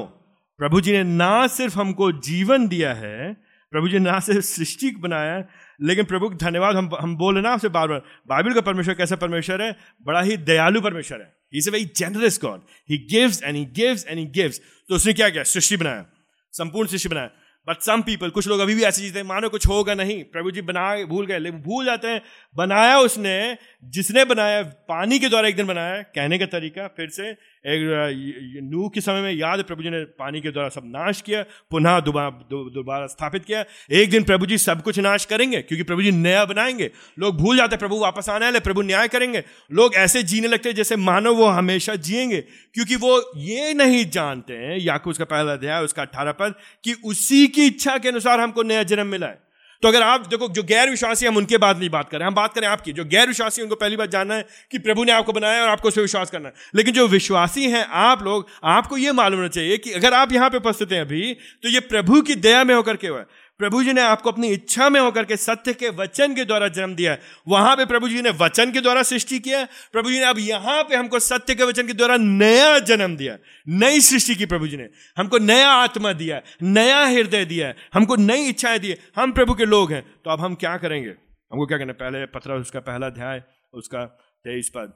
प्रभु 0.57 0.81
जी 0.81 0.91
ने 0.91 1.03
ना 1.03 1.47
सिर्फ़ 1.47 1.79
हमको 1.79 2.11
जीवन 2.11 2.67
दिया 2.67 2.93
है 2.93 3.46
प्रभु 3.73 3.87
जी 3.87 3.99
ने 3.99 4.09
ना 4.11 4.19
सिर्फ़ 4.19 4.45
सृष्टि 4.45 4.91
बनाया 4.97 5.43
लेकिन 5.79 6.05
प्रभु, 6.05 6.29
धन्यवाद, 6.35 6.75
हम 6.75 6.89
हम 6.99 7.15
बोले 7.17 7.41
ना 7.41 7.49
आपसे 7.49 7.69
बार 7.69 7.87
बार 7.87 8.01
बाइबल 8.27 8.53
का 8.53 8.61
परमेश्वर 8.61 8.93
कैसा 8.93 9.15
परमेश्वर 9.15 9.61
है? 9.61 9.75
बड़ा 10.05 10.21
ही 10.21 10.37
दयालु 10.37 10.81
परमेश्वर 10.81 11.17
है। 11.17 11.33
He 11.53 11.57
is 11.57 11.69
very 11.69 11.85
generous 11.97 12.39
God 12.41 12.61
he 12.89 12.97
gives 13.11 13.43
and 13.43 13.55
he 13.55 13.65
gives 13.75 14.05
and 14.07 14.19
he 14.19 14.25
gives 14.25 14.61
तो 14.89 14.95
उसने 14.95 15.13
क्या 15.13 15.29
किया? 15.29 15.43
सृष्टि 15.45 15.77
बनाया, 15.77 16.05
संपूर्ण 16.53 16.89
सृष्टि 16.89 17.09
बनाया। 17.09 17.29
बट 17.67 17.81
सम 17.81 18.01
पीपल 18.01 18.29
कुछ 18.29 18.47
लोग 18.47 18.59
अभी 18.59 18.75
भी 18.75 18.83
ऐसी 18.83 19.01
चीज़ें 19.01 19.23
मानो 19.23 19.49
कुछ 19.49 19.67
होगा 19.67 19.93
नहीं। 19.93 20.23
प्रभु 20.23 20.51
जी 20.51 20.61
बना, 20.61 20.83
भूल 21.05 21.25
गए, 21.25 21.39
लेकिन 21.39 21.59
भूल 21.59 21.85
जाते 21.85 22.07
हैं। 22.07 22.21
बनाया 22.55 22.97
उसने, 22.99 23.57
जिसने 23.83 24.23
बनाया, 24.25 24.61
पानी 24.63 25.19
के 25.19 25.29
द्वारा 25.29 25.47
एक 25.47 25.55
दिन 25.55 25.67
बनाया, 25.67 26.01
कहने 26.01 26.37
का 26.37 26.45
तरीका 26.45 26.87
फिर 26.87 27.09
से 27.09 27.31
नूह 27.67 28.89
के 28.89 29.01
समय 29.01 29.21
में 29.21 29.31
याद 29.31 29.63
प्रभु 29.63 29.83
जी 29.83 29.89
ने 29.89 30.03
पानी 30.19 30.41
के 30.41 30.51
द्वारा 30.51 30.69
सब 30.69 30.83
नाश 30.85 31.21
किया, 31.21 31.43
पुनः 31.71 31.99
दोबारा 31.99 33.07
स्थापित 33.07 33.45
किया। 33.45 33.63
एक 33.91 34.09
दिन 34.09 34.23
प्रभु 34.23 34.45
जी 34.45 34.57
सब 34.57 34.81
कुछ 34.81 34.99
नाश 34.99 35.25
करेंगे, 35.25 35.61
क्योंकि 35.61 35.83
प्रभु 35.83 36.01
जी 36.01 36.11
नया 36.11 36.45
बनाएँगे। 36.45 36.89
लोग 37.19 37.37
भूल 37.37 37.57
जाते 37.57 37.75
हैं, 37.75 37.79
प्रभु 37.79 37.99
वापस 37.99 38.29
आने 38.29 38.45
वाले, 38.45 38.59
प्रभु 38.59 38.81
न्याय 38.81 39.07
करेंगे। 39.07 39.43
लोग 39.71 39.95
ऐसे 39.95 40.23
जीने 40.23 40.47
लगते 40.47 40.69
हैं, 40.69 40.75
जैसे 40.75 40.95
मानो 40.95 41.33
वो 41.33 41.45
हमेशा 41.45 41.95
जिएँगे, 41.95 42.41
क्योंकि 42.73 42.95
वो 42.95 43.19
ये 43.37 43.73
नहीं 43.73 44.05
जानते 44.09 44.53
हैं, 44.53 44.77
याकूब 44.77 45.11
उसका 45.11 45.25
पहला 45.25 45.53
अध्याय, 45.53 45.83
उसका 45.83 46.01
अठारह 46.01 46.31
पद, 46.31 46.53
कि 46.83 46.93
उसी 47.05 47.47
की 47.47 47.65
इच्छा 47.65 47.97
के 47.97 48.09
अनुसार 48.09 48.39
हमको 48.39 48.63
नया 48.63 48.83
जन्म 48.83 49.07
मिला 49.07 49.27
है। 49.27 49.46
तो 49.81 49.87
अगर 49.87 50.01
आप, 50.01 50.27
देखो, 50.27 50.47
जो 50.47 50.63
गैर 50.63 50.89
विश्वासी 50.89 51.25
हम, 51.25 51.37
उनके 51.37 51.57
बाद 51.57 51.79
नहीं 51.79 51.89
बात 51.89 52.09
करें। 52.09 52.25
हम 52.25 52.33
बात 52.33 52.53
करें 52.53 52.67
आपकी। 52.67 52.93
जो 52.93 53.05
गैर 53.05 53.27
विश्वासी 53.27 53.61
उनको 53.61 53.75
पहली 53.75 53.97
बात 53.97 54.09
जानना 54.09 54.35
है 54.35 54.45
कि 54.71 54.79
प्रभु 54.79 55.03
ने 55.03 55.11
आपको 55.11 55.33
बनाया 55.33 55.63
और 55.63 55.69
आपको 55.69 55.87
उस 55.87 55.95
पर 55.95 56.01
विश्वास 56.01 56.29
करना 56.29 56.47
है। 56.47 56.53
लेकिन 56.75 56.93
जो 56.93 57.07
विश्वासी 57.07 57.69
हैं, 57.69 57.85
आप 57.85 58.23
लोग, 58.23 58.47
आपको 58.63 58.97
यह 58.97 59.13
मालूम 59.13 59.37
होना 59.37 59.49
चाहिए 59.49 59.77
कि 59.77 59.91
अगर 59.91 60.13
आप 60.13 60.31
यहाँ 60.31 60.49
पे 60.49 60.57
उपस्थित 60.57 60.91
हैं 60.91 61.01
अभी 61.01 61.33
तो 61.63 61.69
ये 61.69 61.79
प्रभु 61.79 62.21
की 62.21 62.35
दया 62.35 62.63
में 62.63 62.75
होकर 62.75 62.95
के 62.95 63.07
हुआ 63.07 63.19
है। 63.19 63.25
प्रभु 63.59 63.83
जी 63.83 63.93
ने 63.93 64.01
आपको 64.01 64.31
अपनी 64.31 64.47
इच्छा 64.47 64.89
में 64.89 64.99
होकर 65.01 65.25
के 65.25 65.37
सत्य 65.37 65.73
के 65.73 65.89
वचन 65.89 66.35
के 66.35 66.45
द्वारा 66.45 66.67
जन्म 66.67 66.95
दिया 66.95 67.11
है। 67.11 67.19
वहाँ 67.47 67.75
पे 67.75 67.85
प्रभु 67.85 68.09
जी 68.09 68.21
ने 68.21 68.29
वचन 68.29 68.71
के 68.71 68.81
द्वारा 68.81 69.03
सृष्टि 69.03 69.39
किया 69.39 69.63
प्रभु 69.91 70.11
जी 70.11 70.19
ने 70.19 70.25
अब 70.25 70.39
यहाँ 70.39 70.83
पे 70.83 70.95
हमको 70.95 71.19
सत्य 71.19 71.55
के 71.55 71.63
वचन 71.63 71.87
के 71.87 71.93
द्वारा 71.93 72.17
नया 72.17 72.77
जन्म 72.79 73.15
दिया 73.17 73.37
नई 73.67 74.01
सृष्टि 74.01 74.35
की 74.35 74.45
प्रभु 74.45 74.67
जी 74.67 74.77
ने 74.77 74.89
हमको 75.17 75.37
नया 75.37 75.69
आत्मा 75.69 76.13
दिया 76.13 76.41
नया 76.63 77.05
हृदय 77.05 77.45
दिया 77.45 77.73
हमको 77.93 78.15
नई 78.15 78.47
इच्छाएँ 78.49 78.79
दी 78.79 78.95
हम 79.15 79.31
प्रभु 79.31 79.53
के 79.53 79.65
लोग 79.65 79.93
हैं। 79.93 80.03
तो 80.25 80.29
अब 80.29 80.41
हम 80.41 80.55
क्या 80.55 80.77
करेंगे? 80.77 81.09
हमको 81.09 81.65
क्या 81.65 81.77
करना 81.77 81.93
पहले 81.93 82.25
पत्र 82.25 82.53
उसका 82.53 82.79
पहला 82.79 83.07
अध्याय, 83.07 83.43
उसका 83.73 84.05
तेईस 84.45 84.71
पद। 84.75 84.93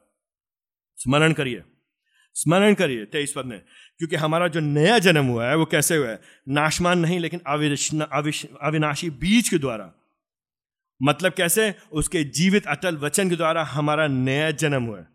स्मरण 0.97 1.33
करिए। 1.33 1.63
स्मरण 2.35 2.73
करिए 2.73 3.05
तेईस 3.05 3.33
पद 3.35 3.45
में, 3.45 3.59
क्योंकि 3.97 4.15
हमारा 4.15 4.47
जो 4.47 4.59
नया 4.59 4.99
जन्म 4.99 5.25
हुआ 5.25 5.47
है, 5.47 5.55
वो 5.55 5.65
कैसे 5.65 5.95
हुआ 5.95 6.09
है? 6.09 6.21
नाशमान 6.49 6.99
नहीं, 6.99 7.19
लेकिन 7.19 7.39
अविनाशी 8.61 9.09
बीज 9.09 9.49
के 9.49 9.57
द्वारा। 9.57 9.93
मतलब 11.01 11.33
कैसे? 11.33 11.73
उसके 11.91 12.23
जीवित 12.23 12.67
अटल 12.67 12.97
वचन 12.97 13.29
के 13.29 13.35
द्वारा 13.35 13.63
हमारा 13.63 14.07
नया 14.07 14.51
जन्म 14.51 14.83
हुआ 14.83 14.99
है। 14.99 15.07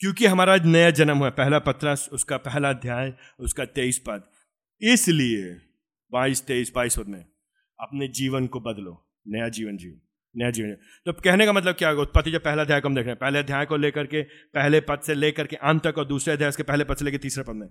क्योंकि 0.00 0.26
हमारा 0.26 0.56
नया 0.56 0.90
जन्म 0.90 1.18
हुआ 1.18 1.30
पहला 1.30 1.58
पत्र 1.58 1.96
उसका 2.12 2.36
पहला 2.36 2.70
अध्याय, 2.70 3.12
उसका 3.40 3.64
तेईस 3.64 3.98
पद। 3.98 4.22
इसलिए 4.82 5.52
बाईस, 6.12 6.46
तेईस, 6.46 6.72
बाईस 6.74 6.98
पद 6.98 7.08
में 7.08 7.24
अपने 7.80 8.08
जीवन 8.08 8.46
को 8.46 8.60
बदलो, 8.60 9.06
नया 9.28 9.48
जीवन 9.48 9.76
जियो। 9.76 10.05
नया 10.36 10.50
जीवन 10.50 10.76
तो 11.06 11.12
कहने 11.12 11.46
का 11.46 11.52
मतलब 11.52 11.74
क्या 11.74 11.88
होगा? 11.88 12.02
उत्पत्ति 12.02 12.30
जब 12.30 12.44
पहला 12.44 12.62
अध्याय 12.62 12.80
को 12.80 12.88
हम 12.88 12.94
देख 12.94 13.04
रहे 13.04 13.10
हैं। 13.10 13.18
पहले 13.20 13.38
अध्याय 13.38 13.64
को 13.64 13.76
लेकर 13.76 14.06
के, 14.06 14.22
पहले 14.22 14.80
पद 14.80 15.00
से 15.00 15.14
लेकर 15.14 15.46
के 15.46 15.56
अंत 15.56 15.86
तक 15.86 15.98
और 15.98 16.04
दूसरे 16.04 16.34
अध्याय 16.34 16.50
के 16.50 16.62
पहले 16.62 16.84
पद 16.84 16.96
से 16.96 17.04
लेकर 17.04 17.18
तीसरे 17.18 17.44
पद 17.44 17.54
में। 17.54 17.68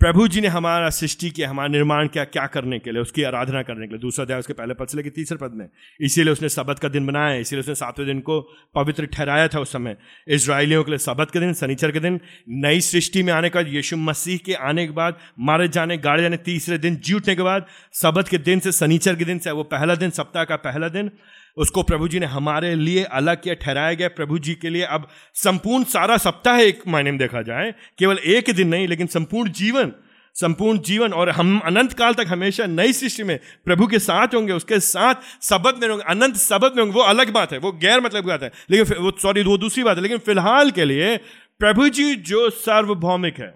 प्रभु 0.00 0.28
जी 0.28 0.40
ने 0.40 0.48
हमारा 0.48 0.90
सृष्टि 0.90 1.30
किया, 1.30 1.50
हमारा 1.50 1.68
निर्माण 1.68 2.08
किया 2.08 2.24
क्या 2.24 2.46
करने 2.46 2.78
के 2.78 2.92
लिए? 2.92 3.02
उसकी 3.02 3.22
आराधना 3.22 3.62
करने 3.62 3.86
के 3.86 3.94
लिए। 3.94 4.00
दूसरा 4.00 4.22
अध्याय 4.22 4.38
उसके 4.38 4.52
पहले 4.52 4.74
पद 4.74 4.88
से 4.88 4.96
लेकर 4.96 5.10
तीसरे 5.10 5.38
पद 5.38 5.50
में। 5.54 5.68
इसीलिए 6.00 6.32
उसने 6.32 6.48
सबत 6.48 6.78
का 6.78 6.88
दिन 6.88 7.06
बनाया 7.06 7.34
इसीलिए 7.34 7.60
उसने 7.60 7.74
सातवें 7.74 8.06
दिन 8.06 8.20
को 8.20 8.40
पवित्र 8.74 9.06
ठहराया 9.06 9.48
था 9.48 9.60
उस 9.60 9.72
समय। 9.72 9.96
इसराइलियों 10.28 10.84
के 10.84 10.90
लिए 10.90 10.98
सबत 10.98 11.30
के 11.30 11.40
दिन, 11.40 11.52
शनिचर 11.52 11.90
के 11.90 12.00
दिन, 12.00 12.20
नई 12.48 12.80
सृष्टि 12.80 13.22
में 13.22 13.32
आने 13.32 13.50
के 13.50 13.58
बाद, 13.58 13.68
यीशु 13.68 13.96
मसीह 13.96 14.38
के 14.38 14.54
आने 14.54 14.86
के 14.86 14.92
बाद, 14.92 15.18
मारे 15.38 15.68
जाने, 15.68 15.98
गाड़े 15.98 16.22
जाने, 16.22 16.36
तीसरे 16.36 16.78
दिन, 16.78 16.96
जी 16.96 17.20
के 17.20 17.42
बाद, 17.42 17.66
सबत 17.92 18.28
के 18.28 18.38
दिन 18.38 18.60
से 18.60 18.72
शनिचर 18.72 19.14
के 19.14 19.24
दिन 19.24 19.38
से, 19.38 19.50
वो 19.50 19.62
पहला 19.62 19.94
दिन, 19.94 20.10
सप्ताह 20.10 20.44
का 20.44 20.56
पहला 20.56 20.88
दिन 20.88 21.10
उसको 21.56 21.82
प्रभु 21.82 22.08
जी 22.08 22.20
ने 22.20 22.26
हमारे 22.26 22.74
लिए 22.74 23.04
अलग 23.04 23.42
किया, 23.42 23.54
ठहराया 23.54 23.94
गया। 23.94 24.08
प्रभु 24.08 24.38
जी 24.38 24.54
के 24.54 24.70
लिए 24.70 24.82
अब 24.82 25.08
संपूर्ण 25.34 25.84
सारा 25.84 26.16
सप्ताह 26.16 26.60
एक 26.60 26.82
मायने 26.88 27.10
में 27.10 27.18
देखा 27.18 27.42
जाए, 27.42 27.74
केवल 27.98 28.18
एक 28.18 28.50
दिन 28.50 28.68
नहीं, 28.68 28.88
लेकिन 28.88 29.06
संपूर्ण 29.06 29.50
जीवन 29.50 29.92
संपूर्ण 30.36 30.78
जीवन 30.78 31.12
और 31.12 31.30
हम 31.30 31.58
अनंत 31.58 31.92
काल 31.92 32.14
तक 32.14 32.26
हमेशा 32.28 32.66
नई 32.66 32.92
सृष्टि 32.92 33.22
में 33.22 33.38
प्रभु 33.64 33.86
के 33.86 33.98
साथ 33.98 34.34
होंगे, 34.34 34.52
उसके 34.52 34.80
साथ 34.80 35.14
सबक 35.42 35.78
में 35.82 35.88
होंगे, 35.88 36.04
अनंत 36.04 36.36
सबक 36.36 36.76
में 36.76 36.82
होंगे, 36.82 36.94
वो 36.94 37.02
अलग 37.02 37.32
बात 37.32 37.52
है, 37.52 37.58
वो 37.58 37.72
गैर 37.72 38.00
मतलब 38.00 38.24
बात 38.24 38.42
है। 38.42 38.50
लेकिन 38.70 38.96
वो 38.96 39.12
सॉरी 39.22 39.42
वो 39.42 39.58
दूसरी 39.58 39.82
बात 39.82 39.96
है, 39.96 40.02
लेकिन 40.02 40.18
फ़िलहाल 40.18 40.70
के 40.70 40.84
लिए 40.84 41.16
प्रभु 41.58 41.88
जी 41.88 42.14
जो 42.14 42.50
सार्वभौमिक 42.50 43.38
है, 43.38 43.54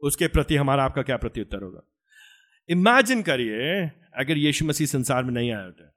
उसके 0.00 0.28
प्रति 0.28 0.56
हमारा 0.56 0.84
आपका 0.84 1.02
क्या 1.02 1.16
प्रत्युत्तर 1.16 1.62
होगा? 1.62 1.80
इमेजिन 2.68 3.22
करिए, 3.22 3.90
अगर 4.18 4.38
यीशु 4.38 4.64
मसीह 4.64 4.86
संसार 4.86 5.24
में 5.24 5.32
नहीं 5.32 5.52
आए 5.52 5.64
होते 5.64 5.93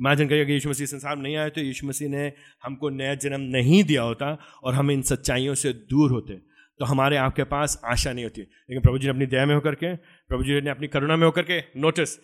इमेजिन 0.00 0.28
करिए 0.28 0.44
अगर 0.44 0.52
यीशु 0.52 0.68
मसीह 0.68 0.86
संसार 0.86 1.16
में 1.16 1.22
नहीं 1.22 1.36
आए 1.36 1.50
तो 1.50 1.60
यीशु 1.60 1.86
मसीह 1.86 2.08
ने 2.08 2.32
हमको 2.64 2.88
नया 2.90 3.14
जन्म 3.14 3.40
नहीं 3.40 3.84
दिया 3.84 4.02
होता 4.02 4.38
और 4.64 4.74
हम 4.74 4.90
इन 4.90 5.02
सच्चाइयों 5.02 5.54
से 5.54 5.72
दूर 5.72 6.10
होते। 6.10 6.34
तो 6.78 6.84
हमारे 6.84 7.16
आपके 7.16 7.44
पास 7.44 7.80
आशा 7.84 8.12
नहीं 8.12 8.24
होती। 8.24 8.40
लेकिन 8.40 8.80
प्रभु 8.80 8.98
जी 8.98 9.06
ने 9.06 9.10
अपनी 9.10 9.26
दया 9.26 9.46
में 9.46 9.54
होकर 9.54 9.74
के, 9.74 9.94
प्रभु 9.96 10.44
जी 10.44 10.60
ने 10.60 10.70
अपनी 10.70 10.88
करुणा 10.88 11.16
में 11.16 11.26
होकर 11.26 11.42
के 11.42 11.80
नोटिस 11.80 12.18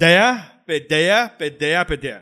दया 0.00 0.32
पे 0.66 0.78
दया 0.78 1.26
पे 1.26 1.50
दया 1.50 1.82
पे 1.82 1.96
दया, 1.96 2.20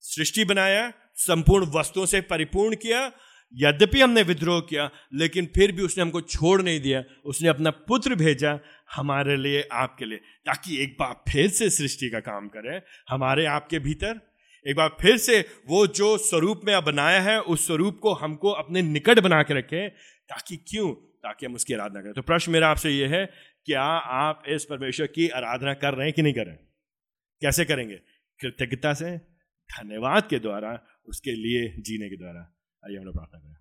सृष्टि 0.00 0.44
बनाया, 0.44 0.92
संपूर्ण 1.14 1.66
वस्तुओं 1.66 2.06
से 2.06 2.20
परिपूर्ण 2.20 2.76
किया 2.76 3.12
यद्यपि 3.54 4.00
हमने 4.00 4.22
विद्रोह 4.22 4.60
किया, 4.60 4.90
लेकिन 5.14 5.46
फिर 5.46 5.72
भी 5.72 5.82
उसने 5.82 6.02
हमको 6.02 6.20
छोड़ 6.20 6.62
नहीं 6.62 6.80
दिया। 6.80 7.04
उसने 7.24 7.48
अपना 7.48 7.70
पुत्र 7.70 8.14
भेजा 8.14 8.58
हमारे 8.94 9.36
लिए, 9.36 9.68
आपके 9.72 10.04
लिए, 10.04 10.18
ताकि 10.18 10.82
एक 10.82 10.96
बार 11.00 11.32
फिर 11.32 11.50
से 11.50 11.70
सृष्टि 11.70 12.10
का 12.10 12.20
काम 12.20 12.48
करे 12.48 12.82
हमारे 13.08 13.46
आपके 13.46 13.78
भीतर। 13.78 14.20
एक 14.68 14.76
बार 14.76 14.96
फिर 15.00 15.16
से 15.16 15.44
वो 15.66 15.86
जो 15.86 16.18
स्वरूप 16.18 16.60
में 16.64 16.84
बनाया 16.84 17.20
है, 17.20 17.40
उस 17.40 17.66
स्वरूप 17.66 17.98
को 17.98 18.12
हमको 18.12 18.50
अपने 18.50 18.82
निकट 18.82 19.18
बना 19.18 19.42
के 19.42 19.54
रखे, 19.54 19.88
ताकि 20.28 20.56
क्यों? 20.56 20.94
ताकि 20.94 21.46
हम 21.46 21.54
उसकी 21.54 21.74
आराधना 21.74 22.00
करें। 22.00 22.12
तो 22.12 22.22
प्रश्न 22.22 22.52
मेरा 22.52 22.68
आपसे 22.68 22.90
ये 22.90 23.06
है, 23.06 23.30
क्या 23.64 23.82
आप 23.82 24.42
इस 24.48 24.64
परमेश्वर 24.64 25.06
की 25.06 25.28
आराधना 25.28 25.74
कर 25.74 25.94
रहे 25.94 26.06
हैं 26.06 26.12
कि 26.12 26.22
नहीं 26.22 26.34
कर 26.34 26.44
रहे? 26.46 26.54
हैं 26.54 26.68
कैसे 27.40 27.64
करेंगे? 27.64 27.96
कृतज्ञता 28.40 28.94
से, 28.94 29.16
धन्यवाद 29.78 30.28
के 30.30 30.38
द्वारा, 30.38 30.86
उसके 31.06 31.30
लिए, 31.30 31.68
जीने 31.78 32.08
के 32.08 32.16
द्वारा। 32.16 32.55
आइए 32.86 32.96
हम 32.98 33.04
लोग 33.04 33.14
प्रार्थना 33.14 33.38
करें 33.40 33.55